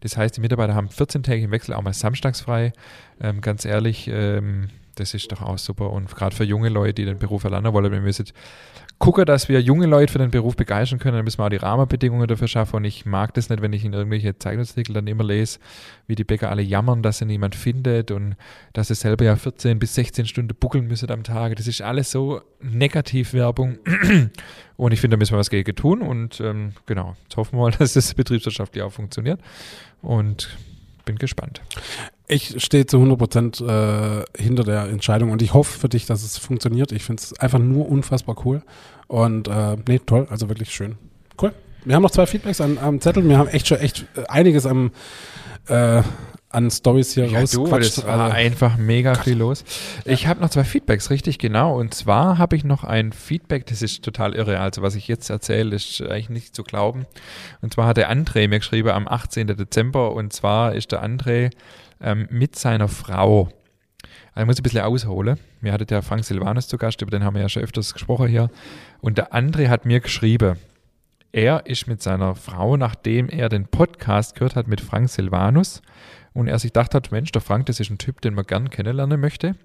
Das 0.00 0.16
heißt, 0.16 0.38
die 0.38 0.40
Mitarbeiter 0.40 0.74
haben 0.74 0.88
14 0.88 1.22
Tage 1.22 1.42
im 1.42 1.50
Wechsel 1.50 1.74
auch 1.74 1.82
mal 1.82 1.92
samstags 1.92 2.40
frei. 2.40 2.72
Ähm, 3.20 3.42
ganz 3.42 3.66
ehrlich, 3.66 4.08
ähm, 4.10 4.68
das 4.96 5.14
ist 5.14 5.30
doch 5.30 5.42
auch 5.42 5.58
super. 5.58 5.90
Und 5.90 6.14
gerade 6.14 6.34
für 6.34 6.44
junge 6.44 6.68
Leute, 6.68 6.94
die 6.94 7.04
den 7.04 7.18
Beruf 7.18 7.44
erlernen 7.44 7.72
wollen, 7.72 7.92
wir 7.92 8.00
müssen 8.00 8.26
gucken, 8.98 9.26
dass 9.26 9.48
wir 9.48 9.60
junge 9.60 9.86
Leute 9.86 10.10
für 10.12 10.18
den 10.18 10.30
Beruf 10.30 10.56
begeistern 10.56 10.98
können, 10.98 11.16
dann 11.16 11.24
müssen 11.24 11.38
wir 11.38 11.44
auch 11.44 11.50
die 11.50 11.56
Rahmenbedingungen 11.56 12.26
dafür 12.26 12.48
schaffen. 12.48 12.76
Und 12.76 12.84
ich 12.84 13.04
mag 13.04 13.34
das 13.34 13.50
nicht, 13.50 13.60
wenn 13.60 13.72
ich 13.72 13.84
in 13.84 13.92
irgendwelche 13.92 14.38
Zeitungsartikel 14.38 14.94
dann 14.94 15.06
immer 15.06 15.24
lese, 15.24 15.58
wie 16.06 16.14
die 16.14 16.24
Bäcker 16.24 16.50
alle 16.50 16.62
jammern, 16.62 17.02
dass 17.02 17.18
sie 17.18 17.26
niemand 17.26 17.54
findet 17.54 18.10
und 18.10 18.36
dass 18.72 18.88
sie 18.88 18.94
selber 18.94 19.24
ja 19.24 19.36
14 19.36 19.78
bis 19.78 19.94
16 19.94 20.26
Stunden 20.26 20.56
buckeln 20.58 20.86
müssen 20.86 21.10
am 21.10 21.22
Tag. 21.24 21.56
Das 21.56 21.66
ist 21.66 21.82
alles 21.82 22.10
so 22.10 22.40
Negativwerbung. 22.60 23.78
Und 24.78 24.92
ich 24.92 25.00
finde, 25.00 25.16
da 25.16 25.18
müssen 25.18 25.32
wir 25.32 25.38
was 25.38 25.48
gegen 25.48 25.74
tun. 25.74 26.02
Und 26.02 26.38
ähm, 26.40 26.72
genau, 26.84 27.16
jetzt 27.22 27.36
hoffen 27.36 27.56
wir 27.56 27.62
mal, 27.62 27.70
dass 27.78 27.94
das 27.94 28.12
betriebswirtschaftlich 28.12 28.82
auch 28.82 28.92
funktioniert. 28.92 29.40
Und 30.02 30.56
bin 31.06 31.16
gespannt. 31.16 31.62
Ich 32.28 32.62
stehe 32.62 32.86
zu 32.86 32.96
100 32.96 33.18
Prozent 33.18 33.60
äh, 33.60 34.24
hinter 34.36 34.64
der 34.64 34.88
Entscheidung 34.88 35.30
und 35.30 35.42
ich 35.42 35.54
hoffe 35.54 35.78
für 35.78 35.88
dich, 35.88 36.06
dass 36.06 36.24
es 36.24 36.38
funktioniert. 36.38 36.90
Ich 36.90 37.04
finde 37.04 37.22
es 37.22 37.38
einfach 37.38 37.60
nur 37.60 37.88
unfassbar 37.88 38.36
cool. 38.44 38.62
Und 39.06 39.46
äh, 39.46 39.76
nee, 39.86 40.00
toll, 40.00 40.26
also 40.28 40.48
wirklich 40.48 40.70
schön. 40.70 40.96
Cool. 41.40 41.52
Wir 41.84 41.94
haben 41.94 42.02
noch 42.02 42.10
zwei 42.10 42.26
Feedbacks 42.26 42.60
an, 42.60 42.78
am 42.78 43.00
Zettel. 43.00 43.28
Wir 43.28 43.38
haben 43.38 43.48
echt 43.48 43.68
schon 43.68 43.78
echt 43.78 44.06
äh, 44.16 44.24
einiges 44.26 44.66
am 44.66 44.90
äh, 45.68 46.02
an 46.56 46.70
Stories 46.70 47.12
hier 47.12 47.26
ja, 47.26 47.40
rausquatscht. 47.40 47.98
Du, 47.98 48.06
war 48.06 48.32
einfach 48.32 48.78
mega 48.78 49.12
Gott. 49.12 49.24
viel 49.24 49.36
los. 49.36 49.62
Ich 50.06 50.26
habe 50.26 50.40
noch 50.40 50.48
zwei 50.48 50.64
Feedbacks, 50.64 51.10
richtig 51.10 51.38
genau. 51.38 51.78
Und 51.78 51.92
zwar 51.92 52.38
habe 52.38 52.56
ich 52.56 52.64
noch 52.64 52.82
ein 52.82 53.12
Feedback, 53.12 53.66
das 53.66 53.82
ist 53.82 54.02
total 54.02 54.34
irre. 54.34 54.58
Also 54.58 54.80
was 54.80 54.94
ich 54.94 55.06
jetzt 55.06 55.28
erzähle, 55.28 55.76
ist 55.76 56.00
eigentlich 56.00 56.30
nicht 56.30 56.56
zu 56.56 56.62
glauben. 56.62 57.04
Und 57.60 57.74
zwar 57.74 57.88
hat 57.88 57.98
der 57.98 58.10
André 58.10 58.48
mir 58.48 58.60
geschrieben 58.60 58.88
am 58.88 59.06
18. 59.06 59.48
Dezember. 59.48 60.12
Und 60.12 60.32
zwar 60.32 60.74
ist 60.74 60.92
der 60.92 61.04
André 61.04 61.50
ähm, 62.00 62.26
mit 62.30 62.56
seiner 62.56 62.88
Frau. 62.88 63.50
Also 64.32 64.40
ich 64.40 64.46
muss 64.46 64.58
ein 64.58 64.62
bisschen 64.62 64.82
ausholen. 64.82 65.38
Wir 65.60 65.74
hatten 65.74 65.86
ja 65.90 66.00
Frank 66.00 66.24
Silvanus 66.24 66.68
zu 66.68 66.78
Gast, 66.78 67.02
über 67.02 67.10
den 67.10 67.22
haben 67.22 67.34
wir 67.34 67.42
ja 67.42 67.50
schon 67.50 67.64
öfters 67.64 67.92
gesprochen 67.92 68.28
hier. 68.28 68.50
Und 69.00 69.18
der 69.18 69.34
André 69.34 69.68
hat 69.68 69.84
mir 69.84 70.00
geschrieben, 70.00 70.56
er 71.32 71.66
ist 71.66 71.86
mit 71.86 72.02
seiner 72.02 72.34
Frau, 72.34 72.76
nachdem 72.76 73.28
er 73.28 73.48
den 73.48 73.66
Podcast 73.66 74.34
gehört 74.34 74.56
hat 74.56 74.68
mit 74.68 74.80
Frank 74.80 75.08
Silvanus 75.08 75.82
und 76.32 76.48
er 76.48 76.58
sich 76.58 76.72
gedacht 76.72 76.94
hat, 76.94 77.12
Mensch, 77.12 77.32
der 77.32 77.42
Frank, 77.42 77.66
das 77.66 77.80
ist 77.80 77.90
ein 77.90 77.98
Typ, 77.98 78.20
den 78.20 78.34
man 78.34 78.46
gern 78.46 78.70
kennenlernen 78.70 79.20
möchte, 79.20 79.56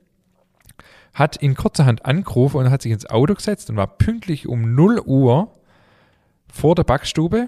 hat 1.13 1.41
ihn 1.41 1.55
kurzerhand 1.55 2.05
angerufen 2.05 2.57
und 2.57 2.71
hat 2.71 2.81
sich 2.81 2.91
ins 2.91 3.09
Auto 3.09 3.33
gesetzt 3.33 3.69
und 3.69 3.77
war 3.77 3.97
pünktlich 3.97 4.47
um 4.47 4.75
0 4.75 5.01
Uhr 5.05 5.53
vor 6.51 6.75
der 6.75 6.83
Backstube 6.83 7.47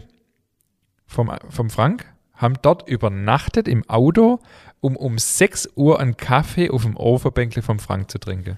vom, 1.05 1.31
vom 1.49 1.69
Frank, 1.69 2.05
haben 2.33 2.55
dort 2.61 2.87
übernachtet 2.87 3.67
im 3.67 3.87
Auto, 3.89 4.39
um 4.81 4.95
um 4.95 5.17
6 5.17 5.69
Uhr 5.75 5.99
einen 5.99 6.17
Kaffee 6.17 6.69
auf 6.69 6.83
dem 6.83 6.97
Overbänkle 6.97 7.61
vom 7.61 7.79
Frank 7.79 8.11
zu 8.11 8.17
trinken. 8.17 8.57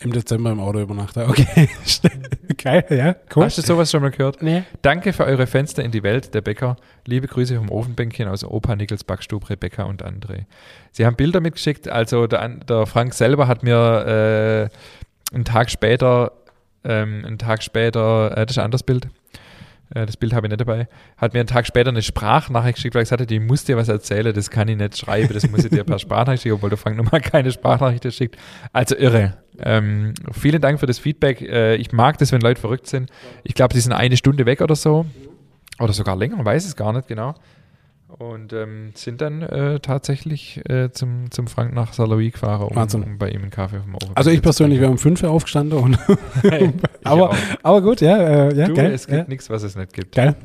Im 0.00 0.12
Dezember 0.12 0.52
im 0.52 0.60
Auto 0.60 0.80
übernachtet. 0.80 1.28
Okay. 1.28 1.68
Geil, 2.56 2.84
ja, 2.90 3.16
cool. 3.34 3.44
Hast 3.44 3.58
du 3.58 3.62
sowas 3.62 3.90
schon 3.90 4.02
mal 4.02 4.10
gehört? 4.10 4.42
Nee. 4.42 4.62
Danke 4.82 5.12
für 5.12 5.24
eure 5.24 5.46
Fenster 5.46 5.82
in 5.82 5.90
die 5.90 6.02
Welt, 6.02 6.34
der 6.34 6.40
Bäcker. 6.40 6.76
Liebe 7.04 7.26
Grüße 7.26 7.56
vom 7.56 7.70
Ofenbänkchen 7.70 8.28
aus 8.28 8.44
Opa 8.44 8.76
Nickels 8.76 9.04
Backstube, 9.04 9.50
Rebecca 9.50 9.84
und 9.84 10.04
André. 10.04 10.44
Sie 10.92 11.04
haben 11.04 11.16
Bilder 11.16 11.40
mitgeschickt. 11.40 11.88
Also 11.88 12.26
der, 12.26 12.48
der 12.48 12.86
Frank 12.86 13.14
selber 13.14 13.48
hat 13.48 13.62
mir 13.62 14.70
äh, 15.32 15.34
einen 15.34 15.44
Tag 15.44 15.70
später, 15.70 16.32
ähm, 16.84 17.24
einen 17.24 17.38
Tag 17.38 17.62
später, 17.62 18.36
äh, 18.36 18.46
das 18.46 18.52
ist 18.52 18.58
ein 18.58 18.64
anderes 18.64 18.82
Bild, 18.84 19.08
äh, 19.94 20.06
das 20.06 20.16
Bild 20.16 20.32
habe 20.32 20.46
ich 20.46 20.50
nicht 20.50 20.60
dabei, 20.60 20.88
hat 21.16 21.34
mir 21.34 21.40
einen 21.40 21.46
Tag 21.46 21.66
später 21.66 21.90
eine 21.90 22.02
Sprachnachricht 22.02 22.76
geschickt, 22.76 22.94
weil 22.94 23.02
ich 23.02 23.08
sagte, 23.08 23.32
ich 23.32 23.40
muss 23.40 23.64
dir 23.64 23.76
was 23.76 23.88
erzählen, 23.88 24.34
das 24.34 24.50
kann 24.50 24.68
ich 24.68 24.76
nicht 24.76 24.98
schreiben, 24.98 25.32
das 25.32 25.48
muss 25.50 25.64
ich 25.64 25.70
dir 25.70 25.84
per 25.84 25.98
Sprachnachricht 25.98 26.42
schicken, 26.42 26.56
obwohl 26.56 26.70
der 26.70 26.78
Frank 26.78 26.96
nochmal 26.96 27.20
keine 27.20 27.50
Sprachnachricht 27.50 28.12
schickt. 28.12 28.36
Also 28.72 28.96
irre. 28.96 29.34
Ähm, 29.62 30.14
vielen 30.32 30.60
Dank 30.60 30.80
für 30.80 30.86
das 30.86 30.98
Feedback. 30.98 31.40
Äh, 31.40 31.76
ich 31.76 31.92
mag 31.92 32.18
das, 32.18 32.32
wenn 32.32 32.40
Leute 32.40 32.60
verrückt 32.60 32.86
sind. 32.86 33.10
Ich 33.44 33.54
glaube, 33.54 33.74
die 33.74 33.80
sind 33.80 33.92
eine 33.92 34.16
Stunde 34.16 34.46
weg 34.46 34.60
oder 34.60 34.76
so. 34.76 35.06
Oder 35.80 35.92
sogar 35.92 36.16
länger, 36.16 36.36
man 36.36 36.44
weiß 36.44 36.66
es 36.66 36.76
gar 36.76 36.92
nicht 36.92 37.08
genau. 37.08 37.34
Und 38.08 38.54
ähm, 38.54 38.92
sind 38.94 39.20
dann 39.20 39.42
äh, 39.42 39.80
tatsächlich 39.80 40.62
äh, 40.68 40.90
zum, 40.90 41.30
zum 41.30 41.46
Frank 41.46 41.74
nach 41.74 41.92
Salawi 41.92 42.30
gefahren, 42.30 42.68
um, 42.68 43.02
um, 43.02 43.18
bei 43.18 43.28
ihm 43.28 43.42
einen 43.42 43.50
Kaffee 43.50 43.80
vom 43.80 43.94
Ofen 43.96 44.16
Also 44.16 44.30
ich 44.30 44.40
persönlich 44.40 44.80
wäre 44.80 44.90
um 44.90 44.96
5 44.96 45.22
Uhr 45.22 45.30
aufgestanden. 45.30 45.78
Und 45.78 45.98
aber, 47.04 47.36
aber 47.62 47.82
gut, 47.82 48.00
ja. 48.00 48.16
Äh, 48.16 48.56
ja 48.56 48.66
du, 48.66 48.74
geil, 48.74 48.92
es 48.92 49.06
gibt 49.06 49.18
ja. 49.18 49.24
nichts, 49.28 49.50
was 49.50 49.62
es 49.62 49.76
nicht 49.76 49.92
gibt. 49.92 50.14
Geil. 50.14 50.36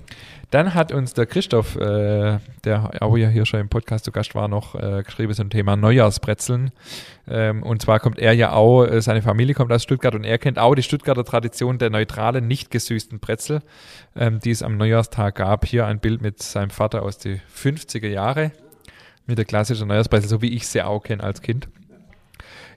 Dann 0.54 0.76
hat 0.76 0.91
uns 0.91 1.16
der 1.16 1.26
Christoph, 1.26 1.78
äh, 1.78 2.38
der 2.64 3.01
auch 3.01 3.18
ja 3.18 3.28
hier 3.28 3.43
schon 3.47 3.60
im 3.60 3.70
Podcast 3.70 4.06
zu 4.06 4.12
Gast 4.12 4.36
war, 4.36 4.47
noch 4.47 4.76
äh, 4.76 5.01
geschrieben 5.01 5.34
zum 5.34 5.49
Thema 5.49 5.76
Neujahrsbrezeln. 5.76 6.70
Ähm, 7.28 7.64
und 7.64 7.82
zwar 7.82 7.99
kommt 7.99 8.20
er 8.20 8.34
ja 8.34 8.51
auch, 8.51 8.86
äh, 8.86 9.01
seine 9.01 9.24
Familie 9.24 9.56
kommt 9.56 9.72
aus 9.72 9.82
Stuttgart 9.82 10.14
und 10.14 10.26
er 10.26 10.38
kennt 10.38 10.60
auch 10.60 10.76
die 10.76 10.84
Stuttgarter 10.84 11.26
Tradition 11.26 11.80
der 11.80 11.89
neutralen, 11.89 12.47
nicht 12.47 12.70
gesüßten 12.70 13.20
Brezel, 13.20 13.64
ähm, 14.16 14.41
die 14.41 14.51
es 14.51 14.62
am 14.62 14.78
Neujahrstag 14.78 15.34
gab. 15.34 15.66
Hier 15.66 15.88
ein 15.88 15.97
Bild 15.97 16.22
mit 16.22 16.43
seinem 16.43 16.70
Vater 16.70 17.01
aus 17.01 17.18
den 17.18 17.41
50er 17.51 18.10
Jahre 18.10 18.51
mit 19.26 19.39
der 19.39 19.45
klassischen 19.45 19.88
Neujahrsbrezel, 19.88 20.30
so 20.30 20.43
wie 20.43 20.54
ich 20.54 20.68
sie 20.68 20.84
auch 20.84 21.01
kenne 21.01 21.24
als 21.24 21.41
Kind. 21.41 21.68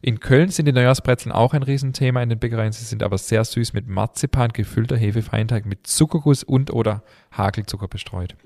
In 0.06 0.20
Köln 0.20 0.50
sind 0.50 0.66
die 0.66 0.72
Neujahrsbrezeln 0.72 1.32
auch 1.32 1.52
ein 1.52 1.64
Riesenthema 1.64 2.22
in 2.22 2.28
den 2.28 2.38
Bäckereien. 2.38 2.70
Sie 2.70 2.84
sind 2.84 3.02
aber 3.02 3.18
sehr 3.18 3.44
süß 3.44 3.72
mit 3.72 3.88
Marzipan, 3.88 4.52
gefüllter 4.52 4.96
Hefefeinteig 4.96 5.66
mit 5.66 5.88
Zuckerguss 5.88 6.44
und 6.44 6.72
oder 6.72 7.02
Hagelzucker 7.32 7.88
bestreut. 7.88 8.36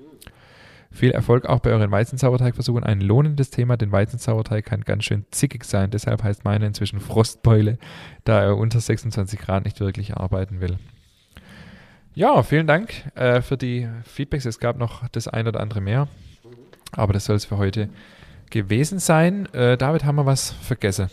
Viel 0.89 1.11
Erfolg 1.11 1.45
auch 1.45 1.59
bei 1.59 1.69
euren 1.69 1.91
Weizensauerteigversuchen. 1.91 2.83
Ein 2.83 2.99
lohnendes 2.99 3.51
Thema, 3.51 3.77
denn 3.77 3.91
Weizensauerteig 3.91 4.65
kann 4.65 4.81
ganz 4.81 5.03
schön 5.03 5.25
zickig 5.29 5.63
sein. 5.63 5.91
Deshalb 5.91 6.23
heißt 6.23 6.45
meine 6.45 6.65
inzwischen 6.65 6.99
Frostbeule, 6.99 7.77
da 8.23 8.41
er 8.41 8.57
unter 8.57 8.79
26 8.79 9.39
Grad 9.39 9.63
nicht 9.63 9.79
wirklich 9.81 10.17
arbeiten 10.17 10.61
will. 10.61 10.79
Ja, 12.15 12.41
vielen 12.41 12.65
Dank 12.65 12.91
äh, 13.13 13.43
für 13.43 13.57
die 13.57 13.87
Feedbacks. 14.03 14.45
Es 14.45 14.57
gab 14.57 14.79
noch 14.79 15.07
das 15.09 15.27
ein 15.27 15.47
oder 15.47 15.59
andere 15.59 15.81
mehr, 15.81 16.07
aber 16.91 17.13
das 17.13 17.25
soll 17.25 17.35
es 17.35 17.45
für 17.45 17.59
heute 17.59 17.87
gewesen 18.49 18.97
sein. 18.97 19.45
Äh, 19.53 19.77
David, 19.77 20.05
haben 20.05 20.15
wir 20.15 20.25
was 20.25 20.49
vergessen? 20.49 21.11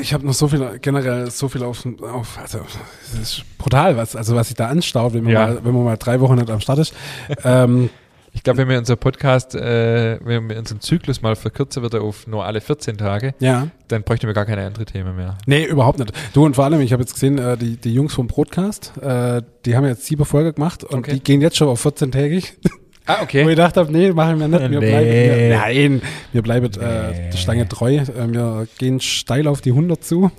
Ich 0.00 0.12
habe 0.12 0.26
noch 0.26 0.34
so 0.34 0.48
viel, 0.48 0.78
generell 0.80 1.30
so 1.30 1.48
viel 1.48 1.62
auf, 1.62 1.86
auf 2.02 2.38
also 2.40 2.60
es 3.02 3.18
ist 3.18 3.44
brutal, 3.58 3.96
was, 3.96 4.14
also 4.16 4.34
was 4.34 4.48
sich 4.48 4.56
da 4.56 4.68
anstaut, 4.68 5.14
wenn 5.14 5.24
man, 5.24 5.32
Ja. 5.32 5.46
mal, 5.46 5.64
wenn 5.64 5.74
man 5.74 5.84
mal 5.84 5.96
drei 5.96 6.20
Wochen 6.20 6.34
nicht 6.36 6.50
am 6.50 6.60
Start 6.60 6.78
ist. 6.80 6.94
ähm, 7.44 7.90
Ich 8.32 8.42
glaube, 8.42 8.58
wenn 8.58 8.68
wir 8.68 8.78
unser 8.78 8.96
Podcast, 8.96 9.54
äh, 9.54 10.18
wenn 10.24 10.48
wir 10.48 10.58
unseren 10.58 10.80
Zyklus 10.80 11.22
mal 11.22 11.36
verkürzen 11.36 11.82
würde 11.82 12.00
auf 12.00 12.26
nur 12.26 12.44
alle 12.44 12.60
14 12.60 12.98
Tage, 12.98 13.34
ja. 13.38 13.68
dann 13.88 14.02
bräuchten 14.02 14.26
wir 14.26 14.34
gar 14.34 14.44
keine 14.44 14.66
andere 14.66 14.84
Themen 14.84 15.14
mehr. 15.14 15.38
Nee, 15.46 15.64
überhaupt 15.64 16.00
nicht. 16.00 16.12
Du 16.32 16.44
und 16.44 16.56
vor 16.56 16.64
allem, 16.64 16.80
ich 16.80 16.92
habe 16.92 17.02
jetzt 17.02 17.14
gesehen, 17.14 17.38
äh, 17.38 17.56
die, 17.56 17.76
die 17.76 17.94
Jungs 17.94 18.12
vom 18.12 18.26
Broadcast, 18.26 18.92
äh, 19.00 19.40
die 19.64 19.76
haben 19.76 19.84
jetzt 19.86 20.04
sieben 20.06 20.24
Folge 20.24 20.52
gemacht 20.52 20.82
und 20.82 20.98
Okay. 20.98 21.12
die 21.12 21.20
gehen 21.22 21.40
jetzt 21.42 21.56
schon 21.56 21.68
auf 21.68 21.84
14-tägig. 21.86 22.54
Ah, 23.06 23.12
Wo 23.12 23.16
ich 23.16 23.22
okay. 23.24 23.44
gedacht 23.44 23.76
habe, 23.76 23.92
nee, 23.92 24.12
machen 24.12 24.40
wir 24.40 24.48
nicht. 24.48 24.70
Wir 24.70 24.80
Nee. 24.80 24.88
bleiben, 24.90 25.08
wir, 25.10 25.58
nein, 25.58 26.02
wir 26.32 26.42
bleiben 26.42 26.66
äh, 26.80 27.10
Nee. 27.10 27.30
der 27.32 27.36
Stange 27.38 27.68
treu. 27.68 27.96
Äh, 27.96 28.06
wir 28.32 28.66
gehen 28.78 28.98
steil 29.00 29.46
auf 29.46 29.60
die 29.60 29.70
100 29.72 30.02
zu. 30.02 30.30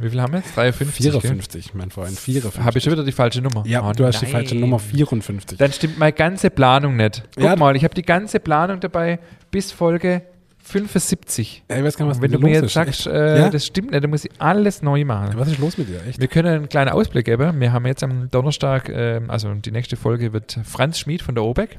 Wie 0.00 0.08
viel 0.10 0.20
haben 0.20 0.32
wir 0.32 0.40
jetzt? 0.40 0.56
53? 0.56 1.10
54, 1.12 1.74
mein 1.74 1.90
Freund, 1.90 2.18
54. 2.18 2.62
Habe 2.64 2.78
ich 2.78 2.84
schon 2.84 2.92
wieder 2.94 3.04
die 3.04 3.12
falsche 3.12 3.42
Nummer? 3.42 3.62
ja, 3.66 3.86
Oh, 3.86 3.92
du 3.92 4.04
hast 4.06 4.20
die 4.20 4.24
nein. 4.24 4.32
falsche 4.32 4.54
Nummer 4.56 4.78
54. 4.78 5.58
Dann 5.58 5.72
stimmt 5.72 5.98
meine 5.98 6.12
ganze 6.14 6.48
Planung 6.50 6.96
nicht. 6.96 7.22
Guck 7.36 7.44
Ja. 7.44 7.54
mal, 7.54 7.76
ich 7.76 7.84
habe 7.84 7.94
die 7.94 8.02
ganze 8.02 8.40
Planung 8.40 8.80
dabei 8.80 9.18
bis 9.50 9.70
Folge 9.72 10.22
75. 10.62 11.62
Ey, 11.68 11.78
ich 11.78 11.84
weiß 11.84 11.96
gar 11.96 12.06
nicht, 12.06 12.16
was 12.16 12.22
wenn 12.22 12.32
du 12.32 12.38
mir 12.38 12.52
jetzt 12.52 12.64
ist. 12.66 12.72
sagst, 12.74 13.06
äh, 13.06 13.38
Ja? 13.40 13.50
das 13.50 13.66
stimmt 13.66 13.90
nicht, 13.90 14.02
dann 14.02 14.10
muss 14.10 14.24
ich 14.24 14.30
alles 14.38 14.82
neu 14.82 15.04
machen. 15.04 15.34
Was 15.36 15.48
ist 15.48 15.58
los 15.58 15.76
mit 15.78 15.88
dir? 15.88 16.00
Echt? 16.08 16.18
Wir 16.20 16.28
können 16.28 16.48
einen 16.48 16.68
kleinen 16.68 16.90
Ausblick 16.90 17.26
geben. 17.26 17.60
Wir 17.60 17.72
haben 17.72 17.86
jetzt 17.86 18.02
am 18.02 18.28
Donnerstag, 18.30 18.88
ähm, 18.88 19.30
also 19.30 19.52
die 19.54 19.70
nächste 19.70 19.96
Folge 19.96 20.32
wird 20.32 20.58
Franz 20.64 20.98
Schmid 20.98 21.22
von 21.22 21.34
der 21.34 21.44
OBEC. 21.44 21.78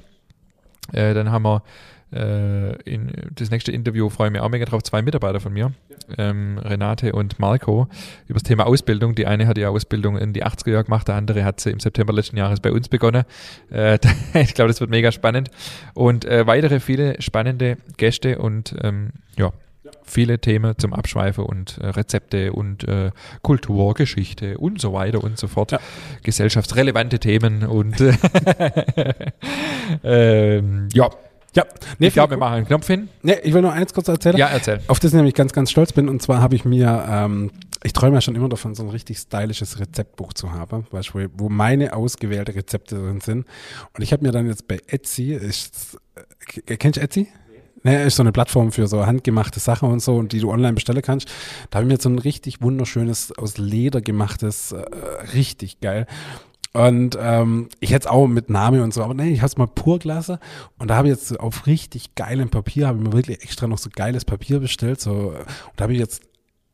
Äh, 0.93 1.13
dann 1.13 1.31
haben 1.31 1.43
wir 1.43 1.63
äh, 2.13 2.75
in, 2.83 3.11
das 3.35 3.51
nächste 3.51 3.71
Interview, 3.71 4.09
freue 4.09 4.27
ich 4.27 4.33
mich 4.33 4.41
auch 4.41 4.49
mega 4.49 4.65
drauf, 4.65 4.83
zwei 4.83 5.01
Mitarbeiter 5.01 5.39
von 5.39 5.53
mir, 5.53 5.71
ähm, 6.17 6.57
Renate 6.57 7.13
und 7.13 7.39
Marco, 7.39 7.87
über 8.27 8.39
das 8.39 8.43
Thema 8.43 8.65
Ausbildung. 8.65 9.15
Die 9.15 9.27
eine 9.27 9.47
hat 9.47 9.57
die 9.57 9.65
Ausbildung 9.65 10.17
in 10.17 10.33
die 10.33 10.43
80er 10.43 10.71
Jahre 10.71 10.83
gemacht, 10.83 11.07
der 11.07 11.15
andere 11.15 11.45
hat 11.45 11.59
sie 11.59 11.71
im 11.71 11.79
September 11.79 12.13
letzten 12.13 12.37
Jahres 12.37 12.59
bei 12.59 12.71
uns 12.71 12.89
begonnen. 12.89 13.23
Äh, 13.71 13.97
ich 14.33 14.53
glaube, 14.53 14.67
das 14.67 14.81
wird 14.81 14.89
mega 14.89 15.11
spannend. 15.11 15.49
Und 15.93 16.25
äh, 16.25 16.45
weitere 16.47 16.79
viele 16.79 17.21
spannende 17.21 17.77
Gäste 17.97 18.39
und 18.39 18.75
ähm, 18.81 19.11
ja, 19.37 19.53
viele 20.11 20.39
Themen 20.39 20.77
zum 20.77 20.93
Abschweifen 20.93 21.45
und 21.45 21.77
äh, 21.77 21.87
Rezepte 21.87 22.53
und 22.53 22.87
äh, 22.87 23.11
Kultur, 23.41 23.93
Geschichte 23.93 24.57
und 24.57 24.81
so 24.81 24.93
weiter 24.93 25.23
und 25.23 25.37
so 25.37 25.47
fort. 25.47 25.71
Ja. 25.71 25.79
Gesellschaftsrelevante 26.23 27.19
Themen 27.19 27.63
und 27.63 28.01
äh, 28.01 29.13
ähm, 30.03 30.89
ja. 30.93 31.09
Ja, 31.53 31.65
nee, 31.99 32.07
ich 32.07 32.13
glaube, 32.13 32.31
wir 32.31 32.37
machen 32.37 32.53
einen 32.53 32.65
Knopf 32.65 32.87
hin. 32.87 33.09
nee, 33.23 33.35
ich 33.43 33.53
will 33.53 33.61
nur 33.61 33.73
eins 33.73 33.93
kurz 33.93 34.07
erzählen. 34.07 34.37
Ja, 34.37 34.47
erzähl. 34.47 34.79
Auf 34.87 34.99
das 34.99 35.11
ich 35.11 35.13
nämlich 35.13 35.33
ganz, 35.33 35.51
ganz 35.51 35.69
stolz 35.69 35.91
bin. 35.91 36.07
Und 36.07 36.21
zwar 36.21 36.41
habe 36.41 36.55
ich 36.55 36.63
mir, 36.63 37.05
ähm, 37.09 37.51
ich 37.83 37.91
träume 37.91 38.15
ja 38.15 38.21
schon 38.21 38.35
immer 38.35 38.47
davon, 38.47 38.73
so 38.73 38.83
ein 38.83 38.89
richtig 38.89 39.17
stylisches 39.17 39.77
Rezeptbuch 39.77 40.31
zu 40.31 40.53
haben, 40.53 40.87
du, 40.91 41.29
wo, 41.35 41.49
meine 41.49 41.93
ausgewählte 41.93 42.55
Rezepte 42.55 42.95
drin 42.95 43.19
sind. 43.19 43.45
Und 43.93 44.01
ich 44.01 44.13
habe 44.13 44.23
mir 44.23 44.31
dann 44.31 44.47
jetzt 44.47 44.69
bei 44.69 44.79
Etsy, 44.87 45.33
ist, 45.33 45.97
äh, 46.67 46.77
kennst 46.77 46.95
du 46.95 47.01
Etsy? 47.01 47.27
Naja, 47.83 48.01
ist 48.01 48.15
so 48.15 48.23
eine 48.23 48.31
Plattform 48.31 48.71
für 48.71 48.87
so 48.87 49.05
handgemachte 49.05 49.59
Sachen 49.59 49.89
und 49.89 50.01
so, 50.01 50.15
und 50.15 50.33
die 50.33 50.39
du 50.39 50.51
online 50.51 50.73
bestellen 50.73 51.01
kannst. 51.01 51.27
Da 51.69 51.77
habe 51.77 51.85
ich 51.85 51.87
mir 51.87 51.93
jetzt 51.93 52.03
so 52.03 52.09
ein 52.09 52.19
richtig 52.19 52.61
wunderschönes, 52.61 53.31
aus 53.37 53.57
Leder 53.57 54.01
gemachtes, 54.01 54.71
äh, 54.71 54.83
richtig 55.33 55.79
geil. 55.81 56.05
Und 56.73 57.17
ähm, 57.19 57.67
ich 57.81 57.91
hätte 57.91 58.07
es 58.07 58.11
auch 58.11 58.27
mit 58.27 58.49
Name 58.49 58.81
und 58.81 58.93
so, 58.93 59.03
aber 59.03 59.13
nee, 59.13 59.31
ich 59.31 59.39
habe 59.39 59.47
es 59.47 59.57
mal 59.57 59.67
pur 59.67 59.99
gelassen. 59.99 60.37
Und 60.79 60.89
da 60.89 60.95
habe 60.95 61.09
ich 61.09 61.15
jetzt 61.15 61.37
auf 61.39 61.67
richtig 61.67 62.15
geilem 62.15 62.49
Papier, 62.49 62.87
habe 62.87 62.99
ich 62.99 63.03
mir 63.03 63.13
wirklich 63.13 63.43
extra 63.43 63.67
noch 63.67 63.77
so 63.77 63.89
geiles 63.93 64.23
Papier 64.23 64.59
bestellt. 64.59 65.01
So, 65.01 65.11
und 65.11 65.45
da 65.75 65.83
habe 65.83 65.93
ich 65.93 65.99
jetzt 65.99 66.21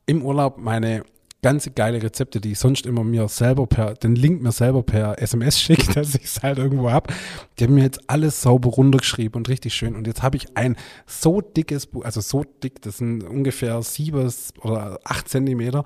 im 0.05 0.22
Urlaub 0.24 0.58
meine 0.60 1.03
ganze 1.41 1.71
geile 1.71 2.01
Rezepte, 2.01 2.41
die 2.41 2.53
ich 2.53 2.59
sonst 2.59 2.85
immer 2.85 3.03
mir 3.03 3.27
selber 3.27 3.67
per, 3.67 3.93
den 3.93 4.15
Link 4.15 4.41
mir 4.41 4.51
selber 4.51 4.83
per 4.83 5.21
SMS 5.21 5.59
schicke, 5.61 5.93
dass 5.93 6.15
ich 6.15 6.23
es 6.23 6.41
halt 6.41 6.57
irgendwo 6.57 6.91
hab. 6.91 7.13
Die 7.57 7.63
haben 7.63 7.75
mir 7.75 7.83
jetzt 7.83 8.09
alles 8.09 8.41
sauber 8.41 8.69
runtergeschrieben 8.69 9.38
und 9.38 9.49
richtig 9.49 9.73
schön. 9.73 9.95
Und 9.95 10.07
jetzt 10.07 10.23
habe 10.23 10.38
ich 10.38 10.57
ein 10.57 10.75
so 11.05 11.41
dickes 11.41 11.85
Buch, 11.85 12.03
also 12.03 12.21
so 12.21 12.43
dick, 12.63 12.81
das 12.81 12.97
sind 12.97 13.23
ungefähr 13.23 13.81
sieben 13.83 14.31
oder 14.61 14.99
acht 15.03 15.29
Zentimeter, 15.29 15.83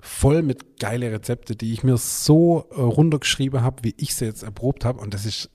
voll 0.00 0.42
mit 0.42 0.78
geile 0.78 1.10
Rezepte, 1.10 1.56
die 1.56 1.72
ich 1.72 1.82
mir 1.82 1.96
so 1.96 2.66
äh, 2.70 2.80
runtergeschrieben 2.80 3.62
habe, 3.62 3.82
wie 3.82 3.94
ich 3.96 4.14
sie 4.14 4.26
jetzt 4.26 4.42
erprobt 4.42 4.84
habe. 4.84 5.00
Und 5.00 5.14
das 5.14 5.24
ist 5.24 5.50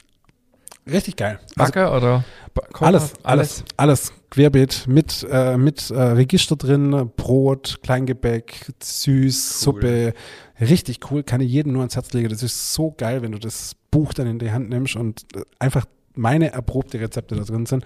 richtig 0.89 1.15
geil. 1.17 1.39
Also, 1.57 1.71
Backe 1.73 1.91
oder 1.91 2.23
Ba- 2.53 2.67
Kocher? 2.71 2.85
alles, 2.87 3.13
alles, 3.23 3.63
alles 3.77 4.13
querbeet 4.29 4.85
mit, 4.87 5.25
äh, 5.29 5.57
mit 5.57 5.89
äh, 5.91 5.99
Register 6.01 6.55
drin, 6.55 7.11
Brot, 7.15 7.79
Kleingebäck, 7.83 8.71
süß, 8.81 9.61
Suppe. 9.61 10.13
Richtig 10.59 10.99
cool, 11.11 11.23
kann 11.23 11.41
ich 11.41 11.51
jedem 11.51 11.73
nur 11.73 11.81
ans 11.81 11.95
Herz 11.95 12.13
legen. 12.13 12.29
Das 12.29 12.43
ist 12.43 12.73
so 12.73 12.93
geil, 12.97 13.21
wenn 13.21 13.31
du 13.31 13.39
das 13.39 13.75
Buch 13.91 14.13
dann 14.13 14.27
in 14.27 14.39
die 14.39 14.51
Hand 14.51 14.69
nimmst 14.69 14.95
und 14.95 15.25
äh, 15.35 15.41
einfach 15.59 15.85
meine 16.13 16.51
erprobte 16.51 16.99
Rezepte 16.99 17.35
da 17.35 17.43
drin 17.43 17.65
sind. 17.65 17.83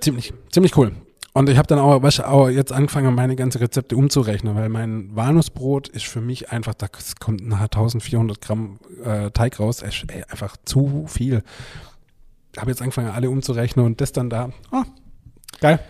Ziemlich, 0.00 0.32
ziemlich 0.50 0.76
cool. 0.76 0.92
Und 1.36 1.48
ich 1.48 1.58
habe 1.58 1.66
dann 1.66 1.80
auch, 1.80 2.00
weißt 2.00 2.24
auch 2.24 2.48
jetzt 2.48 2.72
angefangen, 2.72 3.12
meine 3.12 3.34
ganzen 3.34 3.58
Rezepte 3.58 3.96
umzurechnen, 3.96 4.54
weil 4.54 4.68
mein 4.68 5.14
Walnussbrot 5.16 5.88
ist 5.88 6.06
für 6.06 6.20
mich 6.20 6.52
einfach, 6.52 6.74
da 6.74 6.86
kommt 7.18 7.44
nachher 7.44 7.64
1400 7.64 8.40
Gramm 8.40 8.78
äh, 9.04 9.32
Teig 9.32 9.58
raus, 9.58 9.82
ist 9.82 10.04
ey, 10.08 10.22
einfach 10.28 10.56
zu 10.64 11.06
viel. 11.08 11.42
Habe 12.56 12.70
jetzt 12.70 12.80
angefangen, 12.80 13.08
alle 13.08 13.30
umzurechnen 13.30 13.84
und 13.84 14.00
das 14.00 14.12
dann 14.12 14.30
da. 14.30 14.50
Ah, 14.70 14.84
geil. 15.60 15.80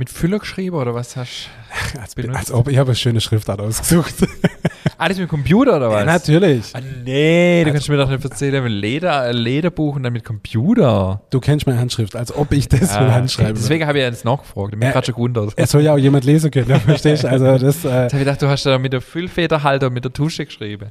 Mit 0.00 0.08
Füller 0.08 0.38
geschrieben 0.38 0.76
oder 0.76 0.94
was 0.94 1.14
hast 1.14 1.50
Als, 2.00 2.14
Benutzt. 2.14 2.38
als 2.38 2.52
ob 2.52 2.68
ich 2.68 2.78
habe 2.78 2.88
eine 2.88 2.96
schöne 2.96 3.20
Schriftart 3.20 3.60
ausgesucht. 3.60 4.14
Alles 4.96 5.18
mit 5.18 5.28
Computer 5.28 5.76
oder 5.76 5.90
was? 5.90 5.98
Ja, 6.00 6.04
natürlich. 6.06 6.70
Ah, 6.74 6.80
nee, 7.04 7.60
du 7.64 7.66
Also- 7.68 7.72
kannst 7.74 7.88
mir 7.90 7.96
doch 7.98 8.08
nicht 8.08 8.24
erzählen, 8.24 8.62
mit 8.64 8.72
Leder, 8.72 9.30
Lederbuch 9.34 9.96
und 9.96 10.02
dann 10.04 10.14
mit 10.14 10.24
Computer. 10.24 11.20
Du 11.28 11.38
kennst 11.38 11.66
meine 11.66 11.78
Handschrift, 11.78 12.16
als 12.16 12.34
ob 12.34 12.50
ich 12.52 12.66
das 12.66 12.94
Ah, 12.96 13.02
mit 13.02 13.12
Hand 13.12 13.30
schreibe. 13.30 13.52
Deswegen 13.52 13.86
habe 13.86 13.98
ich 13.98 14.04
jetzt 14.04 14.24
nachgefragt. 14.24 14.74
Mich 14.74 14.88
Äh, 14.88 14.92
gerade 14.92 15.04
schon 15.04 15.14
gewundert. 15.16 15.52
Es 15.56 15.70
soll 15.70 15.82
ja 15.82 15.92
auch 15.92 15.98
jemand 15.98 16.24
lesen 16.24 16.50
können, 16.50 16.80
verstehst 16.80 17.24
du? 17.24 17.28
Also 17.28 17.58
das, 17.58 17.84
äh, 17.84 17.88
Jetzt 17.88 17.88
habe 17.88 18.06
ich 18.06 18.18
gedacht, 18.20 18.40
du 18.40 18.48
hast 18.48 18.64
da 18.64 18.78
mit 18.78 18.94
der 18.94 19.02
Füllfederhalter 19.02 19.90
mit 19.90 20.04
der 20.04 20.14
Tusche 20.14 20.46
geschrieben. 20.46 20.90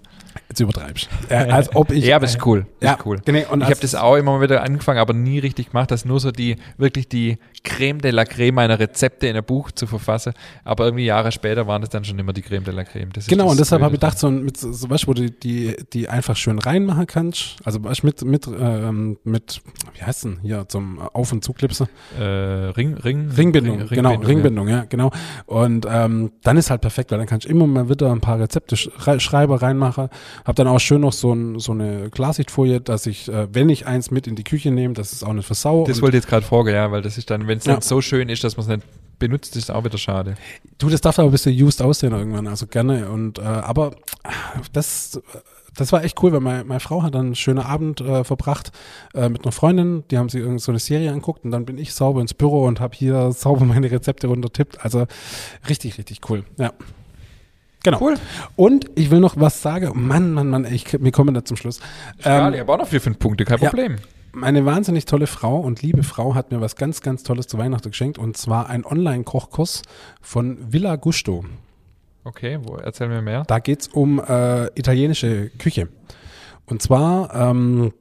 jetzt 0.50 0.60
übertreibst. 0.60 1.10
Äh, 1.30 1.36
als 1.52 1.76
ob 1.76 1.92
ich. 1.92 2.06
ja, 2.06 2.18
aber 2.18 2.26
ist 2.26 2.46
cool. 2.46 2.68
Ja, 2.80 2.94
ist 2.94 3.06
cool. 3.08 3.20
Genau, 3.26 3.40
und 3.50 3.62
ich 3.62 3.66
als- 3.66 3.72
habe 3.78 3.82
das 3.82 3.96
auch 3.96 4.16
immer 4.18 4.34
mal 4.38 4.42
wieder 4.42 4.62
angefangen, 4.64 5.00
aber 5.00 5.14
nie 5.14 5.40
richtig 5.40 5.72
gemacht, 5.72 5.90
dass 5.90 6.06
nur 6.06 6.20
so 6.20 6.32
die, 6.32 6.58
wirklich 6.78 7.10
die 7.10 7.40
Creme 7.64 8.00
de 8.02 8.12
la 8.12 8.26
Creme 8.26 8.56
meiner 8.56 8.80
Rezepte 8.80 9.28
in 9.28 9.36
ein 9.36 9.44
Buch 9.44 9.72
zu 9.72 9.88
verfassen. 9.88 10.34
Aber 10.64 10.86
irgendwie 10.86 11.06
Jahre 11.06 11.32
später 11.32 11.68
waren 11.68 11.82
das 11.82 11.90
dann 11.90 12.04
schon 12.06 12.18
immer 12.20 12.34
die 12.34 12.42
Creme 12.42 12.64
de 12.64 12.74
la 12.74 12.84
Creme. 12.84 13.10
Das 13.14 13.28
Genau, 13.28 13.50
und 13.50 13.60
deshalb 13.60 13.82
habe 13.82 13.96
ich 13.96 14.00
gedacht, 14.00 14.18
so, 14.20 14.28
ein- 14.28 14.44
mit, 14.44 14.58
so 14.58 14.90
du, 14.90 15.08
wo 15.08 15.14
du 15.14 15.30
die, 15.30 15.76
die 15.94 16.08
einfach 16.10 16.36
schön 16.36 16.60
reinmachen 16.60 17.08
kannst. 17.08 17.58
Also 17.64 17.80
du, 17.80 18.04
mit, 18.04 18.24
mit, 18.24 18.48
ähm, 18.48 19.18
mit, 19.24 19.62
wie 19.98 20.04
heißt 20.04 20.24
denn 20.26 20.40
hier, 20.42 20.68
zum 20.68 21.00
Auf- 21.00 21.32
und 21.32 21.44
Zuklipsen? 21.44 21.88
äh, 22.20 22.24
Ring, 22.24 22.96
Ring, 22.96 23.30
Ringbindung, 23.36 23.82
Ring- 23.82 23.88
genau, 23.90 24.12
ja. 24.14 24.20
Ringbindung, 24.20 24.68
ja. 24.68 24.86
genau. 24.86 25.12
Und 25.46 25.86
ähm, 25.90 26.32
dann 26.44 26.58
ist 26.58 26.70
halt 26.70 26.82
perfekt, 26.82 27.12
weil 27.12 27.18
dann 27.18 27.28
kannst 27.28 27.46
du 27.46 27.50
immer 27.50 27.68
mal 27.68 27.90
wieder 27.90 28.12
ein 28.12 28.22
paar 28.22 28.40
Rezepte 28.40 28.78
sch 28.78 28.90
rei- 29.00 29.20
Schreiber 29.20 29.62
reinmachen. 29.62 30.10
Hab 30.46 30.56
dann 30.56 30.68
auch 30.68 30.80
schön 30.80 31.02
noch 31.02 31.14
so, 31.14 31.34
ein, 31.34 31.60
so 31.60 31.72
eine 31.72 32.10
Klarsichtfolie, 32.10 32.82
dass 32.82 33.06
ich, 33.06 33.28
äh, 33.30 33.48
wenn 33.54 33.70
ich 33.70 33.86
eins 33.88 34.12
mit 34.12 34.28
in 34.28 34.36
die 34.36 34.44
Küche 34.44 34.72
nehme, 34.72 34.94
dass 34.94 35.12
es 35.14 35.24
auch 35.24 35.34
nicht 35.34 35.46
versau. 35.46 35.86
Das 35.86 36.02
wollte 36.02 36.18
ich 36.18 36.24
jetzt 36.24 36.30
gerade 36.30 36.46
fragen, 36.46 36.70
ja, 36.70 36.92
weil 36.92 37.02
das 37.02 37.18
ist 37.18 37.30
dann, 37.30 37.48
wenn 37.50 37.58
es 37.58 37.66
Ja. 37.66 37.74
dann 37.74 37.82
so 37.82 38.00
schön 38.02 38.30
ist, 38.30 38.44
dass 38.46 38.56
man 38.56 38.64
es 38.64 38.78
nicht 38.78 38.88
benutzt, 39.20 39.58
ist 39.58 39.70
auch 39.70 39.84
wieder 39.84 39.98
schade. 39.98 40.36
Du, 40.78 40.88
das 40.90 41.02
darf 41.02 41.20
aber 41.20 41.28
ein 41.28 41.32
bisschen 41.32 41.54
used 41.54 41.82
aussehen 41.82 42.14
irgendwann, 42.14 42.48
also 42.48 42.66
gerne. 42.68 43.10
Und 43.10 43.38
äh, 43.38 43.42
aber 43.42 43.92
das, 44.72 45.22
das 45.76 45.92
war 45.92 46.04
echt 46.04 46.22
cool, 46.24 46.32
weil 46.32 46.40
meine, 46.40 46.64
meine 46.64 46.80
Frau 46.80 47.04
hat 47.04 47.16
dann 47.16 47.28
einen 47.28 47.36
schönen 47.36 47.60
Abend 47.60 48.00
äh, 48.00 48.24
verbracht 48.24 48.72
äh, 49.14 49.28
mit 49.28 49.44
einer 49.44 49.52
Freundin, 49.52 50.06
die 50.10 50.18
haben 50.18 50.30
sich 50.30 50.42
irgend 50.42 50.62
so 50.62 50.72
eine 50.72 50.80
Serie 50.80 51.12
anguckt 51.12 51.44
und 51.44 51.52
dann 51.52 51.66
bin 51.66 51.78
ich 51.78 51.94
sauber 51.94 52.22
ins 52.22 52.34
Büro 52.34 52.66
und 52.66 52.80
habe 52.80 52.96
hier 52.96 53.32
sauber 53.34 53.66
meine 53.66 53.92
Rezepte 53.92 54.28
runtertippt. 54.28 54.84
Also 54.86 55.06
richtig, 55.68 55.98
richtig 55.98 56.22
cool. 56.30 56.46
Ja. 56.58 56.72
Genau. 57.84 58.02
Cool. 58.02 58.16
Und 58.56 58.88
ich 58.96 59.10
will 59.10 59.20
noch 59.22 59.40
was 59.40 59.62
sagen. 59.62 59.92
Mann, 59.96 60.34
Mann, 60.34 60.50
Mann, 60.50 60.66
ich, 60.66 61.02
wir 61.02 61.12
kommen 61.12 61.34
da 61.34 61.46
zum 61.46 61.56
Schluss. 61.56 61.80
Ähm, 62.26 62.54
ich 62.54 62.60
habe 62.60 62.74
auch 62.74 62.78
noch 62.78 62.88
vier, 62.88 63.00
fünf 63.00 63.20
Punkte, 63.20 63.46
kein 63.46 63.60
ja, 63.60 63.70
Problem. 63.70 63.98
Meine 64.32 64.66
wahnsinnig 64.66 65.06
tolle 65.06 65.28
Frau 65.28 65.60
und 65.60 65.82
liebe 65.82 66.04
Frau 66.04 66.36
hat 66.36 66.52
mir 66.52 66.62
was 66.62 66.76
ganz, 66.76 67.02
ganz 67.02 67.24
Tolles 67.24 67.48
zu 67.48 67.58
Weihnachten 67.58 67.90
geschenkt 67.90 68.18
und 68.18 68.38
zwar 68.38 68.70
ein 68.70 68.86
Online-Kochkurs 68.86 69.82
von 70.22 70.72
Villa 70.72 70.96
Gusto. 70.98 71.46
Okay, 72.24 72.60
wo 72.62 72.76
erzähl 72.76 73.08
mir 73.08 73.22
mehr. 73.22 73.44
Da 73.48 73.60
geht 73.60 73.82
es 73.82 73.88
um 73.88 74.20
äh, 74.20 74.68
italienische 74.78 75.50
Küche. 75.58 75.90
Und 76.66 76.82
zwar 76.82 77.34
ähm, 77.34 77.92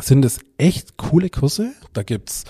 sind 0.00 0.24
es 0.24 0.40
echt 0.56 0.96
coole 0.96 1.28
Kurse. 1.28 1.72
Da 1.92 2.02
gibt's 2.02 2.44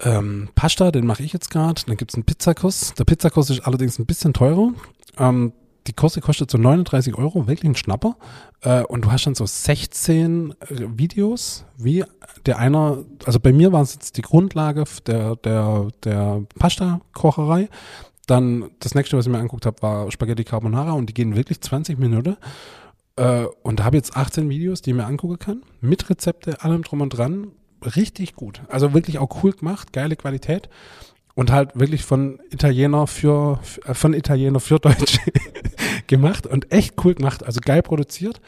ähm, 0.00 0.50
Pasta, 0.54 0.92
den 0.92 1.06
mache 1.06 1.22
ich 1.22 1.32
jetzt 1.32 1.50
gerade. 1.50 1.82
Dann 1.86 1.96
gibt 1.96 2.12
es 2.12 2.14
einen 2.14 2.24
Pizzakurs. 2.24 2.94
Der 2.94 3.04
Pizzakurs 3.04 3.50
ist 3.50 3.66
allerdings 3.66 3.98
ein 3.98 4.06
bisschen 4.06 4.32
teurer. 4.32 4.72
Ähm, 5.18 5.52
die 5.86 5.92
Kurse 5.92 6.20
kostet 6.20 6.50
so 6.50 6.58
39 6.58 7.16
Euro, 7.16 7.46
wirklich 7.46 7.70
ein 7.70 7.76
Schnapper. 7.76 8.16
Äh, 8.62 8.82
und 8.82 9.04
du 9.04 9.12
hast 9.12 9.26
dann 9.26 9.34
so 9.34 9.46
16 9.46 10.50
äh, 10.50 10.54
Videos, 10.96 11.64
wie 11.76 12.04
der 12.44 12.58
einer, 12.58 13.04
also 13.24 13.40
bei 13.40 13.52
mir 13.52 13.72
war 13.72 13.82
es 13.82 13.94
jetzt 13.94 14.16
die 14.16 14.22
Grundlage 14.22 14.84
der, 15.06 15.36
der, 15.36 15.88
der 16.04 16.42
Pasta-Kocherei. 16.58 17.68
Dann 18.26 18.70
das 18.80 18.94
nächste, 18.94 19.16
was 19.16 19.26
ich 19.26 19.32
mir 19.32 19.38
angeguckt 19.38 19.66
habe, 19.66 19.80
war 19.82 20.10
Spaghetti 20.10 20.44
Carbonara 20.44 20.92
und 20.92 21.06
die 21.06 21.14
gehen 21.14 21.36
wirklich 21.36 21.60
20 21.60 21.98
Minuten. 21.98 22.36
Äh, 23.16 23.46
und 23.62 23.80
da 23.80 23.84
habe 23.84 23.96
jetzt 23.96 24.16
18 24.16 24.48
Videos, 24.48 24.82
die 24.82 24.90
ich 24.90 24.96
mir 24.96 25.06
angucken 25.06 25.38
kann, 25.38 25.62
mit 25.80 26.10
Rezepte, 26.10 26.62
allem 26.62 26.82
drum 26.82 27.00
und 27.00 27.10
dran. 27.10 27.52
Richtig 27.82 28.34
gut. 28.34 28.62
Also 28.68 28.94
wirklich 28.94 29.18
auch 29.18 29.42
cool 29.42 29.52
gemacht, 29.52 29.92
geile 29.92 30.16
Qualität 30.16 30.68
und 31.36 31.52
halt 31.52 31.78
wirklich 31.78 32.02
von 32.02 32.40
Italiener 32.50 33.06
für, 33.06 33.60
äh, 33.84 33.94
von 33.94 34.14
Italiener 34.14 34.58
für 34.58 34.80
Deutsche 34.80 35.20
gemacht 36.08 36.46
und 36.48 36.72
echt 36.72 36.94
cool 37.04 37.14
gemacht, 37.14 37.44
also 37.44 37.60
geil 37.64 37.82
produziert 37.82 38.40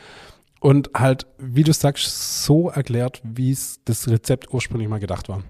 und 0.58 0.90
halt, 0.94 1.26
wie 1.38 1.62
du 1.62 1.72
sagst, 1.72 2.42
so 2.42 2.70
erklärt, 2.70 3.20
wie 3.22 3.52
es 3.52 3.78
das 3.84 4.08
Rezept 4.08 4.52
ursprünglich 4.52 4.88
mal 4.88 4.98
gedacht 4.98 5.28
war. 5.28 5.44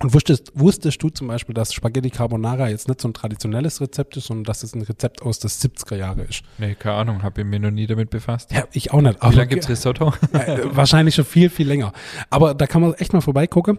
Und 0.00 0.14
wusstest, 0.14 0.52
wusstest 0.54 1.02
du 1.02 1.10
zum 1.10 1.28
Beispiel, 1.28 1.54
dass 1.54 1.74
Spaghetti 1.74 2.10
Carbonara 2.10 2.68
jetzt 2.68 2.88
nicht 2.88 3.00
so 3.00 3.08
ein 3.08 3.12
traditionelles 3.12 3.80
Rezept 3.80 4.16
ist, 4.16 4.26
sondern 4.26 4.44
dass 4.44 4.62
es 4.62 4.74
ein 4.74 4.82
Rezept 4.82 5.20
aus 5.20 5.40
der 5.40 5.50
70er 5.50 5.96
Jahre 5.96 6.22
ist? 6.22 6.42
Nee, 6.58 6.74
keine 6.74 6.96
Ahnung, 6.96 7.22
habe 7.22 7.42
ich 7.42 7.46
mir 7.46 7.60
noch 7.60 7.70
nie 7.70 7.86
damit 7.86 8.08
befasst. 8.08 8.50
Ja, 8.50 8.64
ich 8.72 8.92
auch 8.92 9.02
nicht. 9.02 9.22
Wie 9.22 9.34
lange 9.36 9.48
gibt 9.48 9.64
es 9.64 9.68
Risotto? 9.68 10.14
wahrscheinlich 10.72 11.14
schon 11.14 11.26
viel, 11.26 11.50
viel 11.50 11.68
länger. 11.68 11.92
Aber 12.30 12.54
da 12.54 12.66
kann 12.66 12.80
man 12.80 12.94
echt 12.94 13.12
mal 13.12 13.20
vorbeigucken. 13.20 13.78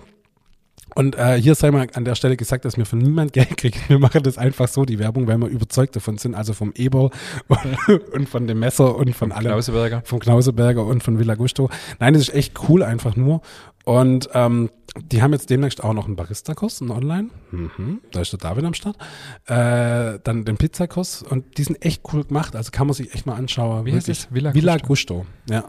Und 0.93 1.15
äh, 1.17 1.39
hier 1.41 1.55
sei 1.55 1.72
mal 1.72 1.88
an 1.93 2.05
der 2.05 2.15
Stelle 2.15 2.36
gesagt, 2.36 2.65
dass 2.65 2.78
wir 2.78 2.86
von 2.86 2.99
niemand 2.99 3.34
Geld 3.34 3.55
kriegen. 3.57 3.80
Wir 3.88 3.99
machen 3.99 4.24
das 4.24 4.38
einfach 4.38 4.67
so, 4.67 4.86
die 4.86 4.99
Werbung, 4.99 5.28
weil 5.28 5.38
wir 5.38 5.47
überzeugt 5.47 5.95
davon 5.95 6.17
sind. 6.17 6.36
Also 6.36 6.53
vom 6.53 6.74
Eber 6.76 7.11
und, 7.47 7.78
und 8.13 8.30
von 8.30 8.47
dem 8.47 8.59
Messer 8.59 8.95
und 8.95 9.15
von 9.15 9.32
allem. 9.32 9.51
Knauseberger. 9.51 10.01
Vom 10.05 10.19
Knauseberger 10.19 10.86
und 10.86 11.03
von 11.03 11.19
Villa 11.19 11.36
Gusto. 11.36 11.69
Nein, 11.99 12.13
das 12.13 12.24
ist 12.24 12.34
echt 12.34 12.69
cool 12.69 12.84
einfach 12.84 13.15
nur. 13.15 13.41
Und 13.84 14.30
ähm, 14.34 14.69
die 14.97 15.22
haben 15.22 15.32
jetzt 15.32 15.49
demnächst 15.49 15.84
auch 15.84 15.93
noch 15.93 16.05
einen 16.05 16.17
Barista-Kurs, 16.17 16.82
einen 16.82 16.91
Online. 16.91 17.30
Mhm, 17.51 18.01
da 18.11 18.22
ist 18.22 18.34
der 18.34 18.39
David 18.39 18.65
am 18.65 18.74
Start. 18.74 18.97
Äh, 19.45 20.19
dann 20.24 20.43
den 20.43 20.57
Pizzakurs. 20.57 21.24
Und 21.24 21.57
die 21.57 21.63
sind 21.63 21.84
echt 21.84 22.03
cool 22.11 22.26
gemacht. 22.26 22.55
Also 22.55 22.72
kann 22.72 22.88
man 22.88 22.93
sich 22.93 23.13
echt 23.15 23.26
mal 23.26 23.36
anschauen. 23.36 23.86
Wie 23.86 23.93
heißt 23.93 24.09
es? 24.09 24.28
Villa, 24.32 24.53
Villa 24.53 24.78
Gusto. 24.78 25.26
Ja. 25.49 25.63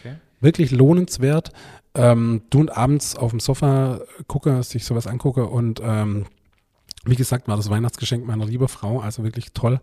Okay. 0.00 0.16
Wirklich 0.40 0.72
lohnenswert 0.72 1.52
ähm, 1.94 2.42
du 2.50 2.60
und 2.60 2.76
abends 2.76 3.16
auf 3.16 3.30
dem 3.30 3.40
Sofa 3.40 4.00
gucke, 4.26 4.62
sich 4.62 4.84
sowas 4.84 5.06
angucke 5.06 5.46
und 5.46 5.80
ähm, 5.82 6.26
wie 7.04 7.16
gesagt, 7.16 7.48
war 7.48 7.56
das 7.56 7.70
Weihnachtsgeschenk 7.70 8.26
meiner 8.26 8.46
lieben 8.46 8.68
Frau, 8.68 9.00
also 9.00 9.24
wirklich 9.24 9.52
toll, 9.52 9.80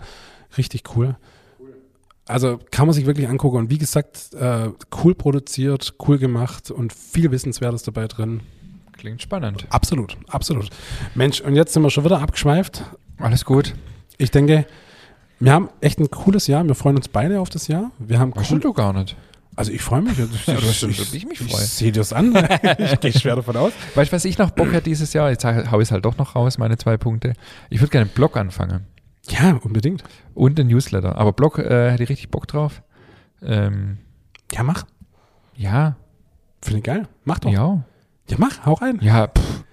richtig 0.58 0.84
cool. 0.96 1.16
Also 2.26 2.60
kann 2.72 2.88
man 2.88 2.94
sich 2.94 3.06
wirklich 3.06 3.28
angucken 3.28 3.58
und 3.58 3.70
wie 3.70 3.78
gesagt, 3.78 4.34
äh, 4.34 4.70
cool 5.04 5.16
produziert, 5.16 5.96
cool 6.08 6.18
gemacht 6.18 6.72
und 6.72 6.94
viel 6.94 7.32
Wissenswertes 7.32 7.84
dabei 7.84 8.08
drin. 8.08 8.42
Klingt 8.94 9.22
spannend. 9.22 9.66
Absolut, 9.70 10.18
absolut. 10.28 10.70
Mensch, 11.16 11.42
und 11.42 11.56
jetzt 11.56 11.74
sind 11.74 11.82
wir 11.82 11.90
schon 11.90 12.06
wieder 12.06 12.22
abgeschweift. 12.22 12.84
Alles 13.18 13.46
gut. 13.46 13.74
Ich 14.18 14.32
denke, 14.32 14.66
wir 15.40 15.54
haben 15.54 15.70
echt 15.82 16.00
ein 16.00 16.12
cooles 16.12 16.46
Jahr. 16.48 16.66
Wir 16.66 16.76
freuen 16.76 16.98
uns 16.98 17.08
beide 17.08 17.42
auf 17.42 17.50
das 17.50 17.68
Jahr. 17.68 17.92
Wir 17.98 18.20
haben 18.20 18.34
cool, 18.36 18.60
du 18.60 18.74
gar 18.74 18.94
nicht. 18.94 19.16
Also 19.62 19.74
ich 19.74 19.84
freue 19.84 20.02
mich. 20.02 20.18
Also 20.18 20.34
ja, 20.48 20.56
das 20.56 20.76
stimmt, 20.76 20.98
ich, 20.98 21.14
ich 21.14 21.28
mich 21.28 21.38
freue. 21.38 21.62
Ich 21.62 21.70
sehe 21.70 21.92
das 21.92 22.14
an. 22.14 22.36
ich 22.80 23.00
gehe 23.00 23.14
schwer 23.14 23.36
davon 23.36 23.56
aus. 23.56 23.74
Weißt 23.94 24.12
du, 24.12 24.16
was 24.16 24.26
ich 24.26 24.40
noch 24.40 24.50
Bock 24.50 24.72
hätte 24.72 24.86
dieses 24.86 25.14
Jahr? 25.14 25.30
Jetzt 25.30 25.46
haue 25.46 25.84
ich 25.84 25.88
es 25.88 25.92
halt 25.92 26.04
doch 26.04 26.18
noch 26.18 26.36
raus, 26.36 26.58
meine 26.58 26.78
zwei 26.78 26.98
Punkte. 26.98 27.34
Ich 27.70 27.80
würde 27.80 27.92
gerne 27.92 28.08
einen 28.08 28.16
Blog 28.16 28.38
anfangen. 28.38 28.88
Ja, 29.30 29.60
unbedingt. 29.62 30.04
Und 30.34 30.60
einen 30.60 30.70
Newsletter. 30.70 31.16
Aber 31.16 31.32
Blog 31.32 31.60
äh, 31.60 31.92
hätte 31.92 32.02
ich 32.02 32.10
richtig 32.10 32.32
Bock 32.32 32.48
drauf. 32.48 32.82
Ähm, 33.44 34.00
ja, 34.52 34.64
mach. 34.64 34.88
Ja. 35.56 35.96
Finde 36.64 36.80
ich 36.80 36.84
geil. 36.84 37.08
Mach 37.24 37.38
doch. 37.38 37.52
Ja. 37.52 37.84
Ja, 38.30 38.38
mach. 38.40 38.66
Hau 38.66 38.74
rein. 38.74 38.98
Ja, 39.04 39.28
pff 39.28 39.64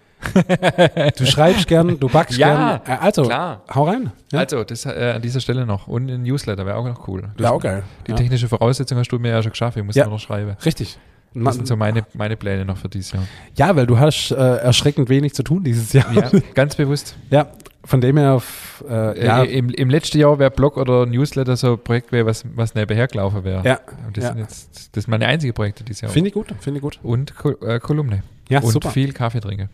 du 1.18 1.26
schreibst 1.26 1.66
gern, 1.66 1.98
du 1.98 2.08
backst 2.08 2.38
ja, 2.38 2.80
gern. 2.84 2.98
Äh, 2.98 3.00
also, 3.00 3.22
klar. 3.22 3.62
hau 3.74 3.84
rein. 3.84 4.12
Ja? 4.32 4.40
Also, 4.40 4.64
das 4.64 4.84
äh, 4.86 5.12
an 5.16 5.22
dieser 5.22 5.40
Stelle 5.40 5.66
noch. 5.66 5.86
Und 5.86 6.10
ein 6.10 6.22
Newsletter 6.22 6.66
wäre 6.66 6.76
auch 6.76 6.86
noch 6.86 7.06
cool. 7.08 7.30
Wäre 7.36 7.52
auch 7.52 7.60
geil. 7.60 7.82
Die 8.06 8.12
ja. 8.12 8.16
technische 8.16 8.48
Voraussetzung 8.48 8.98
hast 8.98 9.08
du 9.08 9.18
mir 9.18 9.30
ja 9.30 9.42
schon 9.42 9.52
geschafft. 9.52 9.76
Ich 9.76 9.84
muss 9.84 9.94
ja. 9.94 10.04
nur 10.04 10.14
noch 10.14 10.20
schreiben. 10.20 10.56
Richtig. 10.64 10.98
Das 11.34 11.56
sind 11.56 11.68
so 11.68 11.76
meine, 11.76 12.04
meine 12.14 12.36
Pläne 12.36 12.64
noch 12.64 12.78
für 12.78 12.88
dieses 12.88 13.12
Jahr. 13.12 13.22
Ja, 13.54 13.76
weil 13.76 13.86
du 13.86 13.98
hast 13.98 14.30
äh, 14.30 14.34
erschreckend 14.34 15.08
wenig 15.08 15.34
zu 15.34 15.42
tun 15.42 15.62
dieses 15.62 15.92
Jahr. 15.92 16.10
Ja, 16.12 16.30
ganz 16.54 16.74
bewusst. 16.74 17.16
Ja, 17.30 17.48
von 17.84 18.00
dem 18.00 18.16
her, 18.16 18.42
äh, 18.88 19.24
ja. 19.24 19.42
Äh, 19.42 19.58
im, 19.58 19.70
Im 19.70 19.90
letzten 19.90 20.18
Jahr 20.18 20.38
wäre 20.38 20.50
Blog 20.50 20.76
oder 20.76 21.06
Newsletter 21.06 21.56
so 21.56 21.72
ein 21.72 21.78
Projekt 21.78 22.12
wäre, 22.12 22.26
was, 22.26 22.44
was 22.54 22.74
nebenher 22.74 23.06
gelaufen 23.06 23.44
wäre. 23.44 23.64
Ja. 23.64 23.80
Und 24.06 24.16
das 24.16 24.24
ja. 24.24 24.30
sind 24.30 24.40
jetzt, 24.40 24.96
das 24.96 25.04
sind 25.04 25.10
meine 25.10 25.26
einzigen 25.26 25.54
Projekte 25.54 25.84
dieses 25.84 26.00
Jahr. 26.00 26.10
Finde 26.10 26.28
ich 26.28 26.34
gut, 26.34 26.48
finde 26.60 26.78
ich 26.78 26.82
gut. 26.82 26.98
Und 27.02 27.32
äh, 27.62 27.78
Kolumne. 27.78 28.22
Ja, 28.48 28.60
Und 28.60 28.72
super. 28.72 28.90
viel 28.90 29.12
Kaffee 29.12 29.40
trinken. 29.40 29.68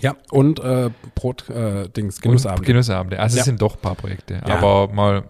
Ja, 0.00 0.16
und 0.30 0.60
äh, 0.60 0.90
Brot-Dings, 1.14 2.18
äh, 2.18 2.22
Genussabende. 2.22 2.66
Genussabende. 2.66 3.20
Also 3.20 3.36
ja. 3.36 3.40
es 3.40 3.44
sind 3.46 3.62
doch 3.62 3.76
ein 3.76 3.80
paar 3.80 3.94
Projekte, 3.94 4.34
ja. 4.46 4.56
aber 4.56 4.92
mal 4.92 5.24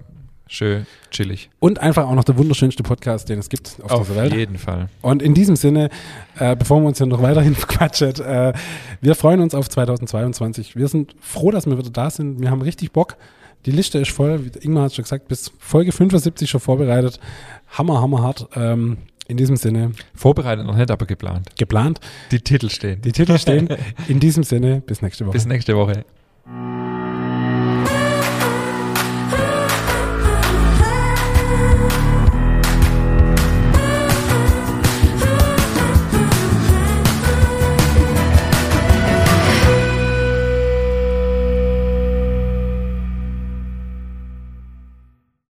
schön 0.47 0.87
chillig. 1.11 1.51
Und 1.61 1.79
einfach 1.81 2.07
auch 2.07 2.15
noch 2.15 2.25
der 2.25 2.37
wunderschönste 2.39 2.83
Podcast, 2.83 3.29
den 3.29 3.39
es 3.39 3.49
gibt 3.49 3.79
auf, 3.83 3.91
auf 3.91 4.09
dieser 4.09 4.23
Welt. 4.23 4.33
Auf 4.33 4.39
jeden 4.39 4.59
Fall. 4.59 4.89
Und 5.03 5.23
in 5.23 5.35
diesem 5.35 5.57
Sinne, 5.57 5.91
äh, 6.39 6.57
bevor 6.57 6.81
wir 6.81 6.87
uns 6.87 6.99
hier 6.99 7.07
noch 7.07 7.23
weiterhin 7.23 7.55
verquatschen, 7.55 8.15
äh, 8.21 8.53
wir 9.01 9.15
freuen 9.15 9.41
uns 9.41 9.55
auf 9.55 9.69
2022. 9.69 10.77
Wir 10.77 10.89
sind 10.89 11.15
froh, 11.21 11.51
dass 11.51 11.67
wir 11.67 11.79
wieder 11.79 11.91
da 11.91 12.11
sind. 12.11 12.41
Wir 12.41 12.51
haben 12.51 12.63
richtig 12.63 12.93
Bock. 12.93 13.17
Die 13.67 13.71
Liste 13.71 13.99
ist 13.99 14.11
voll, 14.11 14.45
wie 14.45 14.59
Ingmar 14.59 14.85
hat 14.85 14.95
schon 14.95 15.05
gesagt, 15.05 15.29
bis 15.29 15.51
Folge 15.59 15.93
75 15.93 16.51
schon 16.51 16.61
vorbereitet. 16.61 17.19
Hammer, 17.71 18.01
hammer 18.01 18.23
hart. 18.23 18.49
Ähm, 18.55 18.99
in 19.27 19.37
diesem 19.37 19.57
Sinne. 19.57 19.93
Vorbereitet 20.15 20.67
noch 20.67 20.77
nicht, 20.77 20.91
aber 20.91 21.07
geplant. 21.07 21.49
Geplant. 21.57 22.01
Die 22.31 22.41
Titel 22.41 22.69
stehen. 22.69 23.01
Die 23.03 23.13
Titel 23.13 23.39
stehen. 23.39 23.69
In 24.09 24.21
diesem 24.21 24.43
Sinne, 24.43 24.83
bis 24.85 25.03
nächste 25.03 25.25
Woche. 25.27 25.33
Bis 25.33 25.47
nächste 25.47 25.77
Woche. 25.77 26.05